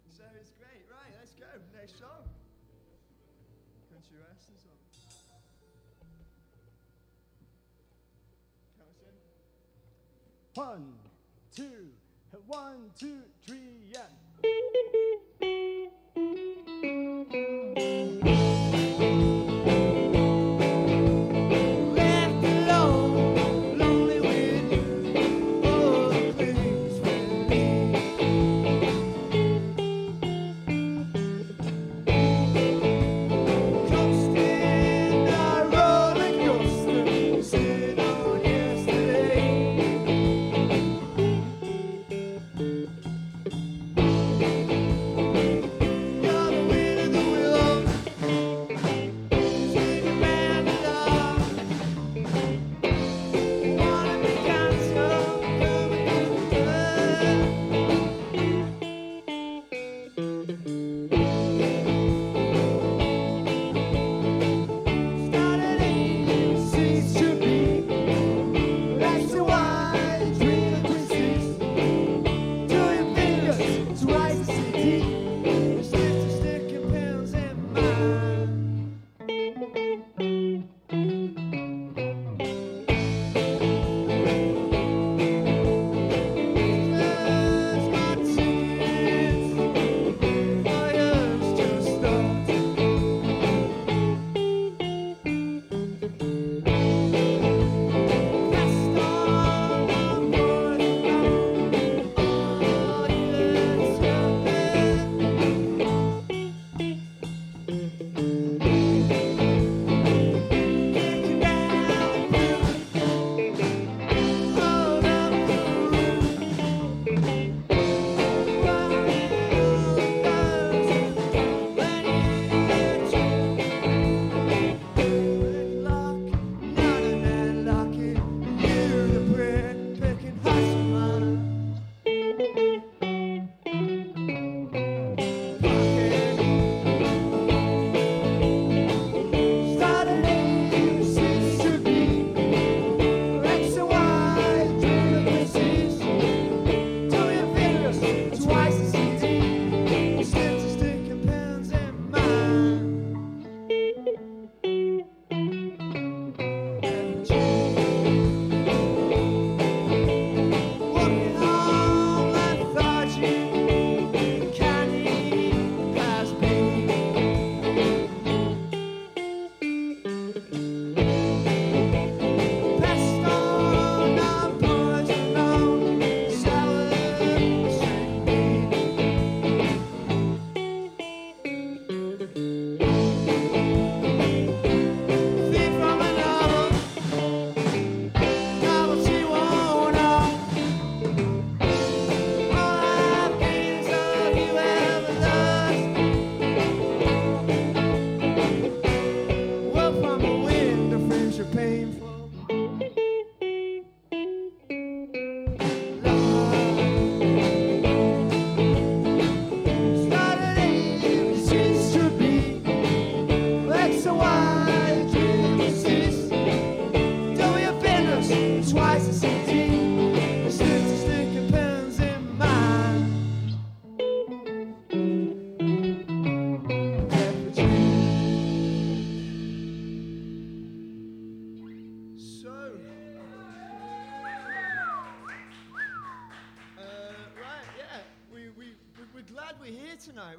[0.08, 0.84] So it's great.
[0.90, 1.46] Right, let's go.
[1.78, 2.26] Next song.
[3.92, 4.78] Country Western song.
[8.78, 9.14] Count us in.
[10.60, 10.94] One,
[11.54, 11.86] two,
[12.46, 13.77] one, two, three,
[14.44, 14.50] yeah.
[18.24, 19.47] Left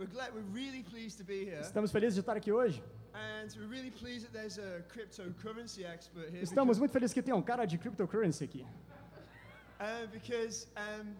[0.09, 0.33] glad.
[0.33, 2.81] We're really pleased to be here, Estamos felizes de estar aqui hoje.
[3.13, 6.41] and we're really pleased that there's a cryptocurrency expert here.
[6.43, 8.65] Estamos muito felizes que tem um cara de cryptocurrency aqui.
[9.79, 11.15] uh, because um,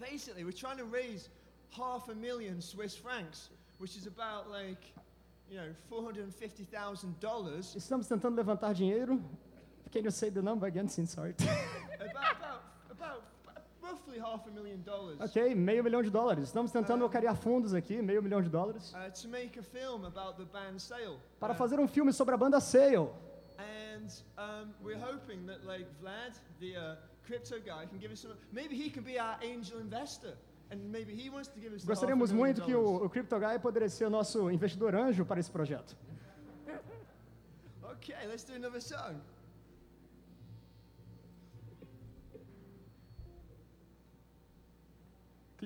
[0.00, 1.28] basically we're trying to raise
[1.70, 4.92] half a million Swiss francs, which is about like,
[5.50, 7.74] you know, four hundred and fifty thousand dollars.
[7.76, 9.20] Estamos tentando levantar dinheiro.
[9.92, 11.34] Can you say the number again, since sorry?
[11.98, 13.22] About, about, about
[13.88, 15.18] roughly half a million dollars.
[15.20, 16.44] ok, meio milhão de dólares.
[16.44, 20.36] Estamos tentando angariar fundos aqui, meio milhão de dólares, Uh, to make a film about
[20.36, 21.18] the band Sale.
[21.40, 23.10] para Uh, fazer um filme sobre a banda Sale.
[23.58, 24.06] And
[24.38, 28.34] um, we're hoping that like Vlad, the uh, crypto guy, can give us some.
[28.52, 30.36] Maybe he can be our angel investor,
[30.70, 31.82] and maybe he wants to give us.
[31.82, 33.02] the half a Gostaríamos million muito que dollars.
[33.02, 35.96] o, o Crypto Guy poderia ser o nosso investidor anjo para esse projeto.
[37.94, 39.16] Okay, let's do another song.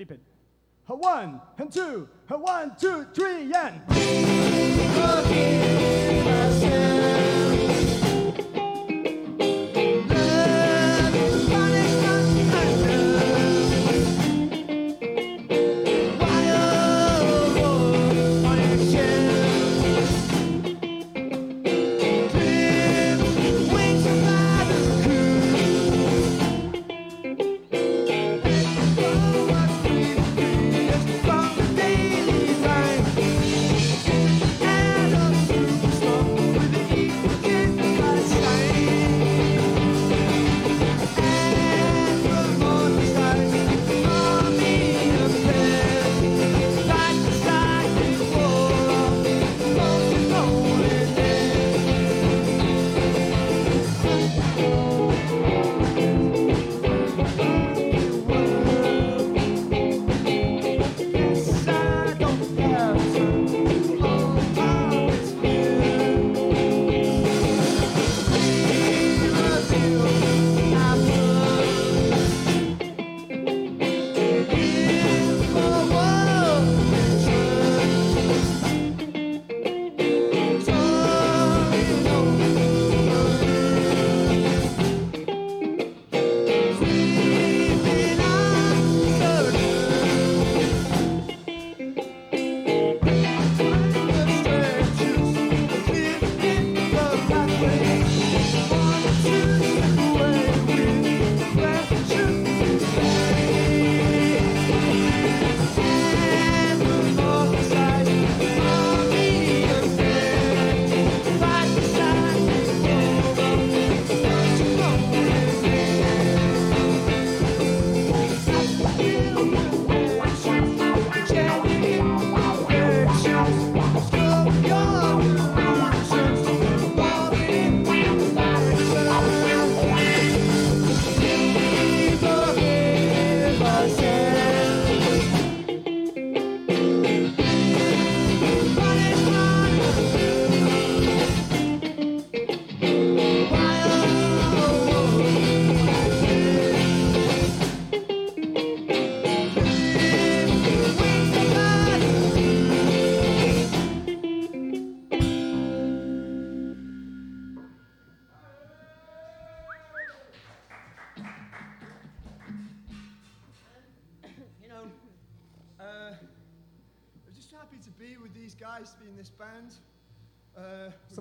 [0.05, 0.20] Clip it.
[0.89, 3.81] A one, and two, a one, two, three, and.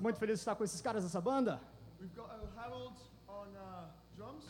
[0.02, 1.60] Estou muito feliz de estar com esses caras dessa banda.
[2.00, 2.96] we've got uh, Harold
[3.28, 4.42] on uh, drums,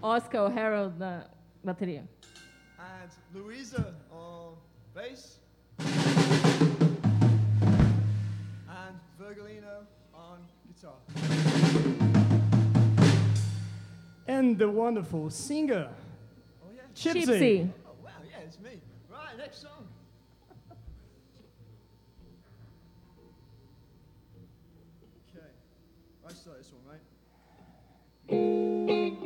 [0.00, 1.24] Oscar o Harold na
[1.64, 2.04] bateria.
[2.78, 4.54] and Louisa on
[4.94, 5.40] bass,
[8.68, 9.84] and Virgolino
[10.14, 10.94] on guitar.
[14.28, 15.88] And the wonderful singer,
[16.62, 16.82] Oh yeah.
[16.94, 17.26] Chipsy.
[17.26, 17.68] Gypsy.
[17.84, 18.80] Oh wow, yeah, it's me.
[19.10, 19.88] Right, next song.
[25.34, 25.46] okay,
[26.26, 27.00] I start this one, right?
[28.28, 29.17] Sinking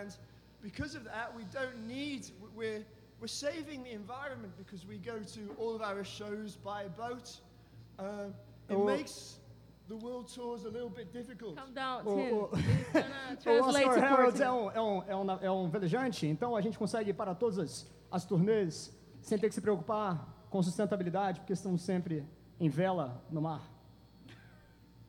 [0.00, 0.16] and
[0.62, 2.30] because of that, we don't need.
[2.56, 2.84] We're
[3.20, 7.38] we're saving the environment because we go to all of our shows by boat.
[7.98, 8.32] Um,
[8.68, 8.84] it Oh.
[8.84, 9.38] makes
[9.88, 11.56] the world tours a little bit difficult.
[11.56, 12.32] Calm down, Oh, Tim.
[12.32, 13.50] oh.
[13.50, 16.78] O Oscar Harrods é um, é, um, é, um, é um velejante, então a gente
[16.78, 21.52] consegue ir para todas as, as turnês sem ter que se preocupar com sustentabilidade, porque
[21.52, 22.24] estamos sempre
[22.58, 23.60] em vela no mar.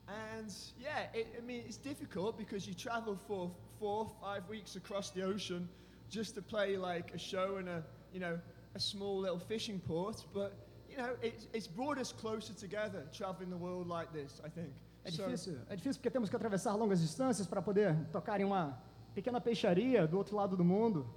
[0.08, 0.48] And
[0.80, 5.24] yeah, it, I mean, it's difficult because you travel for four, five weeks across the
[5.24, 5.68] ocean
[6.08, 8.40] just to play like a show in a, you know,
[8.76, 10.24] a small little fishing port.
[10.34, 10.54] But,
[10.90, 14.72] you know, it's, it's brought us closer together traveling the world like this, I think.
[15.04, 18.80] É difícil, é difícil porque temos que atravessar longas distâncias para poder tocar em uma
[19.16, 21.10] pequena peixaria do outro lado do mundo,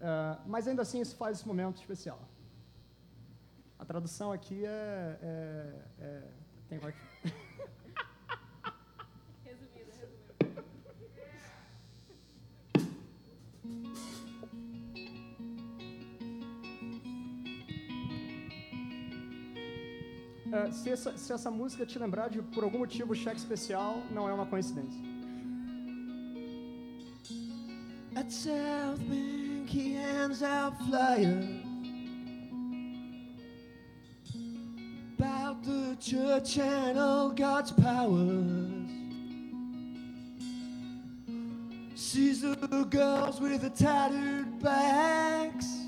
[0.00, 2.20] eh, mas ainda assim isso faz esse momento especial.
[3.76, 5.18] A tradução aqui é.
[5.20, 6.22] é, é
[6.68, 6.92] tem qual
[20.54, 24.28] É, se, essa, se essa música te lembrar de, por algum motivo, cheque especial, não
[24.28, 25.00] é uma coincidência.
[28.14, 31.44] At South Bank, he hands out flyers
[35.18, 38.88] about the church and all God's powers.
[41.96, 45.83] Sees the girls with the tattooed backs.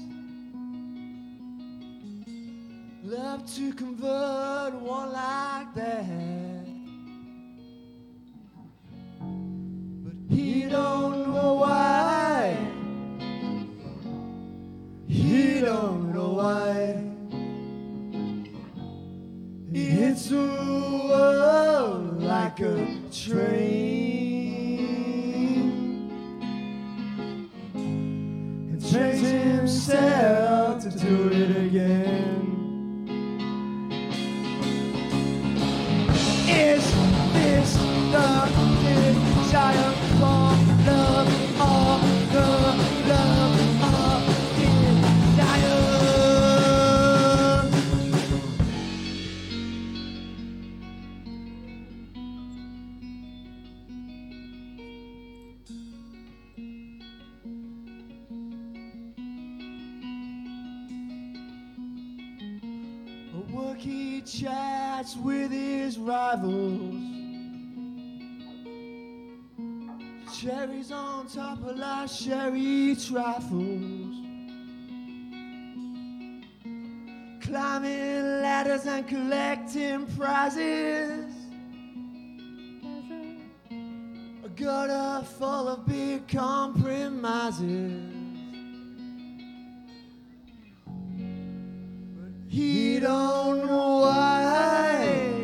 [3.06, 6.66] Love to convert one like that.
[10.02, 12.56] But he don't know why.
[15.06, 17.00] He don't know why.
[19.72, 20.38] He hits the
[21.08, 24.00] world like a train
[28.72, 31.35] and trains himself to do it
[66.06, 66.94] rivals.
[70.38, 74.14] Cherries on top of last sherry trifles.
[77.40, 81.34] Climbing ladders and collecting prizes.
[84.44, 88.12] A gutter full of big compromises.
[92.16, 95.35] But he don't know why.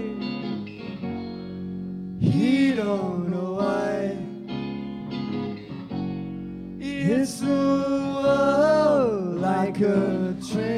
[2.43, 4.17] He don't know why.
[7.39, 7.47] The
[8.25, 10.73] world like a train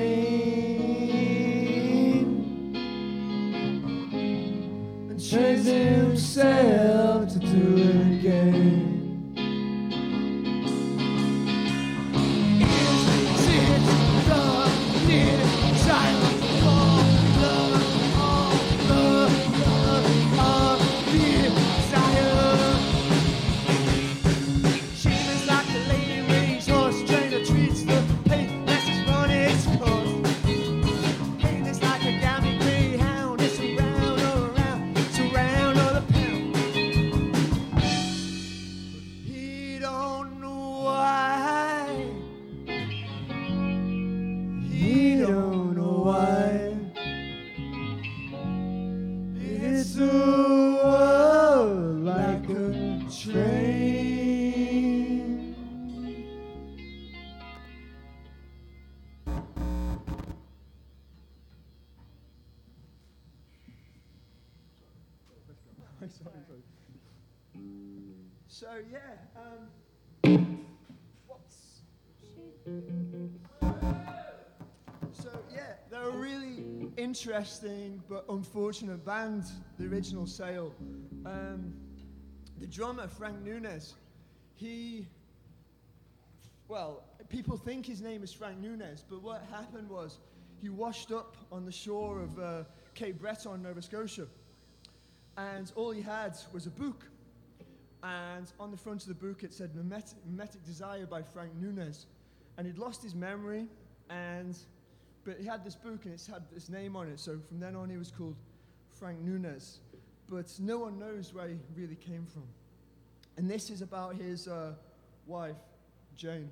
[5.09, 8.04] and trains himself to do it
[68.55, 69.01] So yeah,
[69.37, 70.65] um,
[71.27, 71.81] what's
[75.13, 76.65] so yeah, they're a really
[76.97, 79.43] interesting but unfortunate band,
[79.77, 80.73] the original Sale.
[81.27, 81.75] Um,
[82.61, 83.95] the drummer Frank Nunez,
[84.55, 85.09] he,
[86.69, 90.19] well, people think his name is Frank Nunez, but what happened was
[90.63, 92.63] he washed up on the shore of uh,
[92.95, 94.29] Cape Breton, Nova Scotia,
[95.37, 97.05] and all he had was a book.
[98.05, 102.05] And on the front of the book, it said Mimetic, Mimetic Desire by Frank Nunez.
[102.59, 103.67] And he'd lost his memory,
[104.11, 104.55] and
[105.25, 107.19] but he had this book and it's had his name on it.
[107.19, 108.37] So from then on, he was called
[108.93, 109.79] Frank Nunez.
[110.29, 112.45] But no one knows where he really came from.
[113.39, 114.75] And this is about his uh,
[115.27, 115.57] wife,
[116.15, 116.51] Jane.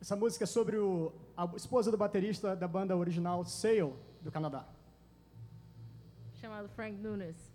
[0.00, 4.64] Essa música é sobre o, a esposa do baterista da banda original Sail, do Canadá.
[6.34, 7.47] Chamado Frank Nunes.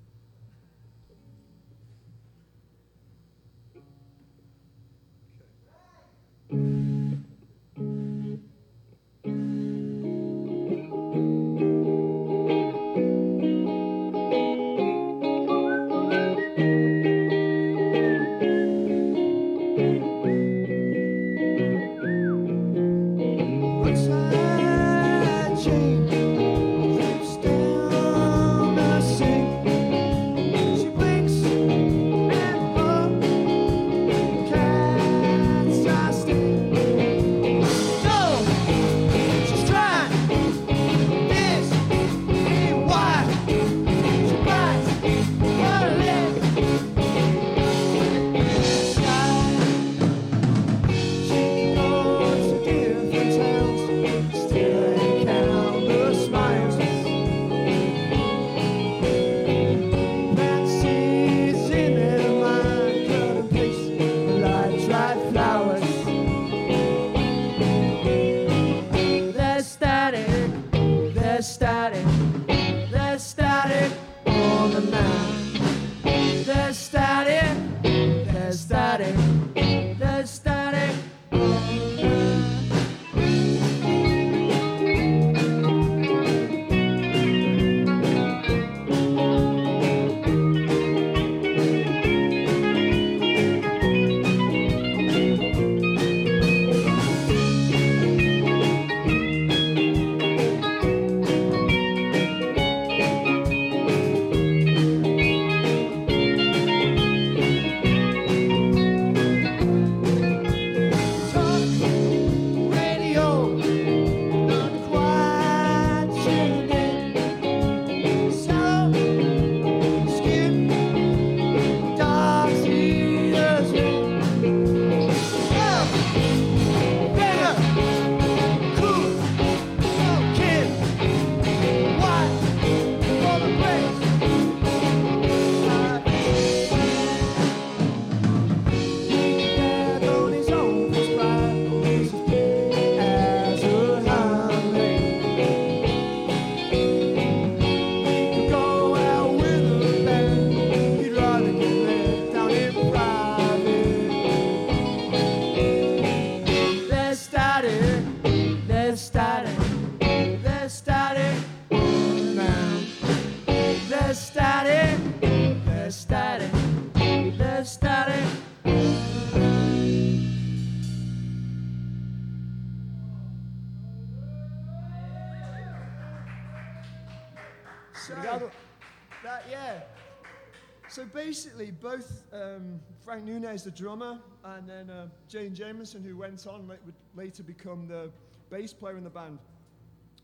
[181.84, 186.96] Both um, Frank Nunez, the drummer, and then uh, Jane Jameson, who went on would
[187.14, 188.10] later become the
[188.50, 189.38] bass player in the band,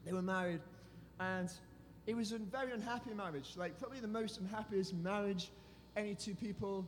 [0.06, 0.62] they were married,
[1.20, 1.52] and
[2.08, 3.56] it was a very unhappy marriage.
[3.58, 5.52] Like probably the most unhappiest marriage
[5.98, 6.88] any two people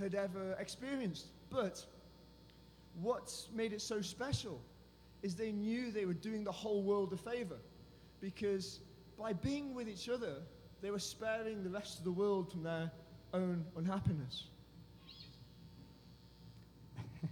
[0.00, 1.26] had ever experienced.
[1.48, 1.86] But
[3.00, 4.60] what made it so special
[5.22, 7.58] is they knew they were doing the whole world a favor
[8.20, 8.80] because
[9.16, 10.38] by being with each other,
[10.82, 12.90] they were sparing the rest of the world from their
[13.32, 14.48] own unhappiness.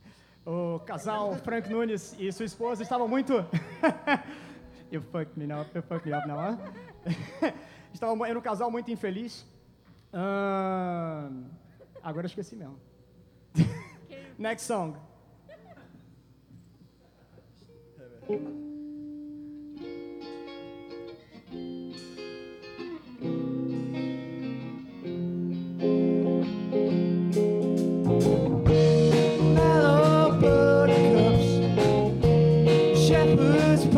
[0.46, 3.34] O casal Frank Nunes e sua esposa estavam muito.
[4.90, 6.56] you fucked me now, you fucked me up now, huh?
[7.92, 9.44] estavam, era um casal muito infeliz.
[10.10, 11.44] Ahn,
[12.02, 12.80] agora eu esqueci mesmo.
[14.38, 14.96] Next song.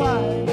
[0.01, 0.50] Why?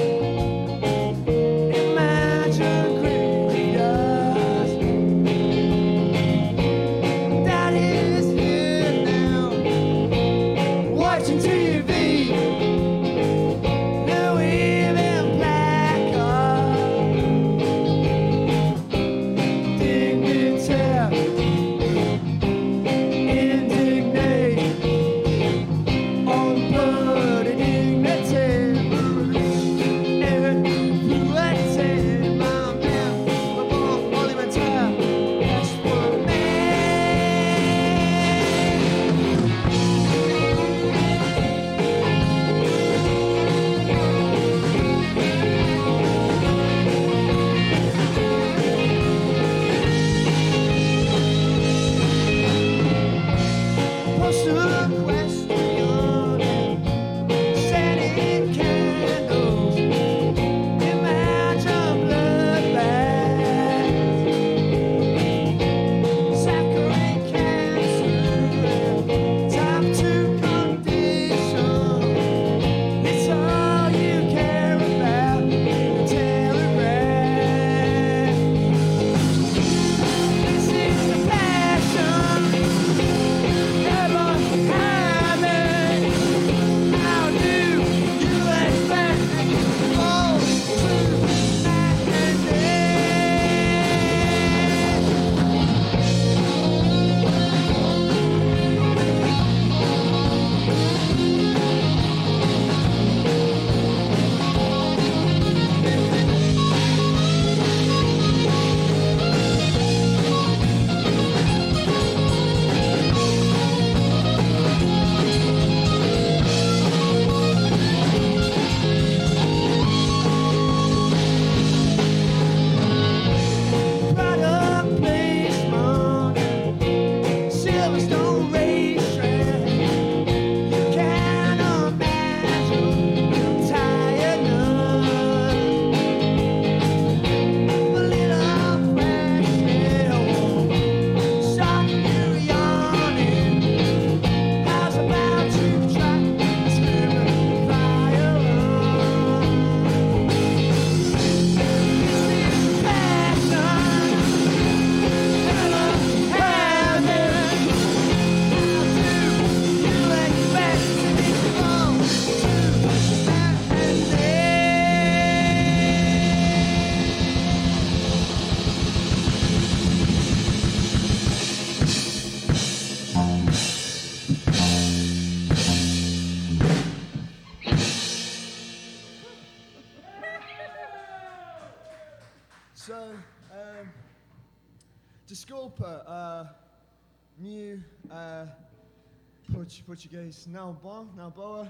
[190.02, 191.66] Portuguese, não bom, não boa.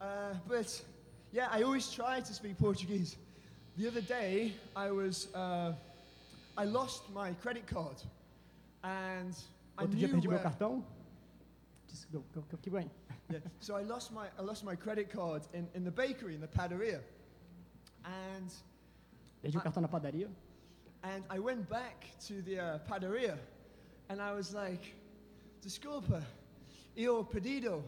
[0.00, 0.80] Uh, but
[1.32, 3.16] yeah, I always try to speak Portuguese.
[3.76, 5.72] The other day, I was, uh,
[6.56, 7.96] I lost my credit card,
[8.84, 9.34] and
[9.76, 10.84] I Outro dia knew perdi meu where- cartão.
[11.88, 11.96] Que,
[12.32, 12.88] que, que, que bem.
[13.28, 13.40] yeah.
[13.58, 16.46] So I lost my I lost my credit card in, in the bakery in the
[16.46, 17.00] padaria,
[18.04, 18.52] and
[19.42, 20.28] Perdi o cartão na padaria.
[21.02, 23.36] and I went back to the uh, padaria,
[24.10, 24.94] and I was like,
[25.64, 26.22] "Desculpa,
[26.98, 27.84] eu pedido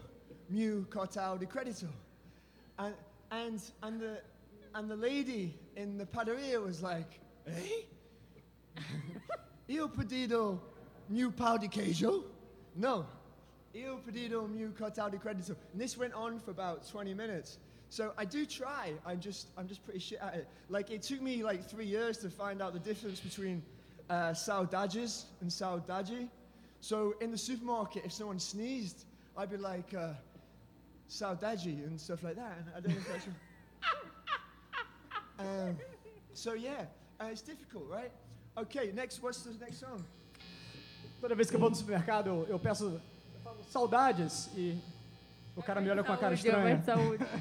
[0.48, 1.88] meu cartão de crédito,"
[2.78, 2.94] and
[3.32, 4.22] and and the
[4.74, 7.86] and the lady in the padaria was like, "Eh?
[9.68, 10.60] eu pedido
[11.08, 12.24] meu pão de queijo?"
[12.76, 13.04] No.
[13.74, 15.56] Eu pedido meu cartão de crédito.
[15.72, 17.58] And this went on for about 20 minutes.
[17.88, 18.94] So I do try.
[19.04, 20.48] I'm just I'm just pretty shit at it.
[20.68, 23.62] Like it took me like three years to find out the difference between
[24.08, 26.28] uh, and saudade.
[26.80, 29.04] So in the supermarket, if someone sneezed,
[29.36, 30.12] I'd be like uh,
[31.08, 32.58] saudade and stuff like that.
[32.58, 33.26] And I don't know if that's.
[35.38, 35.76] um,
[36.32, 36.84] so yeah,
[37.20, 38.10] uh, it's difficult, right?
[38.56, 39.22] Okay, next.
[39.22, 40.04] What's the next song?
[41.20, 43.00] Toda vez que eu vou no supermercado, eu, eu peço
[43.34, 44.80] eu falo, saudades e
[45.54, 46.82] o cara me olha com a cara estranha.
[46.82, 47.24] saúde.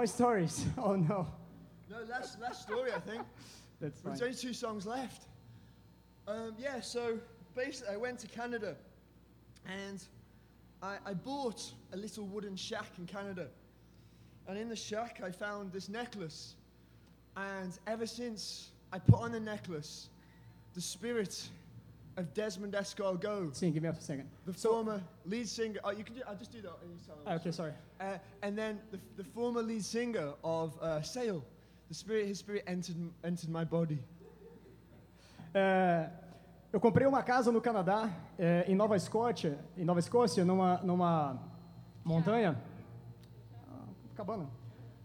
[0.00, 0.64] more stories.
[0.78, 1.26] Oh no.
[1.90, 3.22] No, last, last story, I think.
[3.80, 5.24] That's right, There's only two songs left.
[6.26, 7.18] Um, yeah, so
[7.54, 8.76] basically, I went to Canada
[9.66, 10.02] and
[10.82, 11.60] I, I bought
[11.92, 13.48] a little wooden shack in Canada.
[14.48, 16.54] And in the shack, I found this necklace.
[17.36, 20.08] And ever since I put on the necklace,
[20.74, 21.48] the spirit
[22.16, 24.30] of Desmond Escargot, Sim, give me up a second.
[24.46, 25.80] the former lead singer.
[25.84, 26.22] Oh, you can do.
[26.26, 26.72] I'll just do that.
[26.82, 27.34] and you tell.
[27.34, 27.72] Okay, sorry.
[28.00, 31.44] Uh, and then the, the former lead singer of uh, Sail,
[31.88, 33.98] the spirit, his spirit entered, entered my body.
[35.52, 36.08] É,
[36.72, 41.38] eu comprei uma casa no Canadá, é, em Nova Escócia, em Nova Escócia, numa, numa
[42.02, 42.56] montanha,
[43.68, 44.48] Ah, cabana.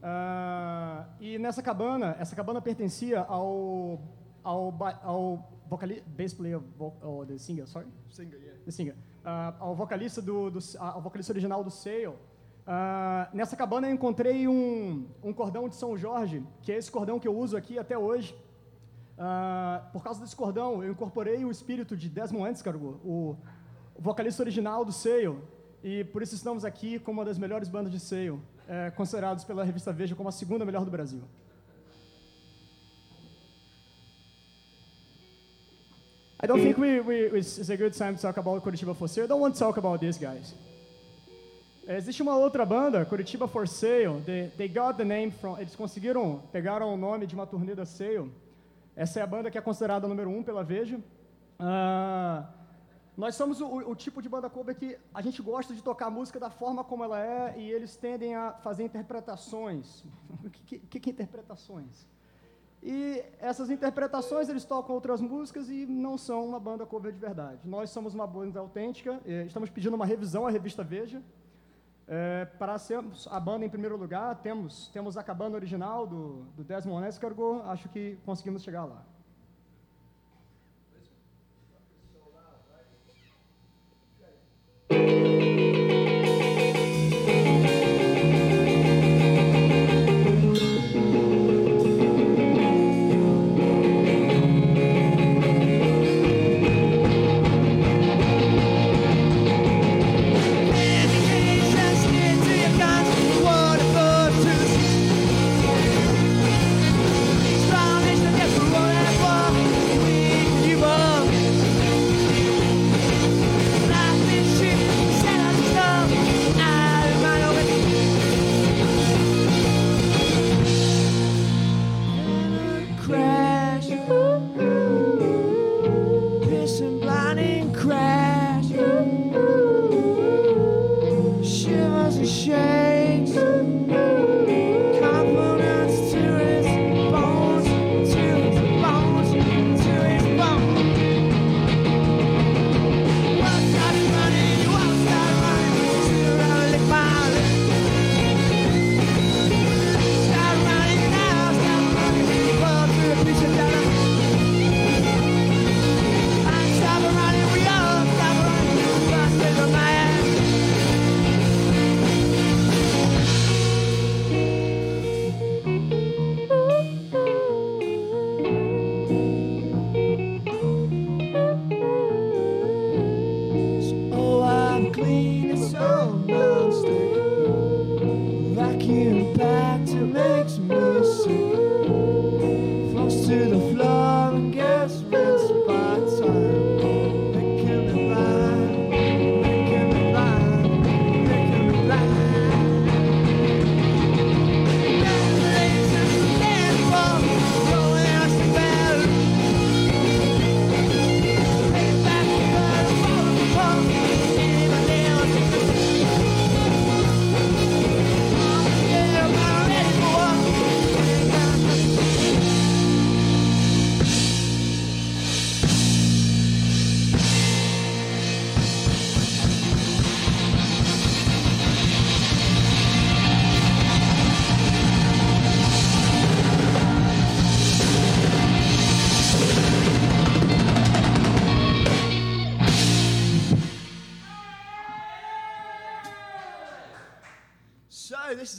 [0.01, 3.99] Ah, e nessa cabana, essa cabana pertencia ao
[4.41, 8.59] ao, ao vocalista, bass player, vo, oh, the singer, sorry, Singer, yeah.
[8.63, 12.15] the singer, Ah, ao vocalista do, do ao vocalista original do Sail.
[12.67, 17.19] Ah, nessa cabana eu encontrei um, um cordão de São Jorge, que é esse cordão
[17.19, 18.35] que eu uso aqui até hoje.
[19.17, 23.35] Ah, por causa desse cordão, eu incorporei o espírito de Desmond Anscargo, o,
[23.97, 25.41] vocalista original do Sail,
[25.83, 29.63] e por isso estamos aqui como uma das melhores bandas de Sail, eh, considerados pela
[29.63, 31.21] revista Veja como a segunda melhor do Brasil.
[36.43, 39.07] I don't think we, we, it's a good time to talk about Curitiba for.
[39.07, 40.53] I don't want to talk about this, guys.
[41.87, 44.19] Existe uma outra banda, Curitiba for Sale.
[44.25, 45.59] They, they got the name from.
[45.59, 48.31] Eles conseguiram, pegaram o nome de uma turnê da Sale.
[48.95, 50.99] Essa é a banda que é considerada número um pela Veja.
[51.59, 52.45] Ah,
[53.15, 56.09] nós somos o, o tipo de banda cover que a gente gosta de tocar a
[56.09, 60.03] música da forma como ela é e eles tendem a fazer interpretações.
[60.43, 62.07] O que, que, que é interpretações?
[62.81, 67.59] E essas interpretações eles tocam outras músicas e não são uma banda cover de verdade.
[67.65, 71.21] Nós somos uma banda autêntica, eh, estamos pedindo uma revisão à revista Veja.
[72.07, 76.63] É, para sermos a banda em primeiro lugar, temos, temos a cabana original do, do
[76.63, 79.03] Desmond Escargot, acho que conseguimos chegar lá.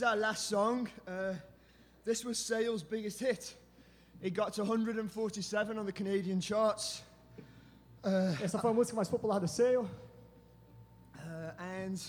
[0.07, 0.87] our last song.
[1.05, 1.33] Uh,
[2.05, 3.53] this was Sale's biggest hit.
[4.21, 7.01] It got to 147 on the Canadian charts.
[8.05, 9.85] Uh, Essa foi a música mais popular do Sale.
[11.17, 12.01] Uh, and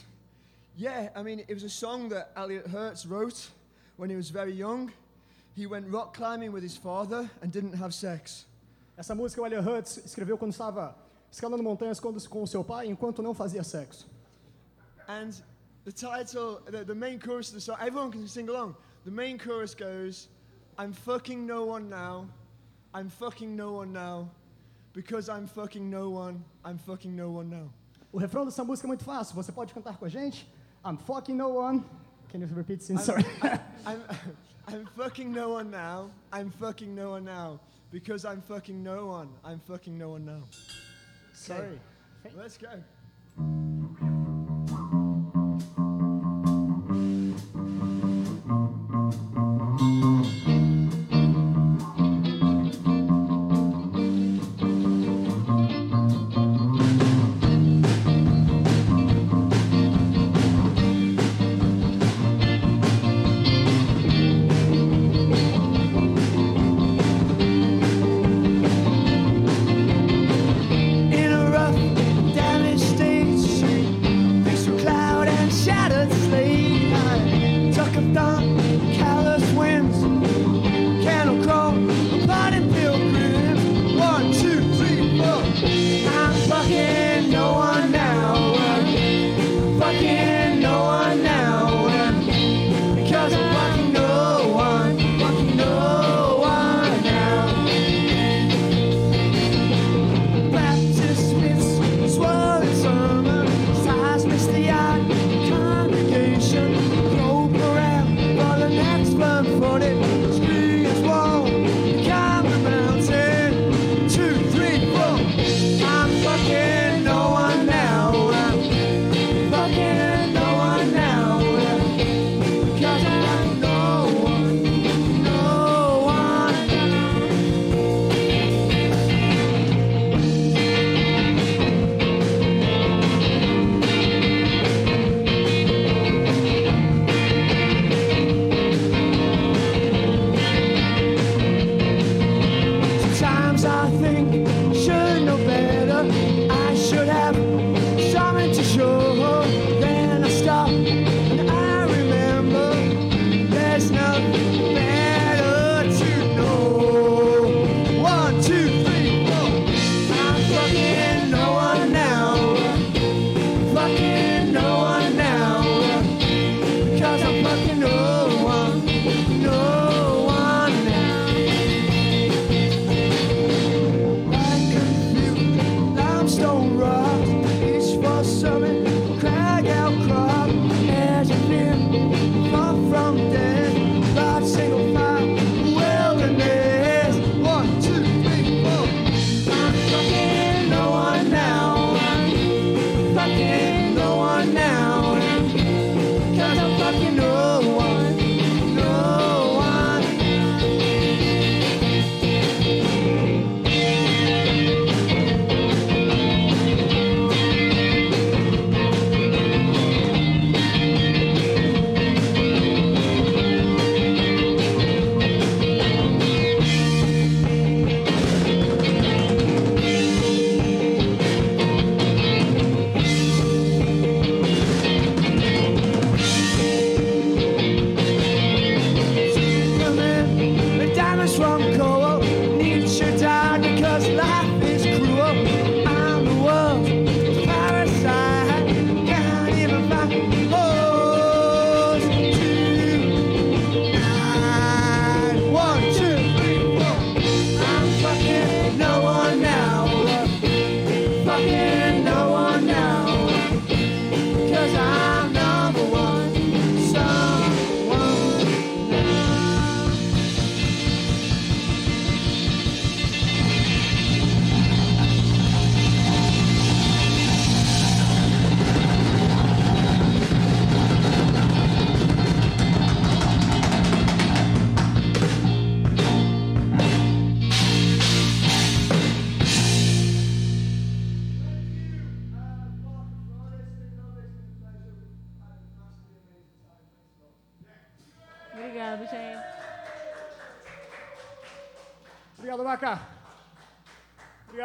[0.77, 3.51] yeah, I mean, it was a song that Elliot Hertz wrote
[3.97, 4.93] when he was very young.
[5.57, 8.47] He went rock climbing with his father and didn't have sex.
[8.97, 10.95] Essa música o Elliot Hertz escreveu quando estava
[11.33, 14.07] escalando montanhas com, com seu pai enquanto não fazia sexo.
[15.09, 15.33] And
[15.89, 18.77] the title, the, the main chorus of the song, everyone can sing along.
[19.07, 20.29] The main chorus goes,
[20.77, 22.29] I'm fucking no one now.
[22.93, 24.31] I'm fucking no one now.
[24.93, 27.71] Because I'm fucking no one, I'm fucking no one now.
[28.13, 29.35] O refrão dessa música é muito fácil.
[29.35, 30.47] Você pode cantar com a gente?
[30.85, 31.83] I'm fucking no one.
[32.29, 33.05] Can you repeat since?
[33.05, 33.25] Sorry.
[33.43, 36.11] I'm, I'm, I'm fucking no one now.
[36.31, 37.61] I'm fucking no one now.
[37.91, 39.31] Because I'm fucking no one.
[39.43, 40.43] I'm fucking no one now.
[41.33, 41.81] Sorry.
[42.37, 44.08] Let's go.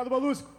[0.04, 0.53] Obrigado, Molusco.